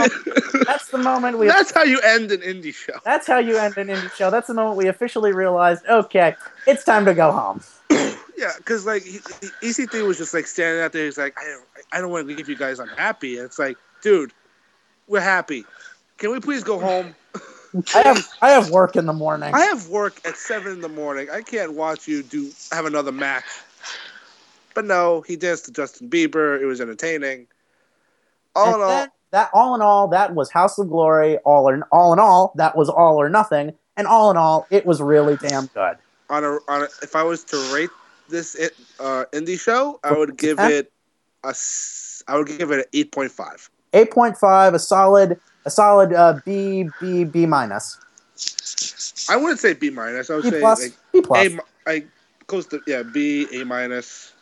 that's 0.66 0.88
the 0.90 0.98
moment 0.98 1.38
we 1.38 1.48
That's 1.48 1.74
how 1.74 1.84
you 1.84 2.00
end 2.00 2.32
an 2.32 2.42
indie 2.42 2.74
show. 2.74 2.94
That's 3.04 3.28
how 3.28 3.38
you 3.40 3.58
end 3.58 3.78
an 3.78 3.88
indie 3.88 4.12
show. 4.14 4.32
That's 4.32 4.48
the 4.48 4.54
moment 4.54 4.78
we 4.78 4.88
officially 4.88 5.34
realized, 5.34 5.86
okay, 5.88 6.36
it's 6.66 6.84
time 6.84 7.06
to 7.06 7.14
go 7.14 7.32
home. 7.32 7.62
Yeah, 8.38 8.52
because 8.58 8.86
like 8.86 9.04
he, 9.04 9.20
he- 9.62 9.70
EC3 9.70 10.06
was 10.06 10.18
just 10.18 10.34
like 10.34 10.46
standing 10.46 10.84
out 10.84 10.92
there. 10.92 11.06
He's 11.06 11.18
like, 11.18 11.38
"I 11.40 11.46
don't, 11.46 11.64
I 11.94 12.02
don't 12.02 12.12
want 12.12 12.28
to 12.28 12.36
leave 12.36 12.50
you 12.50 12.58
guys 12.58 12.80
unhappy." 12.80 13.38
And 13.38 13.46
it's 13.46 13.58
like, 13.58 13.78
dude, 14.02 14.34
we're 15.08 15.22
happy. 15.22 15.64
Can 16.18 16.32
we 16.32 16.42
please 16.42 16.62
go 16.62 16.78
home? 16.78 17.16
I 17.94 18.02
have 18.02 18.28
I 18.42 18.50
have 18.50 18.72
work 18.72 18.98
in 18.98 19.06
the 19.06 19.14
morning. 19.14 19.54
I 19.54 19.62
have 19.62 19.88
work 19.88 20.20
at 20.26 20.36
seven 20.36 20.74
in 20.74 20.82
the 20.82 20.90
morning. 20.90 21.30
I 21.32 21.44
can't 21.44 21.76
watch 21.76 22.10
you 22.10 22.24
do 22.24 22.52
have 22.74 22.86
another 22.86 23.14
match. 23.14 23.46
But 24.74 24.84
no, 24.84 25.22
he 25.22 25.38
danced 25.38 25.66
to 25.66 25.72
Justin 25.72 26.10
Bieber. 26.10 26.62
It 26.62 26.66
was 26.66 26.82
entertaining. 26.82 27.48
All 28.56 28.66
And 28.68 28.76
in 28.76 28.82
all, 28.82 28.88
that, 28.88 29.12
that 29.32 29.50
all 29.54 29.76
in 29.76 29.82
all, 29.82 30.08
that 30.10 30.34
was 30.34 30.52
House 30.52 30.80
of 30.80 30.90
Glory. 30.90 31.38
All 31.40 31.68
or 31.70 31.88
all 31.92 32.14
in 32.14 32.20
all, 32.20 32.54
that 32.56 32.78
was 32.78 32.90
all 32.90 33.20
or 33.20 33.30
nothing. 33.30 33.74
And 33.98 34.08
all 34.08 34.32
in 34.32 34.38
all, 34.38 34.68
it 34.72 34.86
was 34.86 35.02
really 35.02 35.36
damn 35.38 35.68
good. 35.68 35.98
on 36.30 36.44
a 36.44 36.58
on 36.68 36.84
a, 36.84 36.88
if 37.02 37.16
I 37.16 37.24
was 37.24 37.44
to 37.46 37.74
rate 37.74 37.90
this 38.30 38.56
it, 38.56 38.76
uh, 39.00 39.26
indie 39.32 39.60
show, 39.60 40.00
I 40.04 40.14
would 40.14 40.38
give 40.38 40.60
it 40.60 40.92
a 41.44 41.54
I 42.28 42.38
would 42.38 42.48
give 42.48 42.72
it 42.72 42.80
an 42.80 42.86
eight 42.94 43.12
point 43.12 43.32
five. 43.32 43.70
Eight 43.94 44.12
point 44.12 44.38
five, 44.38 44.74
a 44.74 44.80
solid, 44.80 45.40
a 45.66 45.70
solid 45.70 46.14
uh, 46.14 46.40
B 46.46 46.90
B 47.00 47.24
B 47.24 47.46
minus, 47.46 47.98
I 49.30 49.38
wouldn't 49.38 49.60
say 49.60 49.74
B 49.74 49.90
minus. 49.90 50.30
I 50.30 50.36
would 50.36 50.44
B 50.44 50.50
say 50.50 50.60
plus, 50.60 50.82
like 50.82 50.94
B 51.14 51.22
plus. 51.22 51.48
A. 51.88 52.00
mi- 52.00 52.08
close 52.48 52.66
to 52.68 52.82
yeah 52.88 53.04
B 53.04 53.48
A 53.54 53.64
minus. 53.66 54.34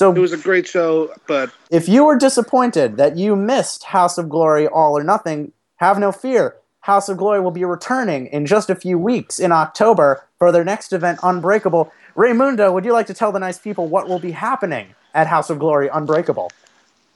So 0.00 0.14
It 0.14 0.18
was 0.18 0.32
a 0.32 0.38
great 0.38 0.66
show, 0.66 1.12
but 1.26 1.50
If 1.70 1.86
you 1.86 2.06
were 2.06 2.16
disappointed 2.16 2.96
that 2.96 3.18
you 3.18 3.36
missed 3.36 3.84
House 3.84 4.16
of 4.16 4.30
Glory 4.30 4.66
All 4.66 4.96
or 4.96 5.04
Nothing, 5.04 5.52
have 5.76 5.98
no 5.98 6.10
fear. 6.10 6.56
House 6.80 7.10
of 7.10 7.18
Glory 7.18 7.38
will 7.38 7.50
be 7.50 7.66
returning 7.66 8.26
in 8.28 8.46
just 8.46 8.70
a 8.70 8.74
few 8.74 8.98
weeks 8.98 9.38
in 9.38 9.52
October 9.52 10.24
for 10.38 10.52
their 10.52 10.64
next 10.64 10.94
event, 10.94 11.18
Unbreakable. 11.22 11.92
Ramundo, 12.16 12.72
would 12.72 12.86
you 12.86 12.94
like 12.94 13.08
to 13.08 13.12
tell 13.12 13.30
the 13.30 13.38
nice 13.38 13.58
people 13.58 13.88
what 13.88 14.08
will 14.08 14.18
be 14.18 14.30
happening 14.30 14.94
at 15.12 15.26
House 15.26 15.50
of 15.50 15.58
Glory 15.58 15.90
Unbreakable? 15.92 16.50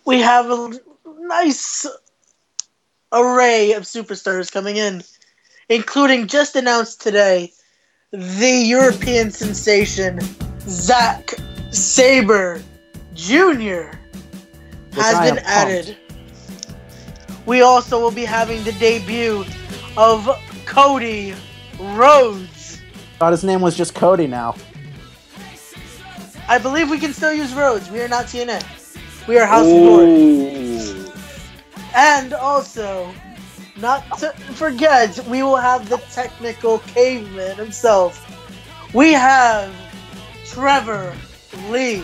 We 0.04 0.20
have 0.20 0.50
a 0.50 0.78
nice 1.20 1.86
array 3.12 3.72
of 3.72 3.84
superstars 3.84 4.52
coming 4.52 4.76
in, 4.76 5.02
including 5.70 6.26
just 6.26 6.54
announced 6.54 7.00
today 7.00 7.50
the 8.12 8.62
European 8.66 9.30
sensation 9.30 10.20
Zack 10.68 11.30
Sabre 11.70 12.62
Jr. 13.14 13.92
has 14.92 15.14
I 15.14 15.30
been 15.30 15.38
added. 15.44 15.96
We 17.46 17.62
also 17.62 18.00
will 18.00 18.10
be 18.10 18.24
having 18.24 18.62
the 18.64 18.72
debut 18.72 19.44
of 19.96 20.28
Cody 20.66 21.34
Rhodes. 21.78 22.80
Thought 23.18 23.32
his 23.32 23.44
name 23.44 23.60
was 23.60 23.76
just 23.76 23.94
Cody 23.94 24.26
now. 24.26 24.54
I 26.48 26.58
believe 26.58 26.90
we 26.90 26.98
can 26.98 27.12
still 27.12 27.32
use 27.32 27.54
Rhodes. 27.54 27.90
We 27.90 28.00
are 28.00 28.08
not 28.08 28.26
TNA. 28.26 28.62
We 29.28 29.38
are 29.38 29.46
House 29.46 29.66
of 29.66 29.72
Glory. 29.72 31.12
And 31.94 32.34
also, 32.34 33.14
not 33.76 34.18
to 34.18 34.32
forget, 34.54 35.18
we 35.28 35.42
will 35.42 35.56
have 35.56 35.88
the 35.88 35.98
technical 36.12 36.80
caveman 36.80 37.56
himself. 37.56 38.20
We 38.92 39.12
have 39.12 39.72
Trevor 40.44 41.14
Lee. 41.70 42.02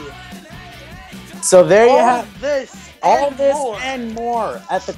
So 1.42 1.64
there 1.64 1.86
you 1.86 1.98
have 1.98 2.40
this. 2.40 2.90
all 3.02 3.30
this 3.30 3.54
more. 3.54 3.78
and 3.80 4.14
more 4.14 4.60
at 4.70 4.82
the 4.82 4.96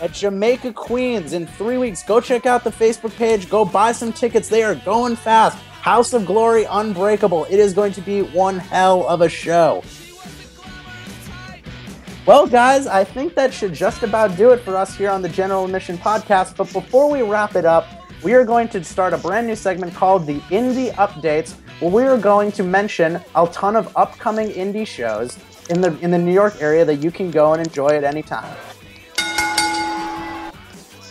at 0.00 0.12
Jamaica 0.12 0.72
Queens 0.72 1.32
in 1.32 1.46
three 1.46 1.78
weeks. 1.78 2.02
Go 2.02 2.20
check 2.20 2.44
out 2.44 2.64
the 2.64 2.70
Facebook 2.70 3.14
page. 3.16 3.48
Go 3.48 3.64
buy 3.64 3.92
some 3.92 4.12
tickets. 4.12 4.48
They 4.48 4.64
are 4.64 4.74
going 4.74 5.14
fast. 5.14 5.56
House 5.58 6.12
of 6.12 6.26
Glory 6.26 6.64
Unbreakable. 6.64 7.44
It 7.48 7.58
is 7.60 7.72
going 7.72 7.92
to 7.92 8.00
be 8.00 8.22
one 8.22 8.58
hell 8.58 9.06
of 9.06 9.20
a 9.20 9.28
show. 9.28 9.84
Well, 12.26 12.46
guys, 12.46 12.86
I 12.86 13.04
think 13.04 13.34
that 13.34 13.52
should 13.52 13.74
just 13.74 14.02
about 14.02 14.36
do 14.36 14.50
it 14.50 14.60
for 14.60 14.76
us 14.76 14.96
here 14.96 15.10
on 15.10 15.22
the 15.22 15.28
General 15.28 15.64
Admission 15.64 15.98
Podcast. 15.98 16.56
But 16.56 16.72
before 16.72 17.10
we 17.10 17.22
wrap 17.22 17.56
it 17.56 17.64
up, 17.64 17.86
we 18.22 18.34
are 18.34 18.44
going 18.44 18.68
to 18.68 18.82
start 18.84 19.12
a 19.12 19.18
brand 19.18 19.46
new 19.48 19.56
segment 19.56 19.94
called 19.94 20.26
the 20.26 20.38
Indie 20.50 20.92
Updates, 20.92 21.54
where 21.80 21.90
we 21.90 22.02
are 22.04 22.18
going 22.18 22.52
to 22.52 22.62
mention 22.62 23.20
a 23.34 23.46
ton 23.48 23.74
of 23.74 23.96
upcoming 23.96 24.50
indie 24.50 24.86
shows 24.86 25.36
in 25.70 25.80
the 25.80 25.96
in 26.00 26.10
the 26.10 26.18
New 26.18 26.32
York 26.32 26.56
area 26.60 26.84
that 26.84 26.96
you 26.96 27.10
can 27.10 27.30
go 27.30 27.52
and 27.52 27.64
enjoy 27.64 27.88
at 27.88 28.04
any 28.04 28.22
time. 28.22 28.56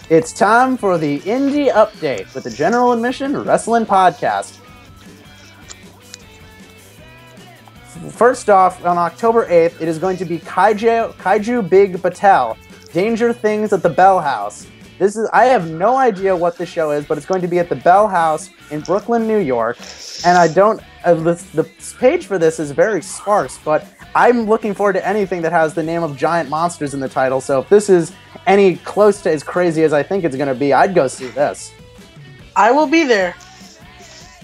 It's 0.10 0.34
time 0.34 0.76
for 0.76 0.98
the 0.98 1.20
Indie 1.22 1.72
Update 1.72 2.34
with 2.36 2.44
the 2.44 2.50
General 2.50 2.92
Admission 2.92 3.44
Wrestling 3.44 3.86
Podcast. 3.86 4.58
First 8.10 8.50
off, 8.50 8.84
on 8.84 8.98
October 8.98 9.48
8th, 9.48 9.80
it 9.80 9.88
is 9.88 10.00
going 10.00 10.18
to 10.18 10.26
be 10.26 10.40
Kaiju, 10.40 11.14
Kaiju 11.14 11.70
Big 11.70 11.98
Battel, 11.98 12.58
Danger 12.92 13.32
Things 13.32 13.72
at 13.72 13.84
the 13.84 13.90
Bell 13.90 14.20
House. 14.20 14.68
This 15.02 15.18
is 15.18 15.28
I 15.34 15.46
have 15.46 15.68
no 15.68 15.98
idea 15.98 16.36
what 16.36 16.60
the 16.60 16.66
show 16.68 16.92
is, 16.92 17.08
but 17.08 17.18
it's 17.18 17.26
going 17.26 17.42
to 17.42 17.48
be 17.48 17.58
at 17.58 17.70
the 17.70 17.76
Bell 17.76 18.08
House 18.08 18.52
in 18.70 18.82
Brooklyn, 18.82 19.26
New 19.26 19.40
York. 19.40 19.80
And 20.24 20.38
I 20.38 20.48
don't 20.48 20.80
uh, 21.04 21.16
the, 21.16 21.44
the 21.56 21.68
page 21.98 22.28
for 22.28 22.38
this 22.38 22.60
is 22.60 22.70
very 22.70 23.02
sparse, 23.02 23.58
but 23.66 23.84
I'm 24.14 24.44
looking 24.44 24.76
forward 24.76 24.94
to 24.94 25.08
anything 25.08 25.42
that 25.42 25.52
has 25.54 25.74
the 25.74 25.82
name 25.82 26.04
of 26.04 26.16
giant 26.16 26.50
monsters 26.50 26.94
in 26.94 27.00
the 27.00 27.10
title. 27.10 27.42
So 27.42 27.62
if 27.62 27.70
this 27.70 27.90
is 27.90 28.14
any 28.46 28.76
close 28.76 29.24
to 29.24 29.32
as 29.32 29.42
crazy 29.42 29.82
as 29.82 29.92
I 29.92 30.04
think 30.04 30.24
it's 30.24 30.36
going 30.36 30.50
to 30.50 30.54
be, 30.54 30.72
I'd 30.72 30.94
go 30.94 31.08
see 31.08 31.30
this. 31.30 31.74
I 32.56 32.72
will 32.72 32.86
be 32.86 33.04
there. 33.04 33.34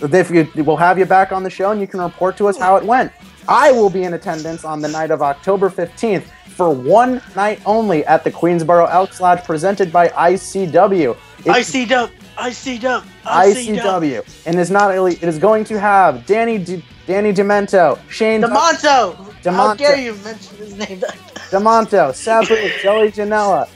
If 0.02 0.32
you, 0.32 0.50
we'll 0.64 0.76
have 0.78 0.98
you 0.98 1.06
back 1.06 1.32
on 1.32 1.44
the 1.44 1.52
show 1.52 1.70
and 1.70 1.80
you 1.80 1.86
can 1.86 2.02
report 2.02 2.36
to 2.38 2.48
us 2.48 2.58
how 2.58 2.78
it 2.78 2.84
went. 2.84 3.12
I 3.48 3.72
will 3.72 3.92
be 3.92 4.06
in 4.06 4.16
attendance 4.16 4.66
on 4.66 4.82
the 4.82 4.88
night 4.88 5.12
of 5.12 5.22
October 5.22 5.70
15th 5.70 6.26
for 6.58 6.72
one 6.72 7.22
night 7.36 7.62
only 7.68 8.04
at 8.08 8.24
the 8.24 8.32
Queensboro 8.32 8.92
Elks 8.92 9.22
Lodge 9.22 9.44
presented 9.44 9.94
by 9.94 10.10
ICW. 10.10 11.16
It's 11.46 11.48
ICW. 11.48 12.10
ICW. 12.36 13.04
ICW. 13.26 13.80
ICW. 13.80 14.46
And 14.48 14.60
it's 14.60 14.72
not 14.72 14.88
really, 14.88 15.14
it 15.14 15.24
is 15.24 15.38
going 15.38 15.64
to 15.66 15.80
have 15.80 16.26
Danny 16.26 16.58
D, 16.58 16.84
Danny 17.06 17.32
Demento, 17.32 18.00
Shane 18.10 18.42
Demonto. 18.42 19.16
How 19.16 19.34
Demonto. 19.44 19.78
dare 19.78 19.98
you 19.98 20.16
mention 20.16 20.58
his 20.58 20.76
name? 20.76 21.00
Demonto, 21.52 22.14
Sabu, 22.14 22.56
Joey 22.82 23.12
Janela, 23.12 23.70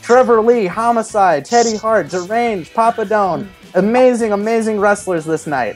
Trevor 0.00 0.40
Lee, 0.40 0.66
Homicide, 0.66 1.44
Teddy 1.44 1.76
Hart, 1.76 2.08
Deranged, 2.08 2.72
Papadon. 2.72 3.48
Amazing, 3.74 4.32
amazing 4.32 4.78
wrestlers 4.78 5.24
this 5.24 5.48
night. 5.48 5.74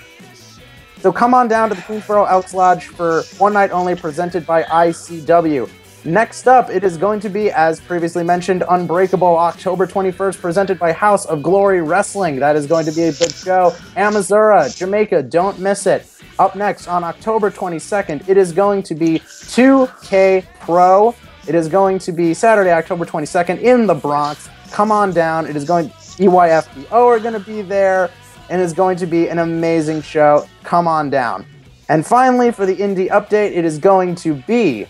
So 0.99 1.13
come 1.13 1.35
on 1.35 1.49
down 1.49 1.71
to 1.71 1.75
the 1.75 1.81
Queensboro 1.83 2.31
Elks 2.31 2.55
Lodge 2.55 2.87
for 2.87 3.23
one 3.39 3.53
night 3.53 3.73
only, 3.73 3.97
presented 3.97 4.47
by 4.47 4.63
ICW. 4.63 5.69
Next 6.05 6.49
up, 6.49 6.71
it 6.71 6.83
is 6.83 6.97
going 6.97 7.21
to 7.21 7.29
be, 7.29 7.51
as 7.51 7.79
previously 7.79 8.25
mentioned, 8.25 8.65
Unbreakable, 8.71 9.37
October 9.37 9.87
21st, 9.87 10.41
presented 10.41 10.79
by 10.79 10.93
House 10.93 11.27
of 11.27 11.43
Glory 11.43 11.83
Wrestling. 11.83 12.37
That 12.37 12.57
is 12.57 12.67
going 12.67 12.87
to 12.87 12.93
be 12.93 13.03
a 13.03 13.13
big 13.13 13.31
show. 13.35 13.73
Amazura, 13.97 14.75
Jamaica, 14.75 15.25
don't 15.25 15.59
miss 15.59 15.87
it. 15.87 16.07
Up 16.39 16.57
next, 16.57 16.89
on 16.89 17.05
October 17.05 17.51
22nd, 17.51 18.27
it 18.31 18.39
is 18.39 18.51
going 18.51 18.83
to 18.85 18.95
be 18.95 19.19
2K 19.19 20.47
Pro. 20.61 21.15
It 21.47 21.55
is 21.55 21.69
going 21.69 21.99
to 21.99 22.13
be 22.13 22.33
Saturday, 22.33 22.73
October 22.73 23.05
22nd, 23.05 23.61
in 23.61 23.87
the 23.87 23.95
Bronx. 23.95 24.49
Come 24.71 24.91
on 24.91 25.13
down. 25.13 25.47
It 25.47 25.55
is 25.55 25.67
going, 25.67 25.91
EYFBO 25.91 26.93
are 26.93 27.21
going 27.21 27.35
to 27.35 27.41
be 27.41 27.61
there, 27.61 28.11
and 28.49 28.63
it's 28.63 28.73
going 28.73 28.97
to 28.97 29.07
be 29.07 29.29
an 29.29 29.41
amazing 29.41 30.01
show. 30.01 30.49
Come 30.63 30.89
on 30.89 31.11
down. 31.11 31.45
And 31.91 32.07
finally, 32.07 32.53
for 32.53 32.65
the 32.65 32.77
indie 32.77 33.11
update, 33.11 33.55
it 33.55 33.67
is 33.67 33.77
going 33.77 34.15
to 34.15 34.33
be 34.33 34.87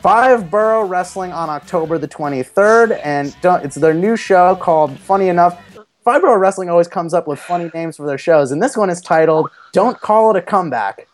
Five 0.00 0.50
Borough 0.50 0.86
Wrestling 0.86 1.30
on 1.30 1.50
October 1.50 1.98
the 1.98 2.08
23rd, 2.08 2.98
and 3.04 3.36
it's 3.62 3.76
their 3.76 3.92
new 3.92 4.16
show 4.16 4.56
called, 4.56 4.98
funny 4.98 5.28
enough, 5.28 5.62
Five 6.02 6.22
Borough 6.22 6.38
Wrestling 6.38 6.70
always 6.70 6.88
comes 6.88 7.12
up 7.12 7.28
with 7.28 7.38
funny 7.38 7.70
names 7.74 7.98
for 7.98 8.06
their 8.06 8.16
shows, 8.16 8.50
and 8.50 8.62
this 8.62 8.78
one 8.78 8.88
is 8.88 9.02
titled 9.02 9.50
Don't 9.72 10.00
Call 10.00 10.30
It 10.30 10.38
a 10.38 10.42
Comeback. 10.42 11.06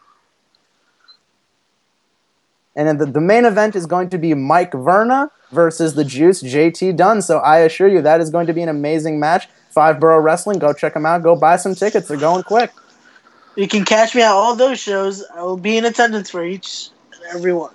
And 2.77 3.01
the, 3.01 3.07
the 3.07 3.21
main 3.21 3.45
event 3.45 3.75
is 3.75 3.87
going 3.87 4.09
to 4.11 4.19
be 4.19 4.35
Mike 4.35 4.73
Verna 4.73 5.33
versus 5.51 5.95
the 5.95 6.05
Juice 6.05 6.43
JT 6.43 6.97
Dunn. 6.97 7.23
So 7.23 7.39
I 7.39 7.61
assure 7.61 7.89
you 7.89 8.03
that 8.03 8.21
is 8.21 8.31
going 8.31 8.47
to 8.47 8.53
be 8.53 8.63
an 8.63 8.69
amazing 8.69 9.19
match. 9.19 9.49
Five 9.71 9.99
Borough 9.99 10.21
Wrestling, 10.21 10.59
go 10.59 10.73
check 10.73 10.95
them 10.95 11.07
out. 11.07 11.23
Go 11.23 11.35
buy 11.35 11.57
some 11.57 11.75
tickets. 11.75 12.07
They're 12.07 12.19
going 12.19 12.45
quick. 12.45 12.71
You 13.57 13.67
can 13.67 13.85
catch 13.85 14.15
me 14.15 14.23
at 14.23 14.31
all 14.31 14.55
those 14.55 14.79
shows. 14.79 15.25
I 15.35 15.43
will 15.43 15.57
be 15.57 15.77
in 15.77 15.87
attendance 15.87 16.31
for 16.31 16.45
each 16.45 16.91
and 17.13 17.35
every 17.35 17.55
one. 17.55 17.73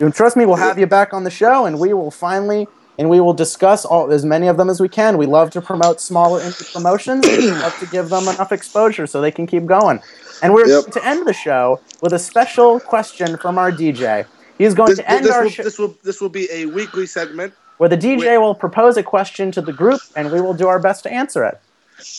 And 0.00 0.14
trust 0.14 0.36
me, 0.36 0.46
we'll 0.46 0.56
have 0.56 0.78
you 0.78 0.86
back 0.86 1.14
on 1.14 1.24
the 1.24 1.30
show, 1.30 1.66
and 1.66 1.78
we 1.78 1.92
will 1.94 2.10
finally 2.10 2.68
and 2.98 3.10
we 3.10 3.20
will 3.20 3.34
discuss 3.34 3.84
all 3.84 4.10
as 4.12 4.24
many 4.24 4.46
of 4.48 4.56
them 4.56 4.70
as 4.70 4.80
we 4.80 4.88
can. 4.88 5.18
We 5.18 5.26
love 5.26 5.50
to 5.50 5.60
promote 5.62 6.00
smaller 6.00 6.40
promotions. 6.72 7.24
we 7.26 7.50
love 7.50 7.76
to 7.78 7.86
give 7.86 8.08
them 8.08 8.28
enough 8.28 8.52
exposure 8.52 9.06
so 9.06 9.20
they 9.20 9.32
can 9.32 9.46
keep 9.46 9.66
going. 9.66 10.00
And 10.42 10.54
we're 10.54 10.68
Yep. 10.68 10.82
going 10.84 10.92
to 10.92 11.04
end 11.04 11.26
the 11.26 11.32
show 11.32 11.82
with 12.00 12.12
a 12.12 12.18
special 12.18 12.80
question 12.80 13.36
from 13.36 13.58
our 13.58 13.72
DJ. 13.72 14.26
He's 14.58 14.74
going 14.74 14.90
This, 14.90 14.98
to 15.00 15.10
end 15.10 15.24
this 15.24 15.32
our 15.34 15.42
will, 15.44 15.50
show 15.50 15.62
this 15.64 15.78
will 15.78 15.98
this 16.04 16.20
will 16.20 16.28
be 16.28 16.48
a 16.52 16.66
weekly 16.66 17.06
segment, 17.06 17.54
where 17.78 17.88
the 17.88 17.96
DJ 17.96 18.40
will 18.40 18.54
propose 18.54 18.96
a 18.96 19.02
question 19.02 19.50
to 19.52 19.60
the 19.60 19.72
group, 19.72 20.00
and 20.14 20.30
we 20.30 20.40
will 20.40 20.54
do 20.54 20.68
our 20.68 20.78
best 20.78 21.02
to 21.04 21.12
answer 21.12 21.44
it. 21.44 21.56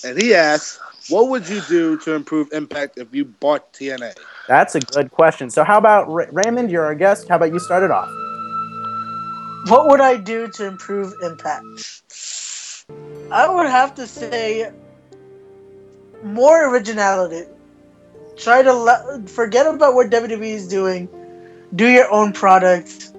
and 0.04 0.22
he 0.22 0.34
asks, 0.34 0.80
"What 1.10 1.30
would 1.30 1.48
you 1.48 1.62
do 1.62 1.98
to 2.00 2.14
improve 2.14 2.52
Impact 2.52 2.98
if 2.98 3.14
you 3.14 3.26
bought 3.26 3.72
TNA?" 3.74 4.14
That's 4.48 4.76
a 4.76 4.80
good 4.80 5.12
question. 5.12 5.50
So, 5.50 5.64
how 5.64 5.78
about 5.78 6.08
Ra- 6.08 6.28
Raymond? 6.32 6.70
You're 6.70 6.86
our 6.86 6.96
guest. 6.96 7.28
How 7.28 7.38
about 7.38 7.52
you 7.52 7.60
start 7.60 7.84
it 7.84 7.92
off? 7.92 8.10
What 9.70 9.88
would 9.90 10.02
I 10.02 10.18
do 10.18 10.48
to 10.50 10.66
improve 10.66 11.14
impact? 11.24 11.66
I 13.32 13.50
would 13.50 13.68
have 13.68 13.96
to 13.96 14.06
say 14.06 14.72
more 16.24 16.70
originality. 16.70 17.50
Try 18.38 18.62
to 18.62 18.74
le- 18.74 19.24
forget 19.28 19.66
about 19.66 19.96
what 19.96 20.12
WWE 20.12 20.44
is 20.44 20.68
doing. 20.68 21.10
Do 21.76 21.88
your 21.88 22.12
own 22.12 22.32
product. 22.32 23.12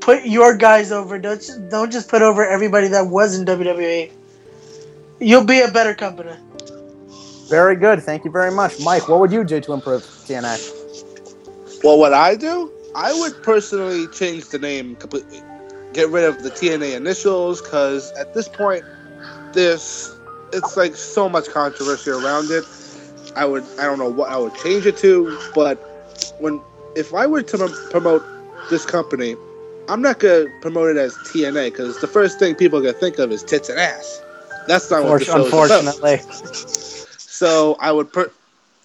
Put 0.00 0.24
your 0.24 0.56
guys 0.56 0.92
over. 0.92 1.18
Don't 1.18 1.40
just, 1.40 1.68
don't 1.68 1.90
just 1.90 2.08
put 2.08 2.22
over 2.22 2.46
everybody 2.46 2.88
that 2.88 3.08
was 3.08 3.36
in 3.36 3.44
WWE. 3.44 4.12
You'll 5.20 5.44
be 5.44 5.60
a 5.60 5.70
better 5.70 5.94
company. 5.94 6.32
Very 7.48 7.76
good. 7.76 8.02
Thank 8.02 8.24
you 8.24 8.30
very 8.30 8.50
much, 8.50 8.78
Mike. 8.80 9.08
What 9.08 9.20
would 9.20 9.32
you 9.32 9.42
do 9.42 9.60
to 9.60 9.72
improve 9.72 10.02
TNA? 10.02 11.82
Well, 11.82 11.98
what 11.98 12.12
I 12.12 12.34
do, 12.34 12.70
I 12.94 13.12
would 13.20 13.42
personally 13.42 14.06
change 14.08 14.48
the 14.48 14.58
name 14.58 14.96
completely. 14.96 15.40
Get 15.94 16.10
rid 16.10 16.24
of 16.24 16.42
the 16.42 16.50
TNA 16.50 16.94
initials, 16.94 17.62
because 17.62 18.12
at 18.12 18.34
this 18.34 18.48
point, 18.48 18.84
there's 19.54 20.14
it's 20.52 20.76
like 20.76 20.94
so 20.94 21.28
much 21.28 21.48
controversy 21.48 22.10
around 22.10 22.50
it. 22.50 22.64
I 23.36 23.44
would, 23.44 23.64
I 23.78 23.84
don't 23.84 23.98
know 23.98 24.10
what 24.10 24.30
I 24.30 24.36
would 24.36 24.54
change 24.56 24.86
it 24.86 24.96
to, 24.98 25.38
but 25.54 25.76
when 26.40 26.60
if 26.96 27.14
I 27.14 27.26
were 27.26 27.42
to 27.42 27.58
prom- 27.58 27.90
promote 27.90 28.24
this 28.68 28.84
company, 28.84 29.36
I'm 29.88 30.02
not 30.02 30.18
gonna 30.18 30.46
promote 30.60 30.96
it 30.96 30.98
as 30.98 31.14
TNA 31.18 31.70
because 31.70 31.98
the 32.00 32.06
first 32.06 32.38
thing 32.38 32.54
people 32.54 32.78
are 32.78 32.82
gonna 32.82 32.92
think 32.94 33.18
of 33.18 33.32
is 33.32 33.42
tits 33.42 33.68
and 33.68 33.78
ass. 33.78 34.22
That's 34.66 34.90
not 34.90 35.04
what 35.04 35.20
the 35.20 35.24
show 35.24 35.46
is 35.46 35.52
about. 35.52 35.70
Unfortunately. 35.70 36.94
So 37.38 37.76
I 37.78 37.92
would 37.92 38.12
put 38.12 38.34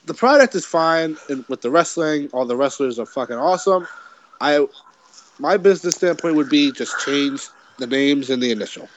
the 0.06 0.14
product 0.14 0.54
is 0.54 0.64
fine 0.64 1.18
and 1.28 1.44
with 1.48 1.62
the 1.62 1.72
wrestling. 1.72 2.30
All 2.34 2.46
the 2.46 2.56
wrestlers 2.56 3.00
are 3.00 3.06
fucking 3.08 3.36
awesome. 3.36 3.88
I 4.42 4.68
my 5.40 5.58
business 5.58 5.96
standpoint 5.96 6.36
would 6.36 6.50
be 6.50 6.72
just 6.72 6.94
change 7.04 7.48
the 7.80 7.88
names 7.88 8.30
and 8.30 8.44
the 8.44 8.52
initial. 8.52 8.88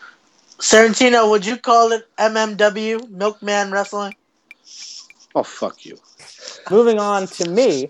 Sarantino, 0.58 1.30
would 1.30 1.46
you 1.46 1.56
call 1.56 1.92
it 1.92 2.06
MMW, 2.18 3.08
Milkman 3.08 3.70
Wrestling? 3.70 4.14
Oh 5.34 5.42
fuck 5.42 5.86
you. 5.86 5.96
Moving 6.70 6.98
on 6.98 7.26
to 7.28 7.48
me, 7.48 7.88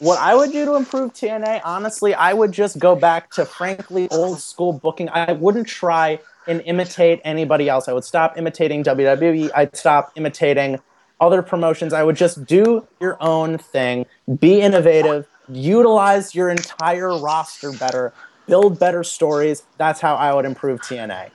what 0.00 0.18
I 0.18 0.34
would 0.34 0.52
do 0.52 0.66
to 0.66 0.74
improve 0.74 1.14
TNA, 1.14 1.62
honestly, 1.64 2.12
I 2.12 2.34
would 2.34 2.52
just 2.52 2.78
go 2.78 2.94
back 2.94 3.30
to 3.32 3.46
frankly 3.46 4.06
old 4.10 4.40
school 4.40 4.74
booking. 4.74 5.08
I 5.08 5.32
wouldn't 5.32 5.66
try 5.66 6.20
and 6.46 6.60
imitate 6.66 7.22
anybody 7.24 7.70
else. 7.70 7.88
I 7.88 7.94
would 7.94 8.04
stop 8.04 8.36
imitating 8.36 8.84
WWE. 8.84 9.50
I'd 9.54 9.74
stop 9.74 10.12
imitating 10.14 10.78
other 11.20 11.42
promotions. 11.42 11.92
I 11.92 12.02
would 12.02 12.16
just 12.16 12.44
do 12.44 12.86
your 13.00 13.16
own 13.22 13.58
thing, 13.58 14.06
be 14.38 14.60
innovative, 14.60 15.26
utilize 15.48 16.34
your 16.34 16.50
entire 16.50 17.16
roster 17.18 17.72
better, 17.72 18.12
build 18.46 18.78
better 18.78 19.04
stories. 19.04 19.62
That's 19.78 20.00
how 20.00 20.14
I 20.14 20.34
would 20.34 20.44
improve 20.44 20.80
TNA. 20.80 21.30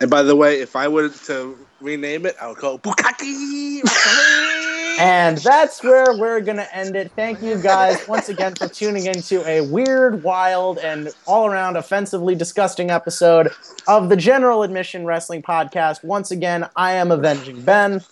And 0.00 0.10
by 0.10 0.22
the 0.22 0.36
way, 0.36 0.60
if 0.60 0.76
I 0.76 0.88
were 0.88 1.08
to 1.08 1.56
rename 1.80 2.26
it, 2.26 2.36
I 2.40 2.48
would 2.48 2.58
call 2.58 2.74
it 2.74 2.82
Bukkake. 2.82 4.72
And 4.98 5.38
that's 5.38 5.82
where 5.82 6.16
we're 6.16 6.40
going 6.40 6.56
to 6.56 6.76
end 6.76 6.96
it. 6.96 7.12
Thank 7.14 7.42
you 7.42 7.60
guys 7.60 8.06
once 8.08 8.28
again 8.28 8.54
for 8.54 8.68
tuning 8.68 9.06
into 9.06 9.46
a 9.46 9.60
weird, 9.60 10.22
wild, 10.22 10.78
and 10.78 11.10
all 11.26 11.46
around 11.46 11.76
offensively 11.76 12.34
disgusting 12.34 12.90
episode 12.90 13.50
of 13.86 14.08
the 14.08 14.16
General 14.16 14.62
Admission 14.62 15.04
Wrestling 15.04 15.42
Podcast. 15.42 16.02
Once 16.02 16.30
again, 16.30 16.68
I 16.76 16.92
am 16.92 17.10
Avenging 17.10 17.60
Ben. 17.62 18.02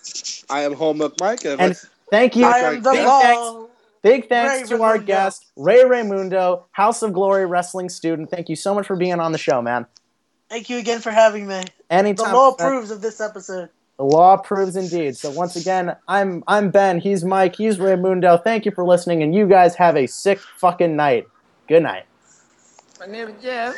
I 0.51 0.63
am 0.63 0.75
Home 0.75 0.99
Milk 0.99 1.15
Mike. 1.21 1.45
And, 1.45 1.61
And 1.61 1.77
thank 2.11 2.37
you. 2.37 2.45
I 2.45 2.59
am 2.59 2.83
the 2.83 2.91
big 2.91 3.07
thanks, 3.07 3.71
big 4.03 4.29
thanks 4.29 4.71
Ray 4.71 4.77
to 4.77 4.83
our 4.83 4.99
guest, 4.99 5.47
Ray 5.57 5.85
Ramundo, 5.85 6.65
House 6.73 7.03
of 7.03 7.13
Glory 7.13 7.47
wrestling 7.47 7.89
student. 7.89 8.31
Thank 8.31 8.49
you 8.49 8.57
so 8.57 8.75
much 8.75 8.87
for 8.87 8.97
being 8.97 9.21
on 9.21 9.33
the 9.33 9.39
show, 9.39 9.63
man. 9.63 9.87
Thank 10.51 10.69
you 10.69 10.79
again 10.79 11.01
for 11.01 11.11
having 11.11 11.47
me. 11.47 11.63
Anytime. 11.91 12.31
The 12.31 12.37
law 12.37 12.51
approves 12.51 12.91
of 12.91 13.01
this 13.01 13.21
episode. 13.21 13.71
The 13.97 14.05
law 14.05 14.37
proves 14.37 14.77
indeed. 14.77 15.17
So 15.17 15.31
once 15.31 15.55
again, 15.57 15.95
I'm 16.09 16.43
I'm 16.49 16.71
Ben. 16.71 16.99
He's 16.99 17.25
Mike. 17.25 17.57
He's 17.57 17.79
Ramundo. 17.79 18.43
Thank 18.43 18.65
you 18.65 18.73
for 18.73 18.85
listening, 18.85 19.23
and 19.23 19.35
you 19.35 19.47
guys 19.47 19.77
have 19.77 19.97
a 19.97 20.07
sick 20.07 20.41
fucking 20.41 20.97
night. 20.97 21.29
Good 21.69 21.85
night. 21.85 22.05
My 22.99 23.07
name 23.07 23.29
is 23.29 23.43
Jeff. 23.43 23.75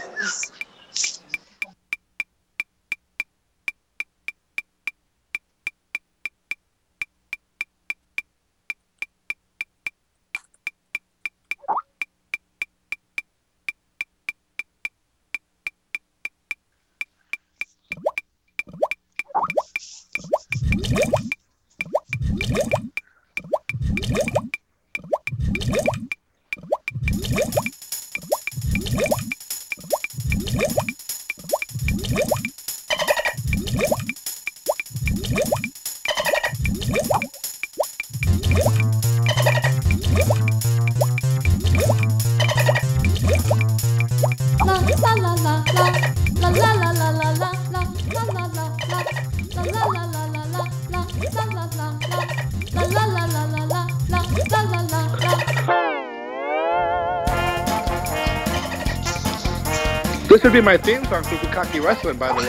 This 60.47 60.52
would 60.52 60.60
be 60.60 60.64
my 60.64 60.77
theme 60.77 61.05
song 61.06 61.24
for 61.24 61.35
Bukkake 61.35 61.82
Wrestling, 61.82 62.18
by 62.18 62.28
the 62.28 62.48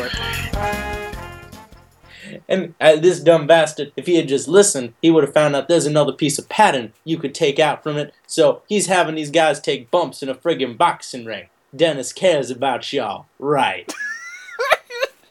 way. 2.30 2.40
And 2.48 2.76
uh, 2.80 2.98
this 2.98 3.20
dumb 3.20 3.48
bastard, 3.48 3.92
if 3.98 4.06
he 4.06 4.18
had 4.18 4.28
just 4.28 4.48
listened, 4.48 4.94
he 5.02 5.10
would 5.10 5.24
have 5.24 5.34
found 5.34 5.56
out 5.56 5.68
there's 5.68 5.88
another 5.88 6.14
piece 6.14 6.38
of 6.38 6.48
pattern 6.48 6.94
you 7.06 7.18
could 7.18 7.34
take 7.34 7.58
out 7.58 7.82
from 7.82 7.98
it. 7.98 8.14
So 8.28 8.62
he's 8.68 8.86
having 8.86 9.16
these 9.16 9.32
guys 9.32 9.60
take 9.60 9.90
bumps 9.90 10.22
in 10.22 10.30
a 10.30 10.36
friggin' 10.36 10.78
boxing 10.78 11.26
ring. 11.26 11.48
Dennis 11.76 12.14
cares 12.14 12.52
about 12.52 12.94
y'all, 12.94 13.26
right? 13.40 13.92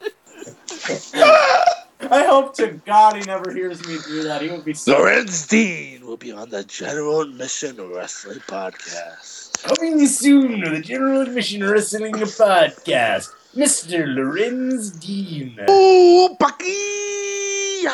I 1.15 2.25
hope 2.25 2.57
to 2.57 2.81
God 2.85 3.15
he 3.15 3.23
never 3.23 3.55
hears 3.55 3.87
me 3.87 3.99
do 4.09 4.25
that. 4.25 4.43
He 4.43 4.49
would 4.49 4.65
be 4.65 4.75
so. 4.75 4.99
Lorenz 4.99 5.47
Dean 5.47 6.05
will 6.05 6.17
be 6.17 6.33
on 6.33 6.51
the 6.51 6.65
General 6.65 7.21
Admission 7.21 7.77
Wrestling 7.93 8.41
Podcast. 8.41 9.36
Coming 9.63 10.07
soon 10.07 10.61
to 10.63 10.71
the 10.71 10.81
General 10.81 11.23
Admission 11.23 11.65
Wrestling 11.69 12.15
Podcast, 12.15 13.31
Mr. 13.55 14.07
Lorenz 14.15 14.91
Dean. 14.91 15.59
Ooh, 15.71 16.37
Bucky! 16.39 17.85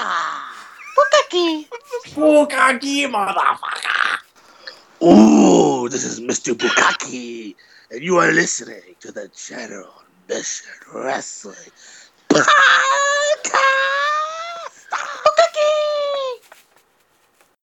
Bukkake. 0.97 1.67
Bukkake, 2.15 3.09
motherfucker. 3.11 4.19
Ooh, 5.03 5.89
this 5.89 6.05
is 6.05 6.21
Mr. 6.21 6.55
Bukkake, 6.55 7.55
and 7.91 8.03
you 8.03 8.17
are 8.19 8.33
listening 8.33 8.95
to 9.01 9.13
the 9.13 9.31
General 9.35 9.93
Admission 10.29 10.71
Wrestling 10.95 11.57
Podcast. 12.29 13.82